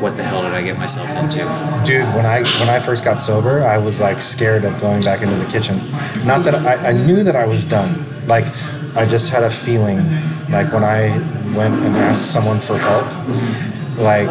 "What 0.00 0.16
the 0.16 0.22
hell 0.24 0.42
did 0.42 0.52
I 0.52 0.62
get 0.62 0.78
myself 0.78 1.10
into?" 1.16 1.38
dude. 1.84 2.06
When 2.14 2.26
I 2.26 2.42
when 2.60 2.68
I 2.68 2.78
first 2.78 3.04
got 3.04 3.20
sober, 3.20 3.64
I 3.64 3.78
was 3.78 4.00
like 4.00 4.20
scared 4.20 4.64
of 4.64 4.80
going 4.80 5.02
back 5.02 5.22
into 5.22 5.34
the 5.36 5.50
kitchen. 5.50 5.80
Not 6.26 6.44
that 6.44 6.54
I, 6.54 6.90
I 6.90 6.92
knew 6.92 7.22
that 7.24 7.36
I 7.36 7.46
was 7.46 7.64
done. 7.64 8.04
Like 8.26 8.46
I 8.96 9.06
just 9.06 9.30
had 9.30 9.42
a 9.44 9.50
feeling. 9.50 9.98
Like 10.50 10.72
when 10.72 10.84
I 10.84 11.16
went 11.56 11.74
and 11.74 11.94
asked 11.96 12.32
someone 12.32 12.60
for 12.60 12.76
help, 12.78 13.06
like 13.96 14.28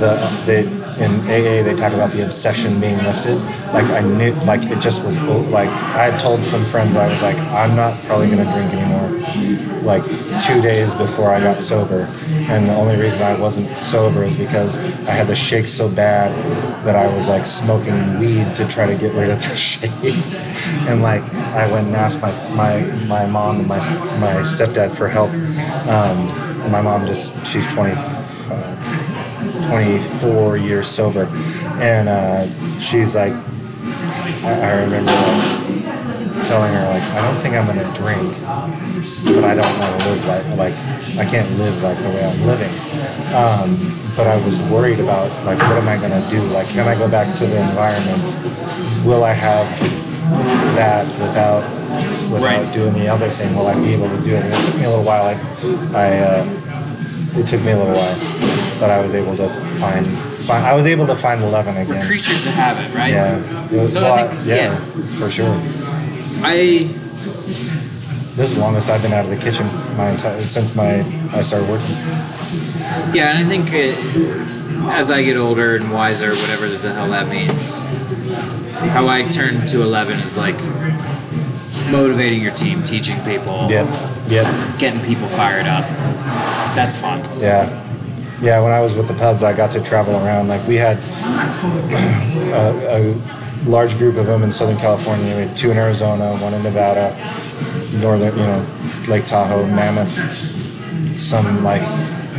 the 0.00 0.12
they 0.46 0.79
in 1.00 1.20
AA 1.22 1.64
they 1.64 1.74
talk 1.74 1.92
about 1.92 2.10
the 2.12 2.24
obsession 2.24 2.78
being 2.80 2.98
lifted. 2.98 3.36
Like 3.72 3.86
I 3.86 4.00
knew, 4.00 4.32
like 4.44 4.62
it 4.64 4.80
just 4.80 5.04
was 5.04 5.16
like 5.50 5.68
I 5.68 6.10
had 6.10 6.20
told 6.20 6.44
some 6.44 6.64
friends 6.64 6.94
I 6.94 7.04
was 7.04 7.22
like 7.22 7.36
I'm 7.52 7.74
not 7.74 8.02
probably 8.04 8.28
gonna 8.28 8.50
drink 8.52 8.72
anymore. 8.72 9.08
Like 9.82 10.04
two 10.44 10.60
days 10.60 10.94
before 10.94 11.30
I 11.30 11.40
got 11.40 11.58
sober, 11.58 12.02
and 12.50 12.66
the 12.66 12.74
only 12.74 13.00
reason 13.00 13.22
I 13.22 13.34
wasn't 13.38 13.78
sober 13.78 14.24
is 14.24 14.36
because 14.36 14.76
I 15.08 15.12
had 15.12 15.26
the 15.26 15.34
shakes 15.34 15.70
so 15.72 15.92
bad 15.94 16.30
that 16.84 16.96
I 16.96 17.12
was 17.14 17.28
like 17.28 17.46
smoking 17.46 18.18
weed 18.18 18.54
to 18.56 18.68
try 18.68 18.86
to 18.86 18.96
get 18.96 19.14
rid 19.14 19.30
of 19.30 19.38
the 19.38 19.56
shakes. 19.56 20.68
And 20.86 21.00
like 21.00 21.22
I 21.32 21.70
went 21.72 21.86
and 21.86 21.96
asked 21.96 22.20
my 22.20 22.32
my, 22.50 22.80
my 23.08 23.26
mom 23.26 23.60
and 23.60 23.68
my 23.68 23.78
my 24.18 24.42
stepdad 24.42 24.94
for 24.94 25.08
help. 25.08 25.30
Um, 25.88 26.28
and 26.62 26.72
my 26.72 26.82
mom 26.82 27.06
just 27.06 27.46
she's 27.46 27.72
20. 27.72 28.29
Uh, 29.62 29.68
24 29.68 30.56
years 30.56 30.86
sober, 30.86 31.26
and 31.80 32.08
uh, 32.08 32.46
she's 32.78 33.14
like, 33.14 33.32
I, 34.44 34.52
I 34.62 34.80
remember 34.82 35.12
like, 35.12 36.44
telling 36.46 36.72
her 36.72 36.84
like, 36.88 37.02
I 37.14 37.20
don't 37.22 37.40
think 37.42 37.54
I'm 37.54 37.66
gonna 37.66 37.84
drink, 37.94 38.32
but 39.36 39.44
I 39.44 39.54
don't 39.54 39.78
want 39.78 40.02
to 40.02 40.08
live 40.08 40.26
like 40.26 40.46
like 40.58 40.74
I 41.18 41.30
can't 41.30 41.48
live 41.58 41.82
like 41.82 41.96
the 41.98 42.08
way 42.08 42.24
I'm 42.24 42.46
living. 42.46 42.72
Um, 43.34 43.96
but 44.16 44.26
I 44.26 44.36
was 44.44 44.60
worried 44.70 44.98
about 44.98 45.28
like, 45.44 45.58
what 45.58 45.76
am 45.76 45.88
I 45.88 45.96
gonna 46.00 46.24
do? 46.30 46.40
Like, 46.52 46.68
can 46.68 46.88
I 46.88 46.94
go 46.96 47.08
back 47.08 47.36
to 47.38 47.46
the 47.46 47.60
environment? 47.60 48.24
Will 49.04 49.24
I 49.24 49.32
have 49.32 49.66
that 50.76 51.06
without 51.20 51.62
without 52.32 52.42
Right. 52.64 52.74
doing 52.74 52.94
the 52.94 53.08
other 53.08 53.28
thing? 53.28 53.54
Will 53.54 53.66
I 53.66 53.74
be 53.74 53.92
able 53.94 54.08
to 54.08 54.22
do 54.22 54.34
it? 54.34 54.42
And 54.42 54.52
it 54.52 54.64
took 54.66 54.76
me 54.76 54.84
a 54.84 54.88
little 54.90 55.04
while. 55.04 55.24
I, 55.24 55.34
I 55.94 56.18
uh, 56.18 56.46
it 57.38 57.46
took 57.46 57.62
me 57.62 57.72
a 57.72 57.78
little 57.78 57.94
while, 57.94 58.16
but 58.80 58.90
I 58.90 59.00
was 59.02 59.12
able 59.14 59.36
to 59.36 59.48
find, 59.48 60.06
find 60.08 60.64
I 60.66 60.74
was 60.74 60.86
able 60.86 61.06
to 61.06 61.14
find 61.14 61.42
eleven 61.42 61.76
again. 61.76 62.04
Creatures 62.06 62.46
of 62.46 62.54
habit, 62.54 62.92
right? 62.94 63.12
Yeah, 63.12 63.70
it 63.70 63.78
was 63.78 63.92
So 63.92 64.00
a 64.02 64.06
I 64.06 64.08
lot. 64.24 64.30
think- 64.32 64.48
yeah, 64.48 64.56
yeah. 64.56 64.76
for 65.20 65.28
sure. 65.30 65.54
I 66.42 66.88
This 68.36 68.48
is 68.50 68.54
the 68.54 68.60
longest 68.62 68.88
I've 68.90 69.02
been 69.02 69.12
out 69.12 69.24
of 69.26 69.30
the 69.30 69.36
kitchen 69.36 69.66
my 69.96 70.08
entire 70.10 70.40
since 70.40 70.74
my 70.74 71.04
I 71.36 71.42
started 71.42 71.68
working. 71.68 71.94
Yeah, 73.12 73.30
and 73.36 73.38
I 73.38 73.44
think 73.48 73.68
it, 73.72 73.94
as 74.90 75.10
I 75.10 75.22
get 75.22 75.36
older 75.36 75.76
and 75.76 75.92
wiser, 75.92 76.30
whatever 76.30 76.66
the 76.68 76.92
hell 76.94 77.10
that 77.10 77.28
means, 77.28 77.80
how 78.94 79.06
I 79.06 79.22
turn 79.28 79.66
to 79.68 79.82
11 79.82 80.18
is 80.20 80.36
like 80.38 80.56
motivating 81.92 82.40
your 82.40 82.54
team, 82.54 82.82
teaching 82.82 83.16
people, 83.24 83.66
Yep, 83.68 83.86
yep, 84.28 84.78
getting 84.78 85.00
people 85.02 85.28
fired 85.28 85.66
up. 85.66 85.84
That's 86.74 86.96
fun. 86.96 87.20
yeah, 87.40 87.79
yeah. 88.40 88.60
When 88.60 88.72
I 88.72 88.80
was 88.80 88.96
with 88.96 89.08
the 89.08 89.14
pubs, 89.14 89.42
I 89.42 89.56
got 89.56 89.70
to 89.72 89.82
travel 89.82 90.14
around. 90.14 90.48
Like 90.48 90.66
we 90.66 90.76
had 90.76 90.98
a, 92.52 92.98
a 92.98 93.68
large 93.68 93.96
group 93.98 94.16
of 94.16 94.26
them 94.26 94.42
in 94.42 94.52
Southern 94.52 94.78
California. 94.78 95.24
We 95.36 95.42
had 95.46 95.56
two 95.56 95.70
in 95.70 95.76
Arizona, 95.76 96.36
one 96.36 96.54
in 96.54 96.62
Nevada, 96.62 97.14
northern, 98.00 98.36
you 98.38 98.44
know, 98.44 98.66
Lake 99.08 99.26
Tahoe, 99.26 99.66
Mammoth. 99.66 100.32
Some 101.18 101.62
like 101.62 101.82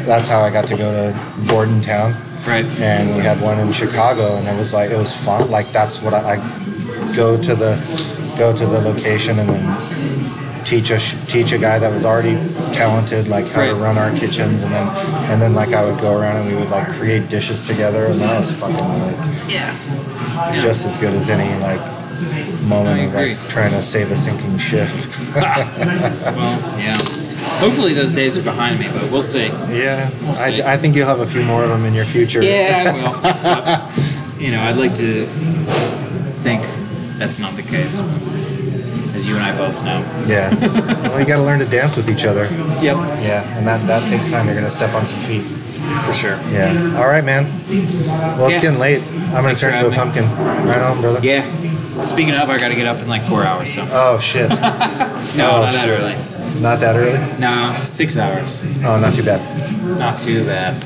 that's 0.05 0.27
how 0.27 0.41
I 0.41 0.49
got 0.51 0.67
to 0.67 0.77
go 0.77 0.91
to 0.91 1.47
Bordentown. 1.47 2.15
Right. 2.47 2.65
and 2.79 3.09
we 3.09 3.21
had 3.21 3.39
one 3.39 3.59
in 3.59 3.71
Chicago, 3.71 4.37
and 4.37 4.47
it 4.47 4.57
was 4.57 4.73
like 4.73 4.89
it 4.89 4.97
was 4.97 5.15
fun. 5.15 5.51
Like 5.51 5.67
that's 5.67 6.01
what 6.01 6.15
I, 6.15 6.37
I 6.37 7.15
go 7.15 7.39
to 7.39 7.55
the 7.55 7.75
go 8.37 8.55
to 8.55 8.65
the 8.65 8.79
location 8.81 9.37
and 9.39 9.49
then 9.49 10.50
teach 10.71 10.89
a 10.89 10.99
teach 11.27 11.51
a 11.51 11.57
guy 11.57 11.77
that 11.79 11.91
was 11.91 12.05
already 12.05 12.35
talented 12.71 13.27
like 13.27 13.45
how 13.49 13.65
to 13.65 13.75
run 13.75 13.97
our 13.97 14.09
kitchens, 14.11 14.63
and 14.63 14.73
then 14.73 14.87
and 15.29 15.41
then 15.41 15.53
like 15.53 15.73
I 15.73 15.83
would 15.83 15.99
go 15.99 16.17
around 16.17 16.37
and 16.37 16.47
we 16.47 16.55
would 16.55 16.69
like 16.71 16.87
create 16.93 17.27
dishes 17.29 17.61
together, 17.61 18.05
and 18.05 18.15
that 18.15 18.39
was 18.39 18.59
fucking 18.61 18.77
like 18.77 19.17
Yeah. 19.51 19.75
just 20.61 20.85
as 20.85 20.95
good 20.97 21.13
as 21.13 21.29
any 21.29 21.49
like 21.59 21.81
moment 22.69 23.03
of 23.09 23.13
like 23.13 23.35
trying 23.49 23.71
to 23.71 23.81
save 23.81 24.11
a 24.11 24.15
sinking 24.15 24.57
ship. 24.57 24.87
Well, 25.35 26.79
yeah. 26.79 26.97
Hopefully 27.59 27.93
those 27.93 28.13
days 28.13 28.37
are 28.37 28.43
behind 28.43 28.79
me, 28.79 28.87
but 28.93 29.11
we'll 29.11 29.21
see. 29.21 29.47
yeah, 29.75 30.07
see. 30.33 30.61
I, 30.61 30.73
I 30.73 30.77
think 30.77 30.95
you'll 30.95 31.07
have 31.07 31.19
a 31.19 31.25
few 31.25 31.43
more 31.43 31.63
of 31.63 31.69
them 31.69 31.83
in 31.85 31.93
your 31.93 32.05
future. 32.05 32.41
Yeah, 32.41 32.83
I 32.85 32.91
will. 32.95 33.21
But, 33.21 34.39
you 34.41 34.51
know, 34.51 34.61
I'd 34.61 34.77
like 34.77 34.93
to 34.95 35.25
think 36.45 36.61
that's 37.17 37.39
not 37.39 37.55
the 37.55 37.63
case, 37.63 37.99
as 39.21 39.27
you 39.27 39.35
and 39.35 39.43
I 39.43 39.55
both 39.55 39.83
know. 39.83 40.01
yeah. 40.27 40.49
Well, 41.07 41.19
you 41.19 41.25
got 41.25 41.37
to 41.37 41.43
learn 41.43 41.59
to 41.59 41.65
dance 41.65 41.95
with 41.95 42.09
each 42.09 42.25
other. 42.25 42.43
Yep. 42.81 42.97
Yeah, 43.21 43.57
and 43.57 43.67
that, 43.67 43.85
that 43.87 44.01
takes 44.09 44.31
time. 44.31 44.47
You're 44.47 44.55
gonna 44.55 44.69
step 44.69 44.93
on 44.95 45.05
some 45.05 45.19
feet. 45.19 45.43
For 46.05 46.13
sure. 46.13 46.37
Yeah. 46.51 46.95
All 46.97 47.07
right, 47.07 47.23
man. 47.23 47.43
Well, 47.45 48.47
it's 48.47 48.55
Yeah. 48.57 48.61
getting 48.61 48.79
late. 48.79 49.01
I'm 49.03 49.43
gonna 49.43 49.47
Thanks 49.55 49.61
turn 49.61 49.73
into 49.73 49.87
a 49.87 49.91
having 49.91 50.23
pumpkin. 50.23 50.65
Right 50.67 50.77
on, 50.79 50.99
brother. 51.01 51.19
Yeah. 51.21 51.43
Speaking 52.01 52.33
of, 52.35 52.49
I 52.49 52.57
got 52.57 52.69
to 52.69 52.75
get 52.75 52.87
up 52.87 52.99
in 52.99 53.07
like 53.07 53.21
four 53.23 53.43
hours, 53.43 53.73
so. 53.73 53.83
Oh 53.91 54.19
shit. 54.19 54.49
No, 55.37 55.51
Oh, 55.51 55.61
not 55.61 55.73
that 55.73 55.87
early. 55.87 56.15
Not 56.61 56.79
that 56.79 56.95
early. 56.95 57.39
No, 57.39 57.73
six 57.75 58.17
hours. 58.17 58.65
Oh, 58.83 58.99
not 58.99 59.13
too 59.13 59.23
bad. 59.23 59.41
Not 59.99 60.17
too 60.19 60.43
bad. 60.45 60.83